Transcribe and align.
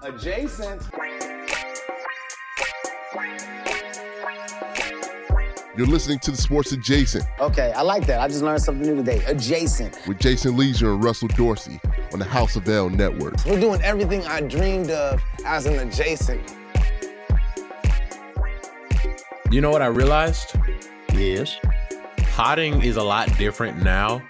Adjacent. 0.02 0.82
You're 5.76 5.86
listening 5.86 6.18
to 6.20 6.30
the 6.30 6.36
Sports 6.36 6.72
Adjacent 6.72 7.24
Okay, 7.38 7.72
I 7.72 7.82
like 7.82 8.06
that. 8.06 8.20
I 8.20 8.28
just 8.28 8.42
learned 8.42 8.62
something 8.62 8.86
new 8.86 8.96
today. 8.96 9.22
Adjacent. 9.26 9.98
with 10.06 10.18
Jason 10.18 10.56
Lieser 10.56 10.92
and 10.92 11.02
Russell 11.02 11.28
Dorsey 11.28 11.80
on 12.12 12.18
the 12.18 12.24
House 12.24 12.56
of 12.56 12.68
L 12.68 12.88
Network. 12.90 13.34
We're 13.46 13.60
doing 13.60 13.80
everything 13.82 14.24
I 14.24 14.40
dreamed 14.40 14.90
of 14.90 15.22
as 15.44 15.66
an 15.66 15.78
adjacent. 15.78 16.40
You 19.50 19.60
know 19.60 19.70
what 19.70 19.82
I 19.82 19.86
realized? 19.86 20.54
Yes. 21.12 21.56
Potting 22.32 22.82
is 22.82 22.96
a 22.96 23.02
lot 23.02 23.36
different 23.38 23.82
now 23.82 24.22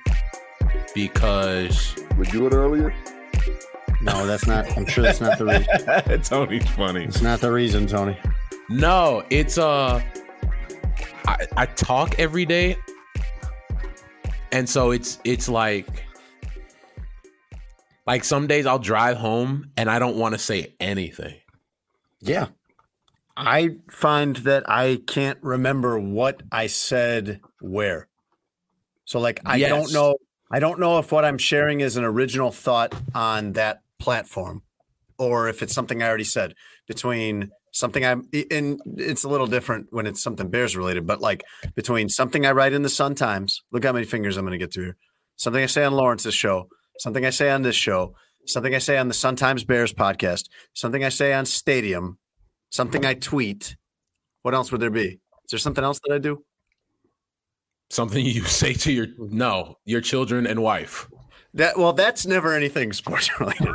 because 0.94 1.94
We 2.16 2.26
do 2.26 2.46
it 2.46 2.52
earlier. 2.52 2.94
No, 4.02 4.26
that's 4.26 4.46
not. 4.46 4.66
I'm 4.76 4.86
sure 4.86 5.02
that's 5.04 5.20
not 5.20 5.38
the 5.38 5.44
reason. 5.46 6.22
Tony's 6.22 6.66
funny. 6.70 7.04
It's 7.04 7.20
not 7.20 7.40
the 7.40 7.52
reason, 7.52 7.86
Tony. 7.86 8.16
No, 8.68 9.24
it's 9.30 9.58
uh 9.58 10.02
I, 11.26 11.46
I 11.56 11.66
talk 11.66 12.18
every 12.18 12.44
day. 12.46 12.76
And 14.52 14.68
so 14.68 14.90
it's 14.90 15.18
it's 15.24 15.48
like 15.48 15.86
like 18.06 18.24
some 18.24 18.46
days 18.46 18.66
I'll 18.66 18.78
drive 18.78 19.16
home 19.18 19.70
and 19.76 19.90
I 19.90 19.98
don't 19.98 20.16
want 20.16 20.34
to 20.34 20.38
say 20.38 20.74
anything. 20.80 21.34
Yeah. 22.20 22.46
I 23.36 23.76
find 23.90 24.36
that 24.36 24.64
I 24.68 25.00
can't 25.06 25.38
remember 25.42 25.98
what 25.98 26.42
I 26.50 26.66
said 26.66 27.40
where. 27.60 28.08
So 29.04 29.20
like 29.20 29.40
I 29.44 29.56
Yes. 29.56 29.68
don't 29.70 29.92
know 29.92 30.16
I 30.50 30.58
don't 30.58 30.80
know 30.80 30.98
if 30.98 31.12
what 31.12 31.24
I'm 31.24 31.38
sharing 31.38 31.80
is 31.80 31.96
an 31.96 32.04
original 32.04 32.50
thought 32.50 32.94
on 33.14 33.52
that 33.52 33.82
platform 34.00 34.62
or 35.18 35.48
if 35.48 35.62
it's 35.62 35.74
something 35.74 36.02
I 36.02 36.08
already 36.08 36.24
said 36.24 36.54
between 36.88 37.50
something 37.72 38.04
I'm 38.04 38.28
and 38.50 38.80
it's 38.96 39.22
a 39.22 39.28
little 39.28 39.46
different 39.46 39.88
when 39.90 40.06
it's 40.06 40.22
something 40.22 40.48
Bears 40.48 40.76
related, 40.76 41.06
but 41.06 41.20
like 41.20 41.44
between 41.74 42.08
something 42.08 42.46
I 42.46 42.52
write 42.52 42.72
in 42.72 42.82
the 42.82 42.88
Sun 42.88 43.14
Times, 43.14 43.62
look 43.70 43.84
how 43.84 43.92
many 43.92 44.06
fingers 44.06 44.36
I'm 44.36 44.44
going 44.44 44.58
to 44.58 44.64
get 44.64 44.72
to 44.72 44.80
here. 44.80 44.96
Something 45.36 45.62
I 45.62 45.66
say 45.66 45.84
on 45.84 45.92
Lawrence's 45.92 46.34
show, 46.34 46.68
something 46.98 47.24
I 47.24 47.30
say 47.30 47.50
on 47.50 47.62
this 47.62 47.76
show, 47.76 48.14
something 48.46 48.74
I 48.74 48.78
say 48.78 48.98
on 48.98 49.08
the 49.08 49.14
Sun 49.14 49.36
Times 49.36 49.64
Bears 49.64 49.92
podcast, 49.92 50.48
something 50.72 51.04
I 51.04 51.10
say 51.10 51.32
on 51.32 51.46
Stadium, 51.46 52.18
something 52.70 53.04
I 53.04 53.14
tweet. 53.14 53.76
What 54.42 54.54
else 54.54 54.72
would 54.72 54.80
there 54.80 54.90
be? 54.90 55.20
Is 55.44 55.50
there 55.50 55.58
something 55.58 55.84
else 55.84 56.00
that 56.04 56.14
I 56.14 56.18
do? 56.18 56.44
Something 57.90 58.24
you 58.24 58.44
say 58.44 58.72
to 58.72 58.92
your 58.92 59.08
no, 59.18 59.76
your 59.84 60.00
children 60.00 60.46
and 60.46 60.62
wife. 60.62 61.08
That 61.54 61.76
well, 61.76 61.92
that's 61.92 62.26
never 62.26 62.54
anything 62.54 62.92
sports 62.92 63.28
related. 63.40 63.66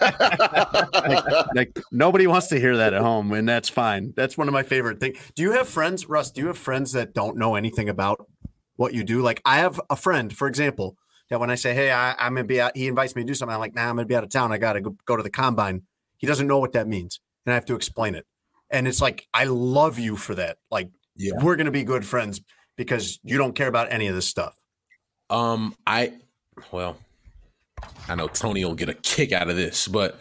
like, 0.00 1.54
like, 1.54 1.78
nobody 1.90 2.26
wants 2.26 2.48
to 2.48 2.60
hear 2.60 2.76
that 2.76 2.92
at 2.94 3.00
home, 3.00 3.32
and 3.32 3.48
that's 3.48 3.68
fine. 3.68 4.12
That's 4.16 4.36
one 4.36 4.48
of 4.48 4.52
my 4.54 4.62
favorite 4.62 5.00
things. 5.00 5.18
Do 5.34 5.42
you 5.42 5.52
have 5.52 5.68
friends, 5.68 6.08
Russ? 6.08 6.30
Do 6.30 6.40
you 6.42 6.48
have 6.48 6.58
friends 6.58 6.92
that 6.92 7.14
don't 7.14 7.36
know 7.36 7.54
anything 7.54 7.88
about 7.88 8.26
what 8.76 8.92
you 8.94 9.02
do? 9.04 9.22
Like 9.22 9.40
I 9.44 9.58
have 9.58 9.80
a 9.88 9.96
friend, 9.96 10.34
for 10.36 10.46
example, 10.46 10.96
that 11.30 11.40
when 11.40 11.50
I 11.50 11.54
say, 11.54 11.74
"Hey, 11.74 11.90
I, 11.90 12.12
I'm 12.18 12.34
gonna 12.34 12.44
be 12.44 12.60
out," 12.60 12.76
he 12.76 12.86
invites 12.86 13.16
me 13.16 13.22
to 13.22 13.26
do 13.26 13.34
something. 13.34 13.54
I'm 13.54 13.60
like, 13.60 13.74
"Nah, 13.74 13.88
I'm 13.88 13.96
gonna 13.96 14.06
be 14.06 14.16
out 14.16 14.24
of 14.24 14.30
town. 14.30 14.52
I 14.52 14.58
gotta 14.58 14.80
go, 14.82 14.96
go 15.06 15.16
to 15.16 15.22
the 15.22 15.30
combine." 15.30 15.82
He 16.18 16.26
doesn't 16.26 16.46
know 16.46 16.58
what 16.58 16.72
that 16.72 16.86
means, 16.86 17.18
and 17.46 17.52
I 17.52 17.54
have 17.54 17.64
to 17.66 17.74
explain 17.74 18.14
it. 18.14 18.26
And 18.70 18.86
it's 18.86 19.00
like, 19.00 19.26
I 19.32 19.44
love 19.44 19.98
you 19.98 20.16
for 20.16 20.34
that. 20.34 20.58
Like, 20.70 20.90
Yeah. 21.16 21.32
we're 21.42 21.56
gonna 21.56 21.70
be 21.70 21.82
good 21.82 22.04
friends 22.04 22.42
because 22.76 23.18
you 23.24 23.38
don't 23.38 23.54
care 23.54 23.68
about 23.68 23.90
any 23.90 24.06
of 24.06 24.14
this 24.14 24.26
stuff. 24.28 24.54
Um, 25.30 25.74
I 25.86 26.12
well, 26.72 26.96
I 28.08 28.14
know 28.14 28.28
Tony 28.28 28.64
will 28.64 28.74
get 28.74 28.88
a 28.88 28.94
kick 28.94 29.32
out 29.32 29.48
of 29.48 29.56
this, 29.56 29.88
but 29.88 30.20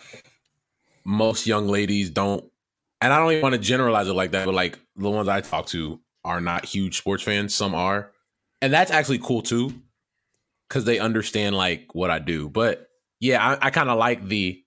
most 1.06 1.48
young 1.48 1.68
ladies 1.68 2.10
don't, 2.10 2.44
and 3.02 3.14
I 3.14 3.18
don't 3.18 3.32
even 3.32 3.42
want 3.42 3.56
to 3.56 3.62
generalize 3.62 4.08
it 4.08 4.14
like 4.14 4.32
that, 4.32 4.46
but 4.46 4.54
like 4.54 4.80
the 4.96 5.10
ones 5.10 5.28
I 5.28 5.42
talk 5.42 5.68
to 5.68 6.00
are 6.24 6.42
not 6.42 6.66
huge 6.66 6.98
sports 6.98 7.24
fans. 7.24 7.56
Some 7.56 7.74
are, 7.74 8.12
and 8.62 8.74
that's 8.74 8.92
actually 8.92 9.20
cool 9.20 9.42
too, 9.42 9.74
because 10.68 10.86
they 10.86 11.00
understand 11.00 11.56
like 11.56 11.94
what 11.94 12.12
I 12.12 12.20
do. 12.20 12.50
But 12.50 12.88
yeah, 13.20 13.46
I, 13.46 13.68
I 13.68 13.70
kind 13.70 13.90
of 13.90 13.98
like 13.98 14.28
the 14.28 14.64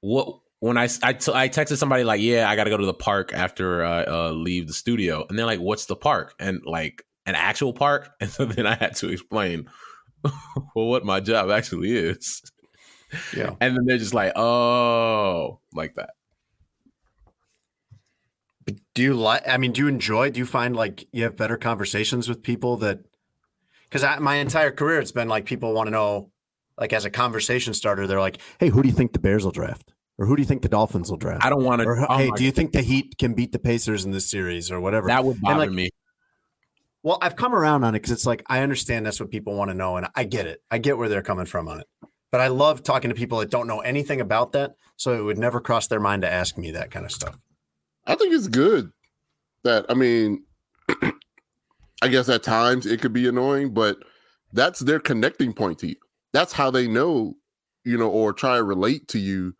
what 0.00 0.40
when 0.60 0.76
I 0.76 0.88
I, 1.02 1.12
t- 1.12 1.32
I 1.34 1.48
texted 1.48 1.78
somebody 1.78 2.04
like, 2.04 2.20
yeah, 2.20 2.48
I 2.48 2.56
got 2.56 2.64
to 2.64 2.70
go 2.70 2.76
to 2.76 2.86
the 2.86 2.94
park 2.94 3.32
after 3.32 3.84
I 3.84 4.04
uh, 4.04 4.30
leave 4.30 4.66
the 4.66 4.72
studio, 4.72 5.24
and 5.28 5.38
they're 5.38 5.46
like, 5.46 5.60
what's 5.60 5.86
the 5.86 5.96
park? 5.96 6.34
And 6.38 6.60
like 6.64 7.02
an 7.26 7.34
actual 7.34 7.72
park, 7.72 8.10
and 8.20 8.30
so 8.30 8.44
then 8.44 8.66
I 8.66 8.74
had 8.74 8.96
to 8.96 9.08
explain 9.08 9.68
well 10.74 10.86
what 10.86 11.04
my 11.04 11.20
job 11.20 11.50
actually 11.50 11.96
is. 11.96 12.42
Yeah. 13.36 13.54
And 13.60 13.76
then 13.76 13.86
they're 13.86 13.98
just 13.98 14.14
like, 14.14 14.32
oh, 14.36 15.60
like 15.72 15.94
that. 15.96 16.10
Do 18.94 19.02
you 19.02 19.14
like? 19.14 19.48
I 19.48 19.56
mean, 19.56 19.72
do 19.72 19.82
you 19.82 19.88
enjoy? 19.88 20.30
Do 20.30 20.38
you 20.38 20.46
find 20.46 20.76
like 20.76 21.06
you 21.12 21.22
have 21.22 21.36
better 21.36 21.56
conversations 21.56 22.28
with 22.28 22.42
people 22.42 22.76
that? 22.78 23.00
Because 23.88 24.20
my 24.20 24.36
entire 24.36 24.70
career, 24.70 25.00
it's 25.00 25.12
been 25.12 25.28
like 25.28 25.46
people 25.46 25.72
want 25.72 25.86
to 25.86 25.90
know, 25.90 26.30
like 26.76 26.92
as 26.92 27.06
a 27.06 27.10
conversation 27.10 27.72
starter, 27.72 28.06
they're 28.06 28.20
like, 28.20 28.38
"Hey, 28.60 28.68
who 28.68 28.82
do 28.82 28.88
you 28.88 28.94
think 28.94 29.14
the 29.14 29.18
Bears 29.18 29.44
will 29.44 29.52
draft, 29.52 29.94
or 30.18 30.26
who 30.26 30.36
do 30.36 30.42
you 30.42 30.46
think 30.46 30.60
the 30.60 30.68
Dolphins 30.68 31.08
will 31.08 31.16
draft?" 31.16 31.46
I 31.46 31.48
don't 31.48 31.64
want 31.64 31.80
to. 31.80 31.88
or 31.88 32.12
oh 32.12 32.18
hey, 32.18 32.30
do 32.36 32.44
you 32.44 32.50
think 32.50 32.72
the 32.72 32.82
Heat 32.82 33.16
can 33.18 33.32
beat 33.32 33.52
the 33.52 33.58
Pacers 33.58 34.04
in 34.04 34.10
this 34.10 34.30
series, 34.30 34.70
or 34.70 34.80
whatever? 34.82 35.06
that 35.06 35.24
would 35.24 35.40
bother 35.40 35.60
like, 35.60 35.70
me? 35.70 35.88
Well, 37.02 37.18
I've 37.22 37.36
come 37.36 37.54
around 37.54 37.84
on 37.84 37.94
it 37.94 38.00
because 38.00 38.10
it's 38.10 38.26
like 38.26 38.42
I 38.46 38.60
understand 38.60 39.06
that's 39.06 39.20
what 39.20 39.30
people 39.30 39.54
want 39.54 39.70
to 39.70 39.76
know, 39.76 39.96
and 39.96 40.08
I 40.14 40.24
get 40.24 40.46
it. 40.46 40.62
I 40.70 40.78
get 40.78 40.98
where 40.98 41.08
they're 41.08 41.22
coming 41.22 41.46
from 41.46 41.68
on 41.68 41.80
it. 41.80 41.86
But 42.30 42.40
I 42.40 42.48
love 42.48 42.82
talking 42.82 43.08
to 43.08 43.14
people 43.14 43.38
that 43.38 43.50
don't 43.50 43.66
know 43.66 43.80
anything 43.80 44.20
about 44.20 44.52
that, 44.52 44.72
so 44.96 45.12
it 45.12 45.22
would 45.22 45.38
never 45.38 45.60
cross 45.60 45.86
their 45.86 46.00
mind 46.00 46.22
to 46.22 46.30
ask 46.30 46.58
me 46.58 46.72
that 46.72 46.90
kind 46.90 47.06
of 47.06 47.12
stuff. 47.12 47.38
I 48.06 48.14
think 48.14 48.34
it's 48.34 48.48
good 48.48 48.90
that 49.62 49.86
I 49.88 49.94
mean, 49.94 50.44
I 52.02 52.08
guess 52.08 52.28
at 52.28 52.42
times 52.42 52.84
it 52.84 53.00
could 53.00 53.12
be 53.12 53.28
annoying, 53.28 53.72
but 53.72 53.98
that's 54.52 54.80
their 54.80 55.00
connecting 55.00 55.52
point 55.52 55.78
to 55.80 55.88
you. 55.88 55.96
That's 56.32 56.52
how 56.52 56.70
they 56.70 56.88
know, 56.88 57.34
you 57.84 57.96
know, 57.96 58.08
or 58.08 58.32
try 58.32 58.56
to 58.56 58.64
relate 58.64 59.08
to 59.08 59.18
you, 59.18 59.54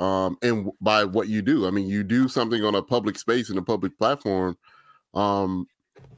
um, 0.00 0.38
and 0.42 0.70
by 0.80 1.04
what 1.04 1.28
you 1.28 1.42
do. 1.42 1.66
I 1.66 1.70
mean, 1.70 1.86
you 1.86 2.02
do 2.02 2.28
something 2.28 2.64
on 2.64 2.74
a 2.74 2.82
public 2.82 3.18
space 3.18 3.50
in 3.50 3.58
a 3.58 3.62
public 3.62 3.96
platform. 3.98 4.56
Um, 5.14 5.66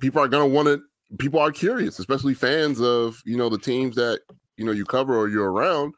people 0.00 0.22
are 0.22 0.28
gonna 0.28 0.47
want 0.47 0.66
to. 0.66 0.83
People 1.19 1.41
are 1.41 1.50
curious, 1.50 1.99
especially 1.99 2.34
fans 2.34 2.81
of 2.81 3.21
you 3.25 3.37
know 3.37 3.49
the 3.49 3.59
teams 3.59 3.97
that 3.97 4.21
you 4.56 4.65
know 4.65 4.72
you 4.72 4.84
cover 4.84 5.16
or 5.16 5.28
you're 5.28 5.50
around. 5.50 5.94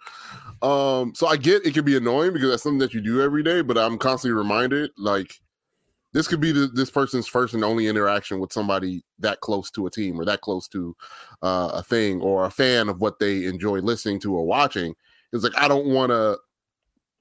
Um, 0.63 1.13
so 1.15 1.27
I 1.27 1.37
get 1.37 1.67
it 1.67 1.75
can 1.75 1.85
be 1.85 1.97
annoying 1.97 2.33
because 2.33 2.51
that's 2.51 2.63
something 2.63 2.79
that 2.79 2.95
you 2.95 3.01
do 3.01 3.21
every 3.21 3.43
day, 3.43 3.63
but 3.63 3.77
I'm 3.77 3.99
constantly 3.99 4.37
reminded 4.37 4.91
like 4.97 5.35
this 6.13 6.29
could 6.29 6.41
be 6.41 6.53
the, 6.53 6.69
this 6.69 6.91
person's 6.91 7.27
first 7.27 7.55
and 7.55 7.65
only 7.65 7.87
interaction 7.87 8.39
with 8.39 8.53
somebody 8.53 9.03
that 9.19 9.41
close 9.41 9.71
to 9.73 9.87
a 9.87 9.91
team 9.91 10.21
or 10.21 10.25
that 10.27 10.43
close 10.43 10.69
to 10.69 10.95
uh, 11.43 11.71
a 11.75 11.83
thing 11.83 12.21
or 12.21 12.45
a 12.45 12.51
fan 12.51 12.89
of 12.89 13.01
what 13.01 13.19
they 13.19 13.47
enjoy 13.47 13.79
listening 13.81 14.21
to 14.21 14.35
or 14.35 14.45
watching. 14.45 14.95
It's 15.33 15.43
like 15.43 15.57
I 15.57 15.69
don't 15.69 15.87
want 15.87 16.11
to 16.11 16.39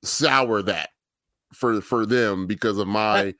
sour 0.04 0.62
that 0.64 0.90
for 1.54 1.82
for 1.82 2.06
them 2.06 2.48
because 2.48 2.78
of 2.78 2.88
my 2.88 3.34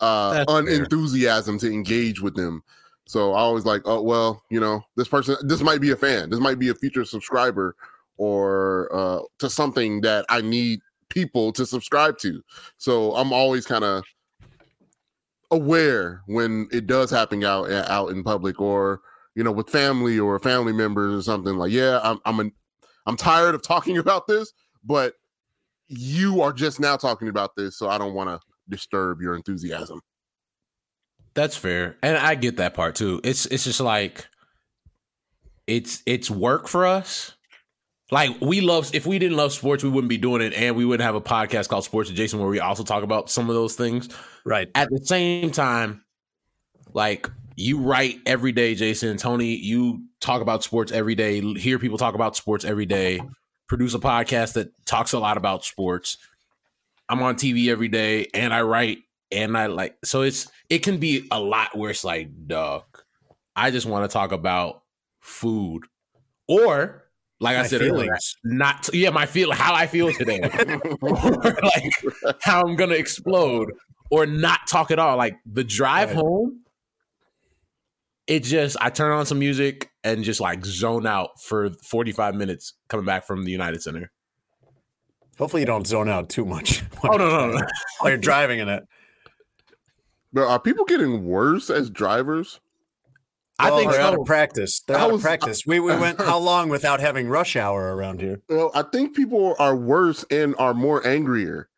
uh 0.00 0.32
That's 0.32 0.52
fair. 0.52 0.60
unenthusiasm 0.60 1.58
to 1.60 1.72
engage 1.72 2.20
with 2.20 2.34
them. 2.34 2.62
So 3.06 3.32
I 3.32 3.38
always 3.38 3.64
like, 3.64 3.82
oh 3.84 4.02
well, 4.02 4.42
you 4.50 4.60
know, 4.60 4.82
this 4.96 5.08
person, 5.08 5.36
this 5.42 5.62
might 5.62 5.80
be 5.80 5.92
a 5.92 5.96
fan, 5.96 6.30
this 6.30 6.40
might 6.40 6.58
be 6.58 6.68
a 6.68 6.74
future 6.74 7.04
subscriber, 7.04 7.76
or 8.18 8.88
uh 8.92 9.20
to 9.38 9.48
something 9.50 10.00
that 10.02 10.24
I 10.28 10.40
need 10.40 10.80
people 11.08 11.52
to 11.52 11.64
subscribe 11.64 12.18
to. 12.18 12.42
So 12.78 13.14
I'm 13.14 13.32
always 13.32 13.66
kind 13.66 13.84
of 13.84 14.04
aware 15.50 16.22
when 16.26 16.68
it 16.72 16.86
does 16.86 17.10
happen 17.10 17.44
out 17.44 17.70
out 17.70 18.10
in 18.10 18.22
public 18.24 18.60
or 18.60 19.00
you 19.34 19.44
know 19.44 19.52
with 19.52 19.70
family 19.70 20.18
or 20.18 20.38
family 20.38 20.72
members 20.72 21.14
or 21.14 21.22
something 21.22 21.56
like 21.56 21.70
yeah 21.70 22.00
i'm 22.02 22.18
i'm 22.24 22.40
an, 22.40 22.52
i'm 23.06 23.16
tired 23.16 23.54
of 23.54 23.62
talking 23.62 23.98
about 24.04 24.26
this 24.26 24.52
but 24.84 25.14
you 25.88 26.42
are 26.42 26.52
just 26.52 26.80
now 26.80 26.96
talking 26.96 27.28
about 27.28 27.54
this 27.54 27.78
so 27.78 27.88
i 27.88 27.96
don't 27.96 28.14
want 28.14 28.28
to 28.28 28.40
disturb 28.68 29.20
your 29.20 29.36
enthusiasm 29.36 30.00
That's 31.36 31.56
fair, 31.56 31.96
and 32.02 32.16
I 32.16 32.34
get 32.34 32.56
that 32.56 32.74
part 32.74 32.96
too. 32.96 33.20
It's 33.22 33.46
it's 33.46 33.64
just 33.64 33.80
like 33.80 34.26
it's 35.66 36.02
it's 36.06 36.30
work 36.30 36.66
for 36.66 36.86
us, 36.86 37.34
like 38.10 38.40
we 38.40 38.60
love 38.60 38.90
if 38.94 39.04
we 39.06 39.18
didn't 39.18 39.36
love 39.36 39.52
sports, 39.52 39.84
we 39.84 39.90
wouldn't 39.90 40.08
be 40.08 40.16
doing 40.16 40.40
it, 40.40 40.54
and 40.54 40.76
we 40.76 40.84
wouldn't 40.84 41.04
have 41.04 41.14
a 41.14 41.20
podcast 41.20 41.68
called 41.68 41.84
Sports 41.84 42.08
Adjacent 42.08 42.40
where 42.40 42.50
we 42.50 42.60
also 42.60 42.84
talk 42.84 43.02
about 43.02 43.30
some 43.30 43.50
of 43.50 43.54
those 43.54 43.74
things. 43.74 44.08
Right. 44.44 44.68
At 44.74 44.88
the 44.90 45.04
same 45.04 45.50
time, 45.50 46.04
like 46.94 47.28
you 47.56 47.80
write 47.80 48.18
every 48.24 48.52
day, 48.52 48.74
Jason, 48.74 49.16
Tony, 49.16 49.56
you 49.56 50.04
talk 50.20 50.40
about 50.40 50.62
sports 50.62 50.92
every 50.92 51.14
day, 51.14 51.40
hear 51.58 51.78
people 51.78 51.98
talk 51.98 52.14
about 52.14 52.36
sports 52.36 52.64
every 52.64 52.86
day, 52.86 53.20
produce 53.66 53.92
a 53.94 53.98
podcast 53.98 54.54
that 54.54 54.70
talks 54.86 55.12
a 55.12 55.18
lot 55.18 55.36
about 55.36 55.64
sports. 55.64 56.16
I'm 57.08 57.22
on 57.22 57.36
TV 57.36 57.68
every 57.68 57.88
day 57.88 58.28
and 58.34 58.54
I 58.54 58.62
write 58.62 58.98
and 59.32 59.56
I 59.56 59.66
like 59.66 59.96
so 60.04 60.22
it's 60.22 60.48
it 60.70 60.80
can 60.80 60.98
be 60.98 61.26
a 61.30 61.40
lot 61.40 61.76
where 61.76 61.90
it's 61.90 62.04
like, 62.04 62.28
dog, 62.46 62.84
I 63.54 63.70
just 63.70 63.86
want 63.86 64.08
to 64.08 64.12
talk 64.12 64.32
about 64.32 64.82
food. 65.20 65.84
Or 66.48 67.04
like 67.40 67.56
My 67.56 67.62
I 67.64 67.66
said 67.66 67.82
earlier, 67.82 68.16
not 68.44 68.88
yeah, 68.94 69.10
my 69.10 69.26
feel 69.26 69.50
how 69.52 69.74
I 69.74 69.86
feel 69.86 70.12
today. 70.12 70.40
or 71.00 71.10
like 71.62 72.36
how 72.40 72.62
I'm 72.62 72.76
gonna 72.76 72.94
explode, 72.94 73.72
or 74.10 74.26
not 74.26 74.60
talk 74.68 74.90
at 74.90 74.98
all. 74.98 75.16
Like 75.16 75.36
the 75.44 75.64
drive 75.64 76.08
Right. 76.10 76.16
home, 76.18 76.60
it 78.26 78.40
just 78.44 78.76
I 78.80 78.90
turn 78.90 79.12
on 79.12 79.26
some 79.26 79.38
music 79.38 79.90
and 80.04 80.24
just 80.24 80.40
like 80.40 80.64
zone 80.64 81.06
out 81.06 81.40
for 81.42 81.70
45 81.70 82.34
minutes 82.34 82.74
coming 82.88 83.04
back 83.06 83.26
from 83.26 83.44
the 83.44 83.50
United 83.50 83.82
Center. 83.82 84.10
Hopefully 85.38 85.62
you 85.62 85.66
don't 85.66 85.86
zone 85.86 86.08
out 86.08 86.28
too 86.28 86.44
much. 86.44 86.82
Oh 87.04 87.16
no, 87.16 87.28
no, 87.28 87.50
no. 87.58 87.66
While 87.98 88.10
you're 88.10 88.18
driving 88.18 88.58
in 88.60 88.68
it. 88.68 88.84
But 90.36 90.48
are 90.48 90.60
people 90.60 90.84
getting 90.84 91.24
worse 91.24 91.70
as 91.70 91.88
drivers? 91.88 92.60
I 93.58 93.70
Well, 93.70 93.78
think 93.78 93.90
they're 93.92 94.02
out 94.02 94.20
of 94.20 94.26
practice. 94.26 94.82
They're 94.86 94.98
I 94.98 95.00
out 95.00 95.06
of 95.06 95.12
was- 95.14 95.22
practice. 95.22 95.62
We 95.66 95.80
we 95.80 95.96
went 95.96 96.20
how 96.30 96.36
long 96.38 96.68
without 96.68 97.00
having 97.00 97.26
rush 97.26 97.56
hour 97.56 97.96
around 97.96 98.20
here? 98.20 98.42
Well, 98.50 98.70
I 98.74 98.82
think 98.82 99.16
people 99.16 99.56
are 99.58 99.74
worse 99.74 100.26
and 100.30 100.54
are 100.58 100.74
more 100.74 101.04
angrier 101.06 101.70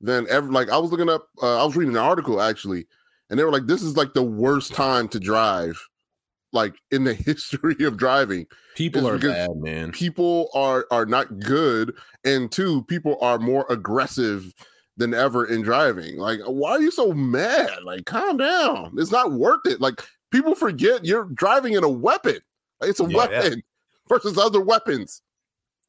than 0.00 0.26
ever. 0.30 0.50
Like 0.50 0.70
I 0.70 0.78
was 0.78 0.90
looking 0.90 1.10
up, 1.10 1.28
uh, 1.42 1.60
I 1.60 1.64
was 1.66 1.76
reading 1.76 1.94
an 1.94 2.02
article 2.02 2.40
actually, 2.40 2.86
and 3.28 3.38
they 3.38 3.44
were 3.44 3.52
like, 3.52 3.66
"This 3.66 3.82
is 3.82 3.98
like 3.98 4.14
the 4.14 4.22
worst 4.22 4.72
time 4.72 5.08
to 5.08 5.20
drive, 5.20 5.78
like 6.54 6.72
in 6.90 7.04
the 7.04 7.12
history 7.28 7.84
of 7.84 7.98
driving." 7.98 8.46
People 8.76 9.02
It's 9.06 9.10
are 9.10 9.18
because 9.18 9.34
bad, 9.48 9.56
man. 9.56 9.92
People 9.92 10.48
are 10.54 10.86
are 10.90 11.04
not 11.04 11.38
good, 11.40 11.92
and 12.24 12.50
two, 12.50 12.82
people 12.84 13.18
are 13.20 13.38
more 13.38 13.66
aggressive 13.68 14.54
than 14.96 15.14
ever 15.14 15.46
in 15.46 15.62
driving. 15.62 16.16
Like, 16.16 16.40
why 16.46 16.72
are 16.72 16.80
you 16.80 16.90
so 16.90 17.12
mad? 17.12 17.82
Like, 17.84 18.04
calm 18.06 18.36
down. 18.38 18.94
It's 18.98 19.10
not 19.10 19.32
worth 19.32 19.66
it. 19.66 19.80
Like, 19.80 20.02
people 20.30 20.54
forget 20.54 21.04
you're 21.04 21.24
driving 21.26 21.74
in 21.74 21.84
a 21.84 21.88
weapon. 21.88 22.38
It's 22.80 23.00
a 23.00 23.04
Yeah, 23.04 23.08
yeah. 23.10 23.16
weapon 23.42 23.62
versus 24.08 24.38
other 24.38 24.60
weapons. 24.60 25.22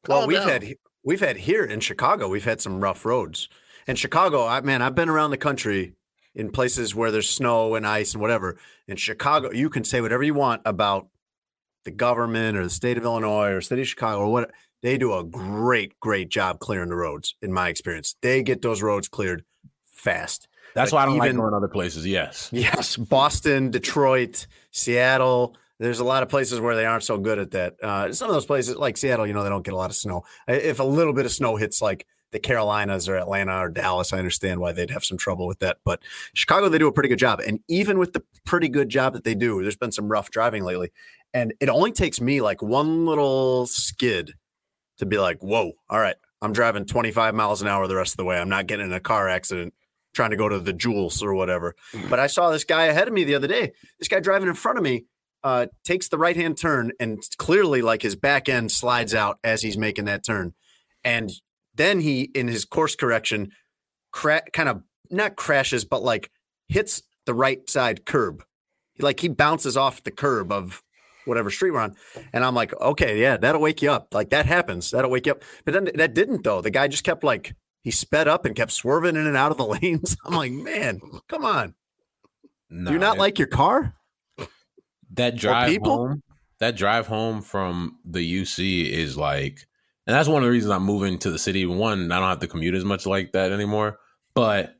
Well, 0.06 0.26
we've 0.26 0.38
down. 0.38 0.48
had 0.48 0.74
we've 1.04 1.20
had 1.20 1.36
here 1.36 1.64
in 1.64 1.80
Chicago, 1.80 2.28
we've 2.28 2.44
had 2.44 2.60
some 2.60 2.80
rough 2.80 3.04
roads. 3.04 3.48
In 3.86 3.96
Chicago, 3.96 4.46
I 4.46 4.60
man, 4.60 4.82
I've 4.82 4.94
been 4.94 5.08
around 5.08 5.30
the 5.30 5.36
country 5.36 5.94
in 6.34 6.50
places 6.50 6.94
where 6.94 7.10
there's 7.10 7.28
snow 7.28 7.74
and 7.74 7.86
ice 7.86 8.12
and 8.12 8.20
whatever. 8.20 8.58
In 8.86 8.96
Chicago, 8.96 9.50
you 9.50 9.68
can 9.70 9.84
say 9.84 10.00
whatever 10.00 10.22
you 10.22 10.34
want 10.34 10.62
about 10.64 11.08
the 11.88 11.96
government 11.96 12.54
or 12.58 12.62
the 12.64 12.70
state 12.70 12.98
of 12.98 13.04
Illinois 13.04 13.50
or 13.50 13.60
city 13.62 13.80
of 13.80 13.88
Chicago 13.88 14.20
or 14.20 14.30
what 14.30 14.50
they 14.82 14.98
do 14.98 15.14
a 15.14 15.24
great, 15.24 15.98
great 16.00 16.28
job 16.28 16.60
clearing 16.60 16.90
the 16.90 16.94
roads, 16.96 17.34
in 17.40 17.50
my 17.50 17.68
experience. 17.70 18.14
They 18.20 18.42
get 18.42 18.60
those 18.60 18.82
roads 18.82 19.08
cleared 19.08 19.42
fast. 19.86 20.48
That's 20.74 20.92
why 20.92 21.02
I 21.02 21.06
don't 21.06 21.16
like 21.18 21.28
even- 21.30 21.40
going 21.40 21.54
other 21.54 21.66
places. 21.68 22.06
Yes. 22.06 22.50
Yes, 22.52 22.96
Boston, 22.96 23.70
Detroit, 23.70 24.46
Seattle. 24.70 25.56
There's 25.80 26.00
a 26.00 26.04
lot 26.04 26.22
of 26.22 26.28
places 26.28 26.60
where 26.60 26.76
they 26.76 26.84
aren't 26.84 27.04
so 27.04 27.16
good 27.18 27.38
at 27.38 27.52
that. 27.52 27.76
Uh, 27.82 28.12
some 28.12 28.28
of 28.28 28.34
those 28.34 28.46
places, 28.46 28.76
like 28.76 28.96
Seattle, 28.98 29.26
you 29.26 29.32
know, 29.32 29.42
they 29.42 29.48
don't 29.48 29.64
get 29.64 29.74
a 29.74 29.76
lot 29.76 29.90
of 29.90 29.96
snow. 29.96 30.24
If 30.46 30.78
a 30.80 30.84
little 30.84 31.14
bit 31.14 31.24
of 31.24 31.32
snow 31.32 31.56
hits 31.56 31.80
like 31.80 32.06
the 32.30 32.38
Carolinas 32.38 33.08
or 33.08 33.16
Atlanta 33.16 33.58
or 33.58 33.68
Dallas, 33.70 34.12
I 34.12 34.18
understand 34.18 34.60
why 34.60 34.72
they'd 34.72 34.90
have 34.90 35.04
some 35.04 35.16
trouble 35.16 35.46
with 35.46 35.60
that. 35.60 35.78
But 35.84 36.02
Chicago, 36.34 36.68
they 36.68 36.76
do 36.78 36.86
a 36.88 36.92
pretty 36.92 37.08
good 37.08 37.18
job. 37.18 37.40
And 37.40 37.60
even 37.68 37.98
with 37.98 38.12
the 38.12 38.22
pretty 38.44 38.68
good 38.68 38.88
job 38.90 39.14
that 39.14 39.24
they 39.24 39.34
do, 39.34 39.62
there's 39.62 39.76
been 39.76 39.92
some 39.92 40.08
rough 40.10 40.30
driving 40.30 40.62
lately. 40.64 40.90
And 41.34 41.54
it 41.60 41.68
only 41.68 41.92
takes 41.92 42.20
me 42.20 42.40
like 42.40 42.62
one 42.62 43.06
little 43.06 43.66
skid 43.66 44.32
to 44.98 45.06
be 45.06 45.18
like, 45.18 45.42
whoa, 45.42 45.72
all 45.88 46.00
right, 46.00 46.16
I'm 46.40 46.52
driving 46.52 46.86
25 46.86 47.34
miles 47.34 47.62
an 47.62 47.68
hour 47.68 47.86
the 47.86 47.96
rest 47.96 48.12
of 48.12 48.16
the 48.16 48.24
way. 48.24 48.38
I'm 48.38 48.48
not 48.48 48.66
getting 48.66 48.86
in 48.86 48.92
a 48.92 49.00
car 49.00 49.28
accident 49.28 49.74
trying 50.14 50.30
to 50.30 50.36
go 50.36 50.48
to 50.48 50.58
the 50.58 50.72
Jules 50.72 51.22
or 51.22 51.34
whatever. 51.34 51.74
But 52.08 52.18
I 52.18 52.26
saw 52.26 52.50
this 52.50 52.64
guy 52.64 52.84
ahead 52.84 53.08
of 53.08 53.14
me 53.14 53.24
the 53.24 53.34
other 53.34 53.46
day. 53.46 53.72
This 53.98 54.08
guy 54.08 54.20
driving 54.20 54.48
in 54.48 54.54
front 54.54 54.78
of 54.78 54.84
me 54.84 55.04
uh, 55.44 55.66
takes 55.84 56.08
the 56.08 56.18
right 56.18 56.36
hand 56.36 56.58
turn 56.58 56.92
and 56.98 57.22
clearly, 57.36 57.82
like 57.82 58.02
his 58.02 58.16
back 58.16 58.48
end 58.48 58.72
slides 58.72 59.14
out 59.14 59.38
as 59.44 59.62
he's 59.62 59.78
making 59.78 60.06
that 60.06 60.24
turn. 60.24 60.54
And 61.04 61.30
then 61.74 62.00
he, 62.00 62.22
in 62.34 62.48
his 62.48 62.64
course 62.64 62.96
correction, 62.96 63.52
cra- 64.10 64.42
kind 64.52 64.68
of 64.68 64.82
not 65.10 65.36
crashes, 65.36 65.84
but 65.84 66.02
like 66.02 66.30
hits 66.68 67.02
the 67.26 67.34
right 67.34 67.68
side 67.68 68.04
curb. 68.04 68.42
Like 68.98 69.20
he 69.20 69.28
bounces 69.28 69.76
off 69.76 70.02
the 70.02 70.10
curb 70.10 70.50
of 70.50 70.82
whatever 71.28 71.50
street 71.50 71.70
we're 71.72 71.80
on. 71.80 71.94
And 72.32 72.44
I'm 72.44 72.54
like, 72.54 72.72
okay, 72.80 73.20
yeah, 73.20 73.36
that'll 73.36 73.60
wake 73.60 73.82
you 73.82 73.90
up. 73.92 74.12
Like 74.14 74.30
that 74.30 74.46
happens. 74.46 74.90
That'll 74.90 75.10
wake 75.10 75.26
you 75.26 75.32
up. 75.32 75.42
But 75.64 75.74
then 75.74 75.90
that 75.94 76.14
didn't 76.14 76.42
though. 76.44 76.60
The 76.60 76.70
guy 76.70 76.88
just 76.88 77.04
kept 77.04 77.22
like 77.22 77.54
he 77.82 77.90
sped 77.90 78.26
up 78.26 78.44
and 78.44 78.56
kept 78.56 78.72
swerving 78.72 79.14
in 79.16 79.26
and 79.26 79.36
out 79.36 79.50
of 79.52 79.56
the 79.58 79.66
lanes. 79.82 80.16
I'm 80.24 80.34
like, 80.34 80.52
man, 80.52 81.00
come 81.28 81.44
on. 81.44 81.74
Do 82.70 82.92
you 82.92 82.98
Nah, 82.98 83.08
not 83.08 83.16
it- 83.16 83.20
like 83.20 83.38
your 83.38 83.48
car? 83.48 83.94
that 85.12 85.36
drive 85.36 85.78
home 85.82 86.22
that 86.60 86.76
drive 86.76 87.06
home 87.06 87.40
from 87.40 87.98
the 88.04 88.42
UC 88.42 88.90
is 88.90 89.16
like 89.16 89.66
and 90.06 90.14
that's 90.14 90.28
one 90.28 90.42
of 90.42 90.46
the 90.46 90.50
reasons 90.50 90.70
I'm 90.70 90.82
moving 90.84 91.18
to 91.20 91.30
the 91.30 91.38
city 91.38 91.64
one 91.64 92.12
I 92.12 92.18
don't 92.18 92.28
have 92.28 92.40
to 92.40 92.46
commute 92.46 92.74
as 92.74 92.84
much 92.84 93.06
like 93.06 93.32
that 93.32 93.50
anymore 93.52 93.98
but 94.34 94.74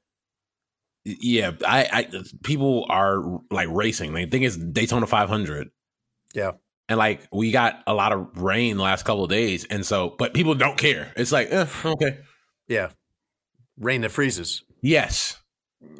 yeah 1.05 1.53
I, 1.67 1.89
I 2.12 2.23
people 2.43 2.85
are 2.91 3.41
like 3.51 3.69
racing 3.71 4.12
they 4.12 4.27
think 4.27 4.44
it's 4.44 4.56
Daytona 4.59 5.06
500 5.06 5.71
Yeah. 6.35 6.53
and 6.89 6.99
like 6.99 7.27
we 7.33 7.51
got 7.53 7.83
a 7.87 7.95
lot 7.95 8.13
of 8.13 8.37
rain 8.41 8.77
the 8.77 8.83
last 8.83 9.05
couple 9.05 9.25
of 9.25 9.31
days 9.31 9.65
and 9.65 9.85
so 9.85 10.15
but 10.19 10.35
people 10.35 10.55
don't 10.55 10.77
care 10.79 11.13
it's 11.17 11.33
like 11.33 11.49
eh, 11.51 11.67
okay 11.85 12.19
Yeah. 12.69 12.91
Rain 13.79 14.01
that 14.03 14.11
freezes. 14.11 14.63
yes 14.83 15.39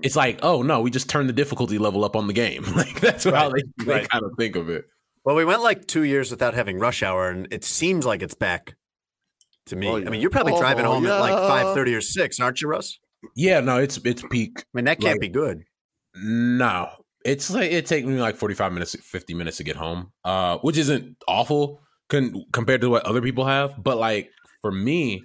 it's 0.03 0.17
like 0.17 0.41
oh 0.43 0.63
no 0.63 0.81
we 0.81 0.91
just 0.91 1.09
turned 1.09 1.29
the 1.29 1.33
difficulty 1.33 1.79
level 1.79 2.05
up 2.05 2.17
on 2.17 2.27
the 2.27 2.33
game 2.33 2.63
like 2.77 3.01
that's 3.01 3.25
how 3.25 3.51
Right, 3.51 3.63
they, 3.79 3.85
they 3.85 3.93
right. 3.93 4.09
kind 4.09 4.25
of 4.25 4.33
think 4.39 4.57
of 4.57 4.69
it 4.69 4.85
Well, 5.25 5.37
we 5.37 5.45
went 5.45 5.63
like 5.63 5.87
two 5.87 6.03
years 6.05 6.31
without 6.31 6.55
having 6.55 6.79
rush 6.79 7.03
hour, 7.03 7.29
and 7.31 7.47
it 7.53 7.63
seems 7.65 8.05
like 8.07 8.23
it's 8.23 8.35
back 8.35 8.77
to 9.67 9.77
me. 9.77 9.87
Oh, 9.87 9.97
I 9.97 10.05
mean, 10.09 10.21
you're 10.23 10.31
probably 10.31 10.55
Oh, 10.55 10.59
driving 10.61 10.85
home 10.87 11.05
at 11.07 11.21
like 11.21 11.33
yeah. 11.33 11.47
five 11.49 11.75
thirty 11.75 11.95
or 11.95 12.01
six, 12.01 12.41
aren't 12.41 12.61
you, 12.63 12.69
Russ? 12.69 12.99
yeah 13.37 13.61
no 13.61 13.77
it's 13.79 13.99
it's 14.05 14.23
peak 14.31 14.53
I 14.61 14.65
mean, 14.75 14.85
that 14.87 15.01
can't 15.01 15.15
Like- 15.15 15.20
be 15.20 15.29
good. 15.29 15.65
No, 16.17 16.89
it's 17.29 17.51
like 17.51 17.70
it 17.70 17.87
takes 17.87 18.06
me 18.06 18.20
like 18.20 18.37
forty 18.37 18.55
five 18.55 18.73
minutes, 18.73 18.97
fifty 19.03 19.35
minutes 19.35 19.58
to 19.58 19.65
get 19.65 19.77
home, 19.77 20.13
uh, 20.25 20.58
which 20.58 20.79
isn't 20.79 21.17
awful 21.27 21.81
con- 22.08 22.44
compared 22.53 22.81
to 22.81 22.91
what 22.91 23.05
other 23.05 23.23
people 23.23 23.44
have. 23.44 23.82
But 23.82 23.99
like 23.99 24.31
for 24.63 24.73
me, 24.73 25.25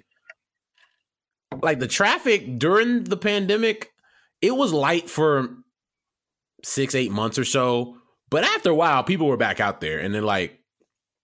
like 1.62 1.80
the 1.80 1.88
traffic 1.88 2.58
during 2.58 3.04
the 3.04 3.16
pandemic, 3.16 3.90
it 4.42 4.54
was 4.54 4.72
light 4.72 5.08
for 5.08 5.48
six, 6.62 6.94
eight 6.94 7.10
months 7.10 7.38
or 7.38 7.44
so. 7.44 7.96
But 8.30 8.44
after 8.44 8.70
a 8.70 8.74
while, 8.74 9.04
people 9.04 9.26
were 9.26 9.36
back 9.36 9.60
out 9.60 9.80
there, 9.80 9.98
and 9.98 10.14
then 10.14 10.24
like, 10.24 10.58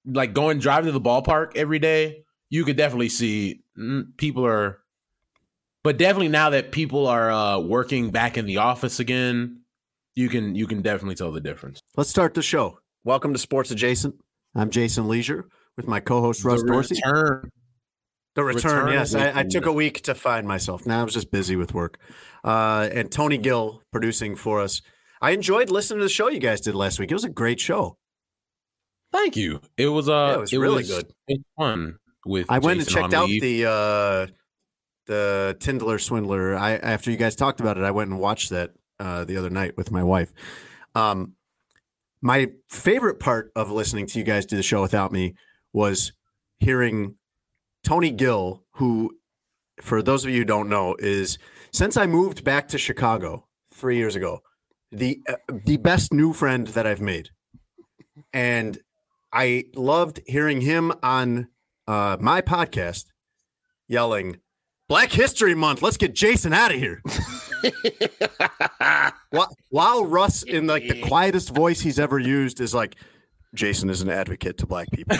like 0.06 0.32
going 0.32 0.58
driving 0.58 0.86
to 0.86 0.92
the 0.92 1.00
ballpark 1.00 1.56
every 1.56 1.78
day, 1.78 2.24
you 2.48 2.64
could 2.64 2.76
definitely 2.76 3.08
see 3.08 3.62
mm, 3.78 4.16
people 4.16 4.46
are. 4.46 4.78
But 5.82 5.96
definitely 5.96 6.28
now 6.28 6.50
that 6.50 6.72
people 6.72 7.06
are 7.06 7.30
uh, 7.30 7.58
working 7.58 8.10
back 8.10 8.36
in 8.36 8.44
the 8.44 8.58
office 8.58 9.00
again, 9.00 9.62
you 10.14 10.28
can 10.28 10.54
you 10.54 10.66
can 10.66 10.82
definitely 10.82 11.14
tell 11.14 11.32
the 11.32 11.40
difference. 11.40 11.80
Let's 11.96 12.10
start 12.10 12.34
the 12.34 12.42
show. 12.42 12.78
Welcome 13.04 13.32
to 13.32 13.38
Sports 13.38 13.70
Adjacent. 13.70 14.14
I'm 14.54 14.70
Jason 14.70 15.08
Lieser 15.08 15.48
with 15.76 15.86
my 15.86 16.00
co-host 16.00 16.44
Russ 16.44 16.62
the 16.62 16.68
Dorsey. 16.68 16.96
return. 16.96 17.50
The 18.34 18.44
return, 18.44 18.86
return 18.86 18.92
yes. 18.92 19.14
I, 19.14 19.40
I 19.40 19.42
took 19.42 19.66
a 19.66 19.72
week 19.72 20.02
to 20.02 20.14
find 20.14 20.46
myself. 20.46 20.86
Now 20.86 21.00
I 21.00 21.04
was 21.04 21.14
just 21.14 21.30
busy 21.30 21.56
with 21.56 21.74
work. 21.74 21.98
Uh, 22.44 22.88
and 22.92 23.10
Tony 23.10 23.38
Gill 23.38 23.82
producing 23.92 24.36
for 24.36 24.60
us. 24.60 24.82
I 25.20 25.32
enjoyed 25.32 25.68
listening 25.70 25.98
to 25.98 26.04
the 26.04 26.10
show 26.10 26.28
you 26.28 26.38
guys 26.38 26.60
did 26.60 26.74
last 26.74 26.98
week. 26.98 27.10
It 27.10 27.14
was 27.14 27.24
a 27.24 27.28
great 27.30 27.60
show. 27.60 27.96
Thank 29.12 29.36
you. 29.36 29.60
It 29.76 29.88
was 29.88 30.08
uh, 30.08 30.12
Yeah, 30.12 30.34
it 30.34 30.40
was 30.40 30.52
really 30.52 30.84
good. 30.84 31.12
It 31.26 31.40
was 31.40 31.44
fun 31.58 31.96
with. 32.24 32.46
I 32.48 32.58
went 32.58 32.80
Jason 32.80 32.98
and 32.98 33.02
checked 33.04 33.14
out 33.14 33.28
leave. 33.28 33.42
the 33.42 33.66
uh, 33.68 34.26
the 35.06 35.56
Tindler 35.60 36.00
Swindler. 36.00 36.54
I 36.56 36.76
after 36.76 37.10
you 37.10 37.16
guys 37.16 37.34
talked 37.34 37.60
about 37.60 37.76
it, 37.76 37.84
I 37.84 37.90
went 37.90 38.10
and 38.10 38.20
watched 38.20 38.50
that 38.50 38.70
uh, 39.00 39.24
the 39.24 39.36
other 39.36 39.50
night 39.50 39.76
with 39.76 39.90
my 39.90 40.04
wife. 40.04 40.32
Um, 40.94 41.34
my 42.22 42.48
favorite 42.68 43.18
part 43.18 43.50
of 43.56 43.70
listening 43.70 44.06
to 44.06 44.18
you 44.18 44.24
guys 44.24 44.46
do 44.46 44.56
the 44.56 44.62
show 44.62 44.82
without 44.82 45.10
me 45.10 45.34
was 45.72 46.12
hearing 46.58 47.16
Tony 47.82 48.10
Gill, 48.10 48.62
who, 48.72 49.16
for 49.80 50.02
those 50.02 50.24
of 50.24 50.30
you 50.30 50.38
who 50.38 50.44
don't 50.44 50.68
know, 50.68 50.96
is 50.98 51.38
since 51.72 51.96
I 51.96 52.06
moved 52.06 52.44
back 52.44 52.68
to 52.68 52.78
Chicago 52.78 53.46
three 53.72 53.96
years 53.96 54.16
ago, 54.16 54.42
the 54.92 55.20
uh, 55.28 55.36
the 55.64 55.78
best 55.78 56.12
new 56.12 56.32
friend 56.32 56.66
that 56.68 56.86
I've 56.86 57.00
made, 57.00 57.30
and 58.32 58.78
I 59.32 59.64
loved 59.74 60.20
hearing 60.26 60.60
him 60.60 60.92
on 61.02 61.48
uh, 61.86 62.16
my 62.20 62.42
podcast 62.42 63.06
yelling 63.88 64.38
Black 64.88 65.12
History 65.12 65.54
Month. 65.54 65.80
Let's 65.82 65.96
get 65.96 66.14
Jason 66.14 66.52
out 66.52 66.72
of 66.72 66.78
here. 66.78 67.02
while, 69.30 69.56
while 69.70 70.04
Russ, 70.04 70.42
in 70.42 70.66
like 70.66 70.86
the 70.88 71.00
quietest 71.02 71.54
voice 71.54 71.80
he's 71.80 71.98
ever 71.98 72.18
used, 72.18 72.60
is 72.60 72.74
like, 72.74 72.96
Jason 73.54 73.90
is 73.90 74.00
an 74.00 74.08
advocate 74.08 74.58
to 74.58 74.66
black 74.66 74.88
people. 74.92 75.16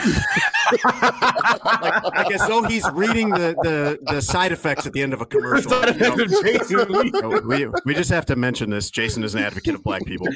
like, 0.85 2.05
like 2.15 2.33
as 2.33 2.47
though 2.47 2.63
he's 2.63 2.89
reading 2.93 3.31
the, 3.31 3.57
the 3.63 3.99
the 4.13 4.23
side 4.23 4.53
effects 4.53 4.87
at 4.87 4.93
the 4.93 5.03
end 5.03 5.13
of 5.13 5.21
a 5.21 5.27
commercial. 5.27 5.73
you 5.91 6.87
know? 6.87 7.41
we, 7.45 7.67
we 7.85 7.95
just 7.95 8.11
have 8.11 8.25
to 8.27 8.37
mention 8.37 8.71
this. 8.71 8.89
Jason 8.91 9.25
is 9.25 9.35
an 9.35 9.43
advocate 9.43 9.75
of 9.75 9.83
black 9.83 10.05
people. 10.05 10.29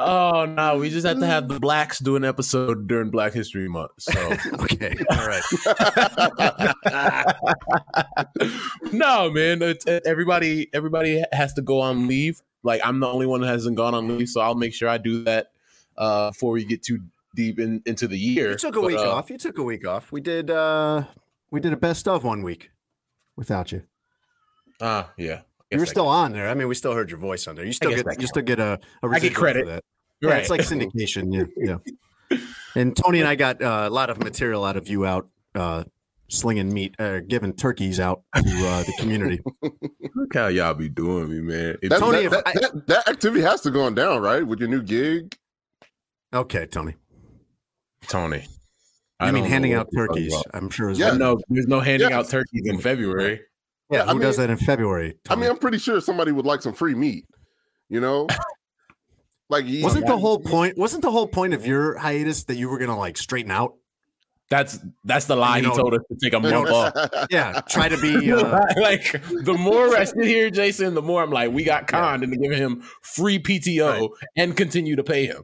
Oh 0.00 0.44
no, 0.44 0.78
we 0.78 0.90
just 0.90 1.04
have 1.06 1.18
to 1.18 1.26
have 1.26 1.48
the 1.48 1.58
blacks 1.60 1.98
do 1.98 2.14
an 2.14 2.24
episode 2.24 2.86
during 2.86 3.10
Black 3.10 3.32
History 3.32 3.68
Month. 3.68 3.90
So 3.98 4.12
okay, 4.60 4.94
all 5.10 5.26
right. 5.26 5.42
no, 8.92 9.30
man, 9.30 9.60
it's, 9.62 9.84
everybody 10.06 10.68
everybody 10.72 11.24
has 11.32 11.52
to 11.54 11.62
go 11.62 11.80
on 11.80 12.06
leave. 12.06 12.40
Like 12.62 12.80
I'm 12.84 13.00
the 13.00 13.08
only 13.08 13.26
one 13.26 13.40
that 13.40 13.48
hasn't 13.48 13.76
gone 13.76 13.94
on 13.94 14.16
leave, 14.16 14.28
so 14.28 14.40
I'll 14.40 14.54
make 14.54 14.72
sure 14.72 14.88
I 14.88 14.98
do 14.98 15.24
that 15.24 15.48
uh, 15.96 16.30
before 16.30 16.52
we 16.52 16.64
get 16.64 16.82
too 16.84 17.00
deep 17.34 17.58
in, 17.58 17.82
into 17.84 18.06
the 18.06 18.18
year. 18.18 18.50
You 18.50 18.56
took 18.56 18.76
a 18.76 18.80
But, 18.80 18.86
week 18.86 18.98
uh, 18.98 19.10
off. 19.10 19.30
You 19.30 19.38
took 19.38 19.58
a 19.58 19.64
week 19.64 19.86
off. 19.86 20.12
We 20.12 20.20
did 20.20 20.50
uh 20.50 21.04
we 21.50 21.58
did 21.58 21.72
a 21.72 21.76
best 21.76 22.06
of 22.06 22.22
one 22.22 22.44
week 22.44 22.70
without 23.36 23.72
you. 23.72 23.82
Ah, 24.80 25.10
yeah. 25.16 25.40
You 25.70 25.78
were 25.78 25.86
still 25.86 26.08
on 26.08 26.32
there. 26.32 26.48
I 26.48 26.54
mean, 26.54 26.66
we 26.68 26.74
still 26.74 26.94
heard 26.94 27.10
your 27.10 27.18
voice 27.18 27.46
on 27.46 27.56
there. 27.56 27.64
You 27.64 27.72
still 27.72 27.90
get 27.94 28.20
you 28.20 28.26
still 28.26 28.42
get 28.42 28.58
a, 28.58 28.64
a 28.64 28.72
I 28.72 28.76
get 29.02 29.10
residual 29.10 29.34
credit. 29.40 29.60
for 29.64 29.70
that. 29.72 29.84
Right. 30.22 30.30
Yeah, 30.30 30.36
it's 30.38 30.50
like 30.50 30.60
syndication. 30.62 31.48
Yeah, 31.56 31.78
yeah. 32.30 32.38
And 32.74 32.96
Tony 32.96 33.20
and 33.20 33.28
I 33.28 33.34
got 33.34 33.62
uh, 33.62 33.84
a 33.88 33.90
lot 33.90 34.10
of 34.10 34.18
material 34.18 34.64
out 34.64 34.76
of 34.76 34.88
you 34.88 35.04
out 35.06 35.28
uh, 35.54 35.84
slinging 36.28 36.72
meat, 36.72 36.94
uh, 36.98 37.20
giving 37.20 37.52
turkeys 37.52 38.00
out 38.00 38.22
to 38.34 38.40
uh, 38.40 38.82
the 38.82 38.92
community. 38.98 39.40
Look 40.14 40.34
how 40.34 40.48
y'all 40.48 40.74
be 40.74 40.88
doing 40.88 41.28
me, 41.30 41.40
man. 41.40 41.76
It- 41.82 41.88
That, 41.90 42.00
Tony, 42.00 42.18
that, 42.18 42.24
if 42.26 42.30
that, 42.32 42.42
I- 42.46 42.52
that, 42.60 42.86
that 42.86 43.08
activity 43.08 43.42
has 43.42 43.60
to 43.62 43.70
go 43.70 43.82
on 43.82 43.94
down, 43.94 44.20
right? 44.22 44.46
With 44.46 44.60
your 44.60 44.68
new 44.68 44.82
gig. 44.82 45.36
Okay, 46.34 46.66
Tony. 46.66 46.94
Tony. 48.06 48.46
I, 49.20 49.32
mean, 49.32 49.44
handing 49.44 49.74
out 49.74 49.86
what 49.86 49.92
you're 49.94 50.06
talking 50.06 50.28
turkeys. 50.30 50.42
I'm 50.54 50.70
sure. 50.70 50.90
Is 50.90 50.98
Yeah. 50.98 51.12
yeah, 51.12 51.18
No, 51.18 51.38
there's 51.48 51.66
no 51.66 51.80
handing 51.80 52.10
Yeah. 52.10 52.18
out 52.18 52.28
turkeys 52.28 52.62
in 52.66 52.78
February. 52.78 53.40
Yeah. 53.90 54.04
I 54.04 54.12
Who 54.12 54.18
does 54.18 54.36
that 54.36 54.50
in 54.50 54.56
February? 54.56 55.16
I 55.28 55.34
mean, 55.36 55.50
I'm 55.50 55.58
pretty 55.58 55.78
sure 55.78 56.00
somebody 56.00 56.32
would 56.32 56.46
like 56.46 56.62
some 56.62 56.74
free 56.74 56.94
meat. 56.94 57.24
You 57.88 58.00
know, 58.00 58.26
like 59.48 59.64
you- 59.66 59.82
wasn't 59.84 60.06
the 60.06 60.18
whole 60.18 60.38
point? 60.40 60.76
Wasn't 60.76 61.02
the 61.02 61.10
whole 61.10 61.26
point 61.28 61.54
of 61.54 61.66
your 61.66 61.96
hiatus 61.98 62.44
that 62.44 62.56
you 62.56 62.68
were 62.68 62.78
gonna 62.78 62.98
like 62.98 63.16
straighten 63.16 63.50
out? 63.50 63.74
That's 64.50 64.78
that's 65.04 65.26
the 65.26 65.36
lie 65.36 65.58
You 65.58 65.64
he 65.64 65.68
know- 65.68 65.76
told 65.76 65.94
us 65.94 66.00
to 66.10 66.16
take 66.22 66.32
a 66.32 66.40
month 66.40 66.70
off. 66.70 67.26
Yeah, 67.30 67.60
try 67.68 67.88
to 67.88 67.98
be. 67.98 68.32
Uh, 68.32 68.60
like 68.76 69.12
the 69.44 69.54
more 69.58 69.94
I 69.96 70.04
sit 70.04 70.24
here, 70.24 70.50
Jason, 70.50 70.94
the 70.94 71.02
more 71.02 71.22
I'm 71.22 71.30
like, 71.30 71.50
we 71.52 71.64
got 71.64 71.86
conned 71.86 72.22
into 72.22 72.36
giving 72.36 72.58
him 72.58 72.82
free 73.02 73.38
PTO 73.38 74.10
and 74.36 74.56
continue 74.56 74.96
to 74.96 75.04
pay 75.04 75.26
him. 75.26 75.42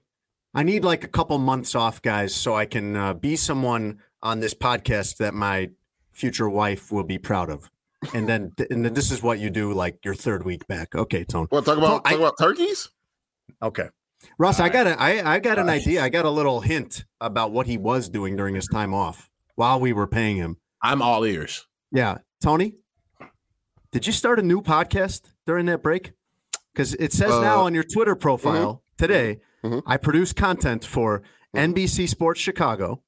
I 0.55 0.63
need 0.63 0.85
like 0.85 1.03
a 1.05 1.09
couple 1.09 1.37
months 1.39 1.75
off, 1.75 2.01
guys, 2.01 2.35
so 2.35 2.55
I 2.55 2.65
can 2.67 2.95
uh, 2.97 3.13
be 3.15 3.37
someone 3.37 3.99
on 4.23 4.41
this 4.41 4.55
podcast 4.55 5.17
that 5.19 5.35
my 5.35 5.71
future 6.13 6.49
wife 6.49 6.93
will 6.93 7.03
be 7.05 7.19
proud 7.19 7.51
of. 7.51 7.71
And 8.13 8.29
then, 8.29 8.53
and 8.71 8.85
then 8.85 8.93
this 8.95 9.11
is 9.11 9.23
what 9.23 9.39
you 9.39 9.51
do, 9.51 9.73
like 9.73 9.99
your 10.05 10.15
third 10.15 10.45
week 10.45 10.67
back. 10.67 10.95
Okay, 10.95 11.25
Tone. 11.25 11.49
Well, 11.51 11.63
talk 11.63 11.79
about 11.79 12.03
I- 12.05 12.11
talk 12.11 12.19
about 12.21 12.39
turkeys. 12.39 12.91
Okay, 13.63 13.89
Russ, 14.39 14.59
I 14.61 14.69
got 14.69 14.87
a, 14.87 15.01
I, 15.01 15.35
I 15.35 15.39
got 15.39 15.59
an 15.59 15.69
idea. 15.69 16.03
I 16.03 16.09
got 16.09 16.25
a 16.25 16.31
little 16.31 16.61
hint 16.61 17.05
about 17.21 17.53
what 17.53 17.67
he 17.67 17.77
was 17.79 18.09
doing 18.09 18.37
during 18.37 18.55
his 18.55 18.67
time 18.67 18.93
off 18.93 19.31
while 19.55 19.79
we 19.81 19.93
were 19.93 20.07
paying 20.07 20.37
him. 20.37 20.57
I'm 20.83 21.01
all 21.03 21.25
ears. 21.25 21.67
Yeah, 21.93 22.19
Tony, 22.43 22.75
did 23.93 24.07
you 24.07 24.13
start 24.13 24.39
a 24.39 24.43
new 24.43 24.61
podcast 24.61 25.31
during 25.47 25.67
that 25.67 25.83
break? 25.83 26.13
Because 26.73 26.95
it 26.95 27.13
says 27.13 27.31
now 27.31 27.61
Uh, 27.61 27.65
on 27.65 27.75
your 27.75 27.85
Twitter 27.85 28.17
profile 28.17 28.83
today, 28.99 29.41
Mhm. 29.65 29.83
I 29.87 29.97
produce 29.97 30.33
content 30.33 30.85
for 30.85 31.23
NBC 31.55 32.07
Sports 32.09 32.41
Chicago. 32.41 33.03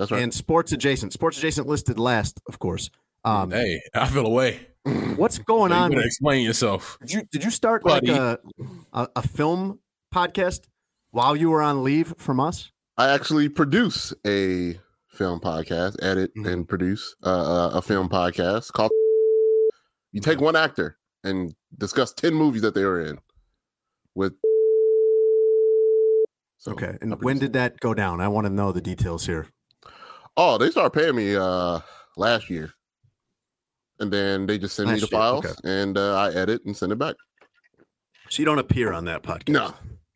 That's 0.00 0.10
right. 0.10 0.22
and 0.22 0.32
sports 0.32 0.72
adjacent. 0.72 1.12
Sports 1.12 1.36
adjacent 1.38 1.66
listed 1.68 1.98
last, 1.98 2.40
of 2.48 2.58
course. 2.58 2.88
Um, 3.22 3.50
Hey, 3.50 3.82
I 3.94 4.06
feel 4.08 4.24
away. 4.26 4.66
what's 5.16 5.36
going 5.38 5.70
You 5.72 5.76
on? 5.76 5.90
better 5.90 6.02
explain 6.06 6.42
yourself. 6.42 6.96
Did 7.02 7.12
you 7.12 7.22
did 7.30 7.44
you 7.44 7.50
start 7.50 7.82
Buddy. 7.84 8.10
like 8.10 8.18
a, 8.18 8.38
a 8.94 9.08
a 9.16 9.22
film 9.22 9.78
podcast 10.14 10.60
while 11.10 11.36
you 11.36 11.50
were 11.50 11.60
on 11.60 11.84
leave 11.84 12.14
from 12.16 12.40
us? 12.40 12.72
I 12.96 13.10
actually 13.10 13.50
produce 13.50 14.14
a 14.26 14.80
film 15.10 15.38
podcast, 15.40 15.96
edit 16.02 16.30
Mhm. 16.34 16.50
and 16.50 16.66
produce 16.68 17.14
uh, 17.22 17.70
a 17.74 17.82
film 17.82 18.08
podcast 18.08 18.72
called. 18.72 18.90
You 20.12 20.22
take 20.22 20.40
one 20.40 20.56
actor 20.56 20.96
and 21.22 21.54
discuss 21.76 22.14
ten 22.14 22.32
movies 22.32 22.62
that 22.62 22.74
they 22.74 22.84
were 22.84 23.02
in. 23.02 23.18
With 24.14 24.32
So, 26.56 26.72
Okay, 26.72 26.96
and 27.02 27.22
when 27.22 27.38
did 27.38 27.52
that 27.52 27.80
go 27.80 27.92
down? 27.94 28.20
I 28.22 28.28
want 28.28 28.46
to 28.46 28.52
know 28.52 28.72
the 28.72 28.80
details 28.80 29.26
here. 29.26 29.46
Oh, 30.42 30.56
they 30.56 30.70
started 30.70 30.98
paying 30.98 31.14
me 31.14 31.36
uh 31.36 31.80
last 32.16 32.48
year, 32.48 32.72
and 33.98 34.10
then 34.10 34.46
they 34.46 34.56
just 34.56 34.74
send 34.74 34.88
me 34.88 34.94
the 34.94 35.00
year, 35.00 35.08
files 35.08 35.44
okay. 35.44 35.54
and 35.64 35.98
uh, 35.98 36.16
I 36.16 36.32
edit 36.32 36.62
and 36.64 36.74
send 36.74 36.92
it 36.92 36.98
back. 36.98 37.14
So 38.30 38.40
you 38.40 38.46
don't 38.46 38.58
appear 38.58 38.90
on 38.94 39.04
that 39.04 39.22
podcast. 39.22 39.50
No, 39.50 39.74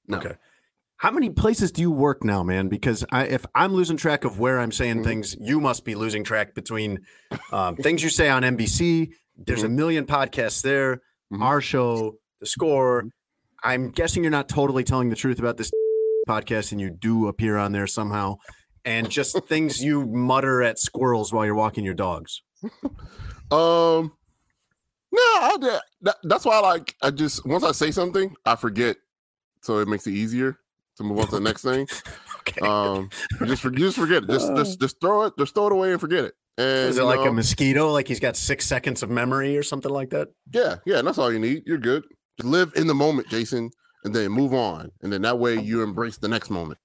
no. 0.08 0.16
Okay. 0.18 0.34
How 0.96 1.10
many 1.10 1.28
places 1.28 1.70
do 1.72 1.82
you 1.82 1.90
work 1.90 2.24
now, 2.24 2.42
man? 2.42 2.68
Because 2.68 3.04
I, 3.12 3.24
if 3.24 3.44
I'm 3.54 3.74
losing 3.74 3.98
track 3.98 4.24
of 4.24 4.38
where 4.38 4.60
I'm 4.60 4.72
saying 4.72 5.00
Mhm. 5.00 5.04
things, 5.04 5.36
you 5.38 5.60
must 5.60 5.84
be 5.84 5.94
losing 5.94 6.24
track 6.24 6.54
between 6.54 7.00
um, 7.52 7.76
things 7.76 8.02
you 8.02 8.08
say 8.08 8.30
on 8.30 8.44
NBC. 8.44 9.10
There's 9.36 9.62
a 9.62 9.68
million 9.68 10.06
podcasts 10.06 10.62
there. 10.62 11.02
Mhm. 11.30 11.42
Our 11.42 11.60
show, 11.60 12.14
the 12.40 12.46
score. 12.46 13.04
I'm 13.62 13.90
guessing 13.90 14.22
you're 14.24 14.30
not 14.30 14.48
totally 14.48 14.84
telling 14.84 15.10
the 15.10 15.16
truth 15.16 15.38
about 15.38 15.58
this 15.58 15.70
podcast, 16.28 16.72
and 16.72 16.80
you 16.80 16.88
do 16.90 17.26
appear 17.28 17.58
on 17.58 17.72
there 17.72 17.86
somehow. 17.86 18.36
And 18.84 19.08
just 19.10 19.38
things 19.46 19.82
you 19.82 20.04
mutter 20.04 20.62
at 20.62 20.78
squirrels 20.78 21.32
while 21.32 21.46
you're 21.46 21.54
walking 21.54 21.84
your 21.84 21.94
dogs. 21.94 22.42
Um, 23.50 24.12
no, 25.12 25.20
I 25.20 25.56
did. 25.60 25.80
That, 26.02 26.16
that's 26.24 26.44
why 26.44 26.56
I 26.56 26.60
like. 26.60 26.94
I 27.02 27.10
just 27.10 27.46
once 27.46 27.64
I 27.64 27.72
say 27.72 27.90
something, 27.90 28.34
I 28.44 28.56
forget, 28.56 28.96
so 29.62 29.78
it 29.78 29.88
makes 29.88 30.06
it 30.06 30.12
easier 30.12 30.58
to 30.96 31.02
move 31.02 31.20
on 31.20 31.26
to 31.26 31.32
the 31.36 31.40
next 31.40 31.62
thing. 31.62 31.86
Okay. 32.46 32.60
Um, 32.60 33.08
just 33.46 33.62
for, 33.62 33.70
just 33.70 33.96
forget 33.96 34.24
it. 34.24 34.28
Just, 34.28 34.54
just 34.54 34.78
just 34.78 35.00
throw 35.00 35.22
it. 35.22 35.32
Just 35.38 35.54
throw 35.54 35.68
it 35.68 35.72
away 35.72 35.92
and 35.92 35.98
forget 35.98 36.26
it. 36.26 36.34
And 36.58 36.90
Is 36.90 36.98
it 36.98 37.04
like 37.04 37.20
know, 37.20 37.28
a 37.28 37.32
mosquito? 37.32 37.90
Like 37.90 38.06
he's 38.06 38.20
got 38.20 38.36
six 38.36 38.66
seconds 38.66 39.02
of 39.02 39.08
memory 39.08 39.56
or 39.56 39.62
something 39.62 39.90
like 39.90 40.10
that? 40.10 40.28
yeah, 40.52 40.76
yeah. 40.84 41.00
That's 41.00 41.16
all 41.16 41.32
you 41.32 41.38
need. 41.38 41.62
You're 41.64 41.78
good. 41.78 42.04
Just 42.38 42.46
live 42.46 42.70
in 42.76 42.86
the 42.86 42.94
moment, 42.94 43.28
Jason, 43.28 43.70
and 44.04 44.14
then 44.14 44.30
move 44.30 44.52
on. 44.52 44.90
And 45.00 45.10
then 45.10 45.22
that 45.22 45.38
way 45.38 45.58
you 45.58 45.82
embrace 45.82 46.18
the 46.18 46.28
next 46.28 46.50
moment. 46.50 46.78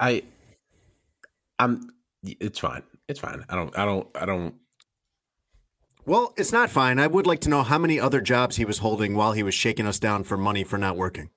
I, 0.00 0.22
I'm. 1.58 1.88
It's 2.22 2.58
fine. 2.58 2.82
It's 3.08 3.20
fine. 3.20 3.44
I 3.48 3.54
don't. 3.56 3.76
I 3.78 3.84
don't. 3.84 4.06
I 4.14 4.26
don't. 4.26 4.54
Well, 6.06 6.32
it's 6.38 6.52
not 6.52 6.70
fine. 6.70 6.98
I 6.98 7.06
would 7.06 7.26
like 7.26 7.40
to 7.40 7.50
know 7.50 7.62
how 7.62 7.78
many 7.78 8.00
other 8.00 8.20
jobs 8.20 8.56
he 8.56 8.64
was 8.64 8.78
holding 8.78 9.14
while 9.14 9.32
he 9.32 9.42
was 9.42 9.54
shaking 9.54 9.86
us 9.86 9.98
down 9.98 10.24
for 10.24 10.36
money 10.38 10.64
for 10.64 10.78
not 10.78 10.96
working 10.96 11.30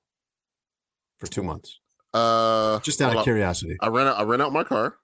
for 1.17 1.27
two 1.27 1.43
months. 1.43 1.79
Uh, 2.13 2.79
Just 2.79 3.01
out 3.01 3.07
hold 3.13 3.19
of 3.19 3.23
curiosity. 3.23 3.77
I 3.81 3.87
ran 3.87 4.07
out. 4.07 4.17
I 4.17 4.23
ran 4.23 4.41
out 4.41 4.53
my 4.53 4.63
car. 4.63 4.95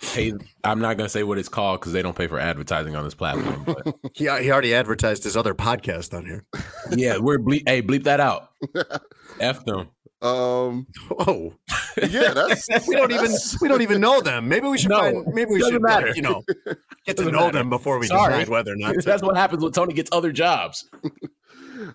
Hey, 0.00 0.32
I'm 0.62 0.80
not 0.80 0.96
gonna 0.96 1.08
say 1.08 1.22
what 1.22 1.38
it's 1.38 1.48
called 1.48 1.80
because 1.80 1.92
they 1.92 2.02
don't 2.02 2.16
pay 2.16 2.26
for 2.26 2.38
advertising 2.38 2.94
on 2.94 3.04
this 3.04 3.14
platform. 3.14 3.64
But 3.64 3.94
He, 4.14 4.24
he 4.24 4.50
already 4.50 4.74
advertised 4.74 5.24
his 5.24 5.36
other 5.36 5.54
podcast 5.54 6.16
on 6.16 6.26
here. 6.26 6.44
yeah, 6.90 7.16
we're 7.18 7.38
bleep. 7.38 7.62
Hey, 7.66 7.82
bleep 7.82 8.04
that 8.04 8.20
out. 8.20 8.50
F 9.40 9.64
them. 9.64 9.88
Um, 10.24 10.86
Whoa, 11.10 11.54
yeah, 12.02 12.32
that's 12.32 12.66
we 12.88 12.96
don't 12.96 13.12
even 13.12 13.30
we 13.60 13.68
don't 13.68 13.82
even 13.82 14.00
know 14.00 14.20
them. 14.22 14.48
Maybe 14.48 14.66
we 14.66 14.78
should 14.78 14.90
No, 14.90 15.00
find, 15.00 15.26
maybe 15.34 15.50
we 15.50 15.58
doesn't 15.58 15.74
should 15.74 15.82
like, 15.82 16.00
matter. 16.04 16.12
you 16.16 16.22
know 16.22 16.42
get 17.06 17.18
to 17.18 17.24
know 17.26 17.40
matter. 17.46 17.58
them 17.58 17.68
before 17.70 17.98
we 17.98 18.06
Sorry. 18.06 18.32
decide 18.32 18.48
whether 18.48 18.72
or 18.72 18.76
not. 18.76 18.94
To. 18.94 19.00
That's 19.02 19.22
what 19.22 19.36
happens 19.36 19.62
when 19.62 19.72
Tony 19.72 19.92
gets 19.94 20.10
other 20.12 20.32
jobs. 20.32 20.88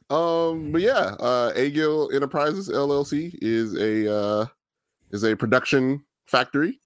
Um, 0.10 0.72
but 0.74 0.82
yeah, 0.82 1.16
uh 1.20 1.54
Agil 1.54 2.14
Enterprises 2.14 2.70
LLC 2.70 3.34
is 3.42 3.74
a 3.76 4.14
uh 4.14 4.46
is 5.12 5.24
a 5.24 5.36
production 5.38 6.04
factory. 6.28 6.80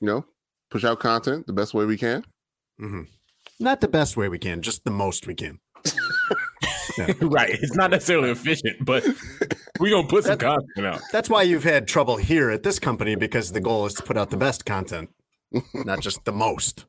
You 0.00 0.06
know, 0.06 0.24
push 0.70 0.84
out 0.84 1.00
content 1.00 1.46
the 1.46 1.52
best 1.52 1.74
way 1.74 1.84
we 1.84 1.98
can. 1.98 2.24
Mm-hmm. 2.80 3.02
Not 3.60 3.80
the 3.82 3.88
best 3.88 4.16
way 4.16 4.28
we 4.28 4.38
can, 4.38 4.62
just 4.62 4.84
the 4.84 4.90
most 4.90 5.26
we 5.26 5.34
can. 5.34 5.60
right. 7.22 7.50
It's 7.50 7.74
not 7.74 7.90
necessarily 7.90 8.30
efficient, 8.30 8.84
but 8.84 9.06
we're 9.80 9.90
gonna 9.90 10.08
put 10.08 10.24
some 10.24 10.38
content 10.38 10.86
out. 10.86 11.00
That's 11.12 11.28
why 11.30 11.42
you've 11.42 11.64
had 11.64 11.86
trouble 11.88 12.16
here 12.16 12.50
at 12.50 12.62
this 12.62 12.78
company 12.78 13.14
because 13.14 13.52
the 13.52 13.60
goal 13.60 13.86
is 13.86 13.94
to 13.94 14.02
put 14.02 14.16
out 14.16 14.30
the 14.30 14.36
best 14.36 14.64
content, 14.66 15.10
not 15.74 16.00
just 16.00 16.24
the 16.24 16.32
most. 16.32 16.86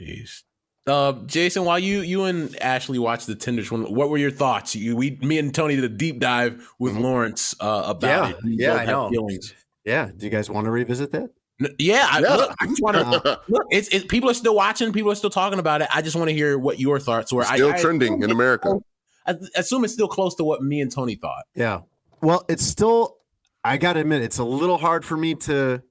Jeez. 0.00 0.42
Uh, 0.86 1.12
Jason, 1.26 1.64
while 1.64 1.78
you 1.78 2.00
you 2.00 2.24
and 2.24 2.56
Ashley 2.62 2.98
watched 2.98 3.26
the 3.26 3.34
Tinder 3.34 3.62
one, 3.64 3.82
what 3.94 4.08
were 4.08 4.16
your 4.16 4.30
thoughts? 4.30 4.74
You, 4.74 4.96
we, 4.96 5.18
me 5.20 5.38
and 5.38 5.54
Tony 5.54 5.74
did 5.74 5.84
a 5.84 5.88
deep 5.88 6.18
dive 6.18 6.66
with 6.78 6.96
Lawrence 6.96 7.54
uh, 7.60 7.84
about 7.86 8.30
Yeah, 8.30 8.30
it. 8.30 8.44
We 8.44 8.56
yeah, 8.58 8.74
I 8.74 8.86
know. 8.86 9.10
Feelings. 9.10 9.52
Yeah. 9.84 10.10
Do 10.16 10.24
you 10.24 10.30
guys 10.30 10.48
want 10.48 10.64
to 10.64 10.70
revisit 10.70 11.12
that? 11.12 11.30
N- 11.60 11.74
Yeah, 11.78 12.06
I, 12.10 12.20
Yeah. 12.20 12.36
Look, 12.36 12.54
I 12.60 12.66
just 12.66 12.82
want 12.82 12.96
to 12.96 13.40
look. 13.48 13.64
It's, 13.70 13.88
it's 13.88 14.04
people 14.04 14.30
are 14.30 14.34
still 14.34 14.54
watching. 14.54 14.92
People 14.92 15.10
are 15.12 15.16
still 15.16 15.30
talking 15.30 15.58
about 15.58 15.82
it. 15.82 15.88
I 15.94 16.02
just 16.02 16.16
want 16.16 16.28
to 16.28 16.34
hear 16.34 16.58
what 16.58 16.78
your 16.78 16.98
thoughts 16.98 17.32
were. 17.32 17.44
Still 17.44 17.70
I, 17.70 17.74
I 17.74 17.80
trending 17.80 18.14
assume 18.14 18.22
in 18.24 18.30
America. 18.30 18.78
I 19.26 19.34
assume 19.56 19.84
it's 19.84 19.92
still 19.92 20.08
close 20.08 20.34
to 20.36 20.44
what 20.44 20.62
me 20.62 20.80
and 20.80 20.90
Tony 20.92 21.14
thought. 21.16 21.44
Yeah. 21.54 21.80
Well, 22.22 22.44
it's 22.48 22.64
still 22.64 23.16
I 23.64 23.76
got 23.76 23.94
to 23.94 24.00
admit 24.00 24.22
it's 24.22 24.38
a 24.38 24.44
little 24.44 24.78
hard 24.78 25.04
for 25.04 25.16
me 25.16 25.34
to 25.34 25.82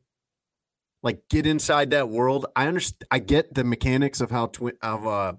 like 1.03 1.21
get 1.29 1.45
inside 1.45 1.91
that 1.91 2.09
world. 2.09 2.45
I 2.55 2.67
understand 2.67 3.03
I 3.11 3.19
get 3.19 3.53
the 3.53 3.63
mechanics 3.63 4.21
of 4.21 4.31
how 4.31 4.47
twi- 4.47 4.73
of 4.81 5.05
uh 5.05 5.33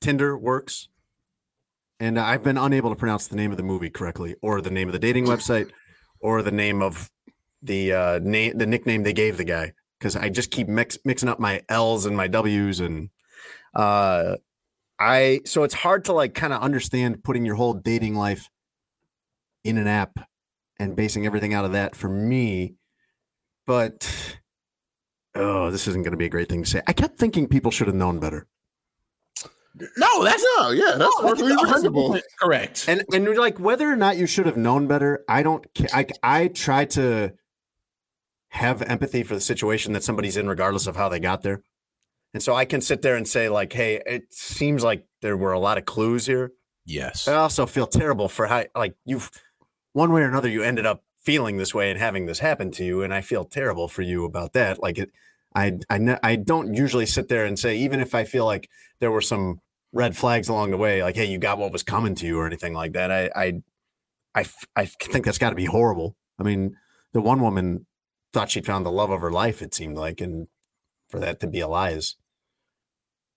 Tinder 0.00 0.36
works. 0.38 0.88
And 1.98 2.18
I've 2.18 2.42
been 2.42 2.58
unable 2.58 2.90
to 2.90 2.96
pronounce 2.96 3.26
the 3.26 3.36
name 3.36 3.50
of 3.50 3.56
the 3.56 3.62
movie 3.62 3.88
correctly 3.88 4.36
or 4.42 4.60
the 4.60 4.70
name 4.70 4.88
of 4.88 4.92
the 4.92 4.98
dating 4.98 5.24
website 5.24 5.70
or 6.20 6.42
the 6.42 6.50
name 6.50 6.82
of 6.82 7.10
the 7.66 7.92
uh 7.92 8.18
name 8.22 8.56
the 8.56 8.66
nickname 8.66 9.02
they 9.02 9.12
gave 9.12 9.36
the 9.36 9.44
guy 9.44 9.72
cuz 10.00 10.16
I 10.16 10.28
just 10.28 10.50
keep 10.50 10.68
mix, 10.68 10.98
mixing 11.04 11.28
up 11.28 11.38
my 11.40 11.62
L's 11.68 12.06
and 12.06 12.16
my 12.16 12.26
W's 12.28 12.80
and 12.80 13.10
uh 13.74 14.36
I 14.98 15.40
so 15.44 15.62
it's 15.64 15.74
hard 15.74 16.04
to 16.06 16.12
like 16.12 16.34
kind 16.34 16.52
of 16.52 16.62
understand 16.62 17.22
putting 17.22 17.44
your 17.44 17.56
whole 17.56 17.74
dating 17.74 18.14
life 18.14 18.48
in 19.64 19.78
an 19.78 19.86
app 19.86 20.18
and 20.78 20.96
basing 20.96 21.26
everything 21.26 21.52
out 21.54 21.64
of 21.64 21.72
that 21.72 21.94
for 21.94 22.08
me. 22.08 22.76
But 23.66 24.38
oh, 25.34 25.70
this 25.70 25.88
isn't 25.88 26.02
going 26.02 26.12
to 26.12 26.16
be 26.16 26.26
a 26.26 26.30
great 26.30 26.48
thing 26.48 26.62
to 26.62 26.68
say. 26.70 26.82
I 26.86 26.92
kept 26.92 27.18
thinking 27.18 27.48
people 27.48 27.70
should 27.70 27.88
have 27.88 27.96
known 27.96 28.20
better. 28.20 28.46
No, 29.98 30.24
that's 30.24 30.44
No, 30.58 30.70
yeah, 30.70 30.94
that's 30.96 31.00
no, 31.00 31.10
perfectly 31.20 31.52
reasonable. 31.64 32.18
correct. 32.40 32.86
And 32.88 33.04
and 33.12 33.36
like 33.36 33.58
whether 33.60 33.90
or 33.90 33.96
not 33.96 34.16
you 34.16 34.26
should 34.26 34.46
have 34.46 34.56
known 34.56 34.86
better, 34.86 35.24
I 35.28 35.42
don't 35.42 35.66
ca- 35.76 35.88
I 35.92 36.06
I 36.22 36.48
try 36.48 36.86
to 36.86 37.32
have 38.50 38.82
empathy 38.82 39.22
for 39.22 39.34
the 39.34 39.40
situation 39.40 39.92
that 39.92 40.04
somebody's 40.04 40.36
in 40.36 40.48
regardless 40.48 40.86
of 40.86 40.96
how 40.96 41.08
they 41.08 41.20
got 41.20 41.42
there. 41.42 41.62
And 42.34 42.42
so 42.42 42.54
I 42.54 42.64
can 42.64 42.80
sit 42.80 43.02
there 43.02 43.16
and 43.16 43.26
say 43.26 43.48
like, 43.48 43.72
"Hey, 43.72 44.02
it 44.06 44.32
seems 44.32 44.84
like 44.84 45.06
there 45.22 45.36
were 45.36 45.52
a 45.52 45.58
lot 45.58 45.78
of 45.78 45.84
clues 45.84 46.26
here." 46.26 46.52
yes. 46.84 47.26
I 47.26 47.34
also 47.34 47.66
feel 47.66 47.86
terrible 47.86 48.28
for 48.28 48.46
how 48.46 48.64
like 48.74 48.94
you've 49.04 49.30
one 49.92 50.12
way 50.12 50.22
or 50.22 50.28
another 50.28 50.48
you 50.48 50.62
ended 50.62 50.86
up 50.86 51.02
feeling 51.18 51.56
this 51.56 51.74
way 51.74 51.90
and 51.90 51.98
having 51.98 52.26
this 52.26 52.38
happen 52.38 52.70
to 52.72 52.84
you, 52.84 53.02
and 53.02 53.12
I 53.12 53.20
feel 53.20 53.44
terrible 53.44 53.88
for 53.88 54.02
you 54.02 54.24
about 54.24 54.52
that. 54.52 54.80
Like 54.80 54.98
it, 54.98 55.10
I 55.54 55.78
I 55.90 56.18
I 56.22 56.36
don't 56.36 56.74
usually 56.74 57.06
sit 57.06 57.28
there 57.28 57.44
and 57.44 57.58
say 57.58 57.76
even 57.76 58.00
if 58.00 58.14
I 58.14 58.24
feel 58.24 58.44
like 58.44 58.68
there 59.00 59.10
were 59.10 59.20
some 59.20 59.60
red 59.92 60.16
flags 60.16 60.48
along 60.48 60.70
the 60.70 60.76
way, 60.76 61.02
like 61.02 61.16
hey, 61.16 61.24
you 61.24 61.38
got 61.38 61.58
what 61.58 61.72
was 61.72 61.82
coming 61.82 62.14
to 62.16 62.26
you 62.26 62.38
or 62.38 62.46
anything 62.46 62.74
like 62.74 62.92
that. 62.92 63.10
I 63.10 63.30
I 63.34 63.62
I, 64.34 64.40
f- 64.40 64.66
I 64.76 64.84
think 64.84 65.24
that's 65.24 65.38
got 65.38 65.50
to 65.50 65.56
be 65.56 65.64
horrible. 65.64 66.14
I 66.38 66.42
mean, 66.42 66.76
the 67.14 67.22
one 67.22 67.40
woman 67.40 67.85
thought 68.36 68.50
she'd 68.50 68.66
found 68.66 68.84
the 68.84 68.90
love 68.90 69.08
of 69.10 69.22
her 69.22 69.30
life. 69.32 69.62
It 69.62 69.72
seemed 69.74 69.96
like, 69.96 70.20
and 70.20 70.46
for 71.08 71.18
that 71.20 71.40
to 71.40 71.46
be 71.46 71.60
a 71.60 71.68
lie 71.68 71.90
is 71.90 72.16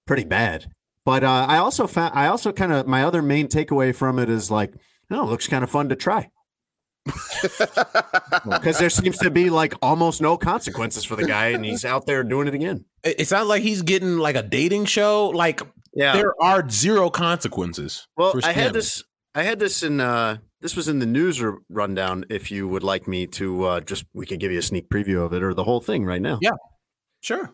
pretty 0.05 0.25
bad. 0.25 0.71
But 1.05 1.23
uh, 1.23 1.45
I 1.47 1.57
also 1.57 1.87
found 1.87 2.13
I 2.13 2.27
also 2.27 2.51
kind 2.51 2.73
of 2.73 2.85
my 2.85 3.03
other 3.03 3.21
main 3.21 3.47
takeaway 3.47 3.95
from 3.95 4.19
it 4.19 4.29
is 4.29 4.51
like, 4.51 4.73
oh, 5.09 5.23
it 5.23 5.29
looks 5.29 5.47
kind 5.47 5.63
of 5.63 5.69
fun 5.71 5.87
to 5.89 5.95
try 5.95 6.29
because 7.05 8.77
there 8.79 8.89
seems 8.89 9.17
to 9.19 9.31
be 9.31 9.49
like 9.49 9.73
almost 9.81 10.21
no 10.21 10.37
consequences 10.37 11.05
for 11.05 11.15
the 11.15 11.25
guy, 11.25 11.47
and 11.47 11.63
he's 11.63 11.85
out 11.85 12.05
there 12.05 12.23
doing 12.23 12.47
it 12.47 12.53
again. 12.53 12.85
It, 13.03 13.21
it 13.21 13.27
sounds 13.27 13.47
like 13.47 13.63
he's 13.63 13.81
getting 13.81 14.17
like 14.17 14.35
a 14.35 14.43
dating 14.43 14.85
show. 14.85 15.29
Like 15.29 15.61
Yeah. 15.93 16.13
there 16.13 16.33
are 16.41 16.67
zero 16.69 17.09
consequences. 17.09 18.05
well, 18.17 18.33
I 18.43 18.51
had 18.51 18.73
this. 18.73 19.03
I 19.33 19.43
had 19.43 19.59
this 19.59 19.81
in. 19.83 20.01
uh 20.01 20.37
This 20.61 20.75
was 20.75 20.87
in 20.87 20.99
the 20.99 21.05
news 21.05 21.41
rundown. 21.69 22.25
If 22.29 22.51
you 22.51 22.67
would 22.67 22.83
like 22.83 23.07
me 23.07 23.27
to, 23.27 23.63
uh 23.65 23.81
just 23.81 24.05
we 24.13 24.25
could 24.25 24.39
give 24.39 24.51
you 24.51 24.59
a 24.59 24.63
sneak 24.63 24.89
preview 24.89 25.25
of 25.25 25.33
it 25.33 25.43
or 25.43 25.53
the 25.53 25.63
whole 25.63 25.81
thing 25.81 26.05
right 26.05 26.21
now. 26.21 26.39
Yeah. 26.41 26.51
Sure. 27.21 27.51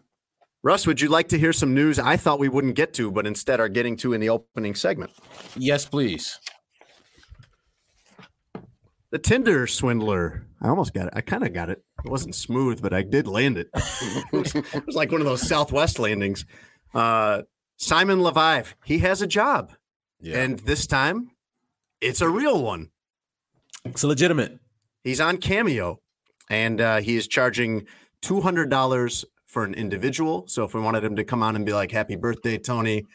Russ, 0.63 0.87
would 0.87 0.99
you 0.99 1.09
like 1.09 1.27
to 1.27 1.37
hear 1.37 1.53
some 1.53 1.75
news 1.75 1.99
I 1.99 2.17
thought 2.17 2.39
we 2.39 2.49
wouldn't 2.49 2.75
get 2.75 2.91
to, 2.95 3.11
but 3.11 3.27
instead 3.27 3.59
are 3.59 3.69
getting 3.69 3.95
to 3.97 4.13
in 4.13 4.21
the 4.21 4.29
opening 4.29 4.73
segment? 4.73 5.11
Yes, 5.55 5.85
please. 5.85 6.39
The 9.11 9.19
Tinder 9.19 9.67
swindler. 9.67 10.47
I 10.61 10.69
almost 10.69 10.93
got 10.93 11.07
it. 11.07 11.13
I 11.15 11.21
kind 11.21 11.45
of 11.45 11.53
got 11.53 11.69
it. 11.69 11.83
It 12.03 12.09
wasn't 12.09 12.33
smooth, 12.33 12.81
but 12.81 12.93
I 12.93 13.03
did 13.03 13.27
land 13.27 13.57
it. 13.57 13.69
it, 13.75 14.25
was, 14.33 14.55
it 14.73 14.85
was 14.85 14.95
like 14.95 15.11
one 15.11 15.21
of 15.21 15.27
those 15.27 15.47
Southwest 15.47 15.99
landings. 15.99 16.45
Uh, 16.95 17.43
Simon 17.77 18.19
Leviev, 18.19 18.73
he 18.83 18.97
has 18.99 19.21
a 19.21 19.27
job. 19.27 19.71
Yeah. 20.19 20.39
And 20.39 20.59
this 20.59 20.87
time, 20.87 21.29
it's 22.01 22.21
a 22.21 22.27
real 22.29 22.61
one. 22.63 22.89
It's 23.85 24.03
legitimate. 24.03 24.59
He's 25.03 25.21
on 25.21 25.37
Cameo, 25.37 25.99
and 26.49 26.81
uh, 26.81 26.97
he 26.97 27.15
is 27.15 27.27
charging 27.27 27.85
two 28.21 28.41
hundred 28.41 28.69
dollars 28.69 29.25
for 29.45 29.63
an 29.63 29.73
individual. 29.73 30.45
So 30.47 30.63
if 30.63 30.73
we 30.73 30.81
wanted 30.81 31.03
him 31.03 31.15
to 31.15 31.23
come 31.23 31.43
on 31.43 31.55
and 31.55 31.65
be 31.65 31.73
like, 31.73 31.91
"Happy 31.91 32.15
birthday, 32.15 32.57
Tony," 32.57 33.05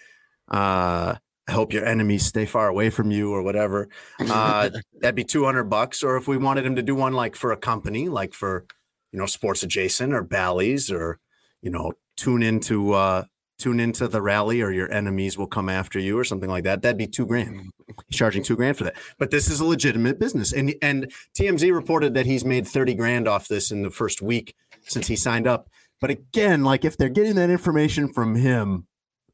uh, 0.51 1.17
I 1.49 1.53
hope 1.53 1.73
your 1.73 1.85
enemies 1.85 2.25
stay 2.25 2.47
far 2.47 2.69
away 2.69 2.91
from 2.91 3.11
you, 3.11 3.33
or 3.33 3.43
whatever, 3.43 3.89
uh, 4.21 4.71
that'd 5.01 5.15
be 5.15 5.25
two 5.25 5.45
hundred 5.45 5.65
bucks. 5.65 6.03
Or 6.03 6.17
if 6.17 6.29
we 6.29 6.37
wanted 6.37 6.65
him 6.65 6.77
to 6.77 6.83
do 6.83 6.95
one 6.95 7.13
like 7.13 7.37
for 7.37 7.53
a 7.53 7.57
company, 7.57 8.09
like 8.09 8.33
for 8.33 8.65
you 9.13 9.19
know 9.19 9.27
Sports 9.27 9.63
Adjacent 9.63 10.15
or 10.15 10.23
Bally's, 10.23 10.91
or 10.91 11.19
you 11.61 11.71
know 11.71 11.93
tune 12.17 12.43
into 12.43 12.93
uh, 12.93 13.25
tune 13.61 13.79
into 13.79 14.09
the 14.09 14.21
rally, 14.23 14.63
or 14.63 14.73
your 14.73 14.91
enemies 14.93 15.39
will 15.39 15.47
come 15.47 15.69
after 15.69 15.99
you, 15.99 16.19
or 16.19 16.25
something 16.25 16.51
like 16.51 16.65
that, 16.65 16.83
that'd 16.83 16.99
be 16.99 17.07
two 17.07 17.27
grand. 17.27 17.71
He's 18.09 18.19
charging 18.19 18.43
two 18.43 18.57
grand 18.57 18.77
for 18.77 18.85
that. 18.85 18.97
But 19.19 19.31
this 19.31 19.49
is 19.51 19.61
a 19.61 19.65
legitimate 19.65 20.19
business. 20.19 20.53
And 20.53 20.75
and 20.83 21.13
TMZ 21.39 21.73
reported 21.73 22.15
that 22.15 22.27
he's 22.27 22.45
made 22.45 22.67
30 22.67 22.95
grand 22.95 23.29
off 23.29 23.49
this 23.49 23.71
in 23.71 23.83
the 23.83 23.91
first 23.91 24.23
week 24.23 24.55
since 24.83 25.07
he 25.07 25.17
signed 25.17 25.47
up. 25.47 25.69
But 26.01 26.11
again, 26.11 26.65
like 26.65 26.85
if 26.85 26.97
they're 26.97 27.09
getting 27.09 27.35
that 27.37 27.51
information 27.51 28.13
from 28.13 28.35
him, 28.35 28.87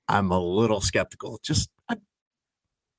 I'm 0.09 0.31
a 0.31 0.41
little 0.41 0.81
skeptical. 0.81 1.39
Just 1.43 1.71
I'm 1.89 2.01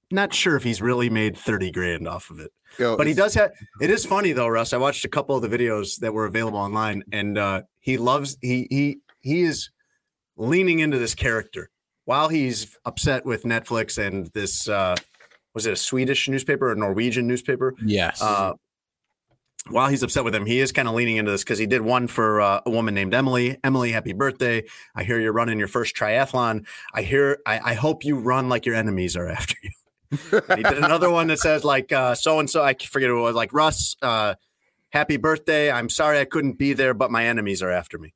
not 0.10 0.34
sure 0.34 0.56
if 0.56 0.64
he's 0.64 0.82
really 0.82 1.10
made 1.10 1.38
30 1.38 1.72
grand 1.72 2.08
off 2.08 2.30
of 2.30 2.40
it. 2.40 2.52
Yo, 2.78 2.96
But 2.98 3.08
he 3.08 3.14
does 3.14 3.34
have 3.34 3.52
it 3.82 3.90
is 3.90 4.06
funny 4.06 4.32
though, 4.32 4.48
Russ. 4.48 4.74
I 4.74 4.78
watched 4.78 5.06
a 5.06 5.10
couple 5.10 5.36
of 5.36 5.42
the 5.42 5.50
videos 5.50 6.00
that 6.00 6.14
were 6.14 6.26
available 6.26 6.60
online 6.60 7.04
and 7.12 7.38
uh 7.38 7.64
he 7.80 7.98
loves 7.98 8.38
he 8.42 8.68
he 8.70 9.00
he 9.22 9.42
is 9.44 9.70
leaning 10.38 10.80
into 10.80 10.98
this 10.98 11.16
character 11.16 11.70
while 12.06 12.30
he's 12.30 12.78
upset 12.86 13.26
with 13.26 13.44
Netflix 13.44 13.98
and 13.98 14.28
this 14.28 14.70
uh 14.70 14.96
was 15.58 15.66
it 15.66 15.74
a 15.74 15.76
Swedish 15.76 16.30
newspaper 16.30 16.70
or 16.70 16.76
Norwegian 16.76 17.26
newspaper? 17.26 17.74
Yes. 17.84 18.22
Uh, 18.22 18.54
while 19.70 19.90
he's 19.90 20.04
upset 20.04 20.24
with 20.24 20.36
him, 20.36 20.46
he 20.46 20.60
is 20.60 20.72
kind 20.72 20.88
of 20.88 20.94
leaning 20.94 21.18
into 21.18 21.32
this 21.32 21.44
because 21.44 21.58
he 21.58 21.66
did 21.66 21.82
one 21.82 22.08
for 22.08 22.40
uh, 22.40 22.62
a 22.66 22.70
woman 22.70 22.94
named 22.94 23.16
Emily. 23.16 23.58
Emily, 23.64 23.92
happy 23.92 24.14
birthday! 24.14 24.64
I 24.96 25.04
hear 25.04 25.20
you're 25.20 25.34
running 25.34 25.58
your 25.58 25.68
first 25.68 25.96
triathlon. 25.96 26.68
I 26.94 27.02
hear. 27.02 27.40
I, 27.46 27.72
I 27.72 27.74
hope 27.74 28.06
you 28.06 28.18
run 28.20 28.50
like 28.50 28.68
your 28.68 28.76
enemies 28.76 29.18
are 29.18 29.28
after 29.28 29.56
you. 29.64 29.72
He 30.56 30.64
did 30.64 30.78
another 30.78 31.10
one 31.10 31.28
that 31.28 31.40
says 31.40 31.64
like 31.64 31.90
so 31.90 32.40
and 32.40 32.48
so. 32.48 32.64
I 32.64 32.76
forget 32.76 33.10
what 33.10 33.18
it 33.18 33.22
was. 33.22 33.36
Like 33.36 33.52
Russ, 33.52 33.96
uh, 34.04 34.36
happy 34.90 35.18
birthday! 35.18 35.72
I'm 35.72 35.90
sorry 35.90 36.20
I 36.20 36.26
couldn't 36.26 36.60
be 36.60 36.74
there, 36.74 36.94
but 36.94 37.10
my 37.10 37.26
enemies 37.26 37.64
are 37.64 37.72
after 37.72 37.98
me. 37.98 38.14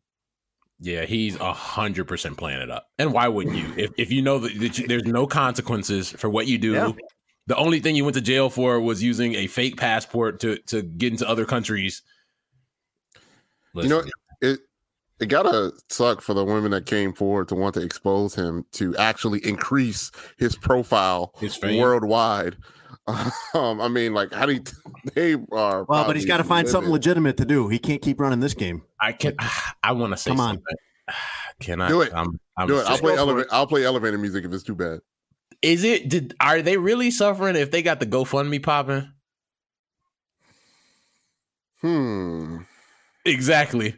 Yeah, 0.84 1.06
he's 1.06 1.36
a 1.39 1.54
hundred 1.54 2.08
percent 2.08 2.38
playing 2.38 2.60
it 2.60 2.72
up. 2.72 2.88
And 2.98 3.13
why 3.13 3.28
wouldn't 3.28 3.56
you? 3.56 3.72
If 3.78 3.91
if 3.98 4.12
you 4.12 4.22
know 4.24 4.39
that, 4.39 4.60
that 4.60 4.80
you, 4.80 4.88
there's 4.88 5.06
no 5.06 5.28
consequences 5.28 6.10
for 6.10 6.28
what 6.30 6.48
you 6.48 6.58
do, 6.58 6.74
Yeah. 6.74 6.91
the 7.46 7.56
only 7.56 7.80
thing 7.80 7.96
you 7.96 8.04
went 8.04 8.15
to 8.15 8.22
jail 8.22 8.50
for 8.50 8.82
was 8.82 9.02
using 9.04 9.36
a 9.36 9.46
fake 9.46 9.78
passport 9.78 10.39
to 10.41 10.58
to 10.67 10.82
get 10.82 11.13
into 11.13 11.30
other 11.30 11.46
countries. 11.46 12.02
you 13.76 13.88
know, 13.89 14.04
it 14.41 14.60
it 15.20 15.28
gotta 15.28 15.72
suck 15.89 16.20
for 16.20 16.34
the 16.34 16.44
women 16.44 16.72
that 16.72 16.88
came 16.88 17.13
forward 17.13 17.48
to 17.50 17.56
want 17.56 17.76
to 17.76 17.82
expose 17.82 18.34
him 18.34 18.65
to 18.72 18.98
actually 18.98 19.46
increase 19.46 20.12
his 20.39 20.56
profile 20.56 21.32
His 21.39 21.62
worldwide. 21.62 22.58
Um, 23.54 23.82
I 23.82 23.89
mean, 23.89 24.13
like, 24.13 24.32
how 24.32 24.45
do 24.45 24.54
you, 24.54 24.63
they 25.13 25.34
are? 25.34 25.84
Well, 25.84 26.06
but 26.06 26.15
he's 26.15 26.26
got 26.26 26.38
to 26.38 26.43
find 26.43 26.67
something 26.67 26.91
legitimate 26.91 27.38
to 27.38 27.45
do. 27.45 27.67
He 27.67 27.80
can't 27.80 28.02
keep 28.02 28.19
running 28.19 28.39
this 28.39 28.54
game. 28.54 28.84
I 29.00 29.12
can. 29.12 29.36
I 29.84 29.91
want 29.91 30.13
to 30.13 30.17
say 30.17 30.32
Come 30.32 30.39
on. 30.39 30.63
Can 31.60 31.80
I 31.80 31.89
Do 31.89 32.02
it. 32.02 32.12
I'm, 32.15 32.39
I'm 32.58 32.67
Do 32.67 32.80
it. 32.80 32.88
I'll 32.88 32.97
play 32.97 33.15
go 33.15 33.26
for 33.26 33.30
elevator. 33.30 33.47
I'll 33.52 33.67
play 33.67 33.86
elevator 33.86 34.17
music 34.17 34.45
if 34.45 34.54
it's 34.54 34.63
too 34.63 34.74
bad. 34.74 35.00
Is 35.62 35.84
it? 35.84 36.10
Did 36.10 36.34
are 36.39 36.62
they 36.62 36.78
really 36.78 37.12
suffering 37.12 37.56
if 37.56 37.69
they 37.69 37.84
got 37.84 38.00
the 38.00 38.08
GoFundMe 38.08 38.63
popping? 38.63 39.12
Hmm. 41.82 42.60
Exactly. 43.26 43.95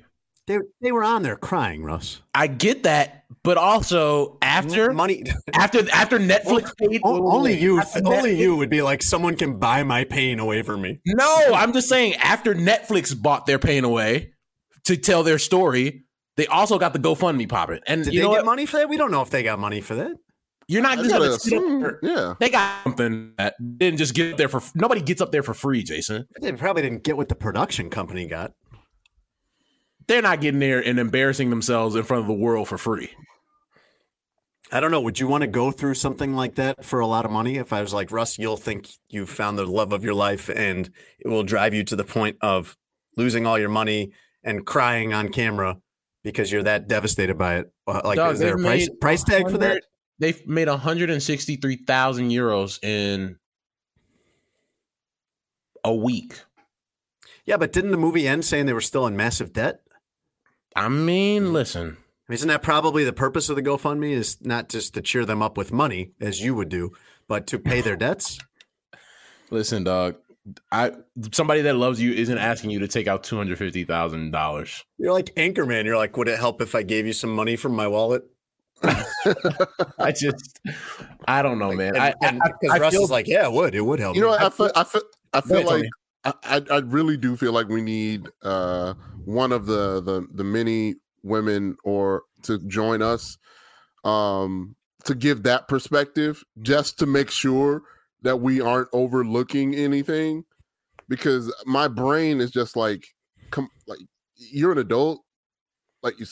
They 0.48 0.60
they 0.82 0.92
were 0.92 1.04
on 1.04 1.24
there 1.24 1.38
crying, 1.38 1.84
Russ. 1.84 2.22
I 2.34 2.48
get 2.48 2.84
that, 2.84 3.23
but 3.44 3.58
also 3.58 4.38
after 4.42 4.94
money. 4.94 5.24
after 5.54 5.88
after 5.92 6.18
Netflix 6.20 6.76
paid 6.78 7.02
O- 7.04 7.32
only 7.32 7.60
you, 7.60 7.82
only 8.06 8.32
Netflix- 8.32 8.38
you 8.38 8.56
would 8.56 8.70
be 8.70 8.82
like, 8.82 9.04
someone 9.04 9.36
can 9.36 9.60
buy 9.60 9.84
my 9.84 10.04
pain 10.06 10.40
away 10.40 10.62
from 10.62 10.82
me. 10.82 11.00
No, 11.06 11.54
I'm 11.54 11.74
just 11.74 11.90
saying 11.90 12.16
after 12.16 12.56
Netflix 12.56 13.20
bought 13.20 13.46
their 13.46 13.60
pain 13.60 13.84
away 13.84 14.32
to 14.86 14.96
tell 14.98 15.24
their 15.24 15.38
story, 15.40 16.04
They 16.36 16.48
also 16.48 16.80
got 16.80 16.94
the 16.94 17.00
GoFundMe 17.00 17.48
popping, 17.48 17.80
and 17.88 18.04
Did 18.04 18.14
you 18.14 18.22
they 18.22 18.26
know 18.26 18.32
get 18.34 18.38
what? 18.40 18.46
money 18.46 18.66
for 18.66 18.78
that? 18.78 18.90
We 18.90 18.98
don't 18.98 19.12
know 19.12 19.22
if 19.22 19.30
they 19.30 19.44
got 19.44 19.60
money 19.60 19.82
for 19.82 19.96
that. 19.96 20.16
You're 20.68 20.82
not 20.82 20.98
just 20.98 21.10
gotta 21.10 21.26
gonna 21.26 21.40
sit 21.40 21.54
up 21.58 21.64
assume, 21.64 21.82
there- 21.82 22.00
yeah. 22.02 22.34
They 22.40 22.50
got 22.50 22.84
something 22.86 23.34
that 23.38 23.56
didn't 23.78 23.98
just 24.00 24.14
get 24.16 24.32
up 24.32 24.38
there 24.38 24.48
for 24.48 24.62
nobody 24.76 25.02
gets 25.02 25.22
up 25.22 25.32
there 25.34 25.44
for 25.44 25.54
free, 25.54 25.84
Jason. 25.84 26.26
They 26.42 26.52
probably 26.54 26.82
didn't 26.82 27.04
get 27.04 27.18
what 27.18 27.28
the 27.28 27.36
production 27.36 27.90
company 27.90 28.26
got. 28.28 28.54
They're 30.08 30.22
not 30.22 30.42
getting 30.42 30.60
there 30.60 30.80
and 30.84 31.00
embarrassing 31.00 31.50
themselves 31.50 31.96
in 31.96 32.04
front 32.04 32.22
of 32.22 32.28
the 32.28 32.34
world 32.34 32.68
for 32.68 32.78
free. 32.78 33.10
I 34.72 34.80
don't 34.80 34.92
know. 34.92 35.02
Would 35.02 35.20
you 35.20 35.28
want 35.28 35.42
to 35.42 35.48
go 35.48 35.72
through 35.72 35.96
something 35.96 36.34
like 36.34 36.56
that 36.56 36.84
for 36.84 37.00
a 37.00 37.08
lot 37.08 37.26
of 37.26 37.32
money? 37.32 37.58
If 37.58 37.74
I 37.74 37.82
was 37.82 37.94
like, 37.94 38.12
Russ, 38.12 38.40
you'll 38.40 38.58
think 38.58 38.90
you 39.10 39.26
found 39.26 39.58
the 39.58 39.66
love 39.66 39.92
of 39.94 40.04
your 40.04 40.14
life 40.16 40.50
and 40.50 40.90
it 41.20 41.28
will 41.28 41.44
drive 41.44 41.74
you 41.74 41.84
to 41.84 41.96
the 41.96 42.04
point 42.04 42.38
of 42.42 42.76
losing 43.16 43.46
all 43.46 43.60
your 43.60 43.70
money 43.70 44.12
and 44.44 44.66
crying 44.66 45.14
on 45.14 45.30
camera 45.30 45.78
because 46.24 46.52
you're 46.52 46.64
that 46.64 46.88
devastated 46.88 47.38
by 47.38 47.58
it. 47.58 47.72
Uh, 47.86 48.02
Like, 48.04 48.16
Dog, 48.16 48.34
is 48.34 48.40
there 48.40 48.56
a 48.56 48.60
price, 48.60 48.90
price 49.00 49.24
tag 49.24 49.50
for 49.50 49.58
that? 49.60 49.84
They've 50.20 50.48
made 50.48 50.68
163,000 50.68 52.30
euros 52.30 52.84
in 52.84 53.38
a 55.84 55.94
week. 55.94 56.40
Yeah, 57.46 57.58
but 57.58 57.74
didn't 57.74 57.92
the 57.92 57.98
movie 57.98 58.28
end 58.28 58.46
saying 58.46 58.66
they 58.66 58.74
were 58.74 58.82
still 58.82 59.06
in 59.06 59.18
massive 59.18 59.52
debt? 59.52 59.82
I 60.76 60.88
mean, 60.88 61.52
listen, 61.52 61.98
Isn't 62.30 62.48
that 62.48 62.64
probably 62.64 63.04
the 63.04 63.14
purpose 63.14 63.50
of 63.50 63.56
the 63.56 63.62
GoFundMe? 63.62 64.12
Is 64.12 64.38
not 64.42 64.70
just 64.70 64.94
to 64.94 65.02
cheer 65.02 65.26
them 65.26 65.42
up 65.42 65.58
with 65.58 65.74
money, 65.74 66.12
as 66.22 66.42
you 66.42 66.56
would 66.56 66.70
do, 66.70 66.94
but 67.28 67.48
to 67.48 67.60
pay 67.60 67.82
their 67.82 67.96
debts? 67.96 68.40
listen, 69.50 69.84
dog. 69.84 70.16
I 70.72 70.92
somebody 71.32 71.62
that 71.62 71.76
loves 71.76 72.02
you 72.02 72.12
isn't 72.12 72.38
asking 72.38 72.72
you 72.72 72.80
to 72.80 72.88
take 72.88 73.08
out 73.08 73.24
two 73.24 73.38
hundred 73.38 73.58
fifty 73.58 73.86
thousand 73.86 74.32
dollars. 74.32 74.84
You're 74.98 75.14
like 75.14 75.34
Anchorman. 75.36 75.86
You're 75.86 75.96
like, 75.96 76.18
would 76.18 76.28
it 76.28 76.38
help 76.38 76.62
if 76.62 76.76
I 76.76 76.84
gave 76.84 77.06
you 77.06 77.14
some 77.14 77.34
money 77.34 77.56
from 77.56 77.74
my 77.74 77.88
wallet? 77.88 78.24
I 78.84 80.12
just, 80.12 80.60
I 81.26 81.42
don't 81.42 81.60
know, 81.60 81.72
man. 81.72 81.96
And, 81.96 82.04
I, 82.04 82.14
and 82.22 82.42
I, 82.44 82.52
because 82.60 82.76
I 82.76 82.80
Russ 82.80 82.94
feel 82.94 83.04
is 83.04 83.12
like, 83.12 83.28
yeah, 83.28 83.46
it 83.46 83.54
would. 83.54 83.74
It 83.74 83.82
would 83.82 84.02
help. 84.02 84.16
You 84.16 84.24
know 84.24 84.28
me. 84.28 84.32
what? 84.32 84.42
I 84.44 84.50
feel, 84.50 84.72
I 84.76 84.84
feel, 84.84 85.02
I 85.32 85.42
feel 85.42 85.58
ahead, 85.60 85.66
like 85.66 85.90
I, 86.26 86.34
I, 86.44 86.76
I 86.76 86.78
really 86.80 87.16
do 87.16 87.38
feel 87.38 87.54
like 87.54 87.70
we 87.70 87.82
need 87.82 88.28
uh, 88.42 88.96
one 89.24 89.54
of 89.54 89.66
the, 89.66 90.02
the 90.02 90.28
the 90.34 90.44
many 90.44 90.96
women 91.24 91.76
or 91.84 92.24
to 92.44 92.60
join 92.68 93.02
us 93.02 93.38
um, 94.04 94.76
to 95.06 95.16
give 95.16 95.44
that 95.44 95.68
perspective, 95.68 96.44
just 96.62 97.00
to 97.00 97.06
make 97.06 97.30
sure 97.32 97.84
that 98.22 98.38
we 98.38 98.62
aren't 98.62 98.90
overlooking 98.94 99.76
anything. 99.76 100.44
Because 101.10 101.54
my 101.66 101.88
brain 101.88 102.40
is 102.40 102.52
just 102.52 102.76
like, 102.76 103.06
come, 103.52 103.70
like 103.88 104.00
you're 104.36 104.72
an 104.72 104.78
adult, 104.78 105.22
like 106.02 106.18
you, 106.20 106.26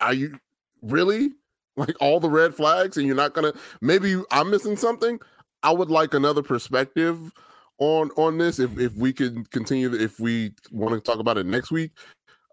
are 0.00 0.12
you 0.14 0.38
really 0.82 1.30
like 1.76 1.96
all 2.00 2.20
the 2.20 2.28
red 2.28 2.54
flags, 2.54 2.96
and 2.96 3.06
you're 3.06 3.16
not 3.16 3.32
gonna? 3.32 3.54
Maybe 3.80 4.20
I'm 4.30 4.50
missing 4.50 4.76
something. 4.76 5.18
I 5.62 5.70
would 5.70 5.90
like 5.90 6.12
another 6.12 6.42
perspective 6.42 7.32
on 7.78 8.10
on 8.16 8.38
this 8.38 8.58
if 8.58 8.78
if 8.78 8.94
we 8.94 9.12
could 9.12 9.50
continue 9.50 9.92
if 9.92 10.20
we 10.20 10.52
want 10.70 10.94
to 10.94 11.00
talk 11.00 11.20
about 11.20 11.38
it 11.38 11.46
next 11.46 11.70
week 11.70 11.90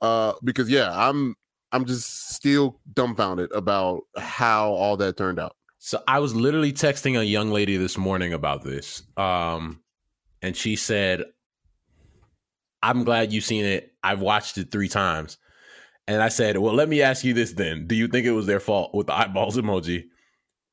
uh 0.01 0.33
because 0.43 0.69
yeah 0.69 0.89
i'm 0.93 1.35
i'm 1.71 1.85
just 1.85 2.33
still 2.35 2.79
dumbfounded 2.93 3.51
about 3.53 4.01
how 4.17 4.71
all 4.71 4.97
that 4.97 5.17
turned 5.17 5.39
out 5.39 5.55
So 5.81 6.01
I 6.07 6.19
was 6.19 6.35
literally 6.35 6.73
texting 6.73 7.17
a 7.17 7.23
young 7.23 7.51
lady 7.51 7.77
this 7.77 7.97
morning 7.97 8.33
about 8.33 8.63
this. 8.63 9.03
Um, 9.15 9.81
and 10.41 10.53
she 10.55 10.75
said, 10.75 11.23
I'm 12.83 13.03
glad 13.05 13.31
you've 13.31 13.45
seen 13.45 13.65
it. 13.65 13.93
I've 14.03 14.21
watched 14.21 14.57
it 14.57 14.71
three 14.71 14.89
times. 14.89 15.37
And 16.07 16.21
I 16.21 16.29
said, 16.29 16.57
Well, 16.57 16.73
let 16.73 16.89
me 16.89 17.01
ask 17.01 17.23
you 17.23 17.33
this 17.33 17.53
then. 17.53 17.87
Do 17.87 17.95
you 17.95 18.07
think 18.07 18.25
it 18.25 18.31
was 18.31 18.45
their 18.45 18.59
fault 18.59 18.93
with 18.93 19.07
the 19.07 19.13
eyeballs 19.17 19.57
emoji? 19.63 20.05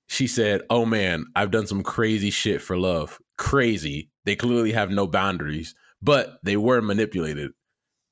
She 0.08 0.26
said, 0.26 0.62
Oh 0.70 0.84
man, 0.86 1.26
I've 1.36 1.50
done 1.50 1.66
some 1.66 1.82
crazy 1.82 2.30
shit 2.30 2.60
for 2.62 2.76
love. 2.76 3.18
Crazy. 3.38 4.10
They 4.24 4.36
clearly 4.36 4.72
have 4.72 4.90
no 4.90 5.06
boundaries, 5.06 5.74
but 6.02 6.38
they 6.42 6.56
were 6.56 6.80
manipulated. 6.80 7.52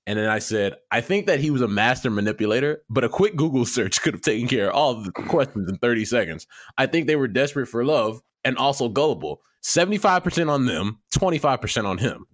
And 0.06 0.18
then 0.18 0.28
I 0.28 0.38
said, 0.38 0.74
I 0.90 1.00
think 1.00 1.26
that 1.26 1.40
he 1.40 1.50
was 1.50 1.62
a 1.62 1.68
master 1.68 2.10
manipulator, 2.10 2.82
but 2.90 3.04
a 3.04 3.08
quick 3.08 3.36
Google 3.36 3.64
search 3.64 4.02
could 4.02 4.14
have 4.14 4.20
taken 4.22 4.48
care 4.48 4.68
of 4.68 4.74
all 4.74 4.94
the 5.02 5.12
questions 5.12 5.68
in 5.68 5.78
30 5.78 6.04
seconds. 6.04 6.46
I 6.76 6.86
think 6.86 7.06
they 7.06 7.16
were 7.16 7.28
desperate 7.28 7.66
for 7.68 7.84
love 7.84 8.20
and 8.44 8.58
also 8.58 8.88
gullible. 8.88 9.40
75% 9.62 10.50
on 10.50 10.66
them, 10.66 11.00
25% 11.14 11.84
on 11.86 11.96
him. 11.98 12.26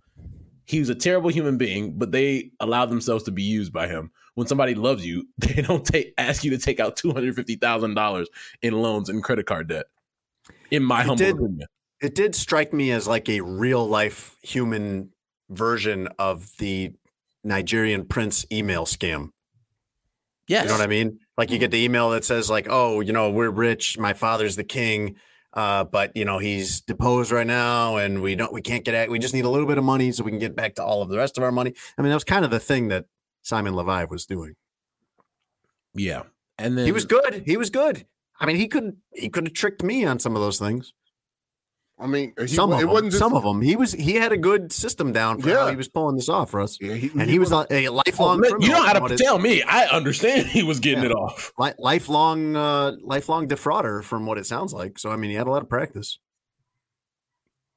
He 0.67 0.81
was 0.81 0.89
a 0.89 0.95
terrible 0.97 1.31
human 1.31 1.59
being, 1.59 1.97
but 1.99 2.11
they 2.13 2.51
allowed 2.61 2.91
themselves 2.91 3.25
to 3.25 3.31
be 3.31 3.43
used 3.43 3.73
by 3.73 3.87
him. 3.87 4.11
When 4.35 4.47
somebody 4.49 4.75
loves 4.75 5.07
you, 5.07 5.29
they 5.39 5.63
don't 5.63 5.85
take 5.85 6.13
ask 6.19 6.43
you 6.43 6.51
to 6.51 6.59
take 6.59 6.81
out 6.81 6.97
$250,000 6.97 8.27
in 8.63 8.75
loans 8.81 9.09
and 9.09 9.23
credit 9.23 9.47
card 9.47 9.69
debt. 9.69 9.87
In 10.73 10.83
my 10.83 11.03
It 11.03 11.07
humble 11.07 11.17
did. 11.17 11.35
opinion. 11.37 11.69
it 12.01 12.15
did 12.17 12.35
strike 12.35 12.73
me 12.73 12.91
as 12.91 13.07
like 13.07 13.29
a 13.29 13.41
real 13.43 13.87
life 13.87 14.37
human 14.43 15.11
version 15.51 16.09
of 16.19 16.51
the 16.59 16.95
Nigerian 17.45 18.05
prince 18.07 18.45
email 18.53 18.85
scam. 18.85 19.31
Yes. 20.47 20.65
You 20.65 20.69
know 20.69 20.75
what 20.75 20.83
I 20.83 20.89
mean? 20.89 21.21
Like 21.39 21.51
you 21.51 21.59
get 21.59 21.71
the 21.71 21.83
email 21.83 22.11
that 22.11 22.25
says 22.25 22.51
like, 22.51 22.67
"Oh, 22.69 23.01
you 23.01 23.13
know, 23.13 23.31
we're 23.31 23.51
rich. 23.51 23.99
My 23.99 24.13
father's 24.13 24.57
the 24.57 24.65
king, 24.65 25.17
uh, 25.55 25.85
but 25.85 26.17
you 26.17 26.25
know 26.25 26.39
he's 26.39 26.81
deposed 26.81 27.31
right 27.31 27.47
now, 27.47 27.97
and 27.97 28.21
we 28.21 28.35
don't, 28.35 28.53
we 28.53 28.61
can't 28.61 28.85
get 28.85 28.95
at. 28.95 29.11
We 29.11 29.19
just 29.19 29.33
need 29.33 29.45
a 29.45 29.49
little 29.49 29.67
bit 29.67 29.79
of 29.79 29.85
money 29.85 30.11
so 30.13 30.25
we 30.25 30.33
can 30.33 30.41
get 30.41 30.57
back 30.57 30.75
to 30.75 30.85
all 30.85 31.03
of 31.03 31.09
the 31.09 31.17
rest 31.17 31.39
of 31.39 31.45
our 31.45 31.53
money." 31.53 31.73
I 31.97 32.03
mean, 32.03 32.11
that 32.11 32.17
was 32.17 32.25
kind 32.25 32.45
of 32.45 32.51
the 32.51 32.59
thing 32.61 32.89
that 32.89 33.07
Simon 33.43 33.75
Levi 33.77 34.05
was 34.05 34.27
doing. 34.27 34.55
Yeah. 35.95 36.23
And 36.59 36.77
then 36.77 36.85
He 36.87 36.93
was 36.93 37.05
good. 37.05 37.45
He 37.47 37.57
was 37.57 37.71
good. 37.71 38.07
I 38.39 38.47
mean, 38.47 38.57
he 38.57 38.69
could 38.69 38.97
he 39.15 39.29
could 39.29 39.47
have 39.47 39.55
tricked 39.55 39.83
me 39.83 40.05
on 40.05 40.19
some 40.19 40.35
of 40.35 40.43
those 40.43 40.59
things. 40.59 40.93
I 42.01 42.07
mean 42.07 42.33
he, 42.39 42.47
some 42.49 42.73
of 42.73 42.79
it 42.79 42.83
them. 42.83 42.91
wasn't 42.91 43.11
just 43.13 43.19
some 43.23 43.35
of 43.35 43.43
them. 43.43 43.61
He 43.61 43.77
was 43.77 43.93
he 43.93 44.15
had 44.15 44.33
a 44.33 44.37
good 44.37 44.73
system 44.73 45.13
down 45.13 45.41
for 45.41 45.51
how 45.51 45.65
Yeah. 45.67 45.71
he 45.71 45.77
was 45.77 45.89
pulling 45.89 46.17
this 46.17 46.29
off 46.29 46.51
for 46.51 46.61
us. 46.61 46.79
yeah, 46.81 46.95
he, 46.95 47.11
And 47.19 47.29
he 47.29 47.39
was 47.39 47.53
a, 47.53 47.67
a 47.71 47.89
Oh, 47.89 47.93
lifelong 48.07 48.41
man, 48.41 48.53
you 48.61 48.69
don't 48.71 48.85
have 48.87 48.97
to 48.97 49.01
what 49.03 49.13
it- 49.13 49.19
tell 49.19 49.39
me. 49.39 49.63
I 49.63 49.87
understand 49.87 50.47
he 50.49 50.63
was 50.63 50.81
getting 50.81 51.05
Yeah. 51.05 51.11
it 51.11 51.13
off. 51.13 51.53
li- 51.59 51.73
lifelong 51.79 52.57
uh, 52.57 52.93
lifelong 53.03 53.47
defrauder 53.49 54.03
from 54.03 54.27
what 54.27 54.39
it 54.39 54.47
sounds 54.47 54.73
like. 54.73 54.99
So 54.99 55.11
I 55.11 55.17
mean, 55.17 55.31
he 55.31 55.37
had 55.37 55.47
a 55.47 55.51
lot 55.51 55.63
of 55.63 55.69
practice. 55.69 56.19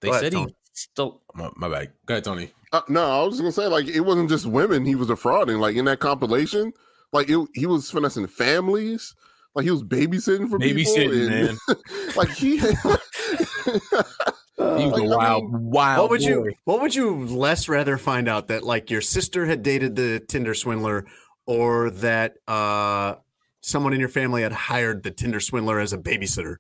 They 0.01 0.07
Go 0.09 0.11
ahead, 0.13 0.23
said 0.23 0.33
he 0.33 0.39
Tony. 0.39 0.55
still. 0.73 1.21
My, 1.33 1.49
my 1.55 1.69
bad. 1.69 1.91
Go 2.05 2.13
ahead, 2.15 2.23
Tony. 2.23 2.51
uh, 2.73 2.81
no 2.89 3.03
i 3.21 3.23
was 3.25 3.39
gonna 3.39 3.51
say 3.51 3.67
like 3.67 3.87
it 3.87 4.01
wasn't 4.01 4.29
just 4.29 4.45
women 4.45 4.83
he 4.85 4.95
was 4.95 5.07
defrauding 5.07 5.57
like 5.59 5.75
in 5.75 5.85
that 5.85 5.99
compilation 5.99 6.73
like 7.11 7.29
it, 7.29 7.39
he 7.53 7.65
was 7.67 7.89
finessing 7.91 8.25
families 8.27 9.13
like 9.55 9.65
he 9.65 9.69
was 9.71 9.83
babysitting 9.83 10.49
for 10.49 10.57
Babysitting, 10.57 11.11
people 11.11 11.29
man. 11.29 11.57
like 12.15 12.29
he 12.29 12.57
He 13.65 14.85
was 14.85 14.91
Like, 14.91 15.01
a 15.01 15.05
I 15.05 15.15
wild, 15.17 15.51
mean, 15.51 15.63
wild. 15.71 16.01
what 16.03 16.09
would 16.11 16.21
boy. 16.21 16.27
you 16.27 16.51
What 16.65 16.81
would 16.81 16.95
you 16.95 17.25
less 17.25 17.67
rather 17.67 17.97
find 17.97 18.27
out 18.27 18.47
that 18.49 18.63
like 18.63 18.89
your 18.91 19.01
sister 19.01 19.45
had 19.45 19.63
dated 19.63 19.95
the 19.95 20.19
Tinder 20.19 20.53
swindler, 20.53 21.05
or 21.47 21.89
that 21.89 22.35
uh, 22.47 23.15
someone 23.61 23.93
in 23.93 23.99
your 23.99 24.09
family 24.09 24.43
had 24.43 24.51
hired 24.53 25.03
the 25.03 25.11
Tinder 25.11 25.39
swindler 25.39 25.79
as 25.79 25.91
a 25.91 25.97
babysitter? 25.97 26.57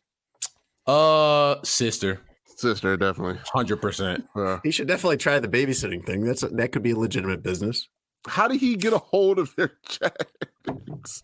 Uh, 0.87 1.55
sister, 1.63 2.19
sister 2.57 2.97
definitely 2.97 3.39
hundred 3.53 3.77
percent. 3.77 4.25
uh, 4.35 4.57
He 4.63 4.71
should 4.71 4.87
definitely 4.87 5.17
try 5.17 5.39
the 5.39 5.47
babysitting 5.47 6.03
thing. 6.05 6.25
That's 6.25 6.41
that 6.41 6.71
could 6.71 6.83
be 6.83 6.91
a 6.91 6.97
legitimate 6.99 7.41
business. 7.43 7.87
how 8.27 8.47
did 8.47 8.59
he 8.59 8.75
get 8.75 8.91
a 8.93 8.97
hold 8.97 9.37
of 9.39 9.55
their 9.55 9.77
chats 9.87 11.23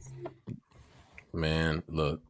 Man, 1.34 1.84
look, 1.88 2.22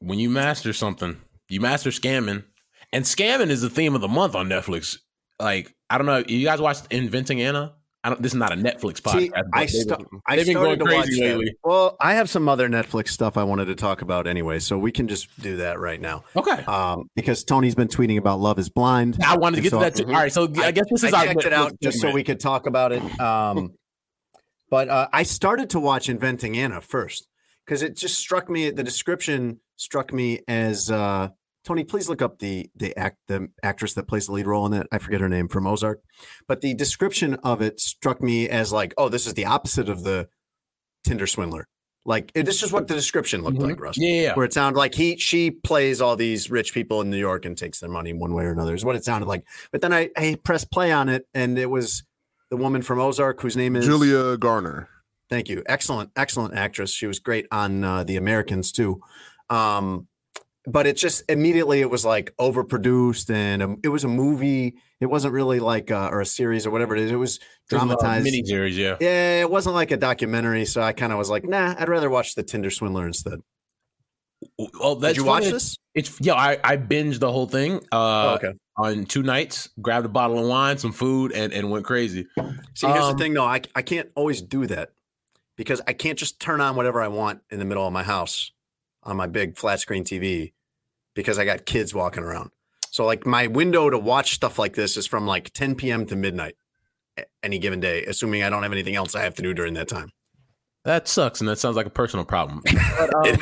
when 0.00 0.18
you 0.18 0.30
master 0.30 0.72
something, 0.72 1.20
you 1.48 1.60
master 1.60 1.90
scamming, 1.90 2.44
and 2.92 3.04
scamming 3.04 3.48
is 3.48 3.60
the 3.60 3.70
theme 3.70 3.94
of 3.94 4.00
the 4.00 4.08
month 4.08 4.34
on 4.34 4.48
Netflix. 4.48 4.98
Like, 5.40 5.74
I 5.88 5.98
don't 5.98 6.06
know, 6.06 6.24
you 6.26 6.44
guys 6.44 6.60
watched 6.60 6.86
Inventing 6.90 7.40
Anna? 7.40 7.74
I 8.04 8.10
don't. 8.10 8.22
This 8.22 8.32
is 8.32 8.38
not 8.38 8.52
a 8.52 8.56
Netflix 8.56 9.00
podcast. 9.00 9.18
See, 9.18 9.30
I, 9.52 9.66
they've 9.66 9.96
I 10.26 10.36
they've 10.36 10.46
been 10.46 10.54
started 10.54 10.78
to 10.78 10.84
watch 10.84 11.08
lately. 11.10 11.56
Well, 11.64 11.96
I 12.00 12.14
have 12.14 12.30
some 12.30 12.48
other 12.48 12.68
Netflix 12.68 13.08
stuff 13.08 13.36
I 13.36 13.42
wanted 13.42 13.64
to 13.66 13.74
talk 13.74 14.02
about 14.02 14.28
anyway, 14.28 14.60
so 14.60 14.78
we 14.78 14.92
can 14.92 15.08
just 15.08 15.28
do 15.40 15.56
that 15.56 15.80
right 15.80 16.00
now. 16.00 16.22
Okay. 16.36 16.62
Um, 16.64 17.10
because 17.16 17.42
Tony's 17.42 17.74
been 17.74 17.88
tweeting 17.88 18.16
about 18.16 18.38
Love 18.38 18.60
Is 18.60 18.68
Blind. 18.68 19.18
I 19.24 19.36
wanted 19.36 19.56
to 19.56 19.62
get 19.62 19.70
so- 19.72 19.78
to 19.78 19.84
that 19.84 19.96
too. 19.96 20.06
All 20.06 20.12
right, 20.12 20.32
so 20.32 20.44
I, 20.44 20.70
guess 20.70 20.86
this 20.90 21.02
is 21.02 21.12
I 21.12 21.18
our 21.18 21.26
checked 21.26 21.44
it 21.44 21.52
out 21.52 21.72
just 21.82 22.00
so 22.00 22.12
we 22.12 22.22
could 22.22 22.38
talk 22.38 22.66
about 22.66 22.92
it. 22.92 23.20
Um, 23.20 23.74
but 24.70 24.88
uh, 24.88 25.08
I 25.12 25.24
started 25.24 25.70
to 25.70 25.80
watch 25.80 26.08
Inventing 26.08 26.56
Anna 26.56 26.80
first 26.80 27.26
because 27.66 27.82
it 27.82 27.96
just 27.96 28.16
struck 28.16 28.48
me. 28.48 28.70
The 28.70 28.84
description 28.84 29.58
struck 29.74 30.12
me 30.12 30.40
as 30.46 30.88
uh, 30.88 31.30
Tony. 31.68 31.84
Please 31.84 32.08
look 32.08 32.22
up 32.22 32.38
the 32.38 32.70
the 32.74 32.96
act 32.96 33.18
the 33.28 33.48
actress 33.62 33.92
that 33.94 34.08
plays 34.08 34.26
the 34.26 34.32
lead 34.32 34.46
role 34.46 34.64
in 34.66 34.72
it. 34.72 34.86
I 34.90 34.98
forget 34.98 35.20
her 35.20 35.28
name 35.28 35.48
from 35.48 35.66
Ozark, 35.66 36.00
but 36.48 36.62
the 36.62 36.72
description 36.74 37.34
of 37.44 37.60
it 37.60 37.78
struck 37.78 38.22
me 38.22 38.48
as 38.48 38.72
like, 38.72 38.94
oh, 38.96 39.08
this 39.10 39.26
is 39.26 39.34
the 39.34 39.44
opposite 39.44 39.88
of 39.90 40.02
the 40.02 40.28
Tinder 41.06 41.26
swindler. 41.26 41.68
Like 42.06 42.32
it, 42.34 42.44
this 42.46 42.62
is 42.62 42.72
what 42.72 42.88
the 42.88 42.94
description 42.94 43.42
looked 43.42 43.58
Mhm. 43.58 43.68
like, 43.68 43.80
Russ 43.80 43.98
Yeah, 43.98 44.08
yeah, 44.14 44.22
yeah. 44.22 44.34
where 44.34 44.46
it 44.46 44.54
sounded 44.54 44.78
like 44.78 44.94
he 44.94 45.18
she 45.18 45.50
plays 45.50 46.00
all 46.00 46.16
these 46.16 46.50
rich 46.50 46.72
people 46.72 47.02
in 47.02 47.10
New 47.10 47.18
York 47.18 47.44
and 47.44 47.56
takes 47.56 47.80
their 47.80 47.90
money 47.90 48.14
one 48.14 48.32
way 48.32 48.44
or 48.44 48.52
another 48.52 48.74
is 48.74 48.82
what 48.84 48.96
it 48.96 49.04
sounded 49.04 49.26
like. 49.26 49.44
But 49.70 49.82
then 49.82 49.92
I, 49.92 50.08
I 50.16 50.36
pressed 50.42 50.70
play 50.72 50.90
on 50.90 51.10
it 51.10 51.26
and 51.34 51.58
it 51.58 51.68
was 51.68 52.02
the 52.50 52.56
woman 52.56 52.80
from 52.80 52.98
Ozark 52.98 53.42
whose 53.42 53.56
name 53.58 53.76
is 53.76 53.84
julia 53.84 54.38
garner 54.38 54.88
Thank 55.28 55.50
you. 55.50 55.62
Excellent, 55.66 56.10
excellent 56.16 56.54
actress. 56.54 56.90
She 56.90 57.06
was 57.06 57.18
great 57.18 57.46
on 57.52 57.84
uh, 57.84 58.02
The 58.04 58.16
Americans 58.16 58.72
too. 58.72 59.02
Um, 59.50 60.08
but 60.70 60.86
it 60.86 60.96
just 60.96 61.22
immediately 61.30 61.80
it 61.80 61.90
was 61.90 62.04
like 62.04 62.34
overproduced 62.38 63.30
and 63.30 63.62
um, 63.62 63.78
it 63.82 63.88
was 63.88 64.04
a 64.04 64.08
movie. 64.08 64.74
It 65.00 65.06
wasn't 65.06 65.32
really 65.32 65.60
like 65.60 65.90
uh, 65.90 66.08
or 66.12 66.20
a 66.20 66.26
series 66.26 66.66
or 66.66 66.70
whatever 66.70 66.94
it 66.94 67.02
is. 67.02 67.10
It 67.10 67.16
was 67.16 67.40
dramatized. 67.70 68.24
mini 68.24 68.44
series, 68.44 68.76
yeah. 68.76 68.96
Yeah, 69.00 69.40
it 69.40 69.50
wasn't 69.50 69.74
like 69.76 69.90
a 69.90 69.96
documentary. 69.96 70.64
So 70.66 70.82
I 70.82 70.92
kind 70.92 71.12
of 71.12 71.18
was 71.18 71.30
like, 71.30 71.44
nah, 71.48 71.74
I'd 71.78 71.88
rather 71.88 72.10
watch 72.10 72.34
The 72.34 72.42
Tinder 72.42 72.70
Swindler 72.70 73.06
instead. 73.06 73.40
Oh, 74.80 74.94
that's 74.94 75.14
Did 75.14 75.22
you 75.22 75.26
watch 75.26 75.44
funny. 75.44 75.52
this? 75.52 75.76
It's 75.94 76.20
yeah, 76.20 76.34
I, 76.34 76.58
I 76.62 76.76
binged 76.76 77.18
the 77.20 77.32
whole 77.32 77.46
thing 77.46 77.76
uh 77.90 77.90
oh, 77.92 78.34
okay. 78.36 78.52
on 78.76 79.04
two 79.06 79.22
nights, 79.22 79.68
grabbed 79.80 80.06
a 80.06 80.08
bottle 80.08 80.38
of 80.38 80.46
wine, 80.46 80.78
some 80.78 80.92
food, 80.92 81.32
and, 81.32 81.52
and 81.52 81.70
went 81.70 81.84
crazy. 81.84 82.26
See, 82.74 82.86
here's 82.86 83.04
Um, 83.04 83.16
the 83.16 83.18
thing, 83.24 83.34
though. 83.34 83.44
I, 83.44 83.62
I 83.74 83.82
can't 83.82 84.08
always 84.14 84.40
do 84.42 84.66
that 84.66 84.90
because 85.56 85.80
I 85.88 85.92
can't 85.92 86.18
just 86.18 86.38
turn 86.40 86.60
on 86.60 86.76
whatever 86.76 87.00
I 87.02 87.08
want 87.08 87.40
in 87.50 87.58
the 87.58 87.64
middle 87.64 87.84
of 87.86 87.92
my 87.92 88.04
house 88.04 88.52
on 89.02 89.16
my 89.16 89.26
big 89.26 89.56
flat 89.56 89.80
screen 89.80 90.04
TV 90.04 90.52
because 91.18 91.36
I 91.36 91.44
got 91.44 91.66
kids 91.66 91.92
walking 91.92 92.22
around. 92.22 92.52
So, 92.92 93.04
like, 93.04 93.26
my 93.26 93.48
window 93.48 93.90
to 93.90 93.98
watch 93.98 94.34
stuff 94.34 94.56
like 94.56 94.76
this 94.76 94.96
is 94.96 95.04
from 95.04 95.26
like 95.26 95.52
10 95.52 95.74
p.m. 95.74 96.06
to 96.06 96.14
midnight 96.14 96.54
any 97.42 97.58
given 97.58 97.80
day, 97.80 98.04
assuming 98.04 98.44
I 98.44 98.50
don't 98.50 98.62
have 98.62 98.70
anything 98.70 98.94
else 98.94 99.16
I 99.16 99.22
have 99.22 99.34
to 99.34 99.42
do 99.42 99.52
during 99.52 99.74
that 99.74 99.88
time. 99.88 100.12
That 100.84 101.08
sucks, 101.08 101.40
and 101.40 101.48
that 101.48 101.58
sounds 101.58 101.74
like 101.74 101.86
a 101.86 101.90
personal 101.90 102.24
problem. 102.24 102.62
But, 102.98 103.14
um, 103.14 103.36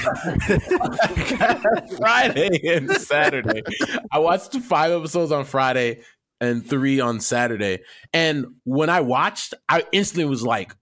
Friday 1.99 2.61
and 2.65 2.91
Saturday, 2.93 3.63
I 4.11 4.21
watched 4.21 4.57
five 4.57 4.93
episodes 4.93 5.31
on 5.31 5.45
Friday 5.45 6.01
and 6.41 6.67
three 6.67 6.99
on 6.99 7.21
Saturday. 7.21 7.81
And 8.15 8.47
when 8.65 8.89
I 8.89 9.03
watched, 9.03 9.53
I 9.69 9.85
instantly 9.93 10.25
was 10.25 10.43
like, 10.43 10.75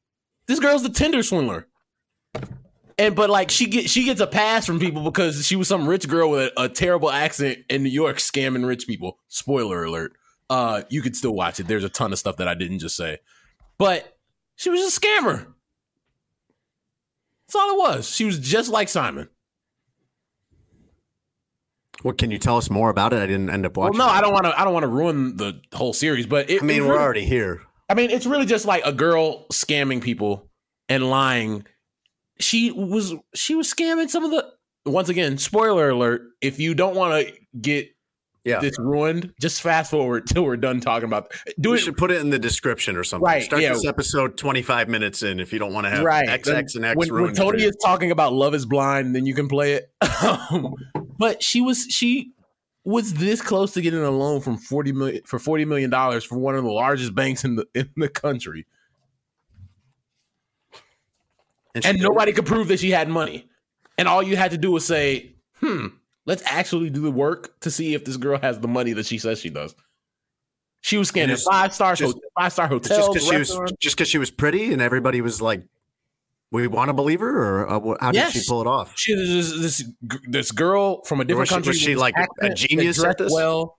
"This 0.46 0.61
girl's 0.61 0.85
the 0.85 0.90
Tinder 0.90 1.24
swindler." 1.24 1.66
And 2.98 3.16
but 3.16 3.28
like 3.28 3.50
she 3.50 3.66
get 3.66 3.90
she 3.90 4.04
gets 4.04 4.20
a 4.20 4.26
pass 4.26 4.66
from 4.66 4.78
people 4.78 5.02
because 5.02 5.44
she 5.46 5.57
was 5.57 5.66
some 5.66 5.88
rich 5.88 6.09
girl 6.09 6.30
with 6.30 6.52
a, 6.57 6.62
a 6.64 6.68
terrible 6.68 7.11
accent 7.11 7.59
in 7.68 7.83
New 7.83 7.88
York 7.90 8.18
scamming 8.18 8.66
rich 8.66 8.87
people. 8.87 9.18
Spoiler 9.28 9.83
alert. 9.85 10.12
Uh, 10.48 10.83
you 10.90 11.02
could 11.02 11.16
still 11.16 11.35
watch 11.35 11.59
it. 11.59 11.66
There's 11.66 11.83
a 11.85 11.88
ton 11.88 12.12
of 12.12 12.18
stuff 12.18 12.37
that 12.37 12.46
I 12.46 12.54
didn't 12.54 12.78
just 12.78 12.96
say, 12.96 13.18
but 13.78 14.16
she 14.57 14.70
was 14.70 14.80
a 14.96 15.00
scammer. 15.00 15.46
That's 17.48 17.57
all 17.57 17.72
it 17.74 17.78
was. 17.96 18.09
She 18.09 18.24
was 18.24 18.38
just 18.38 18.70
like 18.70 18.88
Simon. 18.88 19.28
What 22.02 22.18
can 22.18 22.30
you 22.30 22.38
tell 22.38 22.59
us 22.59 22.68
more 22.70 22.90
about 22.90 23.12
it? 23.12 23.20
I 23.22 23.26
didn't 23.26 23.50
end 23.50 23.64
up 23.64 23.76
Well, 23.76 23.87
watching. 23.88 23.98
no, 23.98 24.07
it. 24.07 24.11
I 24.11 24.20
don't 24.20 24.33
want 24.33 24.44
to. 24.46 24.61
I 24.61 24.64
don't 24.64 24.74
want 24.74 24.85
to 24.85 24.88
ruin 24.88 25.37
the 25.37 25.61
whole 25.72 25.92
series, 25.92 26.26
but 26.26 26.50
it, 26.50 26.62
I 26.62 26.64
mean, 26.64 26.83
we're 26.85 26.90
really- 26.92 27.02
already 27.02 27.24
here. 27.24 27.62
I 27.88 27.94
mean, 27.94 28.11
it's 28.11 28.26
really 28.26 28.46
just 28.46 28.66
like 28.66 28.83
a 28.85 28.92
girl 28.92 29.46
scamming 29.48 30.02
people 30.02 30.48
and 30.88 31.09
lying. 31.09 31.66
She 32.40 32.70
was 32.73 33.14
she 33.35 33.55
was 33.55 33.73
scamming 33.73 34.09
some 34.09 34.25
of 34.25 34.31
the. 34.31 34.51
Once 34.87 35.09
again, 35.09 35.38
spoiler 35.38 35.88
alert: 35.90 36.23
if 36.40 36.59
you 36.59 36.75
don't 36.75 36.94
want 36.94 37.27
to 37.27 37.33
get 37.59 37.88
Yeah. 38.44 38.61
this 38.61 38.79
ruined, 38.79 39.33
just 39.40 39.62
fast 39.62 39.90
forward 39.90 40.27
till 40.29 40.44
we're 40.44 40.57
done 40.59 40.81
talking 40.81 41.07
about. 41.07 41.33
Do 41.59 41.70
we 41.70 41.77
it 41.77 41.81
should 41.81 41.97
put 41.97 42.11
it 42.11 42.20
in 42.20 42.31
the 42.31 42.38
description 42.38 42.97
or 42.97 43.05
something. 43.05 43.25
Right, 43.25 43.42
Start 43.42 43.62
yeah. 43.62 43.73
this 43.73 43.87
episode 43.87 44.37
25 44.37 44.88
minutes 44.88 45.23
in 45.23 45.40
if 45.40 45.53
you 45.53 45.59
don't 45.59 45.73
want 45.73 45.87
to 45.87 45.90
have 45.90 46.05
right. 46.05 46.29
XX 46.29 46.77
and 46.77 46.85
X 46.85 46.97
when, 46.97 47.23
when 47.23 47.35
Tony 47.35 47.62
is 47.62 47.77
talking 47.83 48.11
about 48.11 48.35
Love 48.35 48.55
Is 48.55 48.66
Blind, 48.66 49.14
then 49.16 49.25
you 49.25 49.35
can 49.35 49.49
play 49.49 49.73
it. 49.75 49.90
Um, 50.51 50.75
but 51.18 51.42
she 51.42 51.61
was 51.61 51.85
she 51.88 52.33
was 52.85 53.14
this 53.14 53.40
close 53.40 53.73
to 53.73 53.81
getting 53.81 54.03
a 54.03 54.11
loan 54.11 54.40
from 54.40 54.59
forty 54.59 54.92
million 54.92 55.23
for 55.25 55.38
forty 55.38 55.64
million 55.64 55.88
dollars 55.90 56.25
from 56.25 56.40
one 56.40 56.55
of 56.55 56.64
the 56.64 56.70
largest 56.70 57.14
banks 57.14 57.44
in 57.44 57.57
the 57.57 57.66
in 57.75 57.88
the 57.97 58.09
country, 58.09 58.66
she 61.82 61.88
and 61.90 61.98
nobody 62.00 62.32
could 62.32 62.46
prove 62.46 62.68
that 62.68 62.78
she 62.80 62.90
had 62.90 63.08
money. 63.08 63.48
And 63.98 64.06
all 64.08 64.22
you 64.22 64.37
had 64.37 64.50
to 64.52 64.58
do 64.58 64.70
was 64.72 64.84
say, 64.87 65.34
"Hmm, 65.60 65.87
let's 66.26 66.42
actually 66.46 66.90
do 66.90 67.00
the 67.02 67.10
work 67.10 67.58
to 67.60 67.70
see 67.70 67.94
if 67.94 68.04
this 68.04 68.16
girl 68.16 68.38
has 68.40 68.58
the 68.60 68.68
money 68.68 68.92
that 68.92 69.06
she 69.06 69.18
says 69.18 69.40
she 69.40 69.50
does." 69.50 69.74
She 70.82 70.96
was 70.98 71.08
And 71.08 71.14
scanning 71.14 71.37
five 71.37 71.70
just- 71.96 72.18
five 72.37 72.52
star 72.52 72.68
hotels. 72.68 72.98
just 72.98 73.12
because 73.12 73.28
she 73.28 73.37
was 73.38 73.72
just 73.80 73.96
because 73.96 74.08
she 74.08 74.18
was 74.18 74.30
pretty 74.30 74.72
and 74.72 74.82
everybody 74.82 75.20
was 75.22 75.40
like, 75.40 75.62
"We 76.50 76.66
want 76.66 76.90
to 76.90 76.92
believe 76.92 77.20
her," 77.20 77.62
or 77.62 77.68
uh, 77.70 77.96
how 78.00 78.10
did 78.12 78.18
Yes. 78.18 78.32
she 78.32 78.42
pull 78.46 78.60
it 78.60 78.66
off? 78.66 78.92
she 78.96 79.14
was 79.14 79.28
this 79.28 79.52
this, 80.02 80.20
this 80.28 80.50
girl 80.52 81.02
from 81.04 81.20
a 81.20 81.24
different 81.24 81.40
Was 81.42 81.48
she- 81.48 81.54
country. 81.54 81.70
was 81.70 81.80
she 81.80 81.96
like 81.96 82.14
a 82.42 82.50
genius 82.54 83.02
at 83.02 83.16
this? 83.18 83.32
Well, 83.32 83.78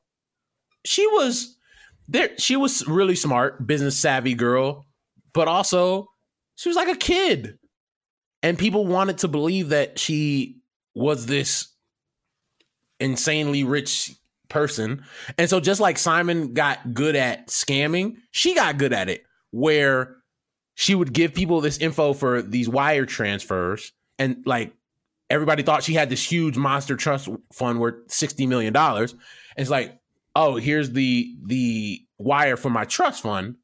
she 0.83 1.05
was 1.07 1.57
there. 2.07 2.31
She 2.39 2.55
was 2.55 2.87
really 2.87 3.15
smart, 3.15 3.67
business 3.67 3.97
savvy 3.97 4.33
girl, 4.33 4.85
but 5.33 5.47
also 5.47 6.07
she 6.55 6.69
was 6.69 6.75
like 6.75 6.87
a 6.87 6.95
kid, 6.97 7.59
and 8.45 8.59
people 8.59 8.85
wanted 8.85 9.17
to 9.17 9.27
believe 9.27 9.69
that 9.69 9.97
she 9.97 10.59
was 10.93 11.25
this 11.25 11.67
insanely 12.99 13.63
rich 13.63 14.11
person. 14.49 15.03
And 15.39 15.49
so, 15.49 15.59
just 15.59 15.81
like 15.81 15.97
Simon 15.97 16.53
got 16.53 16.93
good 16.93 17.15
at 17.15 17.47
scamming, 17.47 18.17
she 18.29 18.53
got 18.53 18.77
good 18.77 18.93
at 18.93 19.09
it, 19.09 19.23
where 19.49 20.17
she 20.75 20.93
would 20.93 21.11
give 21.11 21.33
people 21.33 21.59
this 21.59 21.79
info 21.79 22.13
for 22.13 22.43
these 22.43 22.69
wire 22.69 23.07
transfers, 23.07 23.91
and 24.19 24.43
like 24.45 24.73
everybody 25.27 25.63
thought 25.63 25.83
she 25.83 25.95
had 25.95 26.11
this 26.11 26.31
huge 26.31 26.55
monster 26.55 26.95
trust 26.95 27.27
fund 27.51 27.79
worth 27.79 28.11
sixty 28.11 28.45
million 28.45 28.73
dollars. 28.73 29.15
It's 29.57 29.71
like, 29.71 29.97
oh, 30.35 30.57
here's 30.57 30.91
the 30.91 31.35
the 31.47 32.05
wire 32.19 32.57
for 32.57 32.69
my 32.69 32.85
trust 32.85 33.23
fund, 33.23 33.55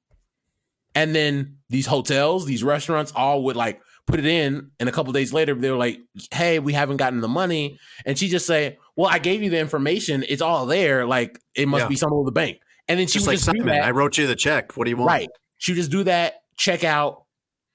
and 0.95 1.13
then 1.13 1.57
these 1.69 1.85
hotels, 1.85 2.47
these 2.47 2.63
restaurants, 2.63 3.11
all 3.15 3.43
would 3.43 3.55
like 3.55 3.79
put 4.07 4.19
it 4.19 4.25
in, 4.25 4.71
and 4.79 4.89
a 4.89 4.91
couple 4.91 5.13
days 5.13 5.31
later 5.33 5.53
they 5.55 5.69
were 5.71 5.77
like, 5.77 5.99
hey, 6.31 6.59
we 6.59 6.73
haven't 6.73 6.97
gotten 6.97 7.21
the 7.21 7.27
money, 7.27 7.79
and 8.05 8.17
she 8.17 8.27
just 8.27 8.45
say, 8.45 8.77
well, 8.95 9.09
I 9.09 9.19
gave 9.19 9.41
you 9.41 9.49
the 9.49 9.59
information, 9.59 10.25
it's 10.27 10.41
all 10.41 10.65
there, 10.65 11.05
like 11.05 11.39
it 11.55 11.67
must 11.67 11.83
Yeah. 11.83 11.87
be 11.89 11.95
someone 11.95 12.19
with 12.23 12.33
the 12.33 12.39
bank, 12.39 12.59
and 12.87 12.99
then 12.99 13.07
she 13.07 13.13
Just 13.19 13.27
would 13.27 13.31
like 13.33 13.39
just 13.39 13.51
do 13.51 13.63
that. 13.63 13.83
I 13.83 13.91
wrote 13.91 14.17
you 14.17 14.27
the 14.27 14.35
check. 14.35 14.75
What 14.75 14.85
do 14.85 14.89
you 14.91 14.97
want? 14.97 15.07
Right. 15.09 15.29
She 15.57 15.71
would 15.71 15.77
just 15.77 15.91
do 15.91 16.03
that, 16.05 16.41
check 16.57 16.83
out. 16.83 17.23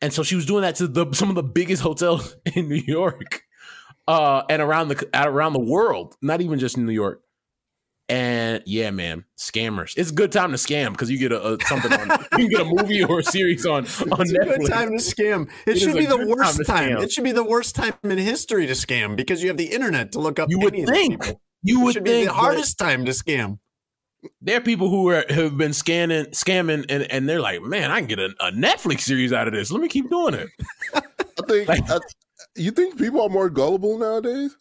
And 0.02 0.12
so 0.12 0.22
she 0.22 0.34
was 0.34 0.44
doing 0.44 0.62
that 0.62 0.74
to 0.76 0.88
the, 0.88 1.06
some 1.12 1.30
of 1.30 1.36
the 1.36 1.42
biggest 1.42 1.82
hotels 1.82 2.36
in 2.54 2.68
New 2.68 2.82
York 2.86 3.42
uh, 4.06 4.42
and 4.50 4.60
around 4.60 4.88
the 4.88 5.08
around 5.14 5.54
the 5.54 5.60
world, 5.60 6.16
not 6.20 6.40
even 6.42 6.58
just 6.58 6.76
in 6.76 6.84
New 6.86 6.92
York. 6.92 7.22
And 8.08 8.62
yeah, 8.66 8.92
man, 8.92 9.24
scammers. 9.36 9.94
It's 9.96 10.12
a 10.12 10.14
good 10.14 10.30
time 10.30 10.52
to 10.52 10.56
scam 10.56 10.92
because 10.92 11.10
you 11.10 11.18
get 11.18 11.32
a, 11.32 11.54
a 11.54 11.58
something 11.64 11.92
on 11.92 12.08
you 12.38 12.38
can 12.38 12.48
get 12.48 12.60
a 12.60 12.64
movie 12.64 13.02
or 13.02 13.18
a 13.18 13.22
series 13.24 13.66
on 13.66 13.84
on 13.84 13.86
It's 14.20 14.30
a 14.32 14.38
good 14.44 14.68
time 14.68 14.90
to 14.90 14.98
scam. 14.98 15.48
It, 15.66 15.70
It 15.72 15.76
is 15.78 15.82
should 15.82 15.94
be 15.96 16.06
the 16.06 16.24
worst 16.26 16.64
time 16.66 16.90
time. 16.90 17.02
It 17.02 17.10
should 17.10 17.24
be 17.24 17.32
the 17.32 17.42
worst 17.44 17.74
time 17.74 17.94
in 18.04 18.16
history 18.18 18.66
to 18.68 18.74
scam 18.74 19.16
because 19.16 19.42
you 19.42 19.48
have 19.48 19.56
the 19.56 19.72
internet 19.72 20.12
to 20.12 20.20
look 20.20 20.38
up. 20.38 20.48
You 20.50 20.60
would 20.60 20.74
any 20.74 20.84
of 20.84 20.88
think. 20.88 21.20
people. 21.22 21.40
You 21.64 21.80
It 21.80 21.84
would 21.84 21.94
should 21.94 22.04
think 22.04 22.22
be 22.22 22.26
the 22.26 22.32
hardest 22.32 22.78
time 22.78 23.04
to 23.06 23.10
scam. 23.10 23.58
There 24.40 24.58
are 24.58 24.60
people 24.60 24.88
who 24.88 25.08
are, 25.10 25.24
have 25.28 25.56
been 25.56 25.72
scanning, 25.72 26.26
scamming, 26.26 26.86
and, 26.88 27.02
and 27.10 27.28
they're 27.28 27.40
like, 27.40 27.62
"Man, 27.62 27.90
I 27.90 27.98
can 27.98 28.08
get 28.08 28.18
a, 28.20 28.34
a 28.40 28.52
Netflix 28.52 29.00
series 29.00 29.32
out 29.32 29.48
of 29.48 29.52
this. 29.54 29.72
Let 29.72 29.80
me 29.82 29.88
keep 29.88 30.08
doing 30.10 30.34
it." 30.34 30.48
I 30.94 31.00
think 31.48 31.68
Like- 31.68 31.90
I, 31.90 31.98
you 32.54 32.70
think 32.70 32.98
people 32.98 33.20
are 33.22 33.28
more 33.28 33.50
gullible 33.50 33.98
nowadays. 33.98 34.56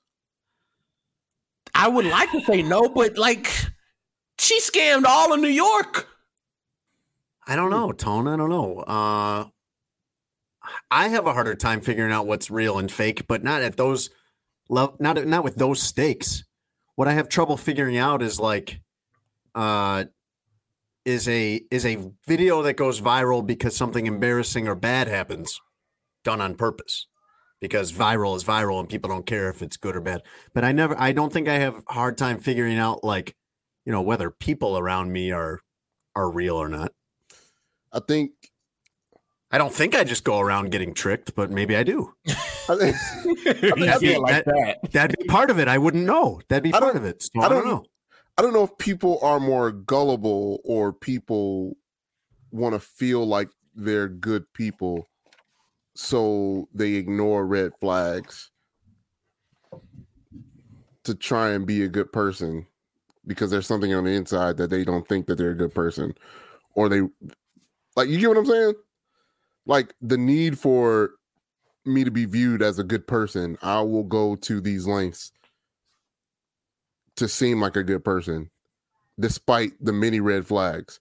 I 1.75 1.89
would 1.89 2.05
like 2.05 2.31
to 2.31 2.41
say 2.41 2.61
no, 2.61 2.88
but 2.88 3.17
like, 3.17 3.51
she 4.39 4.59
scammed 4.61 5.03
all 5.05 5.33
of 5.33 5.39
New 5.39 5.49
York. 5.49 6.07
I 7.45 7.55
don't 7.55 7.69
know, 7.69 7.91
Tone. 7.91 8.27
I 8.27 8.38
don't 8.38 8.49
know. 8.49 8.79
Uh, 8.79 9.45
I 10.89 11.09
have 11.09 11.27
a 11.27 11.33
harder 11.33 11.53
time 11.53 11.81
figuring 11.81 12.11
out 12.11 12.25
what's 12.25 12.49
real 12.49 12.79
and 12.79 12.91
fake, 12.91 13.27
but 13.27 13.43
not 13.43 13.61
at 13.61 13.77
those. 13.77 14.09
Not 14.67 14.99
not 14.99 15.43
with 15.43 15.57
those 15.57 15.79
stakes. 15.79 16.43
What 16.95 17.07
I 17.07 17.13
have 17.13 17.29
trouble 17.29 17.55
figuring 17.55 17.97
out 17.97 18.23
is 18.23 18.39
like, 18.39 18.79
uh, 19.53 20.05
is 21.03 21.27
a 21.27 21.61
is 21.69 21.85
a 21.85 22.09
video 22.25 22.63
that 22.63 22.73
goes 22.73 22.99
viral 22.99 23.45
because 23.45 23.75
something 23.75 24.07
embarrassing 24.07 24.67
or 24.67 24.73
bad 24.73 25.07
happens, 25.07 25.59
done 26.23 26.41
on 26.41 26.55
purpose. 26.55 27.05
Because 27.65 27.91
viral 27.91 28.36
is 28.36 28.43
viral 28.43 28.80
and 28.80 28.88
people 28.89 29.10
don't 29.10 29.25
care 29.25 29.49
if 29.49 29.62
it's 29.62 29.78
good 29.78 29.95
or 29.95 30.01
bad. 30.01 30.21
But 30.54 30.63
I 30.63 30.71
never, 30.71 30.95
I 30.99 31.12
don't 31.12 31.32
think 31.34 31.47
I 31.47 31.56
have 31.56 31.75
a 31.88 31.93
hard 31.93 32.17
time 32.17 32.39
figuring 32.39 32.78
out 32.78 33.04
like, 33.04 33.36
you 33.86 33.91
know, 33.91 34.01
whether 34.01 34.30
people 34.32 34.78
around 34.78 35.12
me 35.12 35.32
are 35.32 35.60
are 36.15 36.30
real 36.32 36.56
or 36.56 36.69
not. 36.69 36.91
I 37.91 37.99
think. 38.08 38.32
I 39.51 39.58
don't 39.58 39.71
think 39.73 39.95
I 39.95 40.04
just 40.04 40.23
go 40.25 40.39
around 40.39 40.71
getting 40.71 40.93
tricked, 40.93 41.34
but 41.36 41.49
maybe 41.49 41.78
I 41.78 41.84
do. 41.84 42.12
I 42.28 42.75
think 42.75 42.95
you 43.63 43.86
I 43.88 43.97
see 43.97 44.08
it 44.08 44.13
mean, 44.13 44.21
like 44.21 44.43
that- 44.43 44.45
that. 44.82 44.91
That'd 44.91 45.17
be 45.19 45.25
part 45.28 45.49
of 45.49 45.60
it. 45.60 45.67
I 45.67 45.78
wouldn't 45.78 46.04
know. 46.06 46.41
That'd 46.49 46.63
be 46.63 46.73
I 46.73 46.80
part 46.80 46.93
don't- 46.95 47.04
of 47.04 47.06
it. 47.06 47.23
So 47.23 47.30
I 47.41 47.45
I 47.45 47.49
don't 47.49 47.63
don't- 47.63 47.67
know. 47.73 47.86
I 48.38 48.41
don't 48.41 48.51
know 48.54 48.63
if 48.65 48.78
people 48.78 49.17
are 49.21 49.39
more 49.39 49.71
gullible 49.71 50.60
or 50.65 50.91
people 50.91 51.78
want 52.51 52.73
to 52.73 52.80
feel 52.80 53.25
like 53.25 53.47
they're 53.75 54.10
good 54.10 54.43
people, 54.54 55.08
so 55.95 56.67
they 56.73 56.93
ignore 56.93 57.45
red 57.45 57.71
flags 57.79 58.51
to 61.03 61.15
try 61.15 61.51
and 61.51 61.65
be 61.65 61.84
a 61.84 61.88
good 61.88 62.12
person 62.12 62.67
because 63.25 63.49
there's 63.49 63.67
something 63.67 63.93
on 63.93 64.03
the 64.03 64.12
inside 64.12 64.58
that 64.58 64.69
they 64.69 64.84
don't 64.84 65.08
think 65.08 65.25
that 65.27 65.38
they're 65.38 65.51
a 65.51 65.55
good 65.55 65.73
person, 65.73 66.13
or 66.75 66.89
they 66.89 67.01
like 67.95 68.10
you 68.10 68.19
get 68.19 68.27
what 68.27 68.38
I'm 68.38 68.45
saying. 68.45 68.73
like 69.65 69.95
the 70.01 70.17
need 70.17 70.60
for 70.60 71.12
me 71.86 72.03
to 72.03 72.12
be 72.12 72.25
viewed 72.25 72.62
as 72.62 72.77
a 72.79 72.84
good 72.84 73.08
person, 73.08 73.58
I 73.62 73.81
will 73.81 74.03
go 74.03 74.36
to 74.36 74.60
these 74.62 74.88
lengths 74.88 75.31
to 77.15 77.27
seem 77.27 77.62
like 77.62 77.75
a 77.75 77.84
good 77.84 78.03
person, 78.03 78.49
despite 79.19 79.71
the 79.79 79.93
many 79.93 80.19
red 80.19 80.45
flags. 80.45 80.99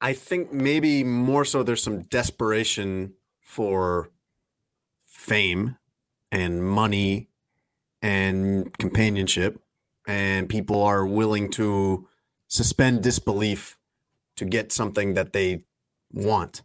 I 0.00 0.12
think 0.14 0.52
maybe 0.52 1.04
more 1.04 1.44
so 1.44 1.62
there's 1.62 1.82
some 1.82 2.02
desperation 2.02 3.14
for 3.40 4.10
fame 5.06 5.76
and 6.32 6.64
money 6.64 7.28
and 8.00 8.76
companionship 8.78 9.60
and 10.06 10.48
people 10.48 10.82
are 10.82 11.06
willing 11.06 11.50
to 11.50 12.08
suspend 12.48 13.02
disbelief 13.02 13.78
to 14.36 14.44
get 14.44 14.72
something 14.72 15.14
that 15.14 15.32
they 15.32 15.64
want. 16.12 16.62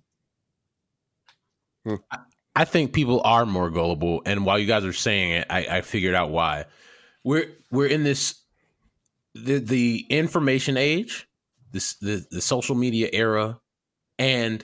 Hmm. 1.84 1.95
I 2.56 2.65
think 2.65 2.93
people 2.93 3.21
are 3.26 3.45
more 3.45 3.69
gullible, 3.69 4.21
and 4.26 4.45
while 4.45 4.58
you 4.58 4.65
guys 4.65 4.86
are 4.86 4.93
saying 4.93 5.32
it, 5.32 5.48
I, 5.50 5.67
I 5.69 5.82
figured 5.82 6.15
out 6.15 6.32
why. 6.32 6.65
We're 7.24 7.52
we're 7.69 7.88
in 7.88 8.04
this 8.04 8.41
the 9.34 9.60
the 9.60 10.06
information 10.10 10.78
age, 10.78 11.28
this 11.75 11.95
the 11.97 12.25
the 12.31 12.41
social 12.41 12.73
media 12.75 13.09
era, 13.13 13.59
and 14.17 14.63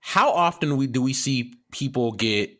how 0.00 0.32
often 0.32 0.76
we 0.76 0.86
do 0.86 1.00
we 1.00 1.12
see 1.12 1.54
people 1.70 2.12
get 2.12 2.50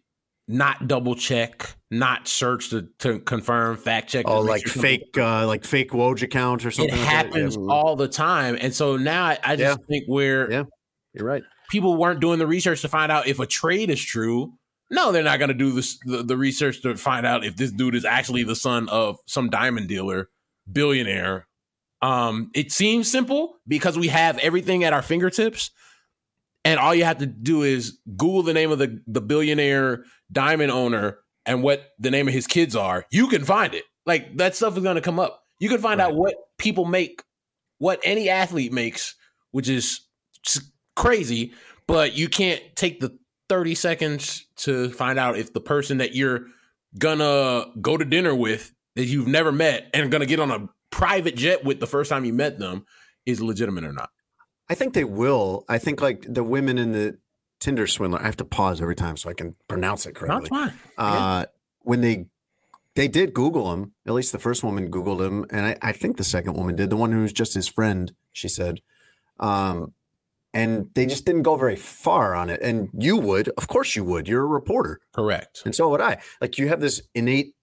not 0.48 0.86
double 0.88 1.14
check, 1.14 1.76
not 1.90 2.26
search 2.28 2.70
to, 2.70 2.88
to 2.98 3.20
confirm, 3.20 3.76
fact 3.76 4.10
check. 4.10 4.26
Oh, 4.28 4.40
like 4.40 4.66
sure 4.66 4.82
fake, 4.82 5.16
uh, 5.16 5.46
like 5.46 5.64
fake 5.64 5.92
Woj 5.92 6.22
account 6.22 6.64
or 6.64 6.68
It 6.68 6.72
something. 6.74 6.94
like 6.96 7.04
that? 7.04 7.26
happens 7.26 7.56
Yeah. 7.56 7.66
all 7.72 7.96
the 7.96 8.08
time, 8.08 8.56
and 8.60 8.74
so 8.74 8.96
now 8.96 9.24
I, 9.24 9.38
I 9.44 9.56
just 9.56 9.80
think 9.88 10.04
we're 10.08 10.50
Yeah. 10.50 10.64
You're 11.14 11.26
right. 11.26 11.42
people 11.70 11.96
weren't 11.96 12.20
doing 12.20 12.38
the 12.38 12.46
research 12.46 12.80
to 12.82 12.88
find 12.88 13.12
out 13.12 13.26
if 13.28 13.38
a 13.38 13.46
trade 13.46 13.90
is 13.90 14.02
true. 14.02 14.54
No, 14.90 15.10
they're 15.12 15.22
not 15.22 15.38
going 15.38 15.48
to 15.48 15.54
do 15.54 15.72
this, 15.72 15.98
the, 16.04 16.22
the 16.22 16.36
research 16.36 16.82
to 16.82 16.96
find 16.96 17.24
out 17.24 17.44
if 17.44 17.56
this 17.56 17.70
dude 17.72 17.94
is 17.94 18.04
actually 18.04 18.44
the 18.44 18.56
son 18.56 18.88
of 18.90 19.16
some 19.26 19.48
diamond 19.48 19.88
dealer, 19.88 20.28
billionaire. 20.70 21.46
Um, 22.02 22.50
it 22.54 22.72
seems 22.72 23.10
simple 23.10 23.54
because 23.66 23.96
we 23.96 24.08
have 24.08 24.38
everything 24.38 24.84
at 24.84 24.92
our 24.92 25.02
fingertips, 25.02 25.70
and 26.64 26.78
all 26.78 26.94
you 26.94 27.04
have 27.04 27.18
to 27.18 27.26
do 27.26 27.62
is 27.62 27.98
Google 28.16 28.42
the 28.42 28.52
name 28.52 28.72
of 28.72 28.78
the 28.78 29.00
the 29.06 29.20
billionaire 29.20 30.04
diamond 30.30 30.72
owner 30.72 31.18
and 31.46 31.62
what 31.62 31.90
the 31.98 32.10
name 32.10 32.28
of 32.28 32.34
his 32.34 32.46
kids 32.46 32.76
are. 32.76 33.06
You 33.10 33.28
can 33.28 33.44
find 33.44 33.74
it. 33.74 33.84
Like 34.04 34.36
that 34.38 34.56
stuff 34.56 34.76
is 34.76 34.82
going 34.82 34.96
to 34.96 35.02
come 35.02 35.20
up. 35.20 35.44
You 35.60 35.68
can 35.68 35.78
find 35.78 36.00
out 36.00 36.14
what 36.14 36.34
people 36.58 36.84
make, 36.84 37.22
what 37.78 38.00
any 38.04 38.28
athlete 38.28 38.72
makes, 38.72 39.14
which 39.52 39.68
is 39.68 40.00
crazy, 40.96 41.52
but 41.86 42.14
you 42.14 42.28
can't 42.28 42.62
take 42.74 43.00
the 43.00 43.16
30 43.48 43.74
seconds 43.74 44.46
to 44.56 44.90
find 44.90 45.18
out 45.18 45.38
if 45.38 45.52
the 45.52 45.60
person 45.60 45.98
that 45.98 46.14
you're 46.14 46.46
gonna 46.98 47.66
go 47.80 47.96
to 47.96 48.04
dinner 48.04 48.34
with 48.34 48.72
that 48.96 49.04
you've 49.04 49.26
never 49.26 49.52
met 49.52 49.88
and 49.94 50.10
gonna 50.10 50.26
get 50.26 50.40
on 50.40 50.50
a 50.50 50.68
private 50.92 51.34
jet 51.34 51.64
with 51.64 51.80
the 51.80 51.86
first 51.88 52.08
time 52.08 52.24
you 52.24 52.32
met 52.32 52.60
them 52.60 52.86
is 53.26 53.40
legitimate 53.40 53.82
or 53.82 53.92
not. 53.92 54.10
I 54.68 54.74
think 54.74 54.94
they 54.94 55.04
will. 55.04 55.64
I 55.68 55.78
think 55.78 56.00
like 56.00 56.24
the 56.28 56.44
women 56.44 56.78
in 56.78 56.92
the 56.92 57.18
Tinder 57.58 57.86
swindler. 57.86 58.20
I 58.20 58.24
have 58.26 58.36
to 58.38 58.44
pause 58.44 58.80
every 58.80 58.96
time 58.96 59.16
so 59.16 59.30
I 59.30 59.34
can 59.34 59.54
pronounce 59.68 60.06
it 60.06 60.14
correctly. 60.14 60.48
fine. 60.48 60.72
Uh, 60.98 61.46
when 61.80 62.00
they 62.00 62.26
they 62.94 63.08
did 63.08 63.34
Google 63.34 63.72
him, 63.72 63.92
at 64.06 64.12
least 64.12 64.32
the 64.32 64.38
first 64.38 64.62
woman 64.64 64.90
Googled 64.90 65.24
him, 65.24 65.46
and 65.50 65.66
I, 65.66 65.76
I 65.80 65.92
think 65.92 66.16
the 66.16 66.24
second 66.24 66.54
woman 66.54 66.76
did. 66.76 66.90
The 66.90 66.96
one 66.96 67.12
who 67.12 67.22
was 67.22 67.32
just 67.32 67.54
his 67.54 67.68
friend, 67.68 68.12
she 68.32 68.48
said. 68.48 68.80
Um, 69.40 69.94
and 70.54 70.90
they 70.94 71.06
just 71.06 71.24
didn't 71.24 71.42
go 71.42 71.56
very 71.56 71.76
far 71.76 72.34
on 72.34 72.50
it. 72.50 72.60
And 72.60 72.90
you 72.92 73.16
would, 73.16 73.48
of 73.56 73.68
course, 73.68 73.96
you 73.96 74.04
would. 74.04 74.28
You're 74.28 74.42
a 74.42 74.46
reporter, 74.46 75.00
Correct. 75.12 75.62
and 75.64 75.74
so 75.74 75.88
would 75.88 76.00
I. 76.00 76.18
Like 76.40 76.58
you 76.58 76.68
have 76.68 76.80
this 76.80 77.00
innate 77.14 77.54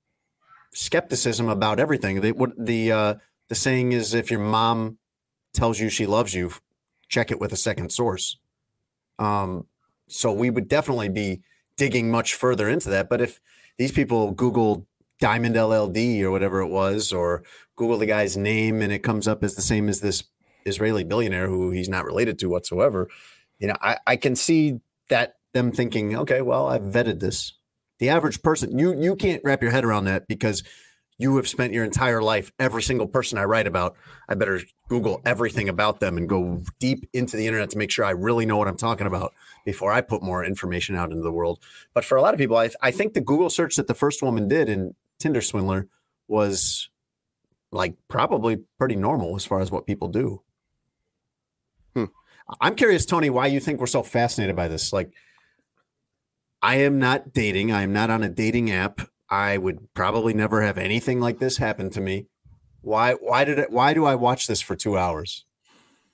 skepticism 0.79 1.49
about 1.49 1.77
everything. 1.79 2.21
They, 2.21 2.31
what 2.31 2.51
the 2.57 2.91
uh, 2.91 3.15
the 3.49 3.55
saying 3.55 3.91
is, 3.91 4.13
if 4.13 4.31
your 4.31 4.39
mom 4.39 4.97
tells 5.53 5.79
you 5.79 5.89
she 5.89 6.05
loves 6.05 6.33
you, 6.33 6.53
check 7.09 7.31
it 7.31 7.39
with 7.39 7.51
a 7.51 7.57
second 7.57 7.91
source. 7.91 8.37
Um, 9.17 9.67
so 10.07 10.31
we 10.31 10.49
would 10.49 10.69
definitely 10.69 11.09
be 11.09 11.41
digging 11.75 12.09
much 12.09 12.33
further 12.33 12.69
into 12.69 12.89
that. 12.89 13.09
But 13.09 13.19
if 13.19 13.41
these 13.77 13.91
people 13.91 14.31
Google 14.31 14.87
Diamond 15.19 15.55
LLD 15.55 16.21
or 16.21 16.31
whatever 16.31 16.61
it 16.61 16.69
was, 16.69 17.11
or 17.11 17.43
Google 17.75 17.97
the 17.97 18.05
guy's 18.05 18.37
name 18.37 18.81
and 18.81 18.93
it 18.93 18.99
comes 18.99 19.27
up 19.27 19.43
as 19.43 19.55
the 19.55 19.61
same 19.61 19.89
as 19.89 19.99
this 19.99 20.23
Israeli 20.65 21.03
billionaire 21.03 21.49
who 21.49 21.71
he's 21.71 21.89
not 21.89 22.05
related 22.05 22.39
to 22.39 22.49
whatsoever, 22.49 23.09
you 23.59 23.67
know, 23.67 23.75
I, 23.81 23.97
I 24.07 24.15
can 24.15 24.35
see 24.35 24.79
that 25.09 25.35
them 25.53 25.71
thinking, 25.73 26.15
okay, 26.15 26.41
well, 26.41 26.67
I've 26.67 26.83
vetted 26.83 27.19
this. 27.19 27.53
The 27.99 28.09
average 28.09 28.41
person, 28.41 28.77
you 28.77 28.99
you 28.99 29.15
can't 29.15 29.41
wrap 29.43 29.61
your 29.61 29.71
head 29.71 29.85
around 29.85 30.05
that 30.05 30.27
because 30.27 30.63
you 31.19 31.35
have 31.35 31.49
spent 31.49 31.73
your 31.73 31.83
entire 31.83 32.21
life, 32.21 32.51
every 32.59 32.81
single 32.81 33.05
person 33.05 33.37
I 33.37 33.43
write 33.43 33.67
about, 33.67 33.97
I 34.29 34.35
better 34.35 34.61
Google 34.87 35.21
everything 35.25 35.67
about 35.67 35.99
them 35.99 36.17
and 36.17 36.29
go 36.29 36.63
deep 36.79 37.09
into 37.11 37.35
the 37.35 37.45
internet 37.45 37.69
to 37.71 37.77
make 37.77 37.91
sure 37.91 38.05
I 38.05 38.11
really 38.11 38.45
know 38.45 38.55
what 38.55 38.69
I'm 38.69 38.77
talking 38.77 39.05
about 39.05 39.33
before 39.65 39.91
I 39.91 39.99
put 39.99 40.23
more 40.23 40.45
information 40.45 40.95
out 40.95 41.11
into 41.11 41.21
the 41.21 41.31
world. 41.31 41.59
But 41.93 42.05
for 42.05 42.17
a 42.17 42.21
lot 42.21 42.33
of 42.33 42.37
people, 42.39 42.55
I, 42.55 42.69
I 42.81 42.91
think 42.91 43.13
the 43.13 43.21
Google 43.21 43.49
search 43.49 43.75
that 43.75 43.87
the 43.87 43.93
first 43.93 44.21
woman 44.23 44.47
did 44.47 44.69
in 44.69 44.95
Tinder 45.19 45.41
Swindler 45.41 45.89
was 46.29 46.89
like 47.69 47.95
probably 48.07 48.61
pretty 48.77 48.95
normal 48.95 49.35
as 49.35 49.45
far 49.45 49.59
as 49.59 49.69
what 49.69 49.85
people 49.85 50.07
do. 50.07 50.41
Hmm. 51.93 52.05
I'm 52.61 52.75
curious, 52.75 53.05
Tony, 53.05 53.29
why 53.29 53.47
you 53.47 53.59
think 53.59 53.81
we're 53.81 53.87
so 53.87 54.03
fascinated 54.03 54.55
by 54.55 54.69
this. 54.69 54.93
Like, 54.93 55.11
I 56.61 56.75
am 56.75 56.99
not 56.99 57.33
dating. 57.33 57.71
I 57.71 57.83
am 57.83 57.93
not 57.93 58.09
on 58.09 58.23
a 58.23 58.29
dating 58.29 58.71
app. 58.71 59.01
I 59.29 59.57
would 59.57 59.93
probably 59.93 60.33
never 60.33 60.61
have 60.61 60.77
anything 60.77 61.19
like 61.19 61.39
this 61.39 61.57
happen 61.57 61.89
to 61.91 62.01
me. 62.01 62.27
Why? 62.81 63.13
Why 63.13 63.45
did 63.45 63.59
it? 63.59 63.71
Why 63.71 63.93
do 63.93 64.05
I 64.05 64.15
watch 64.15 64.47
this 64.47 64.61
for 64.61 64.75
two 64.75 64.97
hours? 64.97 65.45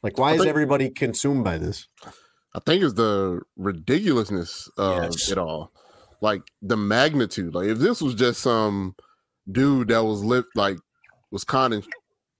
Like, 0.04 0.18
why 0.20 0.32
I 0.32 0.36
is 0.36 0.46
everybody 0.46 0.90
consumed 0.90 1.44
by 1.44 1.58
this? 1.58 1.88
I 2.54 2.60
think 2.60 2.84
it's 2.84 2.94
the 2.94 3.42
ridiculousness 3.58 4.70
of 4.78 5.04
Yes. 5.04 5.32
it 5.32 5.38
all. 5.38 5.72
Like 6.22 6.42
the 6.62 6.78
magnitude. 6.78 7.54
Like 7.56 7.68
if 7.68 7.80
this 7.80 8.02
was 8.02 8.16
just 8.16 8.42
some 8.42 8.96
dude 9.52 9.90
that 9.90 10.04
was 10.04 10.24
lit 10.24 10.46
like 10.56 10.78
was 11.32 11.44
conning, 11.44 11.84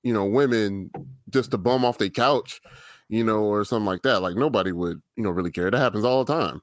you 0.04 0.14
know, 0.14 0.26
women 0.26 0.90
just 1.30 1.52
to 1.52 1.58
bum 1.58 1.84
off 1.86 1.98
their 1.98 2.10
couch, 2.10 2.62
you 3.10 3.24
know, 3.24 3.44
or 3.44 3.66
something 3.66 3.86
like 3.86 4.04
that. 4.04 4.22
Like 4.22 4.36
nobody 4.36 4.72
would, 4.72 5.02
you 5.16 5.24
know, 5.24 5.32
really 5.32 5.52
care. 5.52 5.70
That 5.70 5.80
happens 5.80 6.06
all 6.06 6.24
the 6.24 6.34
time. 6.34 6.62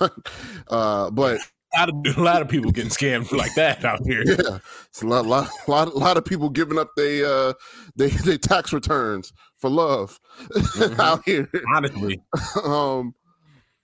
uh, 0.68 1.10
but 1.10 1.38
A 1.76 1.78
lot, 1.80 1.88
of, 1.88 2.16
a 2.16 2.22
lot 2.22 2.42
of 2.42 2.48
people 2.48 2.70
getting 2.70 2.90
scammed 2.90 3.32
like 3.32 3.54
that 3.54 3.84
out 3.84 4.00
here. 4.06 4.22
yeah, 4.24 4.58
it's 4.88 5.02
a 5.02 5.06
lot, 5.06 5.26
lot, 5.26 5.48
lot, 5.68 5.96
lot 5.96 6.16
of 6.16 6.24
people 6.24 6.48
giving 6.48 6.78
up 6.78 6.90
their 6.96 7.26
uh 7.26 7.52
they 7.96 8.08
they 8.24 8.38
tax 8.38 8.72
returns 8.72 9.32
for 9.58 9.70
love 9.70 10.18
Mhm. 10.50 10.98
out 11.00 11.22
here. 11.24 11.50
Honestly, 11.74 12.20
um 12.64 13.14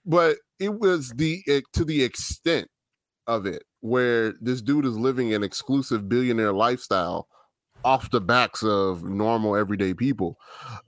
but 0.05 0.37
it 0.59 0.79
was 0.79 1.09
the 1.15 1.41
eh, 1.47 1.61
to 1.73 1.83
the 1.85 2.03
extent 2.03 2.67
of 3.27 3.45
it 3.45 3.63
where 3.81 4.33
this 4.41 4.61
dude 4.61 4.85
is 4.85 4.97
living 4.97 5.33
an 5.33 5.43
exclusive 5.43 6.07
billionaire 6.09 6.53
lifestyle 6.53 7.27
off 7.83 8.09
the 8.11 8.21
backs 8.21 8.63
of 8.63 9.03
normal 9.03 9.55
everyday 9.55 9.93
people 9.93 10.37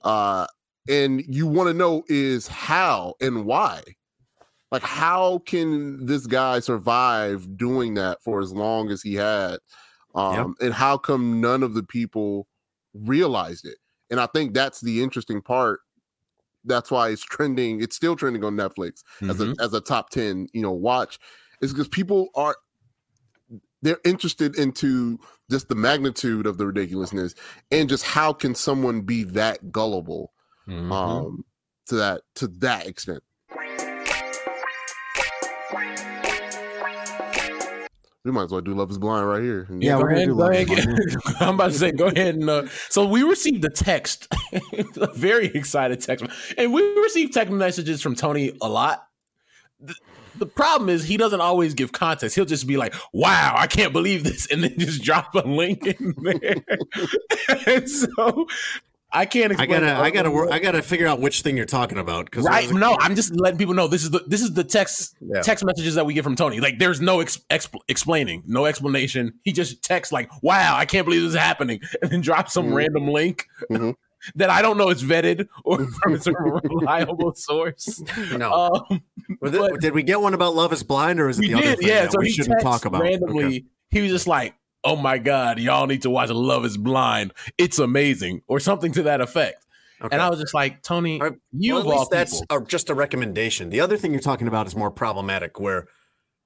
uh 0.04 0.46
and 0.90 1.24
you 1.28 1.48
want 1.48 1.68
to 1.68 1.74
know 1.74 2.04
is 2.08 2.48
how 2.48 3.14
and 3.22 3.46
why 3.46 3.82
like 4.74 4.82
how 4.84 5.40
can 5.40 6.06
this 6.06 6.28
guy 6.28 6.60
survive 6.60 7.56
doing 7.58 7.94
that 7.94 8.22
for 8.24 8.42
as 8.42 8.52
long 8.52 8.90
as 8.92 9.02
he 9.02 9.16
had? 9.16 9.60
Um 10.16 10.56
and 10.60 10.74
how 10.74 10.98
come 10.98 11.40
none 11.40 11.64
of 11.64 11.76
the 11.76 11.84
people 11.84 12.48
realized 12.94 13.66
it? 13.66 13.78
And 14.12 14.20
i 14.20 14.26
think 14.28 14.54
that's 14.54 14.82
the 14.82 15.02
interesting 15.02 15.42
part. 15.42 15.80
That's 16.66 16.92
why 16.92 17.10
it's 17.10 17.24
trending 17.24 17.82
it's 17.82 17.96
still 17.96 18.16
trending 18.16 18.44
on 18.44 18.56
netflix 18.56 19.04
as 19.30 19.40
Mhm. 19.40 19.56
a 19.60 19.64
as 19.64 19.74
a 19.74 19.82
top 19.82 20.10
10 20.10 20.48
you 20.54 20.62
know 20.62 20.72
watch 20.72 21.20
is 21.62 21.72
because 21.74 21.88
people 21.90 22.30
are 22.36 22.58
they're 23.82 24.00
interested 24.06 24.58
into 24.58 25.20
just 25.52 25.68
the 25.70 25.76
magnitude 25.76 26.48
of 26.48 26.58
the 26.58 26.66
ridiculousness 26.66 27.36
and 27.70 27.90
just 27.90 28.04
how 28.06 28.32
can 28.34 28.56
someone 28.56 29.02
be 29.02 29.24
that 29.24 29.72
gullible 29.72 30.34
Mhm. 30.68 30.92
um 30.92 31.46
to 31.88 31.96
that 31.96 32.22
to 32.36 32.48
that 32.48 32.88
extent 32.88 33.22
we 38.26 38.32
might 38.32 38.44
as 38.44 38.52
well 38.52 38.62
do 38.62 38.74
love 38.74 38.90
is 38.90 38.98
blind 38.98 39.28
right 39.28 39.42
here 39.44 39.68
Yeah, 39.80 39.94
go 39.94 40.00
we're 40.02 40.10
gonna 40.10 40.16
ahead, 40.16 40.28
do 40.28 40.34
go 40.36 40.40
Love 40.40 40.52
ahead. 40.52 40.70
is 40.70 41.16
get- 41.26 41.42
I'm 41.42 41.56
about 41.56 41.72
to 41.72 41.78
say, 41.78 41.92
go 41.92 42.08
ahead 42.08 42.36
and. 42.36 42.50
Uh, 42.50 42.68
so 42.90 43.06
we 43.06 43.24
received 43.24 43.64
a 43.66 43.70
text, 43.70 44.28
a 44.98 45.14
very 45.14 45.48
excited 45.48 46.00
text, 46.02 46.26
and 46.58 46.74
we 46.74 46.82
receive 47.00 47.32
text 47.32 47.52
messages 47.52 48.02
from 48.02 48.16
Tony 48.16 48.58
a 48.62 48.68
lot. 48.70 49.08
The, 49.80 49.96
the 50.38 50.46
problem 50.46 50.90
is 50.90 51.04
he 51.04 51.18
doesn't 51.18 51.42
always 51.42 51.74
give 51.74 51.92
context. 51.92 52.36
He'll 52.36 52.46
just 52.46 52.66
be 52.66 52.78
like, 52.78 52.94
"Wow, 53.12 53.56
I 53.58 53.68
can't 53.68 53.92
believe 53.94 54.24
this," 54.24 54.48
and 54.52 54.64
then 54.64 54.78
just 54.80 55.04
drop 55.04 55.36
a 55.36 55.40
link 55.40 55.86
in 55.86 56.14
there. 56.22 56.56
and 57.68 57.90
so 57.90 58.48
I 59.16 59.26
can't. 59.26 59.60
I 59.60 59.66
gotta. 59.68 59.96
I 59.96 60.10
gotta, 60.10 60.32
work, 60.32 60.52
I 60.52 60.58
gotta 60.60 60.82
figure 60.82 61.06
out 61.08 61.20
which 61.22 61.42
thing 61.42 61.56
you're 61.56 61.66
talking 61.68 62.00
about. 62.00 62.26
Because 62.26 62.46
Right? 62.46 62.70
No, 62.72 62.98
I'm 63.00 63.16
just 63.16 63.36
letting 63.36 63.58
people 63.60 63.74
know 63.76 63.88
this 63.88 64.04
is 64.04 64.10
the 64.10 64.24
this 64.28 64.42
is 64.42 64.54
the 64.54 64.64
text 64.64 65.16
Yeah. 65.22 65.42
text 65.42 65.64
messages 65.64 65.96
that 65.96 66.06
we 66.06 66.14
get 66.16 66.24
from 66.24 66.36
Tony. 66.36 66.60
Like, 66.60 66.80
there's 66.80 67.00
no 67.00 67.20
ex- 67.20 67.40
expl- 67.52 67.82
explaining, 67.88 68.44
no 68.48 68.66
explanation. 68.66 69.34
He 69.44 69.52
just 69.54 69.84
texts 69.84 70.12
like, 70.12 70.30
"Wow, 70.42 70.76
I 70.76 70.86
can't 70.86 71.06
believe 71.06 71.22
this 71.22 71.30
is 71.34 71.40
happening," 71.40 71.80
and 72.02 72.12
then 72.12 72.22
drops 72.22 72.54
some 72.54 72.70
Mhm. 72.70 72.76
random 72.76 73.08
link 73.08 73.48
Mhm. 73.70 73.94
that 74.36 74.50
I 74.50 74.62
don't 74.64 74.78
know 74.78 74.90
is 74.90 75.04
vetted 75.04 75.48
or 75.64 75.86
from 76.02 76.16
a 76.16 76.62
reliable 76.64 77.34
source. 77.36 78.02
no. 78.36 78.52
Um, 78.90 79.02
but- 79.42 79.80
did 79.80 79.94
we 79.94 80.02
get 80.02 80.22
one 80.22 80.34
about 80.34 80.56
Love 80.56 80.74
Is 80.74 80.82
Blind, 80.82 81.20
or 81.20 81.30
is 81.30 81.38
it 81.38 81.42
we 81.44 81.48
the 81.50 81.54
other 81.56 81.76
thing 81.76 81.88
yeah. 81.88 82.02
that 82.04 82.12
So 82.14 82.20
we 82.20 82.28
he 82.28 82.32
shouldn't 82.32 82.62
talk 82.62 82.86
about? 82.86 83.02
randomly. 83.04 83.44
Okay. 83.46 83.64
He 83.92 84.02
was 84.02 84.12
just 84.12 84.26
like, 84.28 84.56
"Oh 84.84 84.96
my 84.96 85.18
god, 85.18 85.60
y'all 85.60 85.88
need 85.88 86.02
to 86.04 86.10
watch 86.10 86.30
Love 86.30 86.66
Is 86.66 86.78
Blind. 86.78 87.34
It's 87.58 87.80
amazing," 87.80 88.42
or 88.48 88.60
something 88.60 88.92
to 88.94 89.04
that 89.04 89.22
effect. 89.22 89.66
Okay. 90.02 90.14
And 90.14 90.22
I 90.22 90.30
was 90.30 90.40
just 90.40 90.54
like, 90.54 90.82
Tony, 90.82 91.18
right, 91.20 91.34
you 91.54 91.76
Well, 91.76 91.82
at 91.82 91.88
all 91.88 92.00
least 92.00 92.12
that's 92.12 92.42
a, 92.50 92.60
just 92.62 92.90
a 92.90 92.94
recommendation. 92.94 93.70
The 93.70 93.80
other 93.80 93.96
thing 93.96 94.12
you're 94.12 94.20
talking 94.20 94.48
about 94.48 94.68
is 94.68 94.76
more 94.76 94.92
problematic, 94.92 95.60
where 95.62 95.88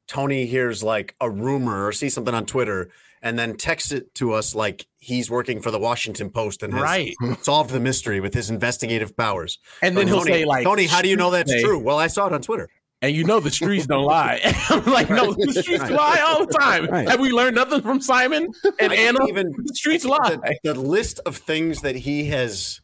Tony 0.08 0.46
hears 0.46 0.84
like 0.84 1.16
a 1.20 1.30
rumor 1.30 1.88
or 1.88 1.92
sees 1.92 2.14
something 2.14 2.36
on 2.36 2.46
Twitter 2.46 2.90
and 3.22 3.38
then 3.38 3.56
texts 3.56 3.92
it 3.92 4.14
to 4.16 4.34
us 4.34 4.54
like 4.54 4.86
he's 5.00 5.30
working 5.30 5.62
for 5.62 5.72
the 5.72 5.80
Washington 5.80 6.30
Post 6.30 6.62
and 6.64 6.74
has 6.74 6.84
right. 6.84 7.16
solved 7.42 7.72
the 7.72 7.80
mystery 7.80 8.20
with 8.20 8.34
his 8.34 8.50
investigative 8.50 9.18
powers. 9.18 9.58
And 9.82 9.98
then 9.98 10.06
But 10.06 10.10
he'll 10.10 10.20
Tony, 10.20 10.32
say 10.32 10.46
like, 10.46 10.64
Tony, 10.64 10.86
how 10.86 11.02
do 11.02 11.10
you 11.10 11.16
know 11.18 11.32
that's 11.32 11.52
true? 11.62 11.80
Well, 11.80 11.98
I 11.98 12.08
saw 12.08 12.28
it 12.28 12.34
on 12.34 12.42
Twitter. 12.42 12.70
And 13.02 13.16
you 13.16 13.24
know 13.24 13.40
the 13.40 13.52
streets 13.52 13.86
don't 13.86 14.06
lie. 14.06 14.40
I'm 14.70 14.84
like, 14.86 15.10
no, 15.10 15.32
the 15.34 15.54
streets 15.62 15.82
Right. 15.82 15.92
lie 15.92 16.20
all 16.26 16.46
the 16.48 16.54
time. 16.54 16.88
Right. 16.88 17.08
Have 17.08 17.20
we 17.20 17.32
learned 17.32 17.56
nothing 17.56 17.82
from 17.82 18.02
Simon 18.02 18.52
and 18.80 18.92
I 18.92 18.96
Anna? 18.96 19.20
even 19.28 19.54
the 19.56 19.76
streets 19.76 20.04
lie. 20.04 20.38
the, 20.38 20.58
the 20.64 20.74
list 20.74 21.20
of 21.26 21.38
things 21.38 21.82
that 21.82 21.96
he 21.96 22.26
has 22.26 22.82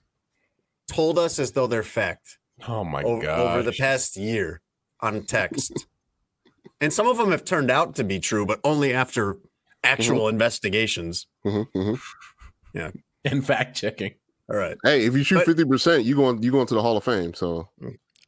told 0.88 1.18
us 1.18 1.39
as 1.39 1.53
though 1.53 1.66
they're 1.66 1.82
fact 1.82 2.38
oh 2.68 2.84
my 2.84 3.01
god! 3.01 3.28
over 3.39 3.64
the 3.64 3.72
past 3.72 4.16
year 4.16 4.61
on 5.01 5.24
text. 5.24 5.88
and 6.82 6.93
some 6.93 7.07
of 7.07 7.18
them 7.18 7.32
have 7.32 7.43
turned 7.43 7.72
out 7.72 7.95
to 7.95 8.03
be 8.03 8.20
true, 8.20 8.45
but 8.45 8.59
only 8.64 8.93
after 8.93 9.38
actual 9.84 10.28
investigations. 10.28 11.26
Mhm, 11.45 11.66
mhm. 11.76 12.93
and 13.26 13.45
fact 13.45 13.76
checking. 13.76 14.14
All 14.49 14.57
right. 14.57 14.78
Hey, 14.84 15.05
if 15.05 15.16
you 15.16 15.24
shoot 15.24 15.43
fifty 15.43 15.66
percent, 15.66 16.03
you 16.05 16.16
going 16.16 16.43
you 16.43 16.51
going 16.51 16.68
to 16.68 16.76
the 16.76 16.82
Hall 16.84 16.97
of 16.97 17.03
Fame. 17.03 17.34
So 17.34 17.70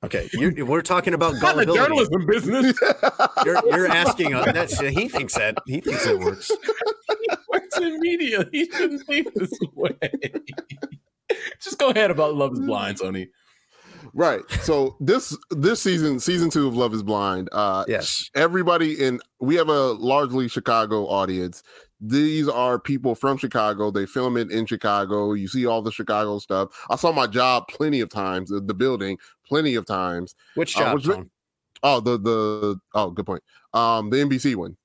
Okay. 0.06 0.30
You're, 0.34 0.66
we're 0.66 0.82
talking 0.82 1.14
about 1.14 1.34
Not 1.36 1.56
the 1.58 1.66
gullibility. 1.66 1.80
journalism 1.84 2.26
business. 2.26 2.80
You're, 3.46 3.62
you're 3.70 3.88
asking. 3.88 4.34
Uh, 4.34 4.52
that's, 4.52 4.80
he 4.80 5.08
thinks 5.10 5.36
that. 5.36 5.58
He 5.66 5.82
thinks 5.82 6.06
it 6.06 6.20
works. 6.20 6.50
he 7.20 7.28
works 7.52 7.78
in 7.78 8.00
media. 8.00 8.46
He 8.52 8.66
shouldn't 8.72 9.06
think 9.08 9.34
this 9.34 9.52
way. 9.74 9.92
Just 11.62 11.78
go 11.80 11.90
ahead 11.90 12.12
about 12.12 12.36
Love 12.36 12.54
Is 12.54 12.60
Blind, 12.60 12.98
Tony. 13.00 13.28
right. 14.14 14.42
So 14.62 14.96
this 15.00 15.36
this 15.50 15.82
season, 15.82 16.20
season 16.20 16.50
two 16.50 16.68
of 16.68 16.76
Love 16.76 16.94
Is 16.94 17.04
Blind. 17.04 17.50
Uh, 17.52 17.84
Yes. 17.88 18.30
everybody 18.36 18.94
in 19.04 19.20
we 19.40 19.56
have 19.56 19.70
a 19.70 19.92
largely 19.94 20.48
Chicago 20.48 21.08
audience. 21.08 21.64
These 22.02 22.48
are 22.50 22.78
people 22.78 23.16
from 23.16 23.38
Chicago. 23.38 23.90
They 23.90 24.06
film 24.06 24.36
it 24.38 24.52
in 24.52 24.66
Chicago. 24.66 25.34
You 25.34 25.48
see 25.48 25.66
all 25.66 25.82
the 25.82 25.92
Chicago 25.92 26.40
stuff. 26.40 26.70
I 26.90 26.96
saw 26.98 27.12
my 27.12 27.26
job 27.28 27.68
plenty 27.70 28.02
of 28.02 28.10
times, 28.10 28.50
the 28.50 28.74
building 28.74 29.18
plenty 29.48 29.76
of 29.76 29.86
times. 29.86 30.36
Which 30.56 30.76
Uh, 30.76 30.80
job? 30.82 31.00
it- 31.00 31.04
Tone? 31.04 31.30
Oh, 31.84 32.00
the 32.00 32.18
the 32.18 32.80
oh, 32.96 33.12
good 33.12 33.26
point. 33.26 33.44
Um, 33.74 34.10
the 34.10 34.18
NBC 34.18 34.56
one. 34.56 34.76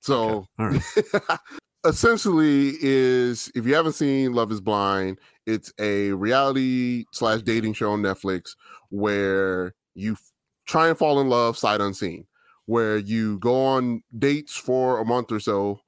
So 0.00 0.46
All 0.58 0.66
right. 0.68 0.82
essentially 1.84 2.72
is 2.80 3.50
if 3.54 3.66
you 3.66 3.74
haven't 3.74 3.92
seen 3.94 4.32
Love 4.34 4.52
is 4.52 4.60
Blind, 4.60 5.18
it's 5.46 5.72
a 5.78 6.12
reality 6.12 7.04
slash 7.12 7.42
dating 7.42 7.72
show 7.74 7.92
on 7.92 8.02
Netflix 8.02 8.50
where 8.90 9.74
you 9.94 10.12
f- 10.12 10.32
try 10.66 10.88
and 10.88 10.98
fall 10.98 11.20
in 11.20 11.28
love 11.28 11.56
sight 11.56 11.80
unseen, 11.80 12.26
where 12.66 12.98
you 12.98 13.38
go 13.38 13.64
on 13.64 14.02
dates 14.18 14.56
for 14.56 14.98
a 15.00 15.04
month 15.04 15.32
or 15.32 15.40
so 15.40 15.80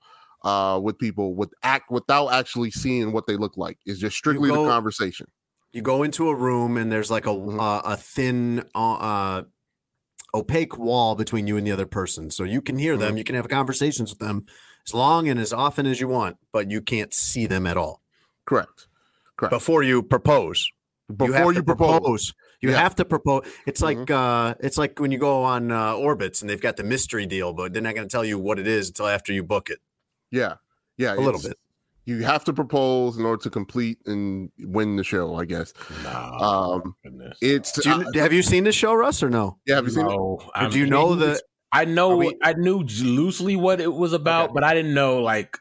uh 0.44 0.78
with 0.82 0.98
people 0.98 1.34
with 1.34 1.52
act 1.62 1.90
without 1.90 2.28
actually 2.28 2.70
seeing 2.70 3.12
what 3.12 3.26
they 3.26 3.36
look 3.36 3.56
like. 3.56 3.78
It's 3.86 4.00
just 4.00 4.16
strictly 4.16 4.48
go- 4.50 4.64
the 4.64 4.70
conversation. 4.70 5.26
You 5.72 5.80
go 5.82 6.02
into 6.02 6.28
a 6.28 6.34
room 6.34 6.76
and 6.76 6.90
there's 6.92 7.10
like 7.10 7.26
a 7.26 7.30
Mhm. 7.30 7.60
uh, 7.60 7.80
a 7.84 7.96
thin, 7.96 8.64
uh, 8.74 8.92
uh, 8.94 9.42
opaque 10.34 10.78
wall 10.78 11.14
between 11.14 11.46
you 11.46 11.56
and 11.56 11.66
the 11.66 11.72
other 11.72 11.86
person, 11.86 12.30
so 12.30 12.44
you 12.44 12.60
can 12.62 12.78
hear 12.78 12.94
Mm-hmm. 12.94 13.00
them. 13.02 13.16
You 13.18 13.24
can 13.24 13.34
have 13.36 13.48
conversations 13.48 14.10
with 14.10 14.18
them 14.18 14.46
as 14.86 14.94
long 14.94 15.28
and 15.28 15.38
as 15.38 15.52
often 15.52 15.86
as 15.86 16.00
you 16.00 16.08
want, 16.08 16.36
but 16.52 16.70
you 16.70 16.80
can't 16.80 17.12
see 17.14 17.46
them 17.46 17.66
at 17.66 17.76
all 17.76 18.02
Correct. 18.46 18.86
Correct. 19.36 19.50
before 19.52 19.82
you 19.82 20.02
propose. 20.02 20.70
Before 21.14 21.34
have 21.36 21.46
you, 21.48 21.52
to 21.54 21.62
propose. 21.62 22.32
You 22.60 22.70
Yeah. 22.70 22.76
Mm-hmm. 22.76 22.82
have 22.82 22.94
to 22.96 23.04
propose. 23.04 23.42
It's 23.66 23.82
like 23.82 24.10
uh, 24.10 24.54
it's 24.60 24.78
like 24.78 24.98
when 24.98 25.10
you 25.10 25.18
go 25.18 25.42
on 25.42 25.70
uh, 25.70 25.94
Orbitz 25.94 26.40
and 26.40 26.48
they've 26.48 26.60
got 26.60 26.76
the 26.76 26.84
mystery 26.84 27.26
deal, 27.26 27.52
but 27.52 27.72
they're 27.72 27.82
not 27.82 27.94
going 27.94 28.06
to 28.08 28.12
tell 28.12 28.24
you 28.24 28.38
what 28.38 28.58
it 28.58 28.66
is 28.66 28.88
until 28.88 29.08
after 29.08 29.32
you 29.32 29.42
book 29.42 29.68
it. 29.68 29.80
Yeah. 30.32 30.54
Yeah. 30.96 31.14
A 31.14 31.16
little 31.16 31.40
bit. 31.40 31.56
You 32.04 32.24
have 32.24 32.44
to 32.46 32.52
propose 32.52 33.16
in 33.16 33.24
order 33.24 33.40
to 33.44 33.50
complete 33.50 33.98
and 34.06 34.50
win 34.58 34.96
the 34.96 35.04
show, 35.04 35.36
I 35.36 35.44
guess. 35.44 35.72
Nah, 36.02 36.72
Um, 36.74 36.96
goodness. 37.04 37.38
It's 37.40 37.70
Do 37.80 37.88
you, 37.88 37.94
uh, 37.94 38.04
have 38.14 38.32
you 38.32 38.42
seen 38.42 38.64
the 38.64 38.72
show, 38.72 38.92
Russ, 38.92 39.22
or 39.22 39.30
no? 39.30 39.58
yeah, 39.66 39.76
have 39.76 39.84
you 39.84 39.92
seen 39.92 40.06
it? 40.06 40.08
no, 40.08 40.40
I 40.56 40.68
do 40.68 40.78
you 40.78 40.84
mean, 40.84 40.90
know 40.90 41.12
he 41.14 41.20
the- 41.20 41.42
I 41.70 41.84
know. 41.84 42.16
We- 42.16 42.36
I 42.42 42.54
knew 42.54 42.80
loosely 42.82 43.54
what 43.54 43.80
it 43.80 43.92
was 43.92 44.12
about, 44.12 44.46
Okay. 44.46 44.54
but 44.54 44.64
I 44.64 44.74
didn't 44.74 44.94
know. 44.94 45.22
Like, 45.22 45.58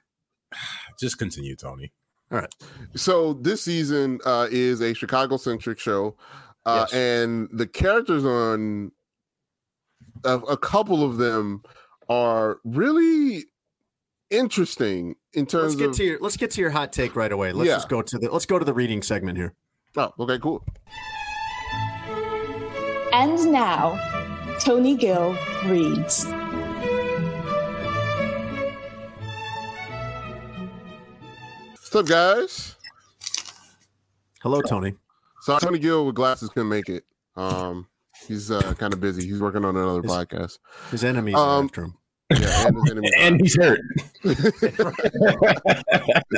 just 1.00 1.20
continue, 1.20 1.56
Tony. 1.56 1.92
All 2.32 2.40
right. 2.40 2.54
So 2.96 3.34
this 3.34 3.62
season 3.62 4.20
uh, 4.26 4.48
is 4.50 4.82
a 4.82 4.94
Chicago 4.96 5.38
centric 5.38 5.78
show, 5.80 6.18
uh, 6.66 6.88
Yes. 6.90 6.94
and 6.94 7.50
the 7.54 7.68
characters 7.68 8.26
on 8.26 8.92
a, 10.24 10.38
a 10.40 10.58
couple 10.58 11.04
of 11.04 11.18
them 11.18 11.62
are 12.10 12.60
really 12.66 13.46
interesting 14.32 15.16
in 15.34 15.46
terms 15.46 15.76
Let's 15.76 15.76
get 15.76 15.90
of. 15.92 15.96
to 15.98 16.04
your 16.04 16.20
let's 16.20 16.38
get 16.38 16.52
to 16.52 16.62
your 16.62 16.72
hot 16.72 16.92
take 16.92 17.16
right 17.16 17.32
away. 17.32 17.52
Let's 17.52 17.68
Yeah. 17.68 17.76
just 17.76 17.90
go 17.90 18.02
to 18.02 18.18
the 18.18 18.32
let's 18.32 18.46
go 18.48 18.58
to 18.58 18.66
the 18.66 18.74
reading 18.74 19.04
segment 19.04 19.38
here. 19.38 19.54
oh, 19.98 20.12
okay, 20.20 20.40
cool. 20.40 20.64
And 23.14 23.52
now, 23.52 24.00
Tony 24.62 24.96
Gill 24.96 25.38
reads. 25.66 26.26
What's 31.74 31.96
up, 31.96 32.06
guys? 32.06 32.76
Hello, 34.42 34.62
Tony. 34.62 34.94
So 35.42 35.58
Tony 35.60 35.80
Gill 35.80 36.06
with 36.06 36.16
glasses 36.16 36.50
couldn't 36.50 36.70
make 36.70 36.88
it. 36.88 37.04
Um, 37.36 37.88
he's 38.28 38.50
uh, 38.50 38.74
kind 38.76 38.94
of 38.94 39.00
busy. 39.00 39.28
He's 39.28 39.42
working 39.42 39.66
on 39.66 39.76
another 39.76 40.02
His- 40.02 40.12
podcast. 40.12 40.60
His 40.92 41.04
enemies 41.04 41.36
are 41.36 41.60
Um, 41.60 41.66
after 41.66 41.84
him. 41.86 41.96
Yeah, 42.40 42.68
and 42.68 43.06
And 43.18 43.42
he's 43.42 43.56
hurt. 43.56 43.80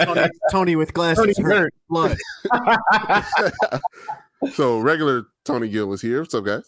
Tony, 0.04 0.30
Tony 0.52 0.76
with 0.76 0.94
glasses 0.94 1.22
Tony's 1.22 1.38
hurt 1.40 1.50
hurt. 1.50 1.74
blood. 1.90 2.18
so 4.54 4.80
regular 4.80 5.26
Tony 5.46 5.70
Gill 5.70 5.94
is 5.94 6.02
here. 6.02 6.22
What's 6.22 6.34
up, 6.34 6.46
guys? 6.46 6.64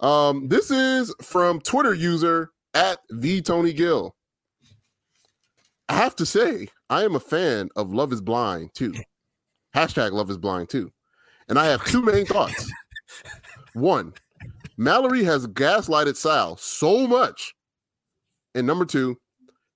Um, 0.00 0.48
this 0.48 0.70
is 0.70 1.14
from 1.22 1.60
Twitter 1.60 1.94
user 1.94 2.50
at 2.74 2.98
the 3.10 3.42
Tony 3.42 3.72
Gill. 3.72 4.14
I 5.88 5.94
have 5.94 6.16
to 6.16 6.26
say, 6.26 6.68
I 6.90 7.04
am 7.04 7.14
a 7.14 7.20
fan 7.20 7.68
of 7.76 7.92
Love 7.92 8.12
is 8.12 8.20
Blind 8.20 8.70
too. 8.74 8.94
Hashtag 9.74 10.12
Love 10.12 10.30
is 10.30 10.38
Blind 10.38 10.68
too. 10.68 10.90
And 11.48 11.58
I 11.58 11.66
have 11.66 11.84
two 11.84 12.02
main 12.02 12.26
thoughts. 12.26 12.70
One, 13.74 14.14
Mallory 14.76 15.22
has 15.24 15.46
gaslighted 15.46 16.16
Sal 16.16 16.56
so 16.56 17.06
much. 17.06 17.54
And 18.56 18.66
number 18.66 18.84
two, 18.86 19.18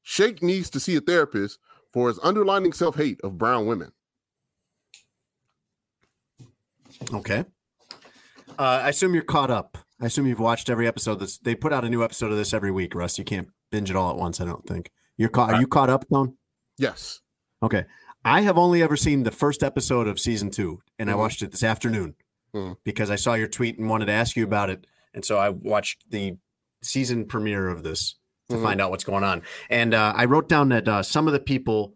Shake 0.02 0.42
needs 0.42 0.70
to 0.70 0.80
see 0.80 0.96
a 0.96 1.00
therapist 1.00 1.58
for 1.92 2.08
his 2.08 2.18
underlining 2.22 2.72
self 2.72 2.96
hate 2.96 3.20
of 3.22 3.38
brown 3.38 3.66
women. 3.66 3.92
Okay. 7.12 7.44
Uh, 8.58 8.62
I 8.84 8.88
assume 8.88 9.14
you're 9.14 9.22
caught 9.22 9.50
up. 9.50 9.78
I 10.00 10.06
assume 10.06 10.26
you've 10.26 10.40
watched 10.40 10.68
every 10.70 10.86
episode. 10.86 11.20
This 11.20 11.38
they 11.38 11.54
put 11.54 11.72
out 11.72 11.84
a 11.84 11.88
new 11.90 12.02
episode 12.02 12.30
of 12.32 12.36
this 12.38 12.52
every 12.52 12.70
week, 12.70 12.94
Russ. 12.94 13.18
You 13.18 13.24
can't 13.24 13.48
binge 13.70 13.90
it 13.90 13.96
all 13.96 14.10
at 14.10 14.16
once. 14.16 14.40
I 14.40 14.44
don't 14.44 14.66
think 14.66 14.90
you're 15.16 15.28
caught. 15.28 15.52
Are 15.52 15.60
you 15.60 15.66
caught 15.66 15.90
up, 15.90 16.04
Tone? 16.08 16.36
Yes. 16.78 17.20
Okay. 17.62 17.84
I 18.24 18.40
have 18.42 18.58
only 18.58 18.82
ever 18.82 18.96
seen 18.96 19.22
the 19.22 19.30
first 19.30 19.62
episode 19.62 20.06
of 20.08 20.18
season 20.18 20.50
two, 20.50 20.80
and 20.98 21.10
I 21.10 21.14
Mhm. 21.14 21.18
watched 21.18 21.42
it 21.42 21.52
this 21.52 21.62
afternoon 21.62 22.16
Mhm. 22.54 22.76
because 22.84 23.10
I 23.10 23.16
saw 23.16 23.34
your 23.34 23.48
tweet 23.48 23.78
and 23.78 23.88
wanted 23.88 24.06
to 24.06 24.12
ask 24.12 24.36
you 24.36 24.44
about 24.44 24.68
it. 24.70 24.86
And 25.14 25.24
so 25.24 25.38
I 25.38 25.48
watched 25.50 26.10
the 26.10 26.36
season 26.82 27.26
premiere 27.26 27.68
of 27.68 27.82
this 27.82 28.16
to 28.50 28.56
Mhm. 28.56 28.62
find 28.62 28.80
out 28.80 28.90
what's 28.90 29.04
going 29.04 29.24
on. 29.24 29.42
And 29.68 29.94
uh, 29.94 30.12
I 30.16 30.26
wrote 30.26 30.48
down 30.48 30.68
that 30.70 30.86
uh, 30.88 31.02
some 31.02 31.26
of 31.26 31.32
the 31.32 31.40
people 31.40 31.94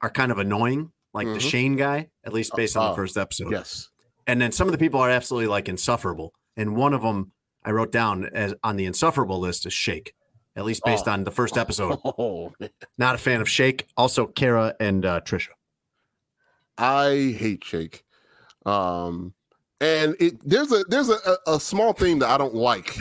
are 0.00 0.10
kind 0.10 0.32
of 0.32 0.38
annoying, 0.38 0.92
like 1.12 1.26
the 1.26 1.34
Mhm. 1.34 1.40
Shane 1.50 1.76
guy, 1.76 2.08
at 2.24 2.32
least 2.32 2.52
based 2.56 2.76
on 2.76 2.86
Oh, 2.86 2.90
the 2.90 2.96
first 2.96 3.16
episode. 3.16 3.52
Yes. 3.52 3.88
And 4.26 4.40
then 4.40 4.52
some 4.52 4.66
of 4.68 4.72
the 4.72 4.78
people 4.78 5.00
are 5.00 5.10
absolutely 5.10 5.48
like 5.48 5.68
insufferable. 5.68 6.32
And 6.56 6.76
one 6.76 6.94
of 6.94 7.02
them 7.02 7.32
I 7.64 7.70
wrote 7.70 7.92
down 7.92 8.24
as 8.32 8.54
on 8.64 8.76
the 8.76 8.84
insufferable 8.86 9.38
list 9.38 9.66
is 9.66 9.72
Shake, 9.72 10.14
at 10.56 10.64
least 10.64 10.82
based 10.84 11.06
Oh. 11.06 11.12
on 11.12 11.24
the 11.24 11.30
first 11.30 11.56
episode. 11.56 11.98
Oh. 12.04 12.52
Not 12.98 13.14
a 13.14 13.18
fan 13.18 13.40
of 13.40 13.48
Shake. 13.48 13.86
Also, 13.96 14.26
Kara 14.26 14.74
and 14.80 15.04
uh, 15.06 15.20
Trisha. 15.20 15.50
I 16.78 17.34
hate 17.38 17.64
Shake. 17.64 18.04
Um, 18.64 19.34
and 19.80 20.14
it 20.20 20.34
there's 20.48 20.70
a 20.72 20.84
there's 20.88 21.08
a, 21.08 21.18
a, 21.46 21.54
a 21.54 21.60
small 21.60 21.92
thing 21.92 22.20
that 22.20 22.28
I 22.30 22.38
don't 22.38 22.54
like. 22.54 22.96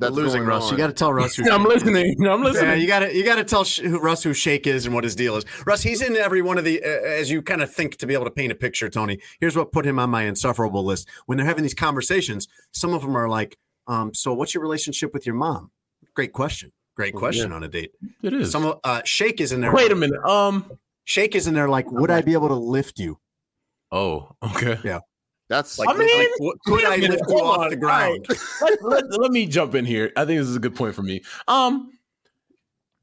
We're 0.00 0.06
That's 0.06 0.16
losing 0.16 0.38
going 0.40 0.48
Russ. 0.48 0.64
on. 0.64 0.70
You 0.72 0.76
got 0.76 0.86
to 0.88 0.92
tell 0.92 1.12
Russ. 1.12 1.34
Who 1.36 1.50
I'm 1.50 1.64
listening. 1.64 2.16
I'm 2.26 2.42
listening. 2.42 2.70
Yeah, 2.70 2.74
you 2.74 2.86
got 2.86 3.00
to 3.00 3.14
you 3.14 3.24
got 3.24 3.36
to 3.36 3.44
tell 3.44 3.64
Sh- 3.64 3.80
who, 3.80 3.98
Russ 3.98 4.22
who 4.22 4.32
Shake 4.32 4.66
is 4.66 4.86
and 4.86 4.94
what 4.94 5.04
his 5.04 5.16
deal 5.16 5.36
is. 5.36 5.44
Russ, 5.66 5.82
he's 5.82 6.02
in 6.02 6.16
every 6.16 6.42
one 6.42 6.58
of 6.58 6.64
the 6.64 6.82
uh, 6.82 6.86
as 6.86 7.30
you 7.30 7.42
kind 7.42 7.62
of 7.62 7.72
think 7.72 7.96
to 7.96 8.06
be 8.06 8.14
able 8.14 8.24
to 8.24 8.30
paint 8.30 8.52
a 8.52 8.54
picture. 8.54 8.88
Tony, 8.88 9.18
here's 9.40 9.56
what 9.56 9.72
put 9.72 9.84
him 9.84 9.98
on 9.98 10.10
my 10.10 10.22
insufferable 10.22 10.84
list. 10.84 11.08
When 11.26 11.38
they're 11.38 11.46
having 11.46 11.62
these 11.62 11.74
conversations, 11.74 12.46
some 12.72 12.94
of 12.94 13.02
them 13.02 13.16
are 13.16 13.28
like, 13.28 13.56
um, 13.86 14.14
"So, 14.14 14.32
what's 14.34 14.54
your 14.54 14.62
relationship 14.62 15.12
with 15.12 15.26
your 15.26 15.34
mom?" 15.34 15.70
Great 16.14 16.32
question. 16.32 16.72
Great 16.96 17.14
question 17.14 17.52
on 17.52 17.62
a 17.62 17.68
date. 17.68 17.92
it 18.22 18.32
is. 18.32 18.50
Some 18.50 18.74
uh, 18.84 19.02
Shake 19.04 19.40
is 19.40 19.52
in 19.52 19.60
there. 19.60 19.72
Wait 19.72 19.90
a 19.92 19.96
minute. 19.96 20.20
Um. 20.24 20.70
Shake 21.04 21.34
is 21.34 21.46
in 21.46 21.54
there. 21.54 21.68
Like, 21.70 21.90
would 21.90 22.10
I 22.10 22.20
be 22.20 22.34
able 22.34 22.48
to 22.48 22.54
lift 22.54 22.98
you? 22.98 23.18
Oh, 23.90 24.32
okay. 24.42 24.78
That's 25.48 25.78
Like, 25.78 25.88
I 25.88 25.94
mean, 25.94 26.18
like, 26.18 26.28
what- 26.38 26.56
could 26.66 26.74
wait 26.74 26.84
a 26.84 26.88
I 26.88 26.96
minute, 26.98 27.20
lift 27.20 27.30
you 27.30 27.36
off 27.38 27.58
on. 27.60 27.70
the 27.70 27.76
ground? 27.76 28.26
let, 28.60 28.82
let, 28.82 29.20
let 29.20 29.30
me 29.30 29.46
jump 29.46 29.74
in 29.74 29.84
here. 29.84 30.12
I 30.16 30.24
think 30.24 30.38
this 30.40 30.48
is 30.48 30.56
a 30.56 30.60
good 30.60 30.74
point 30.74 30.94
for 30.94 31.02
me. 31.02 31.22
Um, 31.46 31.90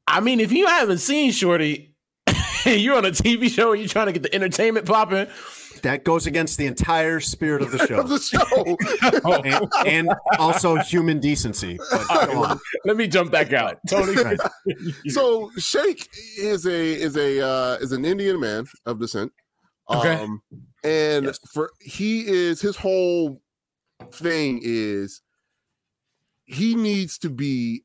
I 0.06 0.20
mean, 0.20 0.38
if 0.40 0.52
you 0.52 0.66
haven't 0.66 0.98
seen 0.98 1.32
Shorty, 1.32 1.94
and 2.64 2.80
you're 2.80 2.96
on 2.96 3.04
a 3.04 3.10
TV 3.10 3.50
show 3.50 3.72
and 3.72 3.80
you're 3.80 3.88
trying 3.88 4.06
to 4.06 4.12
get 4.12 4.22
the 4.22 4.32
entertainment 4.34 4.86
popping, 4.86 5.26
That 5.82 6.04
goes 6.04 6.26
against 6.26 6.56
the 6.58 6.66
entire 6.66 7.18
spirit 7.20 7.62
of 7.62 7.70
the 7.72 7.78
show. 7.86 7.98
of 8.00 8.08
the 8.08 8.18
show. 8.20 8.76
and, 9.84 10.06
and 10.08 10.14
also 10.38 10.76
human 10.76 11.18
decency. 11.20 11.78
But 11.90 12.26
go 12.32 12.60
let 12.84 12.96
me 12.96 13.08
jump 13.08 13.30
back 13.32 13.52
out. 13.52 13.78
Tony, 13.88 14.14
Right. 14.22 14.38
so 15.08 15.50
Shake 15.58 16.08
is 16.38 16.66
a 16.66 16.92
is 16.94 17.16
a 17.16 17.40
uh, 17.44 17.74
is 17.80 17.90
an 17.92 18.04
Indian 18.04 18.38
man 18.40 18.64
of 18.86 19.00
descent. 19.00 19.32
Okay. 19.90 20.14
Um, 20.14 20.40
and 20.84 21.26
Yes. 21.26 21.38
for 21.52 21.72
he 21.80 22.26
is 22.26 22.60
his 22.60 22.76
whole 22.76 23.42
thing 24.12 24.60
is 24.62 25.22
he 26.44 26.74
needs 26.74 27.18
to 27.18 27.30
be 27.30 27.82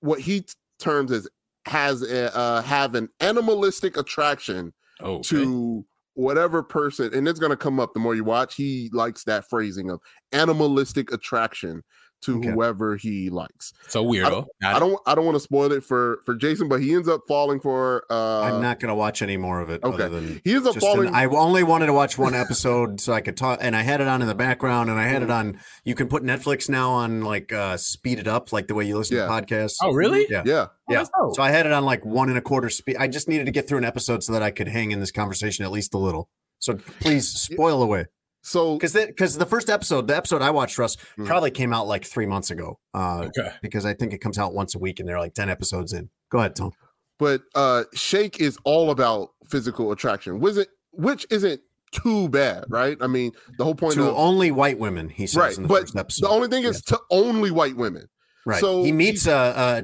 what 0.00 0.20
he 0.20 0.44
terms 0.78 1.12
as 1.12 1.28
has 1.66 2.02
a, 2.02 2.36
uh, 2.36 2.60
have 2.62 2.94
an 2.94 3.08
animalistic 3.20 3.96
attraction 3.96 4.72
oh, 5.00 5.20
to 5.20 5.84
whatever 6.14 6.62
person 6.62 7.12
and 7.14 7.26
it's 7.26 7.40
going 7.40 7.50
to 7.50 7.56
come 7.56 7.80
up 7.80 7.92
the 7.92 8.00
more 8.00 8.14
you 8.14 8.24
watch 8.24 8.54
he 8.54 8.88
likes 8.92 9.24
that 9.24 9.48
phrasing 9.48 9.90
of 9.90 10.00
animalistic 10.32 11.12
attraction 11.12 11.82
to 12.22 12.38
Okay. 12.38 12.48
whoever 12.50 12.96
he 12.96 13.28
likes 13.28 13.72
so 13.88 14.02
weirdo. 14.02 14.46
I 14.64 14.78
don't 14.78 14.98
I 15.06 15.14
don't 15.14 15.26
want 15.26 15.36
to 15.36 15.40
spoil 15.40 15.72
it 15.72 15.84
for 15.84 16.20
for 16.24 16.34
Jason, 16.34 16.68
but 16.68 16.80
he 16.80 16.94
ends 16.94 17.06
up 17.08 17.20
falling 17.28 17.60
for 17.60 18.04
uh 18.10 18.40
I'm 18.42 18.62
not 18.62 18.80
going 18.80 18.88
to 18.88 18.94
watch 18.94 19.20
any 19.20 19.36
more 19.36 19.60
of 19.60 19.68
it. 19.68 19.82
okay. 19.84 20.04
Other 20.04 20.20
than 20.20 20.40
he 20.42 20.54
ends 20.54 20.66
up 20.66 20.76
falling 20.76 21.08
an- 21.08 21.14
I 21.14 21.26
only 21.26 21.62
wanted 21.62 21.86
to 21.86 21.92
watch 21.92 22.16
one 22.16 22.34
episode 22.34 23.00
so 23.00 23.12
I 23.12 23.20
could 23.20 23.36
talk, 23.36 23.58
and 23.60 23.76
I 23.76 23.82
had 23.82 24.00
it 24.00 24.08
on 24.08 24.22
in 24.22 24.28
the 24.28 24.34
background, 24.34 24.88
and 24.88 24.98
I 24.98 25.04
had 25.06 25.22
it 25.22 25.30
on. 25.30 25.58
You 25.84 25.94
can 25.94 26.08
put 26.08 26.22
Netflix 26.22 26.68
now 26.70 26.90
on 26.92 27.22
like 27.22 27.52
uh 27.52 27.76
speed 27.76 28.18
it 28.18 28.26
up, 28.26 28.52
like 28.52 28.68
the 28.68 28.74
way 28.74 28.84
you 28.86 28.96
listen 28.96 29.16
Yeah. 29.18 29.26
to 29.26 29.30
podcasts. 29.32 29.76
Oh, 29.82 29.92
really? 29.92 30.26
Yeah. 30.30 30.42
yeah. 30.46 30.66
Yeah. 30.88 30.98
that's 30.98 31.10
dope. 31.18 31.36
So 31.36 31.42
I 31.42 31.50
had 31.50 31.66
it 31.66 31.72
on 31.72 31.84
like 31.84 32.04
one 32.06 32.30
and 32.30 32.38
a 32.38 32.42
quarter 32.42 32.70
speed. 32.70 32.96
I 32.98 33.06
just 33.08 33.28
needed 33.28 33.44
to 33.46 33.52
get 33.52 33.68
through 33.68 33.78
an 33.78 33.84
episode 33.84 34.22
so 34.24 34.32
that 34.32 34.42
I 34.42 34.50
could 34.50 34.68
hang 34.68 34.92
in 34.92 35.00
this 35.00 35.10
conversation 35.10 35.64
at 35.64 35.70
least 35.72 35.92
a 35.94 35.98
little. 35.98 36.28
So 36.58 36.74
please 37.00 37.28
spoil 37.28 37.82
away. 37.82 38.06
So 38.46 38.74
Because 38.76 38.92
because 38.92 39.38
the 39.38 39.46
first 39.46 39.70
episode, 39.70 40.06
the 40.06 40.16
episode 40.16 40.42
I 40.42 40.50
watched, 40.50 40.76
Russ, 40.78 40.96
Mhm. 41.18 41.26
probably 41.26 41.50
came 41.50 41.72
out 41.72 41.86
like 41.86 42.04
three 42.04 42.26
months 42.26 42.50
ago. 42.50 42.78
Uh, 42.92 43.28
Okay. 43.36 43.50
because 43.62 43.84
I 43.86 43.94
think 43.94 44.12
it 44.12 44.18
comes 44.18 44.38
out 44.38 44.52
once 44.54 44.74
a 44.74 44.78
week, 44.78 45.00
and 45.00 45.08
they're 45.08 45.18
like 45.18 45.32
ten 45.34 45.48
episodes 45.48 45.92
in. 45.94 46.10
Go 46.30 46.38
ahead, 46.38 46.54
Tom. 46.54 46.72
but 47.18 47.42
uh 47.54 47.84
Shake 47.94 48.40
is 48.40 48.58
all 48.64 48.90
about 48.90 49.30
physical 49.48 49.92
attraction. 49.92 50.40
Was 50.40 50.58
it 50.58 50.68
which 50.92 51.26
isn't 51.30 51.60
too 51.92 52.28
bad, 52.28 52.64
right? 52.68 52.96
I 53.00 53.06
mean, 53.06 53.32
the 53.56 53.64
whole 53.64 53.74
point 53.76 53.94
To 53.94 54.08
of 54.10 54.14
only 54.16 54.50
white 54.50 54.78
women, 54.78 55.08
he 55.08 55.26
says 55.28 55.36
right, 55.36 55.56
in 55.56 55.62
the 55.62 55.68
but 55.68 55.82
first 55.82 55.96
episode. 55.96 56.26
the 56.26 56.30
only 56.30 56.48
thing 56.48 56.64
is 56.64 56.82
to 56.82 57.00
only 57.10 57.50
white 57.50 57.76
women. 57.76 58.08
right. 58.44 58.60
so 58.60 58.82
he 58.84 58.92
meets 58.92 59.26
a, 59.26 59.32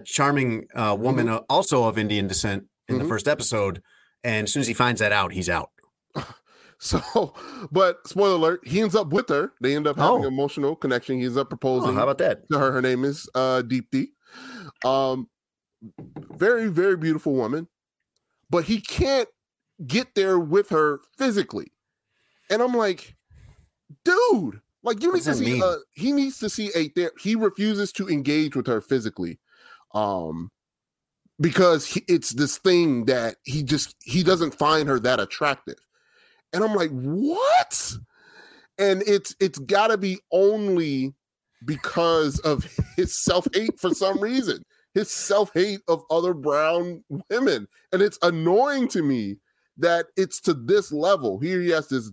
a 0.01 0.05
charming 0.05 0.67
uh, 0.75 0.95
woman, 0.99 1.29
uh, 1.29 1.39
also 1.49 1.85
of 1.85 1.97
Indian 1.99 2.27
descent, 2.27 2.65
in 2.89 2.97
Mhm. 2.97 3.03
the 3.03 3.09
first 3.09 3.27
episode, 3.29 3.81
and 4.25 4.45
as 4.49 4.53
soon 4.53 4.61
as 4.61 4.67
he 4.67 4.75
finds 4.75 5.01
that 5.01 5.13
out, 5.13 5.33
he's 5.33 5.49
out. 5.49 5.71
So, 6.83 7.35
but 7.73 8.07
spoiler 8.09 8.35
alert, 8.37 8.67
he 8.67 8.81
ends 8.81 8.95
up 8.97 9.13
with 9.13 9.29
her. 9.29 9.53
They 9.61 9.77
end 9.77 9.87
up 9.87 9.97
having 9.97 10.11
Oh. 10.13 10.19
an 10.23 10.25
emotional 10.25 10.75
connection. 10.75 11.19
He 11.19 11.25
ends 11.27 11.37
up 11.37 11.49
Oh, 11.49 11.51
proposing. 11.51 11.95
how 11.95 12.05
about 12.05 12.19
that? 12.19 12.49
to 12.51 12.59
her. 12.59 12.73
Her 12.73 12.83
name 12.83 13.05
is 13.05 13.29
uh 13.35 13.63
Deep 13.63 13.91
Deepti. 13.91 14.09
Um 14.89 15.29
very, 16.33 16.69
very 16.69 16.97
beautiful 16.97 17.35
woman, 17.35 17.69
but 18.51 18.65
he 18.65 18.81
can't 18.81 19.29
get 19.87 20.15
there 20.15 20.39
with 20.39 20.69
her 20.71 21.01
physically. 21.19 21.73
And 22.51 22.63
I'm 22.63 22.75
like, 22.75 23.15
dude, 24.05 24.61
like 24.83 25.03
you 25.03 25.13
need 25.13 25.23
to 25.25 25.35
see 25.35 25.63
uh 25.63 25.77
he 25.93 26.13
needs 26.13 26.39
to 26.39 26.49
see 26.49 26.71
a 26.75 26.89
there 26.97 27.13
he 27.21 27.35
refuses 27.35 27.93
to 27.93 28.09
engage 28.09 28.57
with 28.57 28.67
her 28.67 28.81
physically. 28.81 29.39
Um 29.95 30.51
because 31.41 31.87
he, 31.87 32.05
it's 32.09 32.31
this 32.31 32.59
thing 32.59 33.05
that 33.07 33.37
he 33.43 33.63
just 33.63 33.97
he 34.03 34.23
doesn't 34.23 34.55
find 34.55 34.89
her 34.89 34.99
that 35.01 35.21
attractive. 35.21 35.77
And 36.53 36.65
I'm 36.65 36.75
like, 36.75 36.91
what? 36.91 37.93
And 38.79 39.03
it's 39.07 39.35
it's 39.41 39.59
got 39.59 39.89
to 39.89 39.99
be 39.99 40.19
only 40.33 41.15
because 41.65 42.39
of 42.41 42.67
his 42.97 43.23
self-hate 43.23 43.79
for 43.79 43.91
some 43.91 44.21
reason. 44.21 44.65
His 44.95 45.11
self-hate 45.11 45.81
of 45.89 46.03
other 46.11 46.35
brown 46.35 47.05
women. 47.31 47.69
And 47.93 48.03
it's 48.03 48.19
annoying 48.23 48.89
to 48.89 49.03
me 49.03 49.37
that 49.77 50.07
it's 50.17 50.41
to 50.43 50.55
this 50.55 50.93
level. 50.93 51.39
Here 51.39 51.61
he 51.61 51.69
has 51.71 51.89
this 51.89 52.11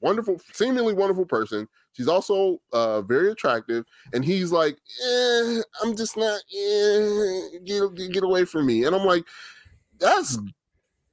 wonderful, 0.00 0.40
seemingly 0.52 0.94
wonderful 0.94 1.26
person. 1.26 1.68
She's 1.92 2.08
also 2.08 2.58
uh 2.72 3.02
very 3.02 3.30
attractive, 3.30 3.84
and 4.12 4.24
he's 4.24 4.50
like, 4.50 4.76
eh, 5.06 5.60
I'm 5.82 5.96
just 5.96 6.16
not 6.16 6.40
eh, 6.56 7.58
get, 7.64 8.12
get 8.12 8.24
away 8.24 8.44
from 8.44 8.66
me. 8.66 8.84
And 8.84 8.96
I'm 8.96 9.06
like, 9.06 9.24
that's 10.00 10.38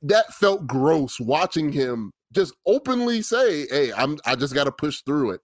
that 0.02 0.34
felt 0.34 0.66
gross 0.66 1.20
watching 1.20 1.72
him 1.72 2.12
just 2.32 2.54
openly 2.66 3.22
say, 3.22 3.68
Hey, 3.68 3.92
I'm 3.94 4.18
I 4.26 4.36
just 4.36 4.54
gotta 4.54 4.72
push 4.72 5.02
through 5.02 5.32
it. 5.32 5.42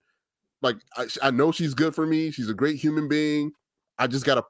Like 0.61 0.77
I, 0.95 1.07
I 1.23 1.31
know 1.31 1.51
she's 1.51 1.73
good 1.73 1.93
for 1.93 2.05
me, 2.05 2.31
she's 2.31 2.49
a 2.49 2.53
great 2.53 2.77
human 2.77 3.07
being. 3.07 3.51
I 3.97 4.07
just 4.07 4.25
gotta 4.25 4.43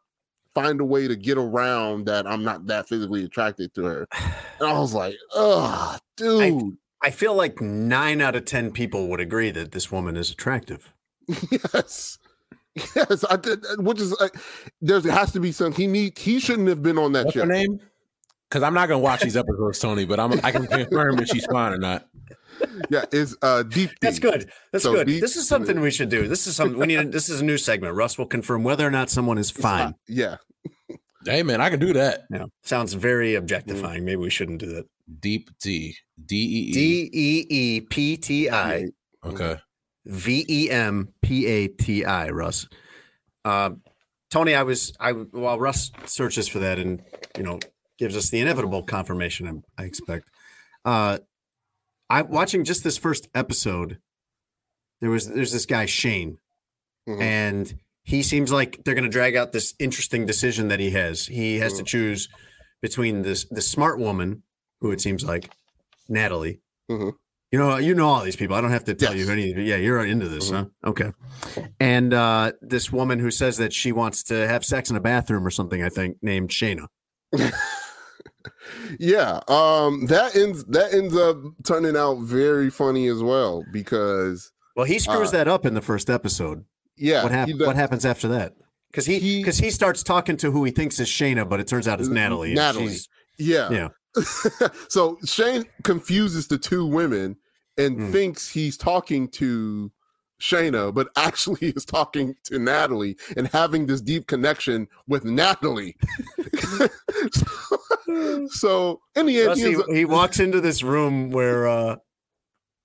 find 0.53 0.81
a 0.81 0.85
way 0.85 1.07
to 1.07 1.15
get 1.15 1.37
around 1.37 2.05
that 2.05 2.25
I'm 2.25 2.43
not 2.43 2.65
that 2.67 2.87
physically 2.89 3.23
attracted 3.23 3.73
to 3.75 3.83
her. 3.85 4.07
And 4.59 4.67
I 4.67 4.79
was 4.79 4.93
like, 4.93 5.15
oh, 5.33 5.97
dude. 6.15 6.77
I 7.03 7.11
feel 7.11 7.35
like 7.35 7.61
nine 7.61 8.21
out 8.21 8.35
of 8.35 8.45
ten 8.45 8.71
people 8.71 9.07
would 9.09 9.19
agree 9.19 9.51
that 9.51 9.71
this 9.71 9.91
woman 9.91 10.17
is 10.17 10.31
attractive. 10.31 10.93
yes. 11.51 12.17
Yes, 12.95 13.23
I 13.29 13.37
did. 13.37 13.65
Uh, 13.65 13.75
which 13.79 13.99
is 13.99 14.15
like, 14.19 14.35
there's 14.81 15.03
there 15.03 15.13
has 15.13 15.31
to 15.33 15.39
be 15.39 15.51
some. 15.51 15.73
He 15.73 15.87
need. 15.87 16.17
He 16.17 16.39
shouldn't 16.39 16.67
have 16.67 16.83
been 16.83 16.97
on 16.97 17.11
that 17.13 17.25
What's 17.25 17.33
ship. 17.33 17.45
her 17.45 17.51
name? 17.51 17.79
Because 18.49 18.63
I'm 18.63 18.73
not 18.73 18.87
gonna 18.87 18.99
watch 18.99 19.21
these 19.21 19.35
episodes, 19.37 19.79
Tony, 19.79 20.05
but 20.05 20.19
I'm 20.19 20.33
I 20.43 20.51
can 20.51 20.67
confirm 20.67 21.19
if 21.19 21.27
she's 21.29 21.45
fine 21.45 21.73
or 21.73 21.77
not. 21.77 22.07
Yeah, 22.89 23.05
is 23.11 23.37
uh 23.41 23.63
deep. 23.63 23.91
That's 24.01 24.19
good. 24.19 24.49
That's 24.71 24.83
So 24.83 24.93
good. 24.93 25.07
deep- 25.07 25.21
This 25.21 25.35
is 25.35 25.47
something 25.47 25.79
we 25.79 25.91
should 25.91 26.09
do. 26.09 26.27
This 26.27 26.47
is 26.47 26.55
something 26.55 26.79
we 26.79 26.87
need. 26.87 26.99
A, 26.99 27.05
this 27.05 27.29
is 27.29 27.41
a 27.41 27.45
new 27.45 27.57
segment. 27.57 27.95
Russ 27.95 28.17
will 28.17 28.25
confirm 28.25 28.63
whether 28.63 28.87
or 28.87 28.91
not 28.91 29.09
someone 29.09 29.37
is 29.37 29.51
fine. 29.51 29.95
Yeah, 30.07 30.37
Hey 31.25 31.43
man, 31.43 31.59
I 31.61 31.69
can 31.69 31.79
do 31.79 31.93
that. 31.93 32.21
Yeah, 32.31 32.45
sounds 32.63 32.93
very 32.93 33.35
objectifying. 33.35 34.05
Maybe 34.05 34.15
we 34.17 34.29
shouldn't 34.29 34.59
do 34.59 34.73
that. 34.75 34.85
Deep 35.19 35.49
D 35.61 35.95
D 36.25 36.35
E 36.35 36.39
E. 36.69 36.71
D 36.73 37.09
e 37.13 37.45
e 37.49 37.81
p 37.81 38.17
t 38.17 38.49
i 38.49 38.85
Okay. 39.25 39.57
v 40.05 40.45
e 40.47 40.69
m 40.71 41.09
p 41.21 41.45
a 41.45 41.67
t 41.67 42.05
i. 42.05 42.29
Russ, 42.29 42.67
uh, 43.45 43.71
Tony, 44.31 44.55
I 44.55 44.63
was 44.63 44.93
I 44.99 45.11
while 45.11 45.59
Russ 45.59 45.91
searches 46.05 46.47
for 46.47 46.59
that 46.59 46.79
and 46.79 47.01
you 47.37 47.43
know 47.43 47.59
gives 47.97 48.15
us 48.15 48.29
the 48.29 48.39
inevitable 48.39 48.83
confirmation. 48.83 49.63
I, 49.77 49.81
I 49.83 49.85
expect. 49.85 50.29
Uh, 50.85 51.19
I 52.09 52.21
watching 52.21 52.63
just 52.63 52.83
this 52.83 52.97
first 52.97 53.27
episode. 53.35 53.99
There 55.01 55.09
was 55.09 55.27
there's 55.27 55.51
this 55.51 55.65
guy 55.65 55.85
Shane, 55.85 56.37
Mhm. 57.07 57.21
and 57.21 57.79
he 58.03 58.23
seems 58.23 58.51
like 58.51 58.83
they're 58.83 58.95
going 58.95 59.03
to 59.03 59.09
drag 59.09 59.35
out 59.35 59.51
this 59.51 59.75
interesting 59.79 60.25
decision 60.25 60.69
that 60.69 60.79
he 60.79 60.91
has. 60.91 61.25
He 61.27 61.57
has 61.59 61.73
to 61.73 61.83
Mhm. 61.83 61.87
choose 61.87 62.29
between 62.81 63.21
this 63.23 63.45
the 63.51 63.61
smart 63.61 63.99
woman, 63.99 64.43
who 64.81 64.91
it 64.91 65.01
seems 65.01 65.23
like 65.25 65.51
Natalie. 66.07 66.61
Mhm. 66.89 67.13
You 67.51 67.59
know, 67.59 67.77
you 67.77 67.93
know 67.95 68.07
all 68.07 68.23
these 68.23 68.35
people. 68.35 68.55
I 68.55 68.61
don't 68.61 68.71
have 68.71 68.83
to 68.85 68.93
tell 68.93 69.15
Yes. 69.15 69.25
you 69.25 69.31
any. 69.31 69.53
Yeah, 69.67 69.75
you're 69.77 70.03
into 70.05 70.27
this, 70.27 70.49
huh? 70.49 70.65
Okay. 70.85 71.11
And 71.79 72.13
uh, 72.13 72.53
this 72.61 72.91
woman 72.91 73.19
who 73.19 73.31
says 73.31 73.57
that 73.57 73.71
she 73.73 73.91
wants 73.91 74.23
to 74.23 74.47
have 74.47 74.65
sex 74.65 74.89
in 74.89 74.95
a 74.95 74.99
bathroom 75.01 75.45
or 75.47 75.49
something. 75.51 75.81
I 75.83 75.89
think 75.89 76.17
named 76.21 76.49
Shayna. 76.49 76.87
yeah. 78.99 79.39
Um, 79.47 80.05
that 80.07 80.35
ends 80.35 80.63
that 80.65 80.93
ends 80.93 81.15
up 81.15 81.37
turning 81.65 81.95
out 81.97 82.19
very 82.21 82.69
funny 82.69 83.07
as 83.07 83.21
well 83.23 83.63
because 83.71 84.51
Well, 84.75 84.85
he 84.85 84.99
screws 84.99 85.29
Uh, 85.29 85.31
that 85.37 85.47
up 85.47 85.65
in 85.65 85.73
the 85.73 85.81
first 85.81 86.09
episode. 86.09 86.65
yeah, 86.95 87.23
what 87.23 87.31
he 87.31 87.37
happens? 87.37 87.59
What 87.65 87.75
happens 87.75 88.05
after 88.05 88.27
that? 88.29 88.53
Because 88.91 89.05
he 89.05 89.19
He- 89.19 89.39
because 89.39 89.57
he, 89.59 89.69
starts 89.69 90.01
talking 90.03 90.37
to 90.37 90.51
who 90.51 90.63
he 90.63 90.71
thinks 90.71 90.99
is 90.99 91.07
Shayna, 91.07 91.47
but 91.47 91.59
it 91.59 91.67
turns 91.67 91.87
out 91.87 91.99
it's 91.99 92.09
Natalie. 92.09 92.53
Natalie. 92.53 92.87
she's- 92.89 93.07
Yeah. 93.37 93.69
Yeah. 93.69 93.89
so 94.89 95.17
Shane 95.25 95.65
confuses 95.83 96.47
the 96.47 96.57
two 96.57 96.85
women 96.85 97.35
and 97.77 97.97
Mm. 97.99 98.11
thinks 98.11 98.49
he's 98.49 98.77
talking 98.77 99.27
to 99.29 99.91
Shayna, 100.39 100.93
but 100.93 101.09
actually 101.15 101.69
is 101.69 101.85
talking 101.85 102.35
to 102.45 102.59
Natalie 102.59 103.17
and 103.35 103.47
having 103.47 103.85
this 103.85 104.01
deep 104.01 104.27
connection 104.27 104.87
with 105.07 105.25
Natalie. 105.25 105.95
so, 106.61 106.87
so 108.49 109.01
in 109.15 109.25
the 109.25 109.41
end, 109.41 109.57
he 109.57 109.95
he, 109.95 110.05
walks 110.05 110.39
into 110.39 110.61
this 110.61 110.83
room 110.83 111.31
where 111.31 111.67
uh, 111.67 111.95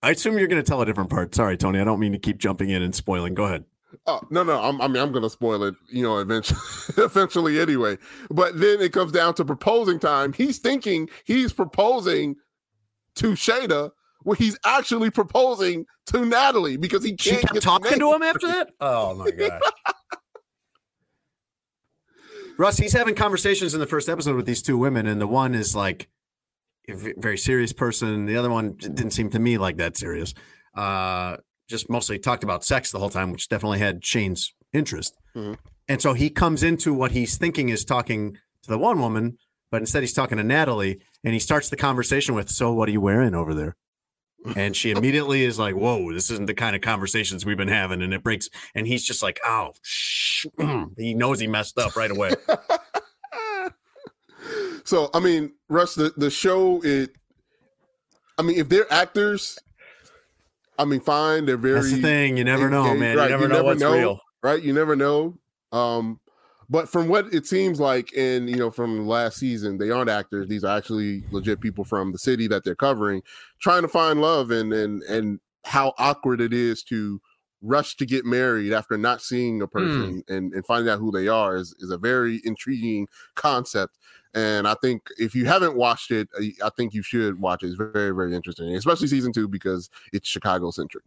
I 0.03 0.11
assume 0.11 0.38
you're 0.38 0.48
going 0.48 0.62
to 0.62 0.68
tell 0.68 0.80
a 0.82 0.86
different 0.86 1.11
part. 1.11 1.34
Sorry, 1.34 1.57
Tony. 1.57 1.80
I 1.80 1.84
don't 1.84 2.00
mean 2.00 2.12
to 2.12 2.18
keep 2.18 2.38
jumping 2.38 2.70
in 2.70 2.82
and 2.82 2.94
spoiling. 2.94 3.34
Go 3.34 3.44
ahead. 3.44 3.64
Oh 4.07 4.20
no, 4.30 4.42
no. 4.42 4.61
I'm, 4.61 4.80
I 4.80 4.88
mean, 4.88 5.03
I'm 5.03 5.12
gonna 5.12 5.30
spoil 5.30 5.62
it, 5.64 5.74
you 5.90 6.03
know, 6.03 6.18
eventually, 6.18 6.61
eventually 6.96 7.61
anyway. 7.61 7.98
But 8.30 8.59
then 8.59 8.80
it 8.80 8.92
comes 8.92 9.12
down 9.12 9.34
to 9.34 9.44
proposing 9.44 9.98
time. 9.98 10.32
He's 10.32 10.59
thinking 10.59 11.09
he's 11.24 11.53
proposing 11.53 12.36
to 13.16 13.32
Shada, 13.32 13.90
where 14.24 14.36
he's 14.36 14.58
actually 14.64 15.10
proposing 15.10 15.86
to 16.06 16.24
Natalie 16.24 16.76
because 16.76 17.04
he 17.04 17.14
can't 17.16 17.42
get 17.52 17.62
talking 17.62 17.98
to 17.98 18.12
him 18.14 18.22
after 18.22 18.46
that? 18.48 18.70
Oh, 18.80 19.14
my 19.14 19.30
gosh. 19.38 19.60
Russ, 22.58 22.76
he's 22.78 22.92
having 22.92 23.14
conversations 23.14 23.74
in 23.74 23.80
the 23.80 23.86
first 23.86 24.08
episode 24.08 24.36
with 24.36 24.46
these 24.46 24.62
two 24.62 24.76
women, 24.76 25.06
and 25.06 25.20
the 25.20 25.26
one 25.26 25.54
is 25.54 25.74
like 25.74 26.08
a 26.88 26.94
very 26.94 27.38
serious 27.38 27.72
person. 27.72 28.26
The 28.26 28.36
other 28.36 28.50
one 28.50 28.74
didn't 28.74 29.12
seem 29.12 29.30
to 29.30 29.38
me 29.38 29.56
like 29.58 29.78
that 29.78 29.96
serious. 29.96 30.34
Uh, 30.74 31.38
just 31.68 31.88
mostly 31.88 32.18
talked 32.18 32.44
about 32.44 32.64
sex 32.64 32.90
the 32.90 32.98
whole 32.98 33.10
time, 33.10 33.32
which 33.32 33.48
definitely 33.48 33.78
had 33.78 34.04
Shane's 34.04 34.52
interest. 34.72 35.16
Mhm. 35.34 35.56
And 35.88 36.02
so 36.02 36.12
he 36.12 36.28
comes 36.30 36.62
into 36.62 36.92
what 36.92 37.12
he's 37.12 37.36
thinking 37.36 37.68
is 37.68 37.84
talking 37.84 38.34
to 38.62 38.68
the 38.68 38.78
one 38.78 39.00
woman, 39.00 39.38
but 39.70 39.80
instead 39.80 40.02
he's 40.02 40.12
talking 40.12 40.38
to 40.38 40.44
Natalie, 40.44 41.00
and 41.24 41.32
he 41.32 41.40
starts 41.40 41.68
the 41.70 41.76
conversation 41.76 42.34
with, 42.34 42.50
"So, 42.50 42.72
what 42.72 42.88
are 42.88 42.92
you 42.92 43.00
wearing 43.00 43.34
over 43.34 43.54
there?" 43.54 43.76
And 44.57 44.76
she 44.76 44.90
immediately 44.90 45.45
is 45.45 45.59
like, 45.59 45.74
"Whoa, 45.74 46.12
this 46.12 46.30
isn't 46.30 46.47
the 46.47 46.55
kind 46.55 46.74
of 46.74 46.82
conversations 46.82 47.47
we've 47.47 47.57
been 47.57 47.68
having." 47.68 48.03
And 48.03 48.12
it 48.12 48.22
breaks, 48.22 48.49
and 48.74 48.86
he's 48.86 49.05
just 49.05 49.22
like, 49.22 49.40
"Oh, 49.45 49.72
shh." 49.82 50.47
he 50.97 51.14
knows 51.14 51.38
he 51.38 51.47
messed 51.47 51.78
up 51.78 51.97
right 51.97 52.11
away. 52.11 52.32
so 54.84 55.11
I 55.14 55.20
mean, 55.20 55.53
Russ, 55.68 55.95
the, 55.95 56.12
the 56.16 56.30
show 56.30 56.80
it 56.82 57.11
I 58.38 58.43
mean, 58.43 58.59
if 58.59 58.68
they're 58.68 58.90
actors, 58.93 59.59
I 60.78 60.84
mean, 60.84 61.01
fine, 61.01 61.47
they're 61.47 61.57
very 61.57 61.74
That's 61.74 61.93
the 61.93 62.03
thing. 62.03 62.36
You 62.36 62.45
never 62.45 62.70
know, 62.70 62.95
man. 62.95 63.16
right, 63.16 63.30
You 63.30 63.36
never 63.36 63.49
know 63.49 63.64
what's 63.64 63.82
real. 63.82 64.20
right? 64.43 64.62
You 64.62 64.72
never 64.72 64.97
know. 64.97 65.38
Um, 65.70 66.18
but 66.72 66.88
from 66.88 67.06
what 67.06 67.32
it 67.34 67.46
seems 67.46 67.78
like, 67.78 68.14
in 68.14 68.48
you 68.48 68.56
know, 68.56 68.70
from 68.70 69.06
last 69.06 69.36
season, 69.36 69.76
they 69.76 69.90
aren't 69.90 70.08
actors; 70.08 70.48
these 70.48 70.64
are 70.64 70.74
actually 70.74 71.22
legit 71.30 71.60
people 71.60 71.84
from 71.84 72.12
the 72.12 72.18
city 72.18 72.46
that 72.48 72.64
they're 72.64 72.74
covering, 72.74 73.22
trying 73.60 73.82
to 73.82 73.88
find 73.88 74.22
love, 74.22 74.50
and 74.50 74.72
and 74.72 75.02
and 75.02 75.38
how 75.64 75.92
awkward 75.98 76.40
it 76.40 76.54
is 76.54 76.82
to 76.84 77.20
rush 77.60 77.94
to 77.96 78.06
get 78.06 78.24
married 78.24 78.72
after 78.72 78.96
not 78.96 79.20
seeing 79.20 79.60
a 79.60 79.66
hmm. 79.66 79.78
person 79.78 80.24
and 80.28 80.54
and 80.54 80.64
finding 80.64 80.90
out 80.90 80.98
who 80.98 81.12
they 81.12 81.28
are 81.28 81.56
is 81.56 81.74
is 81.78 81.90
a 81.90 81.98
very 81.98 82.40
intriguing 82.44 83.06
concept. 83.34 83.98
And 84.32 84.66
I 84.66 84.74
think 84.80 85.08
if 85.18 85.34
you 85.34 85.44
haven't 85.44 85.76
watched 85.76 86.10
it, 86.10 86.26
I- 86.40 86.54
I 86.64 86.70
think 86.70 86.94
you 86.94 87.02
should 87.02 87.38
watch 87.38 87.62
it. 87.62 87.66
It's 87.66 87.76
very, 87.76 88.14
very 88.14 88.34
interesting, 88.34 88.74
especially 88.74 89.08
season 89.08 89.30
two 89.30 89.46
because 89.46 89.90
it's 90.10 90.26
Chicago 90.26 90.70
centric. 90.70 91.04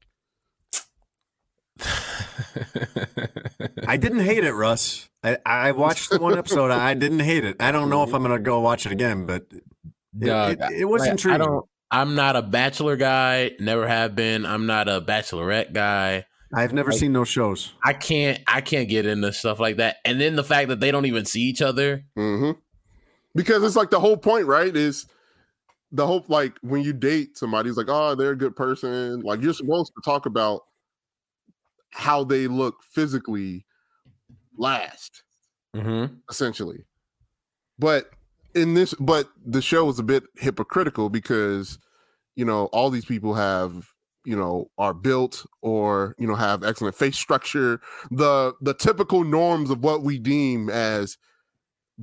I 3.88 3.98
didn't 3.98 4.20
hate 4.20 4.44
it, 4.44 4.54
Russ. 4.54 5.10
I, 5.24 5.38
I 5.46 5.72
watched 5.72 6.10
the 6.10 6.20
one 6.20 6.38
episode. 6.38 6.72
I 6.72 6.94
didn't 6.94 7.20
hate 7.20 7.44
it. 7.46 7.58
I 7.60 7.72
don't 7.72 7.90
know 7.90 8.04
if 8.04 8.14
I'm 8.14 8.22
gonna 8.22 8.40
go 8.40 8.60
watch 8.60 8.86
it 8.86 8.92
again, 8.92 9.26
but 9.26 9.46
it, 9.52 9.64
Dog, 10.26 10.58
it, 10.60 10.82
it 10.82 10.86
was 10.86 11.02
like, 11.02 11.12
intriguing. 11.12 11.42
I 11.42 11.46
don't. 11.46 11.66
I'm 11.92 12.16
not 12.16 12.36
a 12.36 12.42
bachelor 12.42 12.96
guy. 12.96 13.52
Never 13.60 13.88
have 13.88 14.16
been. 14.16 14.46
I'm 14.46 14.66
not 14.66 14.90
a 14.90 15.02
bachelorette 15.02 15.72
guy. 15.74 16.26
I've 16.54 16.74
never 16.74 16.92
like- 16.92 17.00
seen 17.00 17.14
those 17.14 17.30
shows. 17.30 17.74
I 17.84 17.94
can't. 17.94 18.40
I 18.48 18.62
can't 18.62 18.90
get 18.90 19.06
into 19.06 19.32
stuff 19.34 19.60
like 19.60 19.78
that. 19.78 19.98
And 20.06 20.20
then 20.20 20.36
the 20.36 20.44
fact 20.44 20.70
that 20.70 20.80
they 20.80 20.92
don't 20.92 21.06
even 21.06 21.26
see 21.26 21.42
each 21.42 21.62
other. 21.62 22.04
hmm 22.16 22.52
Because 23.34 23.64
it's 23.64 23.76
like 23.76 23.90
the 23.90 24.00
whole 24.00 24.18
point, 24.18 24.46
right? 24.46 24.76
Is 24.76 25.06
the 25.92 26.06
hope 26.06 26.30
like 26.30 26.54
when 26.62 26.82
you 26.82 26.94
date 26.94 27.38
somebody, 27.38 27.70
it's 27.70 27.78
like, 27.78 27.90
oh, 27.90 28.16
they're 28.16 28.32
a 28.32 28.38
good 28.38 28.56
person. 28.56 29.22
Like 29.22 29.42
you're 29.42 29.54
supposed 29.54 29.94
to 29.96 30.02
talk 30.04 30.26
about 30.26 30.62
how 31.96 32.24
they 32.26 32.48
look 32.48 32.84
physically 32.84 33.66
last, 34.58 35.24
Mm-hmm. 35.76 36.16
essentially. 36.30 36.86
But 37.80 38.10
in 38.54 38.74
this, 38.74 38.93
but 38.93 39.30
the 39.46 39.62
show 39.62 39.89
is 39.89 40.00
a 40.00 40.04
bit 40.04 40.24
hypocritical 40.38 41.10
because 41.10 41.78
you 42.36 42.46
know 42.46 42.66
all 42.68 42.89
these 42.89 43.06
people 43.06 43.34
have 43.34 43.88
you 44.26 44.36
know 44.36 44.70
are 44.78 44.93
built 44.93 45.46
or 45.62 46.16
you 46.18 46.28
know 46.28 46.36
have 46.36 46.64
excellent 46.64 46.96
face 46.96 47.18
structure 47.18 47.80
the 48.12 48.54
the 48.62 48.74
typical 48.74 49.24
norms 49.24 49.70
of 49.70 49.84
what 49.84 50.02
we 50.04 50.18
deem 50.18 50.70
as 50.70 51.18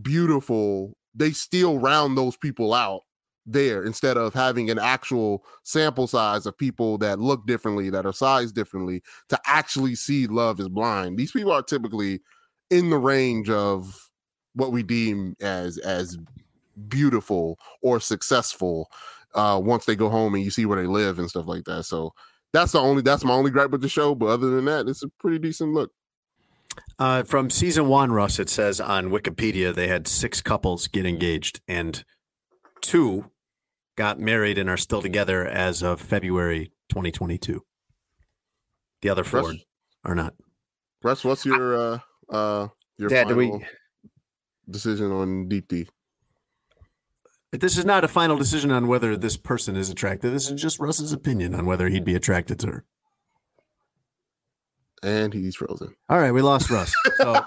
beautiful 0.01 0.97
they 1.15 1.31
still 1.33 1.79
round 1.79 2.17
those 2.17 2.37
people 2.37 2.73
out 2.73 3.03
there 3.47 3.83
instead 3.83 4.17
of 4.17 4.35
having 4.35 4.71
an 4.71 4.79
actual 4.79 5.45
sample 5.65 6.07
size 6.07 6.47
of 6.47 6.57
people 6.57 6.99
that 6.99 7.19
look 7.19 7.47
differently 7.47 7.91
that 7.91 8.07
are 8.07 8.13
sized 8.13 8.55
differently 8.55 9.03
to 9.29 9.39
actually 9.47 9.95
see 9.95 10.27
love 10.27 10.61
is 10.61 10.69
blind. 10.69 11.19
These 11.19 11.33
people 11.33 11.53
are 11.53 11.63
typically 11.63 12.21
in 12.71 12.91
the 12.91 12.99
range 12.99 13.51
of 13.51 14.09
what 14.55 14.73
we 14.73 14.83
deem 14.83 15.37
as 15.41 15.79
as 15.79 16.19
beautiful 16.89 17.59
or 17.83 18.01
successful 18.01 18.91
uh 19.35 19.61
once 19.63 19.85
they 19.85 19.97
go 19.97 20.09
home 20.09 20.35
and 20.35 20.43
you 20.43 20.51
see 20.51 20.67
where 20.67 20.81
they 20.81 20.87
live 20.87 21.19
and 21.19 21.29
stuff 21.29 21.47
like 21.47 21.65
that. 21.65 21.85
So 21.85 22.13
that's 22.53 22.73
the 22.73 22.81
only 22.81 23.03
that's 23.03 23.25
my 23.25 23.35
only 23.35 23.51
gripe 23.51 23.71
with 23.71 23.83
the 23.83 23.89
show 23.89 24.15
but 24.15 24.27
other 24.27 24.51
than 24.51 24.65
that 24.67 24.89
it's 24.89 25.03
a 25.03 25.09
pretty 25.21 25.39
decent 25.39 25.73
look. 25.73 25.91
Uh, 26.99 27.23
from 27.23 27.51
season 27.51 27.89
one, 27.89 28.13
Russ, 28.13 28.39
it 28.39 28.49
says 28.49 28.81
on 28.81 29.11
Wikipedia 29.11 29.75
they 29.75 29.89
had 29.89 30.07
six 30.07 30.41
couples 30.41 30.89
get 30.89 31.05
engaged, 31.05 31.61
and 31.69 32.05
two 32.83 33.31
got 33.97 34.21
married 34.21 34.59
and 34.59 34.69
are 34.69 34.77
still 34.77 35.01
together 35.01 35.47
as 35.47 35.83
of 35.83 36.01
February 36.01 36.73
2022. 36.91 37.65
The 39.01 39.09
other 39.09 39.25
four 39.25 39.41
Russ, 39.41 39.57
are 40.05 40.15
not. 40.15 40.35
Russ 41.03 41.25
what's 41.25 41.47
your 41.47 41.77
uh 41.77 41.99
uh 42.29 42.69
your 42.99 43.09
Dad, 43.09 43.29
final 43.29 43.59
we- 43.59 43.65
decision 44.71 45.11
on 45.11 45.49
deep 45.49 45.69
d 45.69 45.87
this 47.53 47.77
is 47.77 47.85
not 47.85 48.03
a 48.03 48.09
final 48.09 48.39
decision 48.39 48.71
on 48.71 48.87
whether 48.87 49.15
this 49.15 49.37
person 49.37 49.77
is 49.77 49.91
attracted. 49.91 50.31
This 50.31 50.51
is 50.51 50.59
just 50.61 50.79
Russ's 50.79 51.13
opinion 51.13 51.55
on 51.55 51.67
whether 51.67 51.89
he'd 51.91 52.05
be 52.05 52.15
attracted 52.15 52.59
to 52.61 52.67
her. 52.69 52.85
and 55.03 55.35
he's 55.35 55.57
frozen 55.57 55.95
All 56.09 56.19
right, 56.19 56.33
we 56.33 56.41
lost 56.41 56.71
Russ. 56.71 56.95
So, 57.19 57.45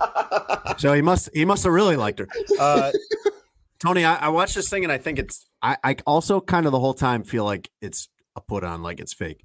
so 0.78 0.92
he 0.92 1.02
must 1.02 1.28
he 1.32 1.44
must 1.44 1.62
have 1.64 1.72
really 1.72 1.96
liked 1.96 2.18
her. 2.18 2.26
Uh, 2.58 2.90
Tony, 3.80 4.04
I, 4.04 4.16
I 4.16 4.28
watched 4.28 4.54
this 4.54 4.68
thing 4.68 4.82
and 4.84 4.92
I 4.92 4.98
think 4.98 5.18
it's 5.18 5.46
I, 5.62 5.76
I 5.84 5.96
also 6.06 6.40
kind 6.40 6.66
of 6.66 6.72
the 6.72 6.80
whole 6.80 6.94
time 6.94 7.22
feel 7.24 7.44
like 7.44 7.70
it's 7.80 8.08
a 8.36 8.40
put 8.40 8.64
on, 8.64 8.82
like 8.82 9.00
it's 9.00 9.12
fake. 9.14 9.44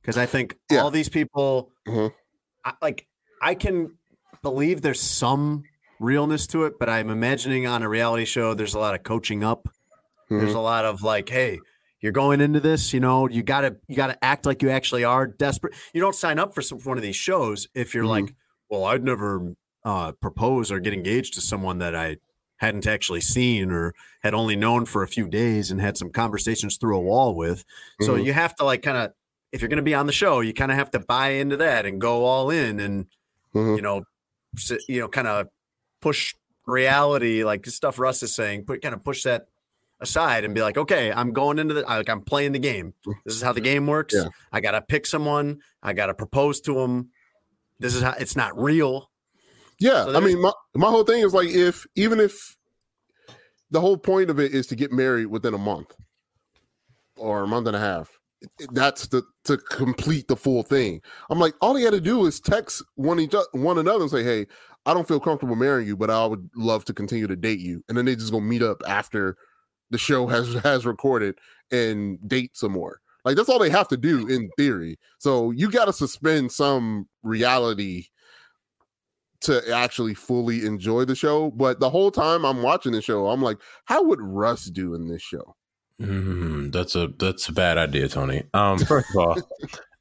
Because 0.00 0.16
I 0.18 0.26
think 0.26 0.56
Yeah. 0.70 0.80
all 0.82 0.90
these 0.90 1.08
people 1.08 1.70
Mhm. 1.86 2.12
I, 2.64 2.72
like 2.82 3.06
I 3.40 3.54
can 3.54 3.96
believe 4.42 4.82
there's 4.82 5.00
some 5.00 5.62
realness 6.00 6.46
to 6.48 6.64
it, 6.64 6.74
but 6.80 6.88
I'm 6.88 7.10
imagining 7.10 7.66
on 7.66 7.82
a 7.82 7.88
reality 7.88 8.24
show 8.24 8.54
there's 8.54 8.74
a 8.74 8.78
lot 8.80 8.94
of 8.94 9.02
coaching 9.04 9.44
up. 9.44 9.68
There's 10.28 10.54
a 10.54 10.60
lot 10.60 10.86
of 10.86 11.02
like, 11.02 11.28
hey, 11.28 11.60
you're 12.00 12.10
going 12.10 12.40
into 12.40 12.58
this, 12.58 12.94
you 12.94 13.00
know, 13.00 13.28
you 13.28 13.42
gotta 13.42 13.76
you 13.86 13.94
gotta 13.94 14.16
act 14.24 14.46
like 14.46 14.62
you 14.62 14.70
actually 14.70 15.04
are 15.04 15.26
desperate. 15.26 15.74
You 15.92 16.00
don't 16.00 16.14
sign 16.16 16.38
up 16.38 16.54
for 16.54 16.62
some 16.62 16.78
one 16.80 16.96
of 16.96 17.02
these 17.02 17.16
shows 17.16 17.68
if 17.74 17.94
you're 17.94 18.04
Mhm. 18.04 18.08
like, 18.08 18.34
well, 18.70 18.84
I'd 18.86 19.04
never 19.04 19.54
uh, 19.84 20.12
propose 20.12 20.70
or 20.72 20.80
get 20.80 20.94
engaged 20.94 21.34
to 21.34 21.40
someone 21.40 21.78
that 21.78 21.94
I 21.94 22.16
hadn't 22.62 22.86
actually 22.86 23.20
seen 23.20 23.70
or 23.70 23.92
had 24.22 24.32
only 24.32 24.56
known 24.56 24.86
for 24.86 25.02
a 25.02 25.08
few 25.08 25.28
days 25.28 25.70
and 25.70 25.80
had 25.80 25.98
some 25.98 26.10
conversations 26.10 26.76
through 26.78 26.96
a 26.96 27.00
wall 27.00 27.34
with. 27.34 27.64
So 28.00 28.14
Mhm. 28.16 28.24
you 28.24 28.32
have 28.32 28.54
to 28.56 28.64
like 28.64 28.82
kind 28.82 28.96
of, 28.96 29.12
if 29.52 29.60
you're 29.60 29.68
going 29.68 29.76
to 29.76 29.82
be 29.82 29.94
on 29.94 30.06
the 30.06 30.12
show, 30.12 30.40
you 30.40 30.54
kind 30.54 30.70
of 30.72 30.78
have 30.78 30.90
to 30.92 31.00
buy 31.00 31.30
into 31.30 31.56
that 31.58 31.84
and 31.86 32.00
go 32.00 32.24
all 32.24 32.50
in 32.50 32.80
and 32.80 33.06
Mhm. 33.54 33.76
you 33.76 33.82
know, 33.82 34.04
you 34.88 35.00
know, 35.00 35.08
kind 35.08 35.26
of 35.28 35.48
push 36.00 36.34
reality, 36.66 37.44
like 37.44 37.64
the 37.64 37.70
stuff 37.70 37.98
Russ 37.98 38.22
is 38.22 38.34
saying, 38.34 38.64
put 38.64 38.80
kind 38.80 38.94
of 38.94 39.02
push 39.04 39.24
that 39.24 39.48
aside 40.00 40.44
and 40.44 40.54
be 40.54 40.62
like, 40.62 40.76
okay, 40.78 41.12
I'm 41.12 41.32
going 41.32 41.58
into 41.58 41.74
the 41.74 41.82
like 41.82 42.08
I'm 42.08 42.22
playing 42.22 42.52
the 42.52 42.58
game. 42.58 42.94
This 43.24 43.34
is 43.34 43.42
how 43.42 43.52
the 43.52 43.60
game 43.60 43.86
works. 43.86 44.14
Yeah. 44.14 44.28
I 44.52 44.60
gotta 44.60 44.80
pick 44.82 45.04
someone. 45.06 45.60
I 45.82 45.92
gotta 45.92 46.14
propose 46.14 46.60
to 46.62 46.74
them. 46.74 47.10
This 47.80 47.94
is 47.94 48.02
how 48.02 48.14
it's 48.18 48.36
not 48.36 48.56
real. 48.60 49.10
Yeah, 49.82 50.04
So 50.04 50.16
I 50.16 50.20
mean, 50.20 50.40
my, 50.40 50.52
my 50.74 50.88
whole 50.88 51.04
thing 51.04 51.22
is 51.22 51.34
like 51.34 51.48
if 51.48 51.86
even 51.96 52.20
if 52.20 52.56
the 53.70 53.80
whole 53.80 53.96
point 53.96 54.30
of 54.30 54.38
it 54.38 54.52
is 54.52 54.66
to 54.68 54.76
get 54.76 54.92
married 54.92 55.26
within 55.26 55.54
a 55.54 55.58
month 55.58 55.94
or 57.16 57.42
a 57.42 57.46
month 57.48 57.66
and 57.66 57.76
a 57.76 57.80
half, 57.80 58.18
that's 58.72 59.08
the 59.08 59.22
to 59.44 59.56
complete 59.56 60.28
the 60.28 60.36
full 60.36 60.62
thing. 60.62 61.00
I'm 61.30 61.40
like, 61.40 61.54
all 61.60 61.76
you 61.76 61.84
had 61.84 61.94
to 61.94 62.00
do 62.00 62.26
is 62.26 62.38
text 62.40 62.82
one 62.94 63.18
each 63.18 63.34
one 63.52 63.78
another 63.78 64.02
and 64.02 64.10
say, 64.10 64.22
"Hey, 64.22 64.46
I 64.86 64.94
don't 64.94 65.08
feel 65.08 65.20
comfortable 65.20 65.56
marrying 65.56 65.88
you, 65.88 65.96
but 65.96 66.10
I 66.10 66.26
would 66.26 66.48
love 66.54 66.84
to 66.86 66.94
continue 66.94 67.26
to 67.26 67.36
date 67.36 67.60
you," 67.60 67.82
and 67.88 67.98
then 67.98 68.04
they 68.04 68.14
just 68.14 68.30
gonna 68.30 68.44
meet 68.44 68.62
up 68.62 68.82
after 68.86 69.36
the 69.90 69.98
show 69.98 70.28
has 70.28 70.54
has 70.62 70.86
recorded 70.86 71.38
and 71.72 72.18
date 72.28 72.56
some 72.56 72.72
more. 72.72 73.00
Like 73.24 73.36
that's 73.36 73.48
all 73.48 73.58
they 73.58 73.70
have 73.70 73.88
to 73.88 73.96
do 73.96 74.28
in 74.28 74.50
theory. 74.56 74.98
So 75.18 75.50
you 75.50 75.70
got 75.70 75.86
to 75.86 75.92
suspend 75.92 76.52
some 76.52 77.08
reality 77.22 78.06
to 79.42 79.72
actually 79.74 80.14
fully 80.14 80.64
enjoy 80.66 81.04
the 81.04 81.14
show. 81.14 81.50
But 81.50 81.80
the 81.80 81.90
whole 81.90 82.10
time 82.10 82.44
I'm 82.44 82.62
watching 82.62 82.92
the 82.92 83.02
show, 83.02 83.28
I'm 83.28 83.42
like, 83.42 83.58
how 83.84 84.02
would 84.04 84.20
Russ 84.20 84.66
do 84.66 84.94
in 84.94 85.08
this 85.08 85.22
show? 85.22 85.56
Mm, 86.00 86.72
that's 86.72 86.94
a 86.96 87.08
that's 87.18 87.48
a 87.48 87.52
bad 87.52 87.78
idea, 87.78 88.08
Tony. 88.08 88.42
Um, 88.54 88.78
first 88.86 89.10
of 89.10 89.16
all, 89.16 89.36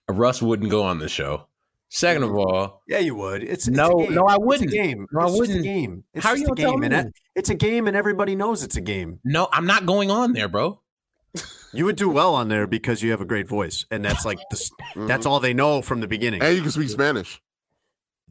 Russ 0.09 0.41
wouldn't 0.41 0.71
go 0.71 0.83
on 0.83 0.99
the 0.99 1.09
show. 1.09 1.47
Second 1.93 2.23
of 2.23 2.33
all, 2.35 2.81
Yeah, 2.87 2.99
you 2.99 3.15
would. 3.15 3.43
It's 3.43 3.67
it's 3.67 3.75
No, 3.75 3.89
a 3.99 4.03
game. 4.05 4.15
no, 4.15 4.23
I 4.25 4.35
It's 4.35 4.37
a 4.37 4.45
wouldn't. 4.45 4.71
game. 4.71 5.07
No, 5.11 5.19
I 5.21 5.25
It's 5.27 5.37
wouldn't. 5.39 5.59
a 5.59 5.63
game. 5.63 6.03
It's 6.13 6.23
How 6.25 6.31
just 6.31 6.45
you 6.47 6.53
a 6.53 6.55
game, 6.55 6.83
and 6.83 7.05
me? 7.07 7.11
it's 7.35 7.49
a 7.49 7.53
game, 7.55 7.85
and 7.85 7.97
everybody 7.97 8.33
knows 8.33 8.63
it's 8.63 8.77
a 8.77 8.81
game. 8.81 9.19
no, 9.25 9.49
I'm 9.51 9.65
not 9.65 9.85
going 9.85 10.09
on 10.09 10.31
there, 10.33 10.47
bro. 10.47 10.79
You 11.73 11.85
would 11.85 11.95
do 11.97 12.09
well 12.09 12.33
on 12.35 12.47
there 12.49 12.65
because 12.67 13.01
you 13.01 13.11
have 13.11 13.21
a 13.21 13.25
great 13.25 13.47
voice, 13.47 13.85
and 13.91 14.03
that's 14.03 14.25
like 14.25 14.39
the, 14.49 14.55
s- 14.57 14.71
that's 15.07 15.25
all 15.25 15.39
they 15.41 15.53
know 15.53 15.81
from 15.81 15.99
the 16.01 16.07
beginning. 16.07 16.41
And 16.41 16.55
you 16.55 16.61
can 16.61 16.71
speak 16.71 16.89
Spanish. 16.89 17.41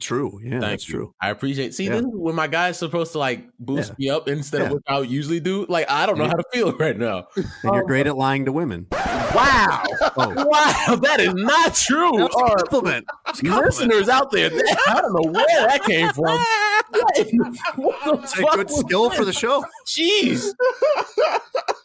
True. 0.01 0.40
Yeah, 0.42 0.51
Thank 0.53 0.62
that's 0.62 0.88
you. 0.88 0.94
true. 0.94 1.14
I 1.20 1.30
appreciate. 1.30 1.74
See, 1.74 1.84
Yeah. 1.84 1.90
this 1.96 2.01
is 2.03 2.07
when 2.12 2.34
my 2.34 2.46
guy's 2.46 2.78
supposed 2.78 3.12
to 3.12 3.18
like 3.18 3.44
boost 3.59 3.90
Yeah. 3.90 4.12
me 4.12 4.16
up 4.16 4.28
instead 4.28 4.62
of 4.62 4.70
what 4.72 4.82
I 4.88 4.98
would 4.98 5.11
usually 5.11 5.40
do. 5.40 5.66
Like 5.68 5.90
I 5.90 6.07
don't 6.07 6.18
know 6.18 6.26
how 6.26 6.34
to 6.34 6.44
feel 6.53 6.72
right 6.78 6.96
now. 6.98 7.26
And 7.36 7.46
you're 7.74 7.84
great 7.84 8.07
at 8.07 8.16
lying 8.16 8.44
to 8.46 8.53
women. 8.53 8.86
Wow, 8.90 9.84
Oh. 10.16 10.34
wow, 10.48 10.96
that 10.96 11.20
is 11.20 11.34
not 11.34 11.74
true. 11.74 12.12
That's 12.18 12.34
a 12.34 12.38
Or 12.38 12.57
compliment. 12.57 13.07
Compliment. 13.26 13.64
listeners 13.66 14.09
out 14.09 14.30
there, 14.32 14.48
that- 14.51 14.78
I 14.88 15.01
don't 15.01 15.12
know 15.14 15.30
where 15.30 15.66
that 15.68 15.84
came 15.84 16.09
from. 16.12 16.24
what 16.90 17.14
the 17.14 18.20
It's 18.22 18.38
a 18.38 18.42
good 18.57 18.70
skill 18.70 19.11
for 19.11 19.24
the 19.24 19.32
show. 19.32 19.64
Jeez. 19.86 20.48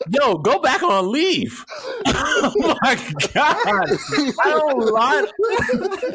Yo, 0.09 0.36
go 0.38 0.59
back 0.59 0.82
on 0.84 1.11
leave. 1.11 1.66
Oh 2.07 2.51
my 2.82 2.95
god. 3.34 3.57
I 3.66 4.49
don't 4.51 4.93
lie. 4.93 5.26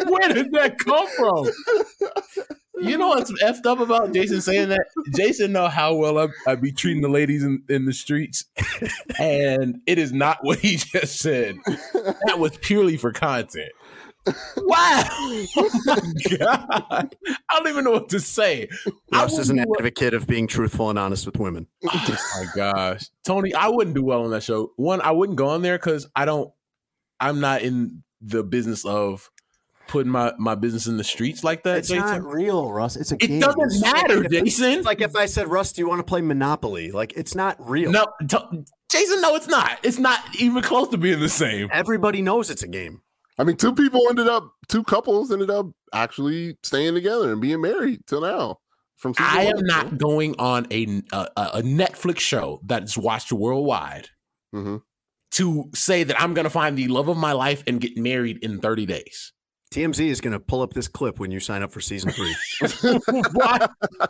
Where 0.08 0.28
did 0.32 0.52
that 0.52 0.78
come 0.78 1.06
from? 1.16 1.46
You 2.80 2.96
know 2.96 3.08
what's 3.08 3.30
effed 3.42 3.66
up 3.66 3.78
about 3.80 4.14
Jason 4.14 4.40
saying 4.40 4.70
that? 4.70 4.86
Jason 5.14 5.52
know 5.52 5.68
how 5.68 5.94
well 5.94 6.18
I, 6.18 6.28
I 6.46 6.54
be 6.54 6.72
treating 6.72 7.02
the 7.02 7.08
ladies 7.08 7.44
in, 7.44 7.62
in 7.68 7.84
the 7.84 7.92
streets. 7.92 8.44
And 9.18 9.80
it 9.86 9.98
is 9.98 10.12
not 10.12 10.38
what 10.42 10.60
he 10.60 10.76
just 10.78 11.20
said. 11.20 11.56
That 12.24 12.38
was 12.38 12.56
purely 12.58 12.96
for 12.96 13.12
content. 13.12 13.70
Wow. 14.56 15.04
Oh 15.56 15.80
my 15.84 15.96
god. 16.38 17.16
I 17.50 17.58
don't 17.58 17.68
even 17.68 17.84
know 17.84 17.92
what 17.92 18.08
to 18.10 18.20
say. 18.20 18.68
I 19.12 19.22
Russ 19.22 19.38
is 19.38 19.50
an 19.50 19.58
advocate 19.58 20.14
of 20.14 20.26
being 20.26 20.46
truthful 20.46 20.90
and 20.90 20.98
honest 20.98 21.26
with 21.26 21.38
women. 21.38 21.66
Oh 21.92 22.44
my 22.44 22.46
gosh, 22.54 23.08
Tony, 23.24 23.54
I 23.54 23.68
wouldn't 23.68 23.94
do 23.94 24.04
well 24.04 24.24
on 24.24 24.30
that 24.30 24.42
show. 24.42 24.72
One, 24.76 25.00
I 25.00 25.10
wouldn't 25.10 25.38
go 25.38 25.48
on 25.48 25.62
there 25.62 25.78
because 25.78 26.06
I 26.14 26.24
don't. 26.24 26.50
I'm 27.18 27.40
not 27.40 27.62
in 27.62 28.02
the 28.20 28.42
business 28.42 28.84
of 28.84 29.30
putting 29.90 30.10
my 30.12 30.32
my 30.38 30.54
business 30.54 30.86
in 30.86 30.96
the 30.96 31.04
streets 31.04 31.44
like 31.44 31.62
that. 31.64 31.78
It's 31.78 31.88
Jason. 31.88 32.06
not 32.06 32.24
real, 32.24 32.70
Russ. 32.72 32.96
It's 32.96 33.12
a 33.12 33.16
it 33.16 33.26
game. 33.28 33.40
doesn't 33.40 33.60
It's 33.62 33.80
matter, 33.82 34.24
if- 34.24 34.30
Jason. 34.30 34.72
It's 34.78 34.86
like 34.86 35.00
if 35.00 35.14
I 35.16 35.26
said, 35.26 35.48
Russ, 35.48 35.72
do 35.72 35.82
you 35.82 35.88
want 35.88 35.98
to 35.98 36.04
play 36.04 36.20
Monopoly? 36.22 36.90
Like, 36.92 37.12
it's 37.16 37.34
not 37.34 37.56
real. 37.58 37.90
no, 37.90 38.06
t- 38.26 38.38
Jason, 38.90 39.20
no, 39.20 39.34
it's 39.36 39.48
not. 39.48 39.78
It's 39.82 39.98
not 39.98 40.20
even 40.38 40.62
close 40.62 40.88
to 40.88 40.96
being 40.98 41.20
the 41.20 41.28
same. 41.28 41.68
Everybody 41.72 42.22
knows 42.22 42.48
it's 42.50 42.62
a 42.62 42.68
game. 42.68 43.02
I 43.38 43.44
mean, 43.44 43.56
two 43.56 43.74
people 43.74 44.00
ended 44.08 44.28
up, 44.28 44.52
two 44.68 44.82
couples 44.84 45.30
ended 45.32 45.50
up 45.50 45.66
actually 45.94 46.56
staying 46.62 46.94
together 46.94 47.32
and 47.32 47.40
being 47.40 47.60
married 47.60 48.00
till 48.06 48.20
now. 48.20 48.58
From 48.96 49.14
season 49.14 49.32
I 49.32 49.44
one. 49.46 49.58
am 49.58 49.64
not 49.64 49.98
going 49.98 50.34
on 50.38 50.66
a 50.70 51.00
a, 51.12 51.26
a 51.36 51.62
Netflix 51.62 52.18
show 52.20 52.60
that's 52.66 52.98
watched 52.98 53.32
worldwide 53.32 54.08
Mhm. 54.54 54.82
to 55.32 55.70
say 55.74 56.04
that 56.04 56.20
I'm 56.20 56.34
going 56.34 56.44
to 56.44 56.50
find 56.50 56.76
the 56.76 56.86
love 56.88 57.08
of 57.08 57.16
my 57.16 57.32
life 57.32 57.62
and 57.66 57.80
get 57.80 57.96
married 57.96 58.38
in 58.42 58.60
30 58.60 58.84
days. 58.84 59.32
TMZ 59.72 60.00
is 60.08 60.20
going 60.20 60.32
to 60.32 60.40
pull 60.40 60.62
up 60.62 60.72
this 60.74 60.88
clip 60.88 61.20
when 61.20 61.30
you 61.30 61.38
sign 61.38 61.62
up 61.62 61.70
for 61.70 61.80
season 61.80 62.10
three. 62.10 62.34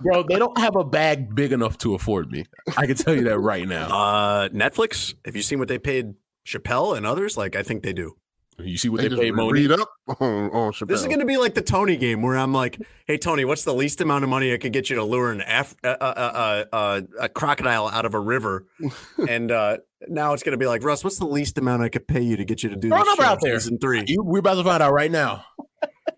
Bro, 0.00 0.22
they 0.22 0.38
don't 0.38 0.56
have 0.58 0.74
a 0.74 0.84
bag 0.84 1.34
big 1.34 1.52
enough 1.52 1.76
to 1.78 1.94
afford 1.94 2.30
me. 2.32 2.46
I 2.78 2.86
can 2.86 2.96
tell 2.96 3.14
you 3.14 3.24
that 3.24 3.38
right 3.38 3.68
now. 3.68 3.86
uh, 3.88 4.48
Netflix, 4.48 5.14
have 5.26 5.36
you 5.36 5.42
seen 5.42 5.58
what 5.58 5.68
they 5.68 5.78
paid 5.78 6.14
Chappelle 6.46 6.96
and 6.96 7.04
others? 7.04 7.36
Like, 7.36 7.56
I 7.56 7.62
think 7.62 7.82
they 7.82 7.92
do. 7.92 8.16
You 8.58 8.76
see 8.76 8.90
what 8.90 8.98
They 8.98 9.04
they, 9.04 9.08
just 9.10 9.22
pay 9.22 9.30
Moni? 9.30 9.52
read 9.52 9.72
up 9.72 9.88
on, 10.20 10.50
on 10.50 10.72
Chappelle. 10.72 10.88
This 10.88 11.00
is 11.00 11.06
going 11.06 11.20
to 11.20 11.24
be 11.26 11.38
like 11.38 11.54
the 11.54 11.62
Tony 11.62 11.96
game 11.96 12.20
where 12.20 12.36
I'm 12.36 12.52
like, 12.52 12.78
hey, 13.06 13.16
Tony, 13.16 13.44
what's 13.46 13.64
the 13.64 13.72
least 13.72 14.00
amount 14.02 14.24
of 14.24 14.28
money 14.30 14.52
I 14.52 14.58
could 14.58 14.72
get 14.72 14.90
you 14.90 14.96
to 14.96 15.04
lure 15.04 15.32
an 15.32 15.42
Af- 15.46 15.76
uh, 15.82 15.96
uh, 15.98 16.64
uh, 16.72 16.74
uh, 16.74 17.00
a 17.20 17.28
crocodile 17.30 17.88
out 17.88 18.04
of 18.04 18.12
a 18.12 18.20
river? 18.20 18.66
and 19.28 19.50
uh, 19.50 19.78
now 20.08 20.34
it's 20.34 20.42
going 20.42 20.52
to 20.52 20.58
be 20.58 20.66
like, 20.66 20.82
Russ, 20.84 21.02
what's 21.02 21.18
the 21.18 21.24
least 21.26 21.56
amount 21.56 21.82
I 21.82 21.88
could 21.88 22.06
pay 22.06 22.20
you 22.20 22.36
to 22.36 22.44
get 22.44 22.62
you 22.62 22.68
to 22.68 22.76
do 22.76 22.88
Throw 22.90 23.02
this 23.02 23.14
show 23.16 23.22
out 23.22 23.38
there. 23.40 23.58
Season 23.58 23.78
three. 23.78 24.04
You, 24.06 24.22
we're 24.22 24.40
about 24.40 24.56
to 24.56 24.64
find 24.64 24.82
out 24.82 24.92
right 24.92 25.10
now. 25.10 25.44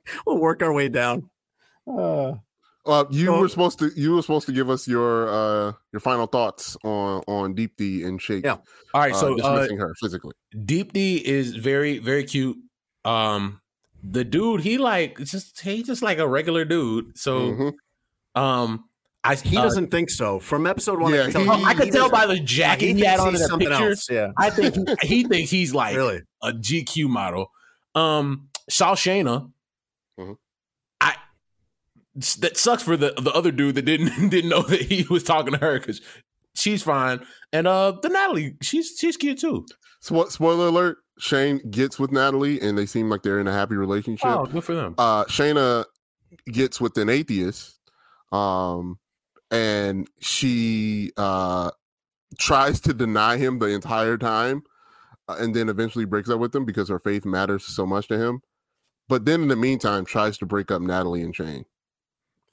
We'll 0.27 0.39
work 0.39 0.63
our 0.63 0.73
way 0.73 0.89
down. 0.89 1.31
Uh, 1.87 2.35
Uh, 2.85 3.05
you 3.11 3.27
So- 3.27 3.39
were 3.41 3.49
supposed 3.49 3.79
to 3.79 3.91
you 3.95 4.15
were 4.17 4.23
supposed 4.23 4.47
to 4.47 4.53
give 4.53 4.69
us 4.69 4.89
your 4.89 5.29
uh 5.29 5.73
your 5.93 6.01
final 6.01 6.27
thoughts 6.27 6.77
on 6.83 7.23
on 7.29 7.55
Deep 7.55 7.77
D 7.77 8.03
and 8.03 8.21
Shake. 8.21 8.45
Yeah. 8.45 8.57
All 8.93 9.01
right, 9.01 9.13
uh, 9.15 9.17
so 9.17 9.35
uh, 9.35 9.37
dismissing 9.37 9.79
her 9.79 9.95
physically. 10.01 10.33
Deep 10.65 10.93
D 10.93 11.17
is 11.25 11.55
very, 11.55 11.99
very 11.99 12.25
cute. 12.25 12.57
Um, 13.05 13.61
the 14.03 14.25
dude, 14.25 14.63
he 14.63 14.79
like 14.79 15.19
just 15.19 15.61
he 15.61 15.85
just 15.85 16.03
like 16.03 16.19
a 16.19 16.27
regular 16.27 16.65
dude. 16.65 17.17
So, 17.17 17.53
Mhm. 17.53 17.73
um, 18.35 18.85
I 19.23 19.37
he 19.37 19.57
uh, 19.57 19.63
doesn't 19.63 19.93
think 19.93 20.11
so. 20.11 20.41
From 20.41 20.67
episode 20.67 20.99
one, 21.01 21.15
Yeah, 21.15 21.27
I, 21.27 21.31
can 21.31 21.41
he- 21.43 21.47
tell 21.47 21.65
I 21.67 21.75
could 21.75 21.93
tell 21.93 22.11
by 22.11 22.27
the 22.27 22.41
jacket 22.41 22.87
he, 22.87 22.93
thinks 22.95 23.07
had 23.07 23.21
on 23.21 23.29
in 23.29 23.35
he's 23.35 23.43
the 23.43 23.49
something 23.49 23.69
picture. 23.69 23.91
else. 23.91 24.11
Yeah, 24.11 24.33
I 24.37 24.51
think 24.51 24.75
he, 25.03 25.07
he 25.07 25.23
thinks 25.25 25.51
he's 25.53 25.73
like 25.73 25.95
really. 26.03 26.23
a 26.43 26.51
GQ 26.53 27.07
model. 27.09 27.47
Um, 27.95 28.49
Shaw 28.69 28.97
Shayna. 28.97 29.53
Mhm. 30.19 30.37
I 31.01 31.15
that 32.39 32.57
sucks 32.57 32.83
for 32.83 32.97
the 32.97 33.15
the 33.19 33.33
other 33.33 33.51
dude 33.51 33.75
that 33.77 33.85
didn't 33.85 34.29
didn't 34.31 34.51
know 34.51 34.63
that 34.63 34.83
he 34.83 35.07
was 35.09 35.23
talking 35.25 35.53
to 35.53 35.59
her 35.59 35.79
because 35.79 36.01
she's 36.55 36.83
fine. 36.83 37.25
And 37.53 37.67
uh, 37.67 37.93
the 38.03 38.09
Natalie, 38.09 38.57
she's 38.63 38.97
she's 38.99 39.17
cute 39.17 39.39
too. 39.41 39.67
Spo- 40.03 40.31
spoiler 40.31 40.67
alert: 40.69 40.99
Shane 41.19 41.59
gets 41.71 41.99
with 41.99 42.13
Natalie, 42.13 42.61
and 42.61 42.77
they 42.77 42.87
seem 42.87 43.09
like 43.09 43.23
they're 43.23 43.41
in 43.41 43.47
a 43.49 43.53
happy 43.53 43.77
relationship. 43.77 44.27
Oh, 44.29 44.45
good 44.47 44.65
for 44.65 44.75
them. 44.75 44.95
uh 44.99 45.25
Shayna 45.25 45.85
gets 46.51 46.81
with 46.81 46.97
an 46.97 47.11
atheist 47.11 47.79
um 48.33 48.99
and 49.51 50.09
she 50.23 51.13
uh 51.19 51.71
tries 52.39 52.81
to 52.81 52.95
deny 52.95 53.37
him 53.37 53.59
the 53.59 53.67
entire 53.67 54.17
time 54.17 54.63
uh, 55.29 55.37
and 55.39 55.55
then 55.55 55.69
eventually 55.69 56.07
breaks 56.07 56.31
up 56.31 56.41
with 56.41 56.57
him 56.57 56.65
because 56.65 56.89
her 56.89 56.99
faith 56.99 57.27
matters 57.27 57.65
so 57.65 57.85
much 57.85 58.09
to 58.09 58.17
him 58.19 58.41
but 59.09 59.25
then 59.25 59.43
in 59.43 59.49
the 59.49 59.57
meantime 59.57 60.05
tries 60.05 60.39
to 60.39 60.47
break 60.47 60.71
up 60.71 60.81
Natalie 60.83 61.23
and 61.23 61.35
Shane 61.35 61.65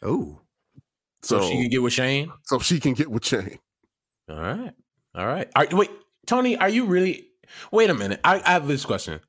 Oh, 0.02 0.42
So, 1.22 1.40
so 1.42 1.48
she 1.50 1.58
can 1.62 1.70
get 1.70 1.82
with 1.84 1.94
Shane. 1.94 2.32
so 2.44 2.60
she 2.60 2.80
can 2.80 2.94
get 2.94 3.10
with 3.12 3.26
Shane 3.26 3.60
All 4.30 4.38
right, 4.40 4.74
all 5.16 5.26
right. 5.28 5.50
Are, 5.56 5.68
wait, 5.72 5.92
Tony, 6.28 6.56
are 6.58 6.70
you 6.70 6.86
really? 6.86 7.28
Wait 7.72 7.90
a 7.90 7.94
minute. 7.96 8.20
I, 8.24 8.42
I 8.46 8.52
have 8.52 8.68
this 8.68 8.86
question. 8.86 9.20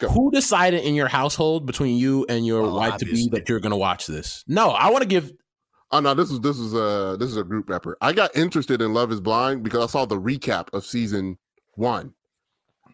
Go. 0.00 0.08
Who 0.08 0.30
decided 0.30 0.84
in 0.84 0.94
your 0.94 1.08
household 1.08 1.66
between 1.66 1.96
you 1.96 2.24
and 2.28 2.46
your 2.46 2.62
Well, 2.62 2.76
wife 2.76 2.96
to 2.98 3.04
be 3.06 3.28
that 3.32 3.48
you're 3.48 3.60
going 3.60 3.70
to 3.70 3.76
watch 3.76 4.06
this? 4.06 4.44
No, 4.46 4.70
I 4.70 4.90
want 4.90 5.02
to 5.02 5.08
give. 5.08 5.32
Oh 5.90 6.00
no, 6.00 6.14
this 6.14 6.30
is 6.30 6.40
this 6.40 6.58
is 6.58 6.72
a 6.72 7.16
this 7.18 7.28
is 7.28 7.36
a 7.36 7.42
group 7.44 7.68
rapper. 7.68 7.96
I 8.00 8.12
got 8.12 8.34
interested 8.36 8.80
in 8.80 8.94
Love 8.94 9.10
Is 9.12 9.20
Blind 9.20 9.62
because 9.62 9.82
I 9.82 9.86
saw 9.90 10.04
the 10.06 10.20
recap 10.20 10.68
of 10.72 10.84
season 10.86 11.36
one. 11.74 12.14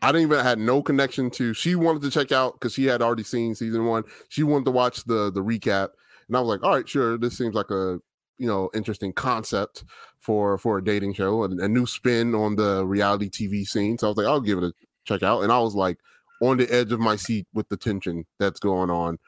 I 0.03 0.13
didn't 0.13 0.23
even 0.23 0.45
had 0.45 0.59
no 0.59 0.83
connection 0.83 1.31
to. 1.33 1.55
She 1.55 1.75
wanted 1.75 2.03
to 2.03 2.11
check 2.11 2.33
out 2.33 2.55
because 2.55 2.75
she 2.75 2.87
had 2.87 3.03
already 3.03 3.23
seen 3.23 3.55
season 3.55 3.87
one. 3.87 4.05
She 4.29 4.43
wanted 4.43 4.65
to 4.67 4.71
watch 4.71 5.05
the 5.05 5.31
the 5.31 5.43
recap, 5.43 5.91
and 6.29 6.37
I 6.37 6.41
was 6.41 6.49
like, 6.49 6.63
all 6.63 6.75
right, 6.75 6.89
sure. 6.89 7.19
This 7.19 7.37
seems 7.37 7.55
like 7.55 7.71
a 7.71 8.01
you 8.39 8.47
know 8.47 8.71
interesting 8.75 9.13
concept 9.13 9.85
for 10.19 10.59
for 10.59 10.79
a 10.79 10.85
dating 10.85 11.15
show 11.15 11.45
and 11.45 11.61
a 11.61 11.69
new 11.69 11.87
spin 11.87 12.35
on 12.35 12.57
the 12.57 12.87
reality 12.87 13.31
TV 13.31 13.67
scene. 13.67 13.99
So 13.99 14.07
I 14.07 14.11
was 14.11 14.17
like, 14.17 14.27
I'll 14.27 14.41
give 14.41 14.59
it 14.59 14.65
a 14.65 14.73
check 15.05 15.23
out, 15.23 15.43
and 15.43 15.53
I 15.53 15.59
was 15.61 15.75
like 15.75 15.99
on 16.41 16.59
the 16.59 16.71
edge 16.71 16.93
of 16.93 17.01
my 17.01 17.17
seat 17.17 17.47
with 17.55 17.69
the 17.69 17.77
tension 17.77 18.27
that's 18.39 18.61
going 18.61 18.91
on. 18.91 19.19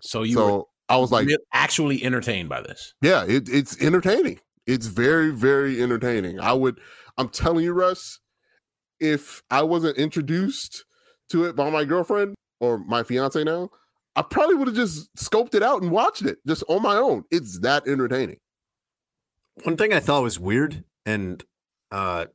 So 0.00 0.22
you 0.22 0.38
were 0.38 0.42
so 0.42 0.68
I 0.90 0.96
was 0.96 1.12
like, 1.12 1.28
actually 1.52 2.02
entertained 2.02 2.48
by 2.48 2.62
this. 2.62 2.94
yeah, 3.00 3.24
it, 3.24 3.48
it's 3.48 3.80
entertaining. 3.80 4.40
It's 4.66 4.86
very, 4.86 5.30
very 5.30 5.80
entertaining. 5.80 6.40
I 6.40 6.52
would, 6.52 6.80
I'm 7.16 7.28
telling 7.28 7.64
you, 7.64 7.72
Russ, 7.72 8.18
if 9.00 9.42
I 9.50 9.62
wasn't 9.62 9.96
introduced 9.96 10.84
to 11.30 11.44
it 11.44 11.56
by 11.56 11.70
my 11.70 11.84
girlfriend 11.84 12.34
or 12.60 12.78
my 12.78 13.02
fiance 13.02 13.42
now, 13.42 13.70
I 14.16 14.22
probably 14.22 14.56
would 14.56 14.68
have 14.68 14.76
just 14.76 15.14
scoped 15.14 15.54
it 15.54 15.62
out 15.62 15.82
and 15.82 15.90
watched 15.90 16.22
it 16.22 16.38
just 16.46 16.64
on 16.68 16.82
my 16.82 16.96
own. 16.96 17.24
It's 17.30 17.60
that 17.60 17.86
entertaining. 17.86 18.38
one 19.62 19.76
thing 19.76 19.92
I 19.92 20.00
thought 20.00 20.22
was 20.22 20.38
weird, 20.38 20.84
and 21.06 21.42
uh, 21.90 22.26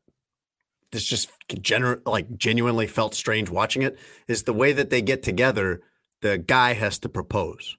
this 0.92 1.06
just 1.06 1.30
gener- 1.50 2.02
like 2.06 2.36
genuinely 2.38 2.88
felt 2.88 3.14
strange 3.14 3.50
watching 3.50 3.82
it, 3.82 3.98
is 4.28 4.44
the 4.44 4.54
way 4.54 4.72
that 4.74 4.90
they 4.90 5.02
get 5.02 5.22
together. 5.24 5.82
The 6.22 6.38
guy 6.38 6.74
has 6.74 6.98
to 7.00 7.10
propose, 7.10 7.78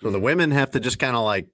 so 0.00 0.10
the 0.10 0.20
women 0.20 0.50
have 0.50 0.70
to 0.72 0.80
just 0.80 0.98
kind 0.98 1.16
of 1.16 1.24
like 1.24 1.48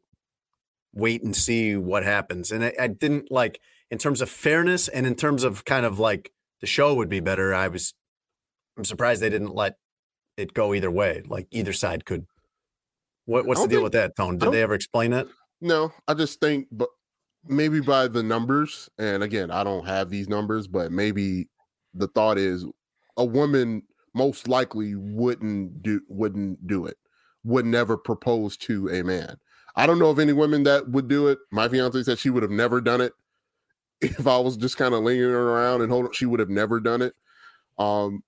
wait 0.92 1.22
and 1.22 1.34
see 1.34 1.76
what 1.76 2.03
happens. 2.03 2.50
And 2.50 2.64
I, 2.64 2.74
I 2.78 2.86
didn't 2.88 3.30
like 3.30 3.61
in 3.90 3.98
terms 3.98 4.20
of 4.20 4.28
fairness 4.28 4.88
and 4.88 5.07
in 5.07 5.14
terms 5.14 5.44
of 5.44 5.64
kind 5.64 5.86
of 5.86 5.98
like 5.98 6.32
the 6.62 6.66
show 6.66 6.94
would 6.94 7.10
be 7.10 7.20
better. 7.20 7.52
I 7.54 7.68
was 7.68 7.92
I'm 8.78 8.86
surprised 8.86 9.20
they 9.20 9.28
didn't 9.28 9.54
let 9.54 9.74
it 10.38 10.54
go 10.54 10.72
either 10.72 10.90
way. 10.90 11.22
Like 11.26 11.46
either 11.50 11.74
side 11.74 12.06
could. 12.06 12.26
What, 13.26 13.44
what's 13.44 13.60
the 13.60 13.68
deal 13.68 13.78
think- 13.80 13.84
with 13.84 13.92
that, 13.92 14.16
Tone? 14.16 14.38
Did 14.38 14.52
they 14.52 14.62
ever 14.62 14.74
explain 14.74 15.12
it? 15.12 15.28
No, 15.60 15.92
I 16.08 16.14
just 16.14 16.40
think, 16.40 16.66
but 16.72 16.88
maybe 17.46 17.80
by 17.80 18.08
the 18.08 18.22
numbers, 18.22 18.88
and 18.98 19.22
again, 19.22 19.50
I 19.52 19.62
don't 19.62 19.86
have 19.86 20.10
these 20.10 20.28
numbers, 20.28 20.66
but 20.66 20.90
maybe 20.90 21.48
the 21.94 22.08
thought 22.08 22.36
is 22.36 22.66
a 23.16 23.24
woman 23.24 23.82
most 24.14 24.48
likely 24.48 24.94
wouldn't 24.96 25.82
do 25.82 26.00
wouldn't 26.08 26.66
do 26.66 26.86
it, 26.86 26.96
would 27.44 27.66
never 27.66 27.96
propose 27.96 28.56
to 28.56 28.88
a 28.88 29.04
man. 29.04 29.36
I 29.76 29.86
don't 29.86 29.98
know 29.98 30.10
of 30.10 30.18
any 30.18 30.32
women 30.32 30.64
that 30.64 30.88
would 30.90 31.08
do 31.08 31.28
it. 31.28 31.38
My 31.50 31.68
fiance 31.68 32.02
said 32.02 32.18
she 32.18 32.30
would 32.30 32.42
have 32.42 32.52
never 32.52 32.80
done 32.80 33.00
it. 33.00 33.12
If 34.03 34.26
I 34.26 34.36
was 34.38 34.57
just 34.57 34.76
kind 34.76 34.94
of 34.94 35.03
lingering 35.05 35.34
around 35.34 35.80
and 35.82 35.90
hold, 35.90 36.14
she 36.14 36.26
would 36.26 36.40
have 36.40 36.50
never 36.50 36.80
done 36.80 37.03
it. 37.03 37.14
Um, 37.78 38.22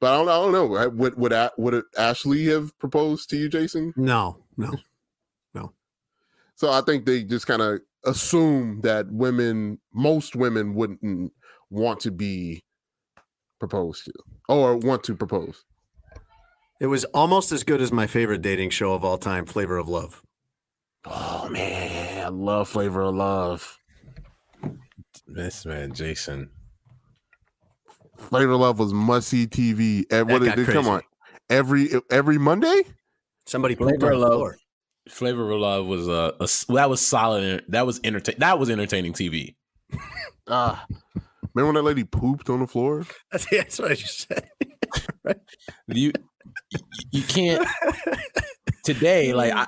but 0.00 0.12
I 0.14 0.16
don't, 0.16 0.28
I 0.28 0.34
don't 0.36 0.52
know. 0.52 0.76
I- 0.76 0.86
Would 0.86 1.18
would 1.18 1.32
A- 1.32 1.52
would 1.58 1.74
it 1.74 1.84
Ashley 1.96 2.44
have 2.46 2.76
proposed 2.78 3.28
to 3.30 3.36
you, 3.36 3.48
Jason? 3.48 3.92
No, 3.96 4.44
no, 4.56 4.74
no. 5.54 5.72
So 6.54 6.70
I 6.70 6.80
think 6.82 7.04
they 7.04 7.24
just 7.24 7.46
kind 7.46 7.62
of 7.62 7.80
assume 8.04 8.80
that 8.82 9.10
women, 9.10 9.80
most 9.92 10.36
women 10.36 10.74
wouldn't 10.74 11.32
want 11.70 12.00
to 12.00 12.10
be 12.12 12.62
proposed 13.58 14.04
to 14.06 14.12
or 14.48 14.76
want 14.76 15.02
to 15.04 15.16
propose. 15.16 15.64
It 16.80 16.86
was 16.86 17.04
almost 17.06 17.50
as 17.50 17.64
good 17.64 17.80
as 17.80 17.90
my 17.90 18.06
favorite 18.06 18.40
dating 18.42 18.70
show 18.70 18.92
of 18.94 19.04
all 19.04 19.18
time, 19.18 19.46
Flavor 19.46 19.78
of 19.78 19.88
Love. 19.88 20.22
Oh 21.04 21.48
man, 21.48 22.24
I 22.24 22.28
love 22.28 22.68
Flavor 22.68 23.02
of 23.02 23.14
Love. 23.16 23.77
This 25.28 25.66
man, 25.66 25.92
Jason. 25.92 26.50
Flavor 28.18 28.52
of 28.52 28.60
Love 28.60 28.78
was 28.78 28.92
must 28.92 29.28
see 29.28 29.46
TV. 29.46 30.04
And 30.10 30.28
what 30.30 30.42
got 30.42 30.56
did, 30.56 30.66
come 30.68 30.88
on, 30.88 31.02
every 31.50 31.90
every 32.10 32.38
Monday. 32.38 32.82
Somebody 33.46 33.74
Flavor 33.74 34.12
of 34.12 34.18
Love. 34.20 34.32
floor. 34.32 34.56
Flavor 35.08 35.50
of 35.50 35.60
Love 35.60 35.86
was 35.86 36.08
a, 36.08 36.34
a 36.40 36.44
s- 36.44 36.64
that 36.68 36.90
was 36.90 37.00
solid. 37.00 37.64
That 37.68 37.86
was 37.86 38.00
entertain. 38.04 38.34
That 38.38 38.58
was 38.58 38.70
entertaining 38.70 39.12
TV. 39.12 39.54
Ah, 40.50 40.86
remember 41.52 41.66
when 41.66 41.74
that 41.74 41.82
lady 41.82 42.04
pooped 42.04 42.48
on 42.48 42.60
the 42.60 42.66
floor? 42.66 43.04
That's, 43.30 43.44
that's 43.50 43.78
what 43.78 43.92
I 43.92 43.94
just 43.96 44.26
said. 44.26 44.48
You 45.88 46.10
you, 46.70 46.78
you 47.12 47.22
can't 47.22 47.68
today. 48.82 49.34
Like 49.34 49.52
I, 49.52 49.66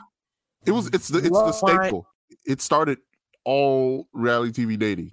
It 0.64 0.70
was. 0.70 0.86
It's 0.86 1.08
the 1.08 1.18
it's 1.18 1.28
the 1.28 1.32
Why- 1.34 1.50
staple. 1.82 2.06
It 2.46 2.62
started 2.62 2.96
all 3.44 4.08
reality 4.14 4.64
TV 4.64 4.78
dating. 4.78 5.12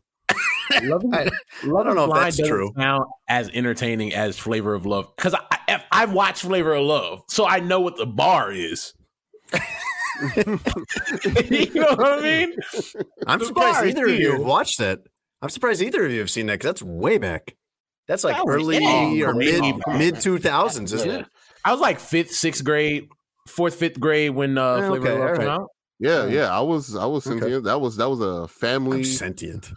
Love, 0.83 1.03
is- 1.03 1.09
I- 1.13 1.29
Love 1.65 1.85
don't 1.85 1.95
know 1.95 2.13
if 2.13 2.13
that's 2.35 2.37
true. 2.47 2.71
Sound 2.77 3.05
as 3.27 3.49
entertaining 3.53 4.13
as 4.13 4.37
Flavor 4.37 4.73
of 4.73 4.85
Love 4.85 5.13
because 5.15 5.33
I, 5.33 5.57
I 5.67 5.83
I 5.91 6.05
watched 6.05 6.41
Flavor 6.43 6.73
of 6.73 6.85
Love, 6.85 7.21
so 7.29 7.45
I 7.47 7.59
know 7.59 7.79
what 7.81 7.97
the 7.97 8.05
bar 8.05 8.51
is. 8.51 8.93
you 10.35 10.43
know 10.45 11.95
what 11.95 11.99
I 12.01 12.21
mean? 12.21 12.53
I'm 13.27 13.39
The 13.39 13.45
surprised 13.45 13.53
bar 13.75 13.85
either 13.87 14.05
of 14.07 14.19
you 14.19 14.31
have 14.33 14.41
watched 14.41 14.79
that. 14.79 14.99
I'm 15.41 15.49
surprised 15.49 15.81
either 15.81 16.05
of 16.05 16.11
you 16.11 16.19
have 16.19 16.29
seen 16.29 16.47
that 16.47 16.53
because 16.53 16.69
that's 16.69 16.83
way 16.83 17.17
back. 17.17 17.55
That's 18.07 18.23
like 18.23 18.35
That 18.37 18.45
early 18.47 18.79
yeah, 18.81 19.25
or 19.27 19.35
way 19.35 19.59
mid 19.59 19.75
mid 19.87 20.21
two 20.21 20.37
thousands, 20.39 20.93
isn't 20.93 21.09
Yeah. 21.09 21.19
it? 21.19 21.25
I 21.65 21.71
was 21.71 21.81
like 21.81 21.99
fifth, 21.99 22.31
sixth 22.31 22.63
grade, 22.63 23.07
fourth, 23.47 23.75
fifth 23.75 23.99
grade 23.99 24.31
when 24.31 24.57
uh, 24.57 24.77
Yeah, 24.77 24.87
Flavor 24.87 25.07
okay, 25.07 25.13
of 25.13 25.19
Love 25.29 25.37
came 25.39 25.47
out. 25.49 25.67
Yeah, 25.99 26.25
yeah. 26.27 26.55
I 26.57 26.61
was 26.61 26.95
I 26.95 27.05
was 27.05 27.27
Okay. 27.27 27.59
That 27.59 27.81
was 27.81 27.97
that 27.97 28.09
was 28.09 28.21
a 28.21 28.47
family. 28.47 28.99
I'm 28.99 29.03
sentient. 29.03 29.71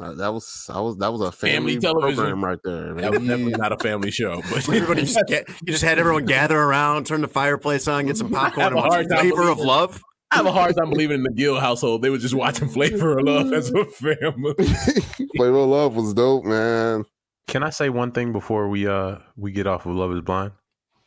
Uh, 0.00 0.12
that 0.14 0.32
was 0.32 0.70
I 0.72 0.80
was 0.80 0.96
that 0.98 1.12
was 1.12 1.20
a 1.20 1.32
Family 1.32 1.74
family, 1.74 1.78
television. 1.78 2.16
program 2.16 2.44
right 2.44 2.58
there. 2.64 2.94
That 2.94 3.10
was 3.10 3.18
baby. 3.20 3.28
definitely 3.28 3.52
not 3.52 3.72
a 3.72 3.78
family 3.78 4.10
show, 4.10 4.40
but 4.50 4.68
Everybody 4.68 5.02
just 5.02 5.18
get, 5.26 5.48
you 5.48 5.72
just 5.72 5.84
had 5.84 5.98
everyone 5.98 6.24
gather 6.26 6.58
around, 6.58 7.06
turn 7.06 7.20
the 7.20 7.28
fireplace 7.28 7.88
on, 7.88 8.06
get 8.06 8.16
some 8.16 8.30
popcorn, 8.32 8.68
and 8.68 8.76
watch 8.76 9.06
Flavor 9.06 9.48
of 9.48 9.58
Love. 9.58 10.02
I 10.30 10.36
have 10.36 10.46
a 10.46 10.52
hard 10.52 10.76
time 10.76 10.90
believing 10.90 11.16
in 11.16 11.22
the 11.22 11.32
Gill 11.32 11.58
household. 11.58 12.02
They 12.02 12.10
were 12.10 12.18
just 12.18 12.34
watching 12.34 12.68
Flavor 12.68 13.18
of 13.18 13.24
Love 13.24 13.52
as 13.52 13.70
a 13.70 13.84
family. 13.86 14.54
Flavor 15.36 15.56
of 15.58 15.68
Love 15.68 15.96
was 15.96 16.12
dope, 16.12 16.44
man. 16.44 17.04
Can 17.46 17.62
I 17.62 17.70
say 17.70 17.88
one 17.88 18.12
thing 18.12 18.32
before 18.32 18.68
we 18.68 18.86
uh 18.86 19.16
we 19.36 19.52
get 19.52 19.66
off 19.66 19.86
of 19.86 19.94
Love 19.94 20.12
Is 20.12 20.20
Blind? 20.20 20.52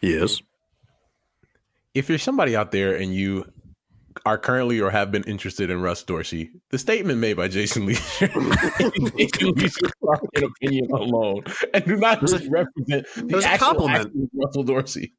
Yes. 0.02 0.42
If 1.94 2.10
you're 2.10 2.18
somebody 2.18 2.56
out 2.56 2.72
there 2.72 2.96
and 2.96 3.14
you 3.14 3.46
are 4.26 4.38
currently 4.38 4.80
or 4.80 4.90
have 4.90 5.12
been 5.12 5.24
interested 5.24 5.70
in 5.70 5.82
Russ 5.82 6.04
Dorsey, 6.04 6.52
the 6.70 6.78
statement 6.78 7.20
made 7.20 7.34
by 7.38 7.48
Jason 7.48 7.86
Lieser, 7.86 8.28
Jason 9.18 9.92
opinion 10.44 10.92
alone 10.92 11.44
and 11.74 11.86
do 11.86 11.98
not 11.98 12.22
represent 12.22 13.06
the 13.16 13.44
actual 13.46 13.68
compliment. 13.68 14.30
Russell 14.34 14.64
Dorsey. 14.64 15.14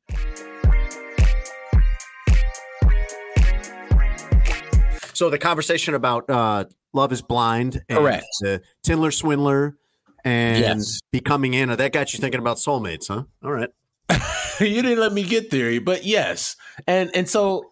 So 5.14 5.30
the 5.30 5.38
conversation 5.38 5.94
about 5.94 6.28
uh, 6.28 6.64
Love 6.92 7.12
is 7.12 7.22
Blind 7.22 7.82
and 7.88 7.98
Correct. 7.98 8.24
uh, 8.44 8.58
Tindler 8.84 9.12
Swindler 9.12 9.76
and 10.24 10.58
Yes. 10.58 11.00
becoming 11.10 11.54
Anna, 11.54 11.76
that 11.76 11.92
got 11.92 12.12
you 12.12 12.18
thinking 12.18 12.40
about 12.40 12.56
soulmates, 12.56 13.08
huh? 13.08 13.24
All 13.44 13.52
right. 13.52 13.68
you 14.60 14.82
didn't 14.82 14.98
let 15.00 15.12
me 15.12 15.22
get 15.22 15.50
theory, 15.50 15.78
but 15.78 16.04
yes. 16.04 16.56
And 16.86 17.10
and 17.14 17.28
so 17.28 17.71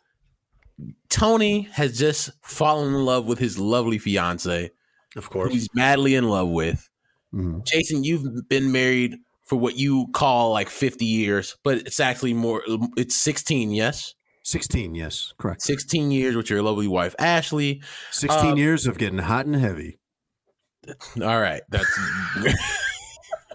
Tony 1.09 1.63
has 1.73 1.99
just 1.99 2.31
fallen 2.43 2.95
in 2.95 3.05
love 3.05 3.27
with 3.27 3.39
his 3.39 3.59
lovely 3.59 3.99
fiance, 3.99 4.71
Of 5.17 5.31
course. 5.31 5.53
he's 5.53 5.69
madly 5.75 6.15
in 6.15 6.29
love 6.29 6.49
with. 6.49 6.89
Mhm. 7.35 7.65
Jason, 7.67 8.05
you've 8.05 8.49
been 8.49 8.73
married 8.73 9.17
for 9.45 9.57
what 9.57 9.77
you 9.77 10.07
call 10.13 10.53
like 10.53 10.69
50 10.69 11.05
years, 11.05 11.57
but 11.65 11.79
it's 11.79 12.01
actually 12.01 12.35
more 12.35 12.63
it's 12.97 13.17
16, 13.17 13.73
yes? 13.73 14.15
16, 14.45 14.95
yes, 14.95 15.33
correct. 15.39 15.63
16 15.63 16.11
years 16.11 16.35
with 16.37 16.49
your 16.51 16.63
lovely 16.63 16.89
wife 16.89 17.15
Ashley. 17.19 17.83
16 18.11 18.53
Uh, 18.53 18.57
years 18.57 18.87
of 18.87 18.99
getting 18.99 19.19
hot 19.19 19.47
and 19.47 19.57
heavy. 19.57 19.99
All 21.23 21.41
right, 21.41 21.63
that's 21.69 21.87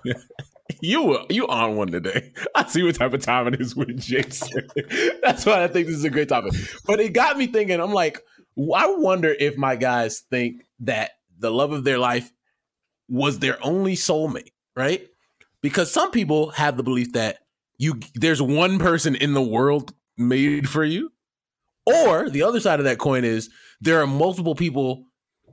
you. 0.85 1.19
You 1.29 1.47
on 1.47 1.75
one 1.75 1.87
today? 1.87 2.33
I 2.55 2.65
see 2.65 2.83
what 2.83 2.95
type 2.95 3.13
of 3.13 3.21
time 3.21 3.47
it 3.47 3.59
is 3.59 3.75
with 3.75 3.99
Jason. 3.99 4.67
that's 5.23 5.45
why 5.45 5.63
I 5.63 5.67
think 5.67 5.87
this 5.87 5.95
is 5.97 6.03
a 6.03 6.09
great 6.09 6.29
topic. 6.29 6.53
But 6.85 6.99
it 6.99 7.13
got 7.13 7.37
me 7.37 7.47
thinking. 7.47 7.79
I'm 7.79 7.93
like, 7.93 8.21
I 8.57 8.87
wonder 8.87 9.35
if 9.37 9.57
my 9.57 9.75
guys 9.75 10.23
think 10.29 10.65
that 10.81 11.11
the 11.37 11.51
love 11.51 11.71
of 11.71 11.83
their 11.83 11.99
life 11.99 12.31
was 13.09 13.39
their 13.39 13.63
only 13.63 13.95
soulmate, 13.95 14.51
right? 14.75 15.07
Because 15.61 15.91
some 15.91 16.11
people 16.11 16.51
have 16.51 16.77
the 16.77 16.83
belief 16.83 17.13
that 17.13 17.39
you 17.77 17.99
there's 18.13 18.41
one 18.41 18.79
person 18.79 19.15
in 19.15 19.33
the 19.33 19.41
world 19.41 19.93
made 20.17 20.69
for 20.69 20.83
you, 20.83 21.11
or 21.85 22.29
the 22.29 22.43
other 22.43 22.59
side 22.59 22.79
of 22.79 22.85
that 22.85 22.99
coin 22.99 23.25
is 23.25 23.49
there 23.81 24.01
are 24.01 24.07
multiple 24.07 24.55
people 24.55 25.05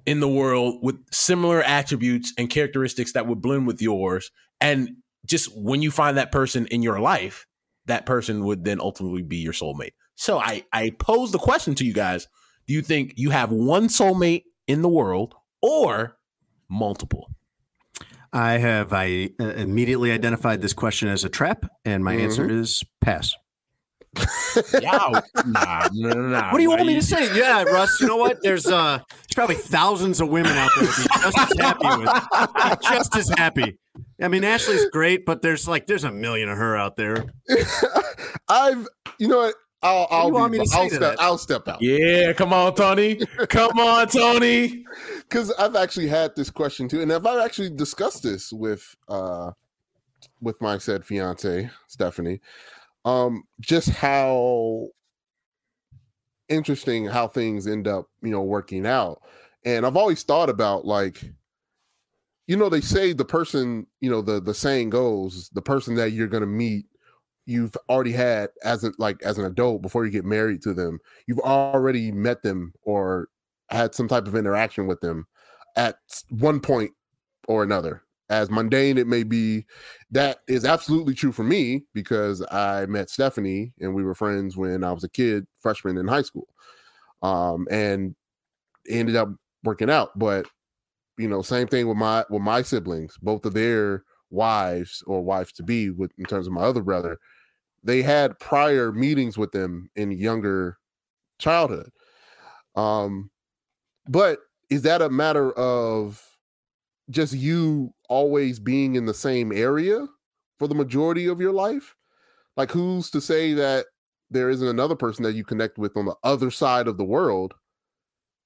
in 0.07 0.21
the 0.21 0.29
world 0.29 0.79
with 0.83 0.97
similar 1.13 1.63
attributes 1.63 2.33
and 2.39 2.51
characteristics 2.51 3.13
that 3.13 3.27
would 3.27 3.41
blend 3.41 3.67
with 3.67 3.81
yours. 3.81 4.31
And 4.61 4.97
just 5.27 5.57
when 5.57 5.83
you 5.83 5.91
find 5.91 6.17
that 6.17 6.33
person 6.33 6.67
in 6.67 6.83
your 6.83 7.01
life, 7.01 7.47
that 7.87 8.07
person 8.07 8.45
would 8.45 8.65
then 8.65 8.81
ultimately 8.81 9.23
be 9.23 9.39
your 9.39 9.53
soulmate. 9.53 9.93
So 10.15 10.39
I, 10.39 10.65
I 10.73 10.91
pose 10.99 11.33
the 11.33 11.39
question 11.39 11.75
to 11.77 11.85
you 11.85 11.93
guys 11.93 12.29
Do 12.67 12.75
you 12.75 12.83
think 12.83 13.15
you 13.17 13.31
have 13.31 13.51
one 13.51 13.89
soulmate 13.89 14.45
in 14.67 14.83
the 14.83 14.89
world 14.89 15.35
or 15.61 16.17
multiple? 16.69 17.29
I 18.33 18.53
have 18.53 18.93
I 18.93 19.31
uh, 19.39 19.45
immediately 19.45 20.11
identified 20.11 20.63
this 20.63 20.73
question 20.73 21.09
as 21.09 21.25
a 21.25 21.29
trap, 21.29 21.67
and 21.85 22.03
my 22.03 22.15
answer 22.15 22.51
is 22.51 22.83
pass. 23.01 23.35
Yeah, 24.81 25.21
nah, 25.47 25.89
nah, 25.95 26.15
nah, 26.15 26.53
What 26.53 26.59
do 26.59 26.63
you 26.63 26.69
want 26.69 26.85
me 26.85 26.95
to 26.95 27.03
say? 27.03 27.35
Yeah, 27.35 27.63
Russ. 27.63 27.99
You 27.99 28.07
know 28.07 28.19
what? 28.19 28.43
There's 28.43 28.67
uh, 28.67 28.99
there's 29.09 29.35
probably 29.35 29.55
thousands 29.55 30.21
of 30.21 30.29
women 30.29 30.53
out 30.53 30.71
there 30.77 30.85
be 30.85 30.91
just 30.93 31.39
as 31.39 31.59
happy 31.59 31.89
with, 31.99 32.83
just 32.83 33.17
as 33.17 33.29
happy. 33.31 33.79
I 34.23 34.29
mean, 34.29 34.45
Ashley's 34.45 34.89
great, 34.91 35.27
but 35.27 35.43
there's 35.43 35.69
like 35.69 35.87
there's 35.87 36.05
a 36.05 36.13
million 36.13 36.49
of 36.49 36.59
her 36.59 36.77
out 36.77 36.97
there. 36.97 37.25
I've 38.49 38.89
you 39.19 39.29
know 39.29 39.39
what? 39.39 39.55
I'll 39.83 40.07
I'll, 40.11 40.27
you 40.29 40.35
want 40.35 40.53
be- 40.53 40.59
me 40.61 40.65
to 40.65 40.77
I'll 40.77 40.89
step 40.89 41.01
that? 41.01 41.21
I'll 41.21 41.39
step 41.39 41.69
out. 41.69 41.83
Yeah, 41.83 42.33
come 42.33 42.53
on, 42.53 42.75
Tony. 42.75 43.21
Come 43.49 43.79
on, 43.79 44.07
Tony. 44.09 44.85
because 45.19 45.51
I've 45.53 45.75
actually 45.75 46.07
had 46.07 46.37
this 46.37 46.51
question 46.51 46.89
too, 46.89 47.03
and 47.03 47.11
have 47.11 47.27
I've 47.27 47.45
actually 47.45 47.71
discussed 47.71 48.23
this 48.23 48.53
with 48.53 48.95
uh 49.09 49.51
with 50.41 50.61
my 50.61 50.79
said 50.79 51.05
fiance 51.05 51.71
Stephanie. 51.89 52.41
Um, 53.05 53.43
just 53.61 53.89
how 53.91 54.89
interesting 56.49 57.07
how 57.07 57.29
things 57.29 57.67
end 57.67 57.89
up, 57.89 58.07
you 58.23 58.31
know, 58.31 58.43
working 58.43 58.87
out. 58.87 59.23
And 59.65 59.87
I've 59.87 59.97
always 59.97 60.23
thought 60.23 60.51
about 60.51 60.85
like, 60.85 61.25
you 62.53 62.59
know, 62.59 62.69
they 62.69 62.83
say 62.83 63.15
the 63.15 63.25
person, 63.25 63.87
you 64.03 64.11
know, 64.11 64.21
the 64.21 64.39
the 64.39 64.53
saying 64.53 64.91
goes, 64.91 65.49
the 65.55 65.63
person 65.63 65.95
that 65.95 66.13
you're 66.13 66.29
gonna 66.29 66.45
meet, 66.45 66.85
you've 67.47 67.75
already 67.89 68.13
had 68.13 68.51
as 68.63 68.85
a 68.85 68.93
like 68.99 69.23
as 69.23 69.39
an 69.39 69.47
adult 69.47 69.81
before 69.81 70.05
you 70.05 70.11
get 70.11 70.27
married 70.27 70.61
to 70.65 70.75
them, 70.75 70.99
you've 71.27 71.39
already 71.39 72.13
met 72.13 72.43
them 72.43 72.75
or 72.83 73.29
had 73.71 73.95
some 73.95 74.07
type 74.07 74.27
of 74.27 74.37
interaction 74.37 74.87
with 74.87 75.01
them 75.01 75.27
at 75.77 75.97
one 76.29 76.61
point 76.61 76.91
or 77.49 77.63
another 77.63 78.03
as 78.29 78.51
mundane 78.51 78.99
it 78.99 79.07
may 79.07 79.23
be, 79.23 79.65
that 80.11 80.41
is 80.47 80.67
absolutely 80.67 81.15
true 81.15 81.33
for 81.33 81.43
me 81.43 81.85
because 81.95 82.45
I 82.51 82.85
met 82.85 83.09
Stephanie 83.09 83.73
and 83.81 83.95
we 83.95 84.05
were 84.05 84.15
friends 84.15 84.59
when 84.59 84.85
I 84.85 84.93
was 84.93 85.05
a 85.05 85.09
kid, 85.09 85.47
freshman 85.61 85.97
in 85.97 86.07
high 86.07 86.23
school. 86.23 86.49
Um, 87.23 87.67
and 87.71 88.15
ended 88.89 89.17
up 89.17 89.29
working 89.65 89.89
out. 89.89 90.19
But 90.19 90.47
you 91.23 91.29
know, 91.29 91.41
same 91.43 91.69
thing 91.69 91.87
with 91.89 91.97
my 91.97 92.25
with 92.31 92.43
my 92.43 92.63
siblings, 92.63 93.17
both 93.23 93.47
of 93.47 93.55
their 93.55 94.05
wives 94.31 95.03
or 95.07 95.23
wives 95.23 95.53
to 95.53 95.63
be 95.63 95.91
with 95.91 96.11
in 96.19 96.25
terms 96.25 96.47
of 96.47 96.53
my 96.53 96.63
other 96.63 96.83
brother, 96.83 97.19
they 97.85 98.03
had 98.03 98.39
prior 98.41 98.91
meetings 98.93 99.39
with 99.39 99.53
them 99.53 99.89
in 99.95 100.11
younger 100.11 100.79
childhood. 101.39 101.91
Um, 102.75 103.31
but 104.09 104.41
is 104.71 104.83
that 104.83 105.03
a 105.03 105.11
matter 105.11 105.53
of 105.53 106.21
just 107.11 107.35
you 107.35 107.93
always 108.09 108.59
being 108.59 108.97
in 108.97 109.07
the 109.07 109.15
same 109.15 109.53
area 109.53 110.07
for 110.59 110.67
the 110.67 110.75
majority 110.75 111.27
of 111.27 111.41
your 111.41 111.53
life? 111.53 111.95
Like, 112.57 112.71
who's 112.71 113.11
to 113.11 113.21
say 113.21 113.53
that 113.55 113.87
there 114.31 114.51
isn't 114.51 114.67
another 114.67 114.97
person 114.97 115.23
that 115.25 115.35
you 115.35 115.45
connect 115.45 115.79
with 115.79 115.97
on 115.97 116.07
the 116.07 116.17
other 116.25 116.51
side 116.51 116.89
of 116.89 116.97
the 116.97 117.05
world, 117.05 117.55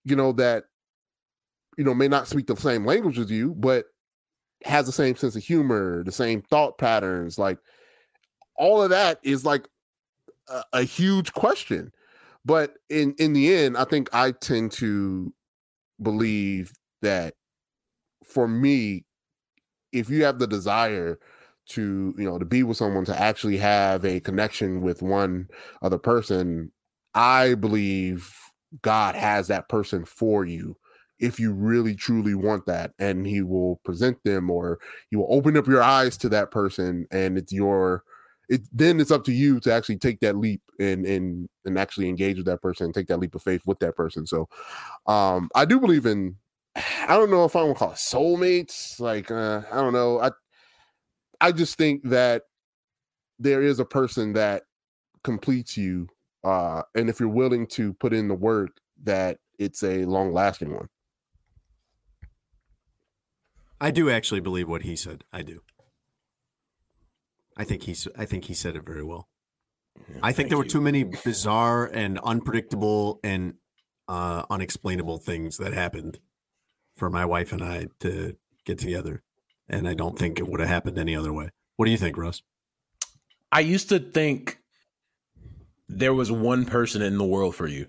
you 0.04 0.16
know, 0.16 0.32
that, 0.32 0.64
you 1.76 1.84
know, 1.84 1.94
may 1.94 2.08
not 2.08 2.28
speak 2.28 2.46
the 2.46 2.56
same 2.56 2.84
language 2.84 3.18
as 3.18 3.30
you, 3.30 3.54
but 3.54 3.86
has 4.64 4.86
the 4.86 4.92
same 4.92 5.16
sense 5.16 5.36
of 5.36 5.42
humor, 5.42 6.02
the 6.04 6.12
same 6.12 6.42
thought 6.42 6.78
patterns. 6.78 7.38
Like, 7.38 7.58
all 8.56 8.82
of 8.82 8.90
that 8.90 9.18
is 9.22 9.44
like 9.44 9.68
a, 10.48 10.62
a 10.72 10.82
huge 10.82 11.32
question. 11.32 11.92
But 12.44 12.74
in 12.88 13.14
in 13.18 13.32
the 13.32 13.52
end, 13.54 13.76
I 13.76 13.84
think 13.84 14.08
I 14.14 14.30
tend 14.32 14.72
to 14.72 15.32
believe 16.00 16.72
that 17.02 17.34
for 18.24 18.46
me, 18.46 19.04
if 19.92 20.08
you 20.08 20.24
have 20.24 20.38
the 20.38 20.46
desire 20.46 21.18
to 21.66 22.14
you 22.16 22.24
know 22.24 22.38
to 22.38 22.44
be 22.44 22.62
with 22.62 22.76
someone 22.76 23.04
to 23.04 23.20
actually 23.20 23.56
have 23.56 24.04
a 24.04 24.20
connection 24.20 24.80
with 24.80 25.02
one 25.02 25.48
other 25.82 25.98
person 25.98 26.70
i 27.14 27.54
believe 27.54 28.32
god 28.82 29.14
has 29.14 29.48
that 29.48 29.68
person 29.68 30.04
for 30.04 30.44
you 30.44 30.76
if 31.18 31.40
you 31.40 31.52
really 31.52 31.94
truly 31.94 32.34
want 32.34 32.66
that 32.66 32.92
and 32.98 33.26
he 33.26 33.42
will 33.42 33.76
present 33.84 34.22
them 34.24 34.50
or 34.50 34.78
he 35.10 35.16
will 35.16 35.28
open 35.30 35.56
up 35.56 35.66
your 35.66 35.82
eyes 35.82 36.16
to 36.16 36.28
that 36.28 36.50
person 36.50 37.06
and 37.10 37.38
it's 37.38 37.52
your 37.52 38.02
it 38.48 38.60
then 38.72 39.00
it's 39.00 39.10
up 39.10 39.24
to 39.24 39.32
you 39.32 39.58
to 39.58 39.72
actually 39.72 39.96
take 39.96 40.20
that 40.20 40.36
leap 40.36 40.60
and 40.78 41.06
and 41.06 41.48
and 41.64 41.78
actually 41.78 42.08
engage 42.08 42.36
with 42.36 42.46
that 42.46 42.62
person 42.62 42.86
and 42.86 42.94
take 42.94 43.06
that 43.06 43.18
leap 43.18 43.34
of 43.34 43.42
faith 43.42 43.62
with 43.66 43.78
that 43.78 43.96
person 43.96 44.26
so 44.26 44.48
um 45.06 45.48
i 45.54 45.64
do 45.64 45.80
believe 45.80 46.06
in 46.06 46.36
i 46.76 47.16
don't 47.16 47.30
know 47.30 47.44
if 47.44 47.56
i 47.56 47.62
want 47.62 47.74
to 47.74 47.78
call 47.78 47.90
it 47.90 47.96
soulmates 47.96 49.00
like 49.00 49.30
uh 49.30 49.62
i 49.72 49.76
don't 49.76 49.92
know 49.92 50.20
i 50.20 50.30
I 51.40 51.52
just 51.52 51.76
think 51.76 52.02
that 52.04 52.42
there 53.38 53.62
is 53.62 53.78
a 53.78 53.84
person 53.84 54.32
that 54.34 54.64
completes 55.24 55.76
you, 55.76 56.08
uh, 56.44 56.82
and 56.94 57.08
if 57.08 57.20
you're 57.20 57.28
willing 57.28 57.66
to 57.68 57.92
put 57.94 58.12
in 58.12 58.28
the 58.28 58.34
work, 58.34 58.78
that 59.04 59.38
it's 59.58 59.82
a 59.82 60.04
long 60.04 60.32
lasting 60.32 60.74
one. 60.74 60.88
I 63.80 63.90
do 63.90 64.10
actually 64.10 64.40
believe 64.40 64.68
what 64.68 64.82
he 64.82 64.96
said. 64.96 65.24
I 65.32 65.42
do. 65.42 65.62
I 67.56 67.64
think 67.64 67.82
he's. 67.82 68.08
I 68.16 68.24
think 68.24 68.44
he 68.44 68.54
said 68.54 68.76
it 68.76 68.84
very 68.84 69.04
well. 69.04 69.28
I 70.22 70.32
think 70.32 70.50
there 70.50 70.58
were 70.58 70.64
too 70.64 70.80
many 70.80 71.04
bizarre 71.04 71.86
and 71.86 72.18
unpredictable 72.18 73.18
and 73.24 73.54
uh, 74.08 74.44
unexplainable 74.50 75.18
things 75.18 75.56
that 75.56 75.72
happened 75.72 76.18
for 76.96 77.10
my 77.10 77.24
wife 77.24 77.52
and 77.52 77.62
I 77.62 77.88
to 78.00 78.36
get 78.64 78.78
together 78.78 79.22
and 79.68 79.88
I 79.88 79.94
don't 79.94 80.18
think 80.18 80.38
it 80.38 80.48
would 80.48 80.60
have 80.60 80.68
happened 80.68 80.98
any 80.98 81.16
other 81.16 81.32
way. 81.32 81.50
What 81.76 81.86
do 81.86 81.92
you 81.92 81.98
think, 81.98 82.16
Russ? 82.16 82.42
I 83.50 83.60
used 83.60 83.88
to 83.90 83.98
think 83.98 84.58
there 85.88 86.14
was 86.14 86.30
one 86.32 86.64
person 86.64 87.02
in 87.02 87.18
the 87.18 87.24
world 87.24 87.54
for 87.54 87.66
you, 87.66 87.86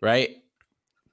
right? 0.00 0.36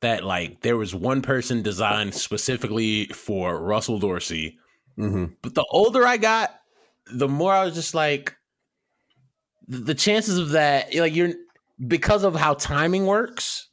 That 0.03 0.23
like 0.23 0.61
there 0.61 0.77
was 0.77 0.93
one 0.93 1.21
person 1.21 1.61
designed 1.63 2.13
specifically 2.13 3.05
for 3.07 3.59
Russell 3.59 3.99
Dorsey. 3.99 4.57
Mm-hmm. 4.99 5.33
But 5.41 5.55
the 5.55 5.65
older 5.71 6.05
I 6.05 6.17
got, 6.17 6.51
the 7.11 7.27
more 7.27 7.51
I 7.53 7.65
was 7.65 7.73
just 7.73 7.95
like, 7.95 8.35
the 9.67 9.95
chances 9.95 10.37
of 10.37 10.49
that, 10.51 10.93
like 10.93 11.15
you're 11.15 11.33
because 11.87 12.23
of 12.23 12.35
how 12.35 12.53
timing 12.53 13.05
works, 13.05 13.69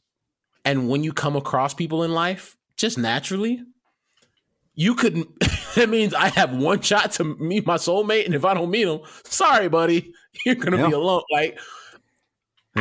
and 0.64 0.88
when 0.88 1.02
you 1.04 1.12
come 1.12 1.34
across 1.36 1.74
people 1.74 2.04
in 2.04 2.12
life, 2.14 2.56
just 2.76 2.96
naturally, 2.96 3.60
you 4.74 4.94
couldn't. 4.94 5.28
that 5.74 5.88
means 5.88 6.14
I 6.14 6.28
have 6.28 6.54
one 6.56 6.80
shot 6.80 7.12
to 7.12 7.24
meet 7.24 7.66
my 7.66 7.76
soulmate, 7.76 8.24
and 8.26 8.34
if 8.34 8.44
I 8.44 8.54
don't 8.54 8.70
meet 8.70 8.86
him, 8.86 9.00
sorry, 9.24 9.68
buddy, 9.68 10.12
you're 10.46 10.54
gonna 10.54 10.78
Yeah. 10.78 10.86
be 10.86 10.92
alone. 10.92 11.22
Like, 11.32 11.58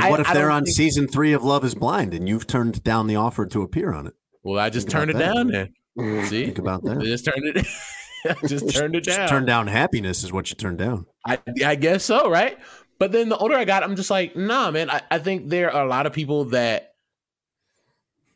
And 0.03 0.11
what 0.11 0.19
I- 0.19 0.23
if 0.23 0.29
I 0.29 0.33
they're 0.33 0.51
on 0.51 0.63
think- 0.65 0.75
season 0.75 1.07
three 1.07 1.33
of 1.33 1.43
Love 1.43 1.63
Is 1.65 1.75
Blind 1.75 2.13
and 2.13 2.27
you've 2.27 2.47
turned 2.47 2.83
down 2.83 3.07
the 3.07 3.15
offer 3.15 3.45
to 3.47 3.61
appear 3.61 3.93
on 3.93 4.07
it? 4.07 4.13
well, 4.43 4.59
I 4.59 4.69
just 4.69 4.87
Think 4.87 4.91
turned 4.93 5.11
it 5.11 5.17
that. 5.17 5.33
down. 5.35 5.47
Then 5.47 5.73
mm, 5.97 6.25
see, 6.27 6.45
Think 6.45 6.59
about 6.59 6.87
I 6.87 6.95
that. 6.95 7.03
just 7.03 7.25
turned 7.25 7.57
it. 7.57 7.67
Just 8.47 8.69
turned 8.75 8.95
it 8.97 9.05
Just 9.05 9.17
down. 9.17 9.29
turn 9.29 9.45
down 9.45 9.67
happiness 9.67 10.25
is 10.25 10.33
what 10.33 10.49
you 10.49 10.55
turned 10.57 10.77
down. 10.77 11.05
I, 11.25 11.39
I 11.65 11.75
guess 11.75 12.03
so, 12.03 12.29
right? 12.29 12.57
But 12.99 13.13
then 13.13 13.29
the 13.29 13.37
older 13.37 13.55
I 13.55 13.63
got, 13.63 13.81
I'm 13.81 13.95
just 13.95 14.09
like, 14.09 14.35
nah, 14.35 14.71
man. 14.71 14.89
I, 14.89 15.01
I 15.09 15.19
think 15.19 15.47
there 15.47 15.71
are 15.73 15.85
a 15.85 15.87
lot 15.89 16.05
of 16.05 16.11
people 16.11 16.43
that, 16.45 16.91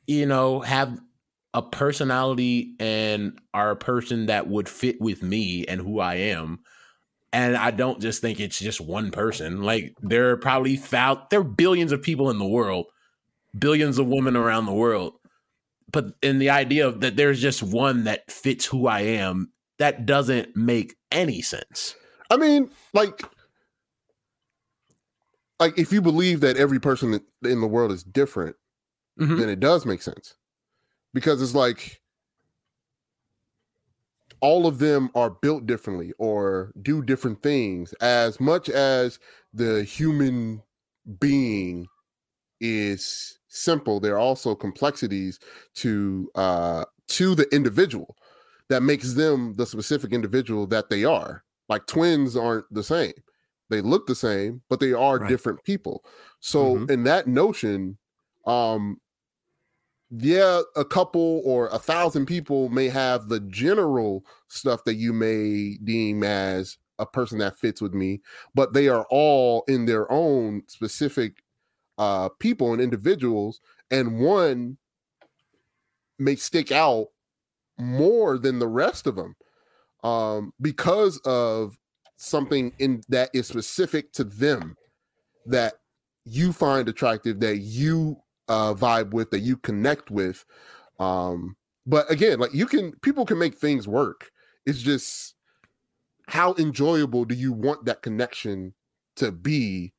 you 0.07 0.25
know, 0.25 0.61
have 0.61 0.99
a 1.53 1.61
personality 1.61 2.75
and 2.79 3.37
are 3.53 3.71
a 3.71 3.75
person 3.75 4.27
that 4.27 4.47
would 4.47 4.69
fit 4.69 5.01
with 5.01 5.21
me 5.21 5.65
and 5.65 5.81
who 5.81 5.99
I 5.99 6.15
am. 6.15 6.59
And 7.33 7.57
I 7.57 7.71
don't 7.71 7.99
just 7.99 8.21
think 8.21 8.39
it's 8.39 8.59
just 8.59 8.79
one 8.79 9.09
person. 9.09 9.63
Like 9.63 9.95
there 10.01 10.29
are 10.29 10.37
probably 10.37 10.75
thou- 10.77 11.25
there 11.31 11.39
are 11.39 11.43
billions 11.43 11.91
of 11.91 12.01
people 12.03 12.29
in 12.29 12.37
the 12.37 12.45
world, 12.45 12.85
billions 13.57 13.97
of 13.97 14.05
women 14.07 14.35
around 14.35 14.67
the 14.67 14.73
world. 14.73 15.13
But 15.91 16.13
in 16.21 16.37
the 16.39 16.51
idea 16.51 16.87
of 16.87 17.01
that 17.01 17.15
there's 17.15 17.41
just 17.41 17.63
one 17.63 18.03
that 18.03 18.31
fits 18.31 18.65
who 18.65 18.85
I 18.87 19.01
am, 19.01 19.51
that 19.79 20.05
doesn't 20.05 20.55
make 20.55 20.95
any 21.11 21.41
sense. 21.41 21.95
I 22.29 22.37
mean, 22.37 22.69
like, 22.93 23.23
like 25.59 25.77
if 25.77 25.91
you 25.91 26.01
believe 26.01 26.41
that 26.41 26.57
every 26.57 26.79
person 26.79 27.19
in 27.43 27.61
the 27.61 27.67
world 27.67 27.91
is 27.91 28.03
different, 28.03 28.55
Mhm. 29.19 29.39
then 29.39 29.49
it 29.49 29.59
does 29.59 29.85
make 29.87 30.01
sense 30.03 30.35
because 31.15 31.41
it's 31.41 31.55
like 31.55 32.01
all 34.43 34.67
of 34.67 34.79
them 34.79 35.09
are 35.15 35.31
built 35.31 35.65
differently 35.67 36.13
or 36.19 36.73
do 36.83 37.01
different 37.01 37.43
things 37.43 37.93
as 38.01 38.39
much 38.41 38.69
as 38.69 39.19
the 39.53 39.83
human 39.85 40.61
being 41.19 41.87
is 42.61 43.39
simple 43.47 43.99
there 43.99 44.15
are 44.15 44.19
also 44.19 44.55
complexities 44.55 45.39
to 45.75 46.29
uh 46.35 46.85
to 47.07 47.35
the 47.35 47.47
individual 47.55 48.15
that 48.69 48.83
makes 48.83 49.13
them 49.13 49.53
the 49.55 49.65
specific 49.65 50.13
individual 50.13 50.67
that 50.67 50.89
they 50.89 51.03
are 51.03 51.43
like 51.69 51.85
twins 51.87 52.37
aren't 52.37 52.65
the 52.73 52.83
same 52.83 53.13
they 53.69 53.81
look 53.81 54.07
the 54.07 54.15
same 54.15 54.61
but 54.69 54.79
they 54.79 54.93
are 54.93 55.19
Right. 55.19 55.29
different 55.29 55.63
people 55.63 56.05
so 56.39 56.77
Mhm. 56.77 56.91
in 56.91 57.03
that 57.03 57.27
notion 57.27 57.97
um 58.45 58.99
yeah 60.17 60.61
a 60.75 60.85
couple 60.85 61.41
or 61.43 61.67
a 61.69 61.79
thousand 61.79 62.25
people 62.25 62.69
may 62.69 62.87
have 62.87 63.29
the 63.29 63.39
general 63.41 64.23
stuff 64.47 64.83
that 64.83 64.95
you 64.95 65.11
may 65.11 65.77
deem 65.83 66.23
as 66.23 66.77
a 66.99 67.05
person 67.05 67.39
that 67.39 67.57
fits 67.57 67.81
with 67.81 67.93
me 67.93 68.21
but 68.53 68.73
they 68.73 68.87
are 68.87 69.07
all 69.09 69.63
in 69.67 69.85
their 69.85 70.11
own 70.11 70.61
specific 70.67 71.43
uh 71.97 72.29
people 72.39 72.73
and 72.73 72.81
individuals 72.81 73.59
and 73.89 74.19
one 74.19 74.77
may 76.19 76.35
stick 76.35 76.71
out 76.71 77.07
more 77.79 78.37
than 78.37 78.59
the 78.59 78.67
rest 78.67 79.07
of 79.07 79.15
them 79.15 79.35
um 80.03 80.53
because 80.61 81.17
of 81.25 81.75
something 82.17 82.71
in 82.77 83.01
that 83.09 83.29
is 83.33 83.47
specific 83.47 84.11
to 84.13 84.23
them 84.23 84.75
that 85.47 85.73
you 86.25 86.53
find 86.53 86.87
attractive 86.87 87.39
that 87.39 87.57
you 87.57 88.15
uh 88.47 88.73
vibe 88.73 89.11
with 89.11 89.31
that 89.31 89.39
you 89.39 89.57
connect 89.57 90.11
with 90.11 90.45
um 90.99 91.55
but 91.85 92.09
again 92.11 92.39
like 92.39 92.53
you 92.53 92.65
can 92.65 92.91
people 93.01 93.25
can 93.25 93.37
make 93.37 93.55
things 93.55 93.87
work 93.87 94.31
it's 94.65 94.81
just 94.81 95.35
how 96.27 96.53
enjoyable 96.57 97.25
do 97.25 97.35
you 97.35 97.51
want 97.51 97.85
that 97.85 98.01
connection 98.01 98.73
to 99.15 99.31
be 99.31 99.93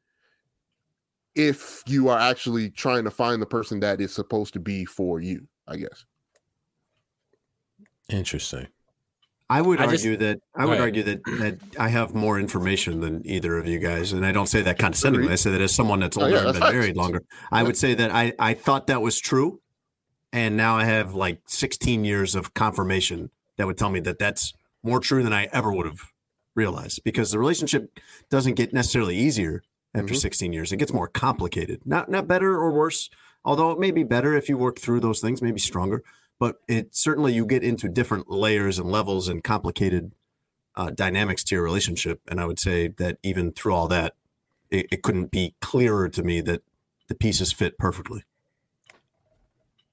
if 1.34 1.82
you 1.86 2.08
are 2.08 2.18
actually 2.18 2.70
trying 2.70 3.04
to 3.04 3.10
find 3.10 3.42
the 3.42 3.46
person 3.46 3.80
that 3.80 4.00
is 4.00 4.14
supposed 4.14 4.52
to 4.52 4.60
be 4.60 4.84
for 4.84 5.20
you 5.20 5.46
i 5.66 5.76
guess 5.76 6.04
Interesting. 8.10 8.68
I 9.50 9.60
would 9.60 9.78
I 9.80 9.86
just- 9.90 10.04
argue 10.04 10.16
that 10.18 10.40
I 10.54 10.64
would 10.64 10.72
ahead. 10.74 10.82
argue 10.82 11.02
that 11.04 11.24
that 11.24 11.58
I 11.78 11.88
have 11.88 12.14
more 12.14 12.38
information 12.40 13.00
than 13.00 13.22
either 13.26 13.58
of 13.58 13.66
you 13.66 13.78
guys, 13.78 14.12
and 14.12 14.24
I 14.24 14.32
don't 14.32 14.46
say 14.46 14.62
that 14.62 14.78
condescendingly. 14.78 15.30
I 15.32 15.34
say 15.36 15.50
that 15.50 15.60
as 15.60 15.74
someone 15.74 16.00
that's 16.00 16.16
Oh, 16.16 16.22
older 16.22 16.34
yeah, 16.36 16.42
and 16.44 16.52
been 16.54 16.62
facts. 16.62 16.72
married 16.72 16.96
longer. 16.96 17.22
I 17.52 17.62
would 17.62 17.76
say 17.76 17.94
that 17.94 18.10
I 18.10 18.32
I 18.38 18.54
thought 18.54 18.86
that 18.86 19.02
was 19.02 19.18
true, 19.20 19.60
and 20.32 20.56
now 20.56 20.76
I 20.76 20.84
have 20.84 21.14
like 21.14 21.40
16 21.46 22.04
years 22.04 22.34
of 22.34 22.54
confirmation 22.54 23.30
that 23.58 23.66
would 23.66 23.76
tell 23.76 23.90
me 23.90 24.00
that 24.00 24.18
that's 24.18 24.54
more 24.82 24.98
true 25.00 25.22
than 25.22 25.32
I 25.32 25.48
ever 25.52 25.72
would 25.72 25.86
have 25.86 26.00
realized 26.54 27.02
because 27.04 27.30
the 27.30 27.38
relationship 27.38 27.98
doesn't 28.30 28.54
get 28.54 28.72
necessarily 28.72 29.16
easier 29.16 29.62
after 29.94 30.14
Mhm. 30.14 30.18
16 30.18 30.52
years. 30.52 30.72
It 30.72 30.76
gets 30.78 30.92
more 30.92 31.06
complicated. 31.08 31.82
Not 31.84 32.10
not 32.10 32.26
better 32.26 32.56
or 32.56 32.70
worse, 32.72 33.10
although 33.44 33.70
it 33.72 33.78
may 33.78 33.90
be 33.90 34.04
better 34.04 34.34
if 34.34 34.48
you 34.48 34.56
work 34.56 34.78
through 34.78 35.00
those 35.00 35.20
things, 35.20 35.42
maybe 35.42 35.60
stronger. 35.60 36.02
But 36.38 36.56
it 36.68 36.94
certainly 36.94 37.32
you 37.32 37.46
get 37.46 37.62
into 37.62 37.88
different 37.88 38.30
layers 38.30 38.78
and 38.78 38.90
levels 38.90 39.28
and 39.28 39.42
complicated 39.42 40.12
uh, 40.76 40.90
dynamics 40.90 41.44
to 41.44 41.54
your 41.54 41.64
relationship. 41.64 42.20
And 42.28 42.40
I 42.40 42.46
would 42.46 42.58
say 42.58 42.88
that 42.88 43.18
even 43.22 43.52
through 43.52 43.74
all 43.74 43.88
that, 43.88 44.14
it, 44.70 44.86
it 44.90 45.02
couldn't 45.02 45.30
be 45.30 45.54
clearer 45.60 46.08
to 46.08 46.22
me 46.22 46.40
that 46.42 46.62
the 47.08 47.14
pieces 47.14 47.52
fit 47.52 47.78
perfectly. 47.78 48.24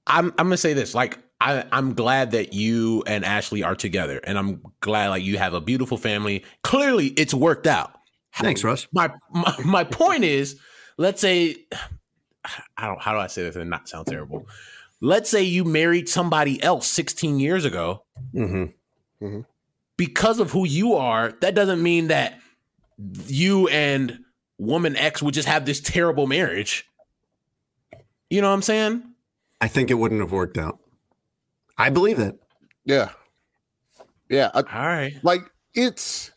I'm 0.06 0.26
I'm 0.38 0.46
gonna 0.46 0.56
say 0.56 0.72
this. 0.72 0.94
Like 0.94 1.18
I, 1.40 1.64
I'm 1.72 1.94
glad 1.94 2.32
that 2.32 2.52
you 2.52 3.02
and 3.06 3.24
Ashley 3.24 3.62
are 3.62 3.74
together, 3.76 4.18
and 4.18 4.38
I'm 4.38 4.62
glad 4.80 5.08
like 5.08 5.22
you 5.22 5.38
have 5.38 5.54
a 5.54 5.60
beautiful 5.60 5.96
family. 5.96 6.44
Clearly, 6.62 7.08
it's 7.08 7.34
worked 7.34 7.66
out. 7.66 7.92
Thanks, 8.34 8.64
Russ. 8.64 8.88
My 8.92 9.12
my, 9.30 9.54
my 9.64 9.84
point 9.84 10.24
is, 10.24 10.58
let's 10.98 11.20
say 11.20 11.56
I 12.76 12.86
don't 12.86 13.00
how 13.00 13.12
do 13.12 13.18
I 13.18 13.28
say 13.28 13.42
this 13.42 13.56
and 13.56 13.70
not 13.70 13.88
sound 13.88 14.08
terrible. 14.08 14.46
Let's 15.04 15.28
say 15.28 15.42
you 15.42 15.64
married 15.64 16.08
somebody 16.08 16.62
else 16.62 16.86
16 16.86 17.40
years 17.40 17.64
ago 17.64 18.04
Mm-hmm. 18.34 19.40
because 19.96 20.38
of 20.40 20.52
who 20.52 20.64
you 20.66 20.94
are. 20.94 21.32
That 21.40 21.54
doesn't 21.54 21.82
mean 21.82 22.08
that 22.08 22.38
you 23.26 23.66
and 23.68 24.20
woman 24.58 24.96
X 24.96 25.20
would 25.22 25.34
just 25.34 25.48
have 25.48 25.66
this 25.66 25.80
terrible 25.80 26.26
marriage. 26.26 26.84
You 28.30 28.40
know 28.40 28.48
what 28.48 28.54
I'm 28.54 28.62
saying? 28.62 29.02
I 29.60 29.68
think 29.68 29.90
it 29.90 29.94
wouldn't 29.94 30.20
have 30.20 30.32
worked 30.32 30.56
out. 30.56 30.78
I 31.76 31.90
believe 31.90 32.16
that. 32.18 32.36
Yeah. 32.84 33.10
Yeah. 34.28 34.50
I, 34.54 34.58
All 34.58 34.86
right. 34.86 35.14
like 35.22 35.42
it's 35.74 36.30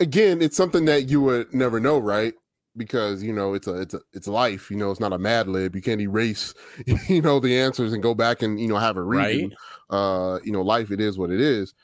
again, 0.00 0.40
it's 0.42 0.56
something 0.56 0.86
that 0.86 1.08
you 1.08 1.20
would 1.20 1.52
never 1.54 1.80
know, 1.80 1.98
right? 1.98 2.34
Because 2.76 3.22
you 3.22 3.32
know 3.32 3.54
it's 3.54 3.66
a 3.66 3.80
it's 3.80 3.94
a 3.94 4.00
it's 4.12 4.26
life. 4.26 4.70
You 4.70 4.76
know, 4.76 4.90
it's 4.90 5.00
not 5.00 5.12
a 5.12 5.18
Mad 5.18 5.46
Lib. 5.46 5.76
You 5.76 5.82
can't 5.82 6.00
erase, 6.00 6.54
you 7.08 7.22
know, 7.22 7.38
the 7.38 7.58
answers 7.58 7.92
and 7.92 8.02
go 8.02 8.14
back 8.14 8.42
and 8.42 8.58
you 8.58 8.68
know 8.68 8.76
have 8.76 8.96
a 8.96 9.00
redo. 9.00 9.50
Right. 9.50 9.52
Uh, 9.90 10.40
you 10.44 10.52
know, 10.52 10.62
life 10.62 10.90
it 10.90 11.00
is 11.00 11.16
what 11.16 11.30
it 11.30 11.40
is. 11.40 11.74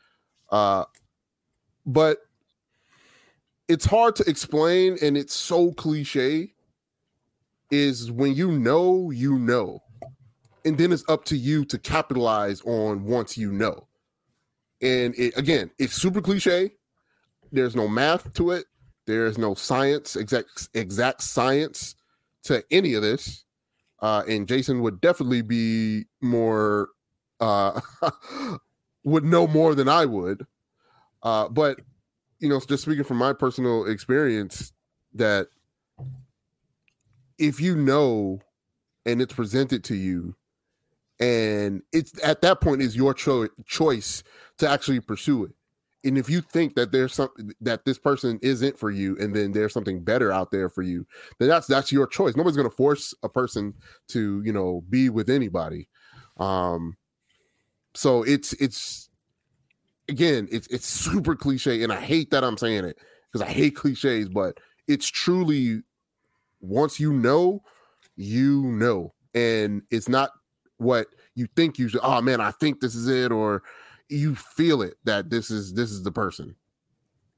Uh, 0.51 0.85
but 1.87 2.19
it's 3.69 3.85
hard 3.85 4.17
to 4.17 4.25
explain, 4.29 4.99
and 5.01 5.17
it's 5.17 5.35
so 5.35 5.73
cliche. 5.73 6.53
Is 7.71 8.11
when 8.11 8.35
you 8.35 8.51
know, 8.51 9.13
you 9.13 9.39
know, 9.39 9.81
and 10.65 10.77
then 10.77 10.93
it's 10.93 11.05
up 11.09 11.25
to 11.27 11.37
you 11.37 11.65
to 11.67 11.79
capitalize 11.79 12.63
on 12.63 13.05
once 13.05 13.39
you 13.39 13.53
know. 13.53 13.87
And 14.83 15.15
it, 15.17 15.37
again, 15.37 15.71
it's 15.79 15.95
super 15.95 16.21
cliche. 16.21 16.73
There's 17.53 17.77
no 17.77 17.87
math 17.89 18.33
to 18.35 18.51
it. 18.53 18.67
There's 19.11 19.39
no 19.39 19.55
science, 19.55 20.15
exact 20.15 20.69
exact 20.73 21.23
science 21.23 21.97
to 22.45 22.65
any 22.71 22.95
of 22.95 23.03
this. 23.03 23.45
Uh, 23.99 24.23
and 24.29 24.47
Jason 24.47 24.81
would 24.83 25.01
definitely 25.01 25.43
be 25.43 26.05
more 26.21 26.91
uh, 27.41 27.81
would 29.05 29.25
know 29.25 29.49
more 29.49 29.75
than 29.75 29.89
I 29.89 30.07
would. 30.07 30.47
Uh, 31.25 31.49
but 31.49 31.81
you 32.39 32.49
know, 32.49 32.61
just 32.61 32.85
speaking 32.85 33.03
from 33.03 33.17
my 33.17 33.33
personal 33.33 33.87
experience, 33.87 34.73
that 35.15 35.49
if 37.37 37.61
you 37.61 37.75
know 37.75 38.41
and 39.05 39.21
it's 39.21 39.35
presented 39.35 39.83
to 39.85 39.97
you, 39.97 40.37
and 41.19 41.83
it's 41.93 42.13
at 42.25 42.43
that 42.43 42.61
point 42.61 42.81
is 42.81 42.95
your 42.95 43.13
cho- 43.13 43.49
choice 43.67 44.23
to 44.59 44.69
actually 44.69 45.01
pursue 45.01 45.47
it. 45.47 45.53
And 46.05 46.17
if 46.17 46.31
you 46.31 46.41
think 46.41 46.75
that 46.77 46.93
there's 46.93 47.15
something 47.15 47.53
that 47.61 47.85
this 47.85 47.99
person 47.99 48.39
isn't 48.43 48.79
for 48.79 48.91
you, 48.91 49.17
and 49.19 49.35
then 49.35 49.53
there's 49.53 49.73
something 49.73 50.03
better 50.03 50.33
out 50.33 50.51
there 50.51 50.69
for 50.69 50.83
you, 50.83 51.07
then 51.39 51.49
that's 51.49 51.67
that's 51.67 51.93
your 51.93 52.07
choice. 52.07 52.37
Nobody's 52.37 52.57
going 52.57 52.69
to 52.69 52.75
force 52.75 53.15
a 53.23 53.29
person 53.29 53.75
to 54.09 54.43
you 54.45 54.53
know 54.53 54.83
be 54.89 55.11
with 55.11 55.29
anybody. 55.29 55.89
Um, 56.39 56.97
so 57.95 58.23
it's 58.23 58.55
it's 58.55 59.11
again 60.09 60.49
it's 60.51 60.67
it's 60.69 60.87
super 61.07 61.37
cliche, 61.37 61.83
and 61.83 61.93
I 61.93 62.01
hate 62.01 62.31
that 62.31 62.45
I'm 62.45 62.57
saying 62.57 62.85
it 62.85 62.99
because 63.31 63.47
I 63.47 63.51
hate 63.51 63.77
cliches, 63.77 64.29
but 64.29 64.59
it's 64.89 65.07
truly 65.07 65.83
once 66.61 66.99
you 66.99 67.13
know, 67.13 67.63
you 68.17 68.63
know, 68.63 69.15
and 69.35 69.83
it's 69.91 70.09
not 70.09 70.31
what 70.79 71.07
you 71.35 71.47
think 71.57 71.79
you 71.79 71.89
should. 71.89 72.01
Oh 72.03 72.21
man, 72.21 72.41
I 72.41 72.51
think 72.53 72.81
this 72.81 72.95
is 72.95 73.07
it, 73.09 73.31
or 73.33 73.63
you 74.11 74.35
feel 74.35 74.83
it 74.83 74.95
that 75.05 75.31
this 75.31 75.51
is 75.51 75.75
this 75.75 75.91
is 75.91 76.03
the 76.03 76.13
person. 76.13 76.57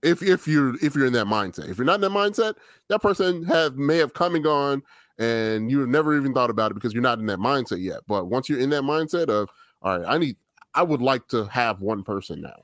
If 0.02 0.22
if 0.22 0.48
you're 0.48 0.74
if 0.84 0.94
you're 0.96 1.06
in 1.06 1.12
that 1.12 1.26
mindset, 1.26 1.68
if 1.68 1.78
you're 1.78 1.84
not 1.84 1.96
in 1.96 2.00
that 2.00 2.10
mindset, 2.10 2.54
that 2.88 3.00
person 3.00 3.44
have 3.44 3.76
may 3.76 3.98
have 3.98 4.14
come 4.14 4.34
and 4.34 4.42
gone, 4.42 4.82
and 5.18 5.70
you've 5.70 5.88
never 5.88 6.16
even 6.16 6.34
thought 6.34 6.50
about 6.50 6.70
it 6.70 6.74
because 6.74 6.92
you're 6.92 7.02
not 7.02 7.18
in 7.18 7.26
that 7.26 7.38
mindset 7.38 7.80
yet. 7.80 8.00
But 8.08 8.26
once 8.26 8.48
you're 8.48 8.58
in 8.58 8.70
that 8.70 8.82
mindset 8.82 9.28
of, 9.28 9.48
all 9.82 9.98
right, 9.98 10.08
I 10.08 10.18
need, 10.18 10.36
I 10.74 10.82
would 10.82 11.02
like 11.02 11.28
to 11.28 11.44
have 11.44 11.80
one 11.80 12.02
person 12.02 12.40
now, 12.40 12.62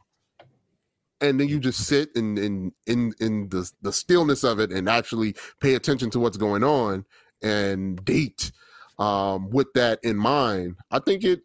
and 1.20 1.38
then 1.38 1.48
you 1.48 1.61
just 1.61 1.86
sit 1.86 2.11
in 2.16 2.38
in 2.38 2.72
in 2.86 3.12
in 3.20 3.48
the 3.50 3.70
the 3.82 3.92
stillness 3.92 4.44
of 4.44 4.59
it 4.59 4.72
and 4.72 4.88
actually 4.88 5.34
pay 5.61 5.74
attention 5.74 6.11
to 6.11 6.20
what's 6.20 6.36
going 6.36 6.64
on 6.64 7.04
and 7.42 8.04
date 8.04 8.50
um 8.98 9.48
with 9.50 9.68
that 9.74 10.00
in 10.02 10.16
mind 10.16 10.74
i 10.90 10.98
think 10.98 11.22
it 11.22 11.42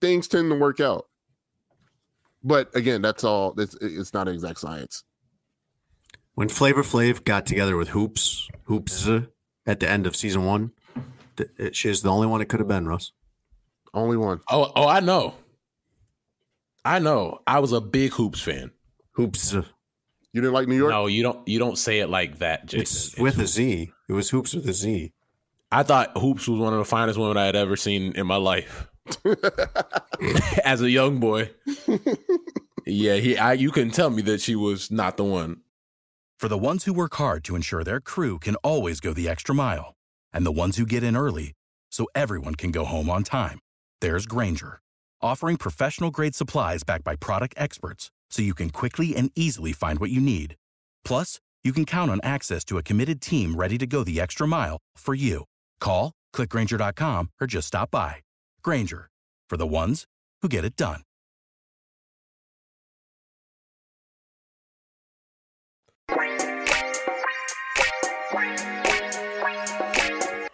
things 0.00 0.26
tend 0.26 0.50
to 0.50 0.58
work 0.58 0.80
out 0.80 1.06
but 2.44 2.68
again 2.76 3.00
that's 3.02 3.24
all 3.24 3.58
it's 3.58 3.74
it's 3.80 4.12
not 4.14 4.28
an 4.28 4.34
exact 4.34 4.60
science 4.60 5.02
When 6.34 6.48
Flavor 6.48 6.82
Flav 6.82 7.24
got 7.24 7.46
together 7.46 7.76
with 7.76 7.88
Hoopz, 7.90 8.42
Hoopz 8.68 9.28
at 9.66 9.80
the 9.80 9.88
end 9.88 10.06
of 10.06 10.14
season 10.16 10.44
one, 10.44 10.72
th- 11.36 11.48
it- 11.58 11.74
she's 11.76 12.02
the 12.02 12.10
only 12.10 12.26
one 12.26 12.40
it 12.42 12.48
could 12.48 12.60
have 12.60 12.68
been, 12.68 12.86
Russ. 12.88 13.12
only 13.94 14.16
one 14.16 14.40
Oh, 14.50 14.70
oh, 14.76 14.86
I 14.88 15.00
know. 15.00 15.34
I 16.84 16.98
know. 16.98 17.40
I 17.46 17.60
was 17.60 17.72
a 17.72 17.80
big 17.80 18.10
Hoopz 18.12 18.42
fan. 18.42 18.72
Hoopz. 19.16 19.54
you 20.32 20.40
didn't 20.40 20.52
like 20.52 20.68
new 20.68 20.76
york 20.76 20.90
No, 20.90 21.06
you 21.06 21.22
don't. 21.22 21.46
You 21.48 21.58
don't 21.58 21.78
say 21.78 22.00
it 22.00 22.08
like 22.10 22.38
that, 22.40 22.66
Jason. 22.66 22.80
It's 22.82 23.16
with 23.18 23.38
a 23.38 23.46
Z. 23.46 23.92
It 24.08 24.12
was 24.12 24.30
Hoopz 24.30 24.54
with 24.54 24.68
a 24.68 24.72
Z. 24.72 25.12
I 25.70 25.82
thought 25.82 26.14
Hoopz 26.14 26.46
was 26.48 26.58
one 26.60 26.72
of 26.72 26.78
the 26.80 26.84
finest 26.84 27.18
women 27.18 27.36
I 27.36 27.46
had 27.46 27.56
ever 27.56 27.76
seen 27.76 28.12
in 28.16 28.26
my 28.26 28.36
life. 28.36 28.86
As 30.64 30.80
a 30.80 30.90
young 30.90 31.20
boy, 31.20 31.50
yeah, 32.86 33.16
he. 33.16 33.36
I, 33.36 33.52
you 33.54 33.70
couldn't 33.70 33.92
tell 33.92 34.10
me 34.10 34.22
that 34.22 34.40
she 34.40 34.54
was 34.54 34.90
not 34.90 35.16
the 35.16 35.24
one. 35.24 35.58
For 36.38 36.48
the 36.48 36.58
ones 36.58 36.84
who 36.84 36.92
work 36.92 37.14
hard 37.14 37.44
to 37.44 37.56
ensure 37.56 37.84
their 37.84 38.00
crew 38.00 38.38
can 38.38 38.56
always 38.56 39.00
go 39.00 39.12
the 39.12 39.28
extra 39.28 39.54
mile, 39.54 39.94
and 40.32 40.44
the 40.44 40.52
ones 40.52 40.76
who 40.76 40.86
get 40.86 41.02
in 41.02 41.16
early 41.16 41.52
so 41.90 42.06
everyone 42.14 42.54
can 42.54 42.70
go 42.70 42.84
home 42.84 43.08
on 43.08 43.22
time, 43.22 43.58
there's 44.00 44.26
Grainger, 44.26 44.80
offering 45.22 45.56
professional 45.56 46.10
grade 46.10 46.34
supplies 46.34 46.82
backed 46.82 47.04
by 47.04 47.16
product 47.16 47.54
experts 47.56 48.10
so 48.30 48.42
you 48.42 48.54
can 48.54 48.70
quickly 48.70 49.14
and 49.16 49.30
easily 49.36 49.72
find 49.72 49.98
what 49.98 50.10
you 50.10 50.20
need. 50.20 50.56
Plus, 51.04 51.40
you 51.62 51.72
can 51.72 51.84
count 51.84 52.10
on 52.10 52.20
access 52.22 52.64
to 52.64 52.78
a 52.78 52.82
committed 52.82 53.20
team 53.20 53.54
ready 53.54 53.78
to 53.78 53.86
go 53.86 54.02
the 54.04 54.20
extra 54.20 54.46
mile 54.46 54.78
for 54.96 55.14
you. 55.14 55.44
Call, 55.80 56.12
clickgrainger.com, 56.34 57.30
or 57.40 57.46
just 57.46 57.68
stop 57.68 57.90
by. 57.90 58.16
Grainger, 58.64 59.10
for 59.48 59.56
the 59.58 59.66
ones 59.66 60.06
who 60.40 60.48
get 60.48 60.64
it 60.64 60.74
done. 60.74 61.02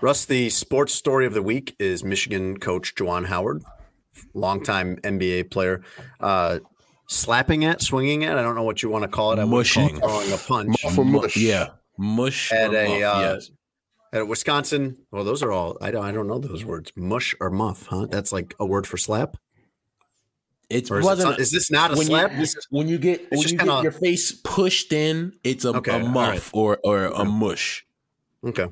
Russ, 0.03 0.24
the 0.24 0.49
sports 0.51 0.95
story 0.95 1.27
of 1.27 1.35
the 1.35 1.43
week 1.43 1.77
is 1.78 2.03
Michigan 2.03 2.59
coach 2.59 2.95
Juwan 2.95 3.27
Howard, 3.27 3.62
longtime 4.35 4.97
NBA 4.97 5.51
player, 5.51 5.82
uh, 6.20 6.61
slapping 7.07 7.65
at, 7.65 7.82
swinging 7.82 8.24
at. 8.24 8.39
I 8.39 8.43
don't 8.43 8.55
know 8.55 8.62
what 8.62 8.82
you 8.82 8.89
want 8.89 9.03
to 9.05 9.09
call 9.09 9.32
it. 9.32 9.39
I 9.39 9.45
would 9.45 9.51
call 9.51 9.59
it 9.87 9.93
Mushing. 9.93 9.99
throwing 9.99 10.32
a 10.32 10.37
punch 10.37 10.85
Muff 10.85 10.99
mush. 10.99 11.37
Yeah, 11.37 11.69
mush 11.99 12.51
at 12.51 12.73
a 12.73 13.03
uh, 13.05 13.20
yes. 13.20 13.51
At 14.12 14.27
Wisconsin. 14.27 14.97
Well, 15.12 15.23
those 15.23 15.43
are 15.43 15.53
all. 15.53 15.78
I 15.81 15.93
don't. 15.93 16.05
I 16.05 16.11
don't 16.11 16.27
know 16.27 16.39
those 16.39 16.65
words. 16.65 16.93
Mush 16.97 17.35
or 17.41 17.49
muff, 17.49 17.87
huh? 17.87 18.07
That's 18.11 18.32
like 18.32 18.55
a 18.59 18.66
word 18.66 18.87
for 18.87 18.97
slap. 18.97 19.37
It's 20.69 20.91
is, 20.91 21.07
it, 21.07 21.41
is 21.41 21.51
this 21.51 21.70
not 21.70 21.93
a 21.93 21.97
when 21.97 22.07
slap? 22.07 22.32
you, 22.32 22.47
when 22.70 22.89
you 22.89 22.99
get 22.99 23.28
when 23.31 23.41
you 23.41 23.49
kinda- 23.59 23.65
get 23.66 23.82
your 23.82 23.93
face 23.93 24.32
pushed 24.32 24.93
in, 24.93 25.32
it's 25.43 25.65
a, 25.65 25.70
Okay, 25.70 26.01
a 26.01 26.05
muff 26.05 26.51
or 26.55 26.78
or 26.85 27.07
a 27.07 27.24
mush. 27.24 27.85
Okay. 28.45 28.69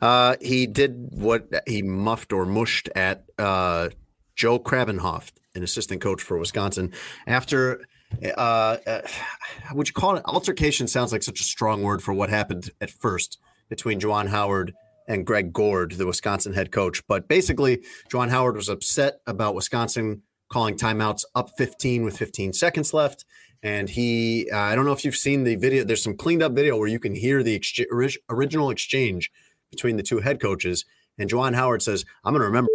Uh, 0.00 0.36
he 0.40 0.66
did 0.66 1.08
what 1.10 1.48
he 1.66 1.82
muffed 1.82 2.32
or 2.32 2.44
mushed 2.44 2.88
at 2.94 3.24
uh, 3.38 3.88
Joe 4.36 4.58
Krabbenhoft, 4.58 5.32
an 5.54 5.62
assistant 5.62 6.00
coach 6.00 6.22
for 6.22 6.38
Wisconsin, 6.38 6.92
after. 7.26 7.84
Uh, 8.22 8.76
uh, 8.86 9.00
would 9.72 9.88
you 9.88 9.94
call 9.94 10.16
it 10.16 10.22
altercation? 10.26 10.86
Sounds 10.86 11.12
like 11.12 11.22
such 11.22 11.40
a 11.40 11.44
strong 11.44 11.82
word 11.82 12.02
for 12.02 12.12
what 12.12 12.28
happened 12.28 12.70
at 12.80 12.90
first 12.90 13.38
between 13.72 13.98
Juwan 13.98 14.28
Howard 14.28 14.74
and 15.08 15.24
Greg 15.24 15.50
Gard, 15.50 15.92
the 15.92 16.06
Wisconsin 16.06 16.52
head 16.52 16.70
coach. 16.70 17.02
But 17.06 17.26
basically, 17.26 17.82
Juwan 18.10 18.28
Howard 18.28 18.54
was 18.54 18.68
upset 18.68 19.22
about 19.26 19.54
Wisconsin 19.54 20.24
calling 20.50 20.76
timeouts 20.76 21.24
up 21.34 21.48
15 21.56 22.04
with 22.04 22.18
15 22.18 22.52
seconds 22.52 22.92
left. 22.92 23.24
And 23.62 23.88
he, 23.88 24.46
uh, 24.52 24.58
I 24.58 24.74
don't 24.74 24.84
know 24.84 24.92
if 24.92 25.06
you've 25.06 25.16
seen 25.16 25.44
the 25.44 25.56
video. 25.56 25.84
There's 25.84 26.02
some 26.02 26.18
cleaned 26.18 26.42
up 26.42 26.52
video 26.52 26.76
where 26.76 26.86
you 26.86 26.98
can 26.98 27.14
hear 27.14 27.42
the 27.42 27.54
ex- 27.54 28.18
original 28.28 28.68
exchange 28.68 29.32
between 29.70 29.96
the 29.96 30.02
two 30.02 30.18
head 30.18 30.38
coaches. 30.38 30.84
And 31.16 31.30
Juwan 31.30 31.54
Howard 31.54 31.80
says, 31.80 32.04
I'm 32.24 32.34
going 32.34 32.42
to 32.42 32.46
remember. 32.46 32.68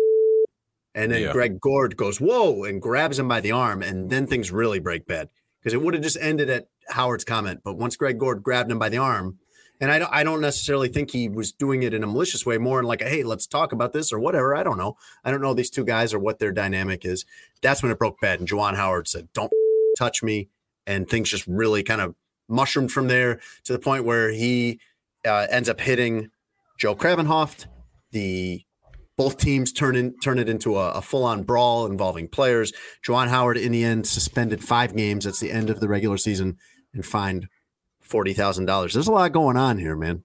And 0.95 1.11
then 1.11 1.21
yeah. 1.21 1.31
Greg 1.31 1.61
Gard 1.61 1.95
goes, 1.95 2.19
Whoa, 2.19 2.63
and 2.63 2.81
grabs 2.81 3.19
him 3.19 3.27
by 3.27 3.39
the 3.39 3.51
arm. 3.51 3.83
And 3.83 4.09
then 4.09 4.25
things 4.25 4.51
really 4.51 4.79
break 4.79 5.05
bad 5.05 5.29
because 5.61 5.75
it 5.75 5.83
would 5.83 5.93
have 5.93 6.01
just 6.01 6.17
ended 6.19 6.49
at 6.49 6.69
Howard's 6.89 7.23
comment. 7.23 7.59
But 7.63 7.77
once 7.77 7.95
Greg 7.95 8.17
Gard 8.17 8.41
grabbed 8.41 8.71
him 8.71 8.79
by 8.79 8.89
the 8.89 8.97
arm, 8.97 9.37
and 9.79 9.91
I 9.91 9.99
don't, 9.99 10.11
I 10.13 10.23
don't 10.23 10.41
necessarily 10.41 10.87
think 10.87 11.11
he 11.11 11.29
was 11.29 11.51
doing 11.51 11.83
it 11.83 11.93
in 11.93 12.03
a 12.03 12.07
malicious 12.07 12.45
way, 12.45 12.57
more 12.57 12.79
in 12.79 12.85
like, 12.85 13.01
hey, 13.01 13.23
let's 13.23 13.45
talk 13.45 13.71
about 13.71 13.93
this 13.93 14.11
or 14.11 14.19
whatever. 14.19 14.55
I 14.55 14.63
don't 14.63 14.77
know. 14.77 14.97
I 15.23 15.31
don't 15.31 15.41
know 15.41 15.53
these 15.53 15.69
two 15.69 15.85
guys 15.85 16.13
or 16.13 16.19
what 16.19 16.39
their 16.39 16.51
dynamic 16.51 17.05
is. 17.05 17.25
That's 17.61 17.83
when 17.83 17.91
it 17.91 17.99
broke 17.99 18.19
bad. 18.19 18.39
And 18.39 18.49
Juwan 18.49 18.75
Howard 18.75 19.07
said, 19.07 19.29
don't 19.33 19.51
touch 19.97 20.23
me. 20.23 20.49
And 20.85 21.07
things 21.07 21.29
just 21.29 21.45
really 21.47 21.83
kind 21.83 22.01
of 22.01 22.15
mushroomed 22.47 22.91
from 22.91 23.07
there 23.07 23.39
to 23.65 23.73
the 23.73 23.79
point 23.79 24.05
where 24.05 24.31
he 24.31 24.79
uh, 25.25 25.47
ends 25.49 25.69
up 25.69 25.81
hitting 25.81 26.29
Joe 26.79 26.95
Krabbenhoft. 26.95 27.65
The 28.11 28.63
both 29.17 29.37
teams 29.37 29.71
turn 29.73 29.95
in, 29.95 30.17
turn 30.19 30.39
it 30.39 30.47
into 30.47 30.77
a, 30.77 30.91
a 30.91 31.01
full 31.01 31.23
on 31.25 31.43
brawl 31.43 31.85
involving 31.85 32.27
players. 32.27 32.71
Juwan 33.05 33.27
Howard, 33.27 33.57
in 33.57 33.71
the 33.71 33.83
end, 33.83 34.07
suspended 34.07 34.63
five 34.63 34.95
games. 34.95 35.25
That's 35.25 35.39
the 35.39 35.51
end 35.51 35.69
of 35.69 35.79
the 35.79 35.87
regular 35.87 36.17
season 36.17 36.57
and 36.93 37.05
fined 37.05 37.47
forty 38.07 38.33
thousand 38.33 38.65
dollars. 38.65 38.93
There's 38.93 39.07
a 39.07 39.11
lot 39.11 39.31
going 39.31 39.57
on 39.57 39.77
here, 39.77 39.95
man. 39.95 40.23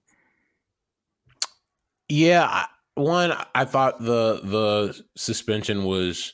Yeah, 2.09 2.65
one, 2.95 3.33
I 3.55 3.65
thought 3.65 3.99
the 3.99 4.41
the 4.43 5.03
suspension 5.15 5.83
was, 5.83 6.33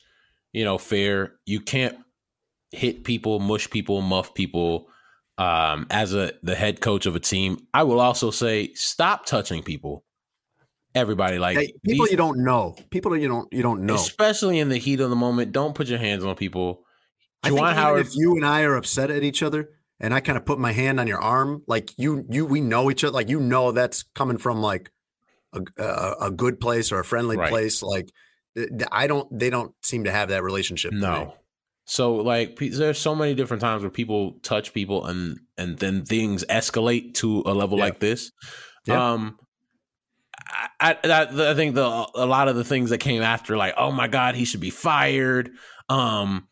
you 0.52 0.64
know, 0.64 0.78
fair. 0.78 1.34
You 1.46 1.60
can't 1.60 1.96
hit 2.72 3.04
people, 3.04 3.38
mush 3.38 3.70
people, 3.70 4.00
muff 4.02 4.34
people. 4.34 4.88
Um, 5.38 5.86
as 5.88 6.12
a 6.12 6.32
the 6.42 6.54
head 6.54 6.82
coach 6.82 7.06
of 7.06 7.16
a 7.16 7.20
team, 7.20 7.66
I 7.72 7.84
will 7.84 8.00
also 8.00 8.30
say 8.30 8.74
stop 8.74 9.24
touching 9.24 9.62
people. 9.62 10.04
Everybody 10.94 11.38
like 11.38 11.56
hey, 11.56 11.72
people 11.82 12.04
these, 12.04 12.10
you 12.10 12.18
don't 12.18 12.44
know, 12.44 12.76
people 12.90 13.16
you 13.16 13.28
don't 13.28 13.50
you 13.52 13.62
don't 13.62 13.86
know, 13.86 13.94
especially 13.94 14.58
in 14.58 14.68
the 14.68 14.76
heat 14.76 15.00
of 15.00 15.08
the 15.08 15.16
moment. 15.16 15.52
Don't 15.52 15.74
put 15.74 15.88
your 15.88 15.98
hands 15.98 16.24
on 16.24 16.34
people. 16.34 16.84
Juwan 17.42 17.74
Howard, 17.74 18.06
if 18.06 18.14
you 18.14 18.36
and 18.36 18.44
I 18.44 18.62
are 18.62 18.76
upset 18.76 19.10
at 19.10 19.22
each 19.22 19.42
other, 19.42 19.70
and 20.00 20.14
I 20.14 20.20
kind 20.20 20.38
of 20.38 20.44
put 20.44 20.58
my 20.58 20.72
hand 20.72 20.98
on 20.98 21.06
your 21.06 21.20
arm, 21.20 21.62
like 21.66 21.90
you, 21.98 22.26
you, 22.30 22.46
we 22.46 22.60
know 22.60 22.90
each 22.90 23.04
other, 23.04 23.12
like 23.12 23.28
you 23.28 23.40
know 23.40 23.72
that's 23.72 24.02
coming 24.02 24.38
from 24.38 24.60
like 24.60 24.90
a 25.52 25.60
a, 25.82 26.14
a 26.22 26.30
good 26.30 26.58
place 26.58 26.90
or 26.90 26.98
a 26.98 27.04
friendly 27.04 27.36
right. 27.36 27.50
place. 27.50 27.82
Like 27.82 28.10
I 28.90 29.06
don't, 29.06 29.28
they 29.38 29.50
don't 29.50 29.72
seem 29.82 30.04
to 30.04 30.10
have 30.10 30.30
that 30.30 30.42
relationship. 30.42 30.92
No. 30.92 31.34
So 31.84 32.16
like, 32.16 32.56
there's 32.58 32.98
so 32.98 33.14
many 33.14 33.34
different 33.34 33.60
times 33.60 33.82
where 33.82 33.90
people 33.90 34.38
touch 34.42 34.72
people 34.72 35.06
and 35.06 35.40
and 35.58 35.76
then 35.78 36.04
things 36.04 36.44
escalate 36.48 37.14
to 37.14 37.42
a 37.46 37.52
level 37.52 37.78
yeah. 37.78 37.84
like 37.84 37.98
this. 37.98 38.30
Yeah. 38.86 39.12
Um, 39.12 39.38
I, 40.80 40.96
I, 41.04 41.50
I 41.50 41.54
think 41.54 41.74
the 41.74 41.84
a 42.14 42.26
lot 42.26 42.48
of 42.48 42.56
the 42.56 42.64
things 42.64 42.90
that 42.90 42.98
came 42.98 43.22
after, 43.22 43.56
like, 43.56 43.74
oh 43.76 43.92
my 43.92 44.08
god, 44.08 44.34
he 44.34 44.44
should 44.44 44.60
be 44.60 44.70
fired. 44.70 45.50
Um, 45.88 46.46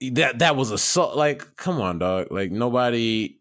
that 0.00 0.40
that 0.40 0.56
was 0.56 0.96
a 0.96 1.02
like 1.02 1.56
come 1.56 1.80
on 1.80 1.98
dog. 1.98 2.28
Like 2.30 2.50
nobody 2.50 3.38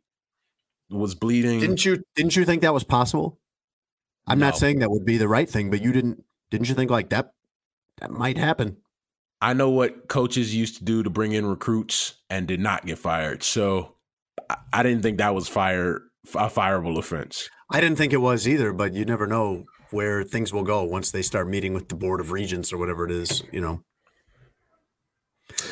was 0.90 1.16
bleeding. 1.16 1.60
Didn't 1.60 1.84
you 1.86 2.04
didn't 2.16 2.36
you 2.36 2.46
think 2.46 2.62
that 2.62 2.74
was 2.74 2.84
possible? 2.84 3.40
I'm 4.28 4.40
no. 4.40 4.48
not 4.48 4.58
saying 4.58 4.80
that 4.80 4.90
would 4.90 5.06
be 5.06 5.18
the 5.18 5.28
right 5.28 5.50
thing 5.50 5.70
but 5.70 5.82
you 5.82 5.92
didn't 5.92 6.24
didn't 6.52 6.70
you 6.70 6.76
think 6.76 6.92
like 6.92 7.10
that 7.10 7.32
that 7.98 8.12
might 8.12 8.38
happen? 8.38 8.78
I 9.42 9.54
know 9.54 9.70
what 9.70 10.08
coaches 10.08 10.56
used 10.56 10.78
to 10.78 10.84
do 10.84 11.04
to 11.04 11.10
bring 11.10 11.34
in 11.34 11.46
recruits 11.46 12.16
and 12.30 12.48
did 12.48 12.60
not 12.60 12.86
get 12.86 12.98
fired. 12.98 13.44
So 13.44 13.96
i, 14.50 14.58
I 14.74 14.84
didn't 14.84 15.02
think 15.02 15.18
that 15.18 15.36
was 15.36 15.48
fire 15.48 16.02
a 16.34 16.50
fireable 16.50 16.98
offense. 16.98 17.50
I 17.72 17.82
didn't 17.82 17.98
think 17.98 18.14
it 18.14 18.18
was 18.18 18.48
either 18.48 18.72
but 18.72 18.94
you 18.94 19.06
never 19.06 19.28
know 19.28 19.66
where 19.92 20.24
things 20.24 20.52
will 20.54 20.64
go 20.64 20.84
once 20.84 21.12
they 21.12 21.22
start 21.22 21.48
meeting 21.48 21.74
with 21.74 21.90
the 21.90 21.96
board 21.96 22.20
of 22.20 22.32
regents 22.32 22.74
or 22.74 22.78
whatever 22.78 23.06
it 23.06 23.12
is 23.12 23.44
you 23.52 23.62
know 23.62 23.84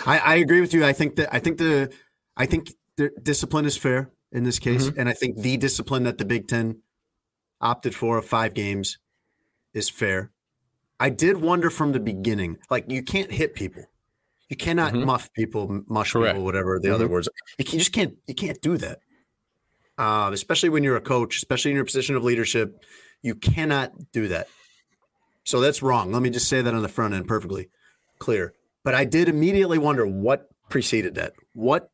I, 0.06 0.20
I 0.20 0.36
agree 0.36 0.62
with 0.62 0.74
you. 0.74 0.86
I 0.86 0.94
think 0.94 1.16
that 1.16 1.34
I 1.34 1.40
think 1.40 1.58
the 1.58 1.92
I 2.36 2.46
think 2.46 2.74
the 2.98 3.12
discipline 3.22 3.66
is 3.66 3.78
fair 3.78 4.12
in 4.32 4.44
this 4.44 4.60
case, 4.60 4.88
mm-hmm. 4.88 5.00
and 5.00 5.10
I 5.10 5.14
think 5.14 5.38
the 5.38 5.58
discipline 5.58 6.04
that 6.04 6.18
the 6.18 6.26
Big 6.26 6.48
Ten 6.48 6.82
opted 7.62 7.96
for 7.96 8.18
of 8.18 8.26
five 8.26 8.54
games 8.54 8.98
is 9.74 9.90
fair. 9.90 10.32
I 11.00 11.10
did 11.10 11.38
wonder 11.38 11.70
from 11.70 11.92
the 11.92 12.00
beginning, 12.00 12.58
like 12.70 12.90
you 12.90 13.04
can't 13.04 13.32
hit 13.32 13.56
people, 13.56 13.86
you 14.50 14.56
cannot 14.56 14.94
mm-hmm. 14.94 15.06
muff 15.06 15.32
people, 15.34 15.84
mush 15.88 16.14
Correct. 16.14 16.36
people, 16.36 16.46
whatever 16.46 16.80
the 16.80 16.88
mm-hmm. 16.88 16.96
other 16.96 17.08
words. 17.08 17.28
You, 17.58 17.66
can, 17.66 17.74
you, 17.74 17.80
just 17.80 17.94
can't. 17.94 18.16
You 18.28 18.36
can't 18.36 18.62
do 18.62 18.78
that. 18.78 19.00
Um, 19.98 20.34
especially 20.34 20.70
when 20.70 20.84
you're 20.84 20.96
a 20.96 21.02
coach, 21.02 21.38
especially 21.38 21.72
in 21.72 21.76
your 21.76 21.86
position 21.86 22.16
of 22.16 22.24
leadership, 22.24 22.84
you 23.22 23.36
cannot 23.36 24.12
do 24.12 24.28
that. 24.30 24.48
So 25.44 25.60
that's 25.60 25.82
wrong. 25.82 26.12
Let 26.12 26.22
me 26.22 26.30
just 26.30 26.48
say 26.48 26.62
that 26.62 26.74
on 26.74 26.82
the 26.82 26.90
front 26.90 27.14
end, 27.14 27.28
perfectly 27.28 27.70
clear. 28.20 28.54
But 28.84 28.96
I 28.96 29.06
did 29.06 29.30
immediately 29.30 29.78
wonder 29.78 30.06
what 30.06 30.50
preceded 30.70 31.16
that. 31.16 31.34
What 31.54 31.90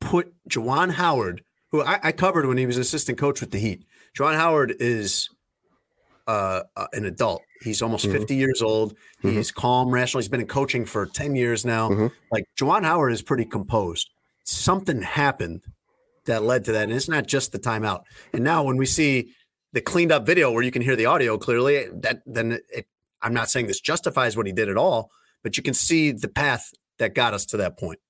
put 0.00 0.34
Juwan 0.48 0.92
Howard, 0.92 1.42
who 1.70 1.82
I, 1.82 1.98
I 2.02 2.12
covered 2.12 2.46
when 2.46 2.58
he 2.58 2.66
was 2.66 2.76
assistant 2.76 3.18
coach 3.18 3.40
with 3.40 3.50
the 3.50 3.58
Heat. 3.58 3.84
Juwan 4.16 4.36
Howard 4.36 4.74
is 4.78 5.30
uh, 6.26 6.62
uh, 6.76 6.86
an 6.92 7.04
adult. 7.04 7.42
He's 7.62 7.82
almost 7.82 8.06
mm-hmm. 8.06 8.18
50 8.18 8.36
years 8.36 8.62
old. 8.62 8.94
Mm-hmm. 8.94 9.30
He's 9.30 9.50
mm-hmm. 9.50 9.60
calm, 9.60 9.90
rational. 9.90 10.20
He's 10.20 10.28
been 10.28 10.40
in 10.40 10.46
coaching 10.46 10.84
for 10.84 11.06
10 11.06 11.34
years 11.34 11.64
now. 11.64 11.88
Mm-hmm. 11.88 12.06
Like 12.30 12.44
Juwan 12.58 12.84
Howard 12.84 13.12
is 13.12 13.22
pretty 13.22 13.44
composed. 13.44 14.10
Something 14.44 15.02
happened 15.02 15.62
that 16.26 16.42
led 16.42 16.64
to 16.66 16.72
that. 16.72 16.84
And 16.84 16.92
it's 16.92 17.08
not 17.08 17.26
just 17.26 17.52
the 17.52 17.58
timeout. 17.58 18.02
And 18.32 18.44
now 18.44 18.62
when 18.62 18.76
we 18.76 18.86
see 18.86 19.32
the 19.72 19.80
cleaned 19.80 20.12
up 20.12 20.26
video 20.26 20.50
where 20.50 20.62
you 20.62 20.70
can 20.70 20.82
hear 20.82 20.96
the 20.96 21.06
audio 21.06 21.38
clearly, 21.38 21.88
that 21.92 22.22
then 22.26 22.58
it, 22.72 22.86
I'm 23.22 23.34
not 23.34 23.50
saying 23.50 23.66
this 23.66 23.80
justifies 23.80 24.36
what 24.36 24.46
he 24.46 24.52
did 24.52 24.68
at 24.68 24.76
all, 24.76 25.10
but 25.44 25.56
you 25.56 25.62
can 25.62 25.74
see 25.74 26.10
the 26.10 26.26
path 26.26 26.72
that 26.98 27.14
got 27.14 27.34
us 27.34 27.46
to 27.46 27.58
that 27.58 27.78
point. 27.78 28.00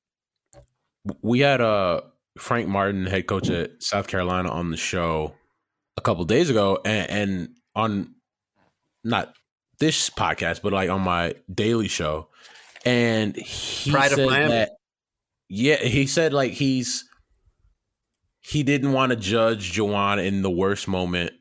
We 1.21 1.41
had 1.41 1.61
uh, 1.61 2.01
Frank 2.39 2.69
Martin, 2.69 3.05
head 3.05 3.27
coach 3.27 3.51
at 3.51 3.83
South 3.83 4.07
Carolina, 4.07 4.51
on 4.51 4.71
the 4.71 4.79
show 4.79 5.35
a 5.99 6.01
couple 6.01 6.25
days 6.25 6.49
ago, 6.49 6.79
and, 6.85 7.11
and 7.11 7.49
on 7.75 8.15
not 9.03 9.35
this 9.81 10.09
podcast, 10.09 10.63
but 10.63 10.73
like 10.73 10.89
on 10.89 11.03
my 11.03 11.35
daily 11.53 11.89
show, 11.89 12.29
and 12.87 13.37
he 13.37 13.91
Pride 13.91 14.13
said 14.13 14.29
that 14.29 14.71
yeah, 15.51 15.77
he 15.77 16.07
said 16.07 16.33
like 16.33 16.53
he's 16.53 17.05
he 18.41 18.63
didn't 18.63 18.93
want 18.93 19.11
to 19.11 19.17
judge 19.17 19.77
Juwan 19.77 20.25
in 20.25 20.41
the 20.41 20.51
worst 20.51 20.89
moment, 20.89 21.33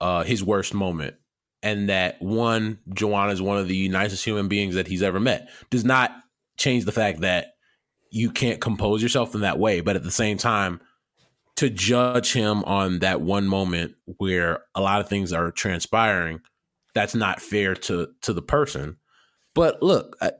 uh, 0.00 0.24
his 0.24 0.44
worst 0.44 0.74
moment 0.74 1.14
and 1.62 1.88
that 1.88 2.20
one, 2.20 2.78
Juwan 2.90 3.32
is 3.32 3.42
one 3.42 3.58
of 3.58 3.68
the 3.68 3.88
nicest 3.88 4.24
human 4.24 4.48
beings 4.48 4.74
that 4.74 4.86
he's 4.86 5.02
ever 5.02 5.20
met, 5.20 5.48
does 5.70 5.84
not 5.84 6.12
change 6.56 6.84
the 6.84 6.92
fact 6.92 7.20
that 7.20 7.54
you 8.10 8.30
can't 8.30 8.60
compose 8.60 9.02
yourself 9.02 9.34
in 9.34 9.42
that 9.42 9.58
way. 9.58 9.80
But 9.80 9.96
at 9.96 10.02
the 10.02 10.10
same 10.10 10.38
time, 10.38 10.80
to 11.56 11.68
judge 11.68 12.32
him 12.32 12.62
on 12.64 13.00
that 13.00 13.20
one 13.20 13.48
moment 13.48 13.94
where 14.18 14.60
a 14.74 14.80
lot 14.80 15.00
of 15.00 15.08
things 15.08 15.32
are 15.32 15.50
transpiring, 15.50 16.40
that's 16.94 17.14
not 17.14 17.42
fair 17.42 17.74
to 17.74 18.08
to 18.22 18.32
the 18.32 18.42
person. 18.42 18.96
But 19.54 19.82
look, 19.82 20.16
uh, 20.20 20.30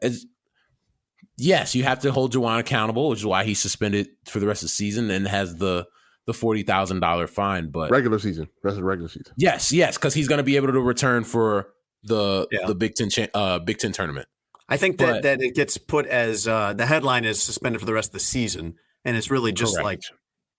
yes, 1.37 1.75
you 1.75 1.83
have 1.83 1.99
to 2.01 2.13
hold 2.13 2.33
Juwan 2.33 2.61
accountable, 2.61 3.09
which 3.09 3.19
is 3.19 3.27
why 3.27 3.43
he's 3.43 3.61
suspended 3.61 4.09
for 4.27 4.39
the 4.39 4.47
rest 4.47 4.63
of 4.63 4.67
the 4.67 4.75
season 4.75 5.11
and 5.11 5.27
has 5.27 5.57
the 5.57 5.87
the 6.29 6.35
forty 6.35 6.63
thousand 6.63 7.01
dollar 7.01 7.27
fine, 7.27 7.71
but 7.71 7.91
regular 7.91 8.19
season, 8.19 8.49
rest 8.63 8.75
of 8.75 8.83
the 8.83 8.85
regular 8.85 9.09
season. 9.09 9.33
Yes, 9.39 9.73
yes, 9.73 9.97
because 9.97 10.13
he's 10.13 10.29
going 10.29 10.37
to 10.37 10.45
be 10.45 10.57
able 10.57 10.71
to 10.71 10.79
return 10.79 11.25
for 11.25 11.71
the 12.05 12.47
yeah. 12.53 12.67
the 12.67 12.75
Big 12.75 12.95
Ten 12.95 13.09
cha- 13.09 13.29
uh, 13.33 13.59
Big 13.61 13.79
Ten 13.79 13.93
tournament. 13.93 14.29
I 14.69 14.77
think 14.77 14.99
that 14.99 15.07
but, 15.07 15.23
that 15.23 15.41
it 15.41 15.55
gets 15.55 15.79
put 15.79 16.05
as 16.05 16.47
uh, 16.47 16.75
the 16.75 16.85
headline 16.85 17.25
is 17.25 17.43
suspended 17.43 17.81
for 17.81 17.87
the 17.87 17.95
rest 17.95 18.11
of 18.11 18.13
the 18.13 18.21
season, 18.21 18.75
and 19.07 19.17
it's 19.17 19.31
really 19.31 19.53
just 19.53 19.77
correct. 19.77 19.85
like 19.85 20.01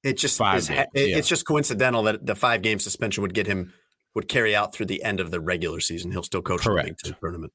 it 0.04 0.18
just 0.18 0.40
five 0.40 0.58
is, 0.58 0.70
games, 0.70 0.88
it, 0.96 1.10
yeah. 1.10 1.18
it's 1.18 1.28
just 1.28 1.46
coincidental 1.46 2.02
that 2.02 2.26
the 2.26 2.34
five 2.34 2.64
game 2.64 2.80
suspension 2.80 3.22
would 3.22 3.36
get 3.36 3.46
him 3.46 3.72
would 4.16 4.28
carry 4.28 4.56
out 4.56 4.74
through 4.74 4.88
the 4.88 5.04
end 5.04 5.20
of 5.20 5.30
the 5.30 5.40
regular 5.40 5.80
season. 5.80 6.10
He'll 6.12 6.24
still 6.24 6.42
coach 6.42 6.62
correct. 6.62 6.88
the 6.88 6.92
Big 6.94 6.98
Ten 6.98 7.16
tournament. 7.22 7.54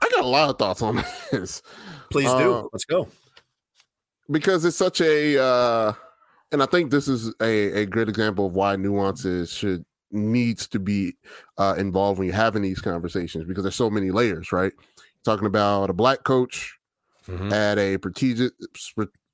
I 0.00 0.08
got 0.14 0.24
a 0.24 0.28
lot 0.28 0.50
of 0.50 0.56
thoughts 0.56 0.82
on 0.82 1.02
this. 1.32 1.62
Please 2.12 2.30
do. 2.30 2.54
Uh, 2.54 2.62
Let's 2.72 2.84
go. 2.84 3.08
Because 4.30 4.64
it's 4.64 4.76
such 4.76 5.00
a 5.00 5.42
uh, 5.42 5.92
and 6.52 6.62
I 6.62 6.66
think 6.66 6.90
this 6.90 7.08
is 7.08 7.34
a, 7.40 7.82
a 7.82 7.86
great 7.86 8.08
example 8.08 8.46
of 8.46 8.54
why 8.54 8.76
nuances 8.76 9.52
should 9.52 9.84
needs 10.10 10.66
to 10.68 10.78
be 10.78 11.14
uh, 11.58 11.74
involved 11.76 12.18
when 12.18 12.26
you're 12.26 12.36
having 12.36 12.62
these 12.62 12.80
conversations 12.80 13.44
because 13.44 13.62
there's 13.62 13.74
so 13.74 13.90
many 13.90 14.10
layers, 14.10 14.52
right? 14.52 14.72
Talking 15.24 15.46
about 15.46 15.90
a 15.90 15.92
black 15.92 16.24
coach 16.24 16.78
mm-hmm. 17.26 17.52
at 17.52 17.78
a 17.78 17.98
prestigious, 17.98 18.52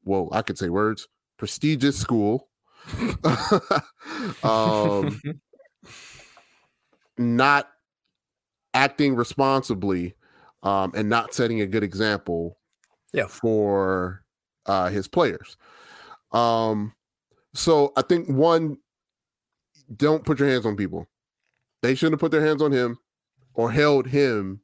well, 0.04 0.28
I 0.32 0.42
could 0.42 0.58
say 0.58 0.68
words, 0.68 1.06
prestigious 1.36 1.96
school, 1.96 2.48
um, 4.42 5.20
not 7.16 7.68
acting 8.72 9.14
responsibly 9.14 10.16
um, 10.64 10.92
and 10.96 11.08
not 11.08 11.32
setting 11.34 11.60
a 11.60 11.66
good 11.66 11.84
example 11.84 12.58
Yeah. 13.12 13.28
for 13.28 14.24
uh, 14.66 14.88
his 14.88 15.06
players. 15.06 15.56
Um, 16.32 16.94
so 17.54 17.92
I 17.96 18.02
think 18.02 18.28
one, 18.28 18.78
don't 19.96 20.24
put 20.24 20.38
your 20.38 20.48
hands 20.48 20.66
on 20.66 20.76
people. 20.76 21.06
They 21.82 21.94
shouldn't 21.94 22.14
have 22.14 22.20
put 22.20 22.32
their 22.32 22.44
hands 22.44 22.62
on 22.62 22.72
him 22.72 22.98
or 23.54 23.70
held 23.70 24.06
him 24.06 24.60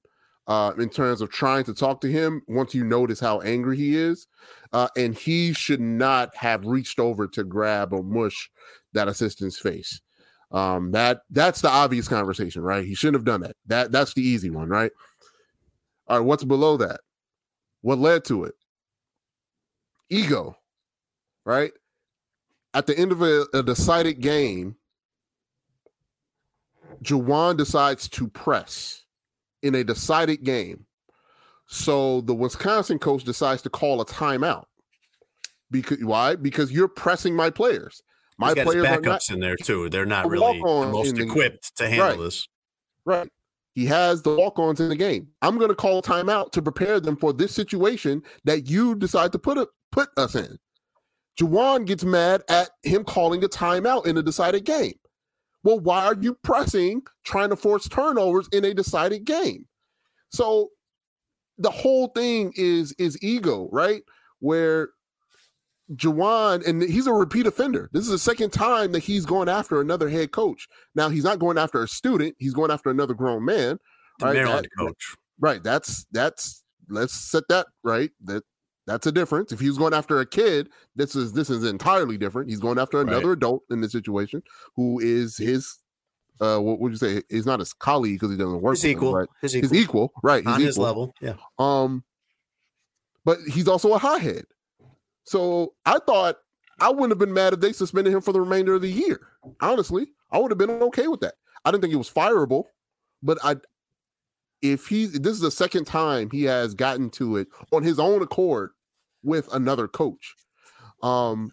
uh, 0.46 0.72
in 0.78 0.88
terms 0.88 1.20
of 1.20 1.30
trying 1.30 1.64
to 1.64 1.74
talk 1.74 2.00
to 2.00 2.10
him 2.10 2.42
once 2.48 2.74
you 2.74 2.82
notice 2.82 3.20
how 3.20 3.40
angry 3.40 3.76
he 3.76 3.96
is. 3.96 4.26
Uh, 4.72 4.88
and 4.96 5.14
he 5.14 5.52
should 5.52 5.80
not 5.80 6.34
have 6.34 6.66
reached 6.66 6.98
over 6.98 7.28
to 7.28 7.44
grab 7.44 7.92
or 7.92 8.02
mush 8.02 8.50
that 8.92 9.08
assistant's 9.08 9.58
face. 9.58 10.00
Um, 10.50 10.90
that 10.90 11.20
that's 11.30 11.60
the 11.60 11.68
obvious 11.68 12.08
conversation, 12.08 12.62
right? 12.62 12.84
He 12.84 12.96
shouldn't 12.96 13.16
have 13.16 13.24
done 13.24 13.42
that. 13.42 13.56
That 13.66 13.92
that's 13.92 14.14
the 14.14 14.22
easy 14.22 14.50
one, 14.50 14.68
right? 14.68 14.90
All 16.08 16.18
right, 16.18 16.26
what's 16.26 16.42
below 16.42 16.76
that? 16.78 17.00
What 17.82 17.98
led 17.98 18.24
to 18.24 18.44
it? 18.44 18.54
Ego, 20.08 20.56
right? 21.44 21.70
At 22.72 22.86
the 22.86 22.96
end 22.96 23.12
of 23.12 23.22
a, 23.22 23.46
a 23.52 23.62
decided 23.62 24.20
game, 24.20 24.76
Juwan 27.02 27.56
decides 27.56 28.08
to 28.10 28.28
press 28.28 29.04
in 29.62 29.74
a 29.74 29.84
decided 29.84 30.44
game. 30.44 30.86
So 31.66 32.20
the 32.22 32.34
Wisconsin 32.34 32.98
coach 32.98 33.24
decides 33.24 33.62
to 33.62 33.70
call 33.70 34.00
a 34.00 34.04
timeout. 34.06 34.64
Because 35.70 35.98
why? 36.02 36.34
Because 36.36 36.72
you're 36.72 36.88
pressing 36.88 37.34
my 37.34 37.50
players. 37.50 38.02
My 38.38 38.48
He's 38.48 38.54
got 38.56 38.66
players 38.66 38.86
backups 38.86 39.04
not 39.04 39.30
in 39.30 39.40
there 39.40 39.56
too. 39.56 39.88
They're 39.88 40.06
not 40.06 40.28
really 40.28 40.58
the 40.58 40.64
most 40.64 41.14
the- 41.14 41.22
equipped 41.22 41.76
to 41.76 41.88
handle 41.88 42.08
Right. 42.08 42.18
this. 42.18 42.48
right. 43.04 43.28
He 43.74 43.86
has 43.86 44.22
the 44.22 44.34
walk-ons 44.34 44.80
in 44.80 44.88
the 44.88 44.96
game. 44.96 45.28
I'm 45.42 45.56
going 45.56 45.68
to 45.68 45.76
call 45.76 46.00
a 46.00 46.02
timeout 46.02 46.50
to 46.52 46.62
prepare 46.62 46.98
them 46.98 47.16
for 47.16 47.32
this 47.32 47.54
situation 47.54 48.22
that 48.44 48.68
you 48.68 48.96
decide 48.96 49.30
to 49.32 49.38
put 49.38 49.58
a, 49.58 49.68
put 49.92 50.08
us 50.16 50.34
in. 50.34 50.58
Juwan 51.40 51.86
gets 51.86 52.04
mad 52.04 52.42
at 52.48 52.70
him 52.82 53.02
calling 53.04 53.42
a 53.42 53.48
timeout 53.48 54.06
in 54.06 54.18
a 54.18 54.22
decided 54.22 54.64
game. 54.64 54.94
Well, 55.62 55.80
why 55.80 56.04
are 56.04 56.16
you 56.20 56.34
pressing, 56.34 57.02
trying 57.24 57.50
to 57.50 57.56
force 57.56 57.88
turnovers 57.88 58.48
in 58.52 58.64
a 58.64 58.74
decided 58.74 59.24
game? 59.24 59.66
So 60.30 60.68
the 61.58 61.70
whole 61.70 62.08
thing 62.08 62.52
is 62.56 62.92
is 62.98 63.22
ego, 63.22 63.68
right? 63.72 64.02
Where 64.40 64.90
Juwan, 65.94 66.66
and 66.66 66.82
he's 66.82 67.06
a 67.06 67.12
repeat 67.12 67.46
offender. 67.46 67.90
This 67.92 68.04
is 68.04 68.10
the 68.10 68.18
second 68.18 68.52
time 68.52 68.92
that 68.92 69.00
he's 69.02 69.26
going 69.26 69.48
after 69.48 69.80
another 69.80 70.08
head 70.08 70.30
coach. 70.32 70.68
Now 70.94 71.08
he's 71.08 71.24
not 71.24 71.38
going 71.38 71.58
after 71.58 71.82
a 71.82 71.88
student; 71.88 72.36
he's 72.38 72.54
going 72.54 72.70
after 72.70 72.90
another 72.90 73.14
grown 73.14 73.44
man. 73.44 73.78
Right? 74.22 74.34
Maryland 74.34 74.68
That- 74.76 74.84
coach. 74.84 75.16
Right. 75.38 75.62
That's 75.62 76.04
that's 76.12 76.62
let's 76.90 77.14
set 77.14 77.44
that 77.48 77.66
right. 77.82 78.10
That 78.24 78.44
that's 78.90 79.06
a 79.06 79.12
difference. 79.12 79.52
If 79.52 79.60
he 79.60 79.68
was 79.68 79.78
going 79.78 79.94
after 79.94 80.18
a 80.20 80.26
kid, 80.26 80.68
this 80.96 81.14
is 81.14 81.32
this 81.32 81.48
is 81.50 81.64
entirely 81.64 82.18
different. 82.18 82.48
He's 82.50 82.58
going 82.60 82.78
after 82.78 83.00
another 83.00 83.32
adult 83.32 83.62
in 83.70 83.80
this 83.80 83.92
situation 83.92 84.42
who 84.76 84.98
is 85.00 85.36
his 85.36 85.78
uh 86.40 86.58
what 86.58 86.80
would 86.80 86.92
you 86.92 86.98
say? 86.98 87.22
He's 87.28 87.46
not 87.46 87.60
his 87.60 87.72
colleague 87.72 88.16
because 88.18 88.30
he 88.32 88.36
doesn't 88.36 88.60
work 88.60 88.74
His 88.74 88.82
with 88.82 88.90
him, 88.92 88.98
equal. 88.98 89.14
right? 89.14 89.28
His 89.42 89.52
His 89.52 89.64
equal. 89.72 89.76
equal, 89.76 90.12
right? 90.22 90.46
On 90.46 90.60
his 90.60 90.76
equal. 90.76 90.84
level. 90.84 91.14
Yeah. 91.20 91.34
Um, 91.58 92.02
but 93.24 93.38
he's 93.46 93.68
also 93.68 93.92
a 93.94 93.98
hothead. 93.98 94.44
So 95.24 95.74
I 95.86 95.98
thought 96.06 96.36
I 96.80 96.88
wouldn't 96.90 97.10
have 97.10 97.18
been 97.18 97.32
mad 97.34 97.52
if 97.52 97.60
they 97.60 97.72
suspended 97.72 98.12
him 98.12 98.20
for 98.22 98.32
the 98.32 98.40
remainder 98.40 98.74
of 98.74 98.82
the 98.82 98.90
year. 98.90 99.20
Honestly, 99.60 100.08
I 100.32 100.38
would 100.38 100.50
have 100.50 100.58
been 100.58 100.70
okay 100.70 101.06
with 101.08 101.20
that. 101.20 101.34
I 101.64 101.70
didn't 101.70 101.82
think 101.82 101.92
it 101.92 101.98
was 101.98 102.10
fireable, 102.10 102.64
but 103.22 103.38
I, 103.44 103.56
if 104.62 104.86
he, 104.86 105.06
this 105.06 105.34
is 105.34 105.40
the 105.40 105.50
second 105.50 105.84
time 105.86 106.30
he 106.30 106.44
has 106.44 106.74
gotten 106.74 107.10
to 107.10 107.36
it 107.36 107.48
on 107.72 107.82
his 107.82 107.98
own 108.00 108.22
accord 108.22 108.70
with 109.22 109.52
another 109.52 109.88
coach. 109.88 110.34
Um, 111.02 111.52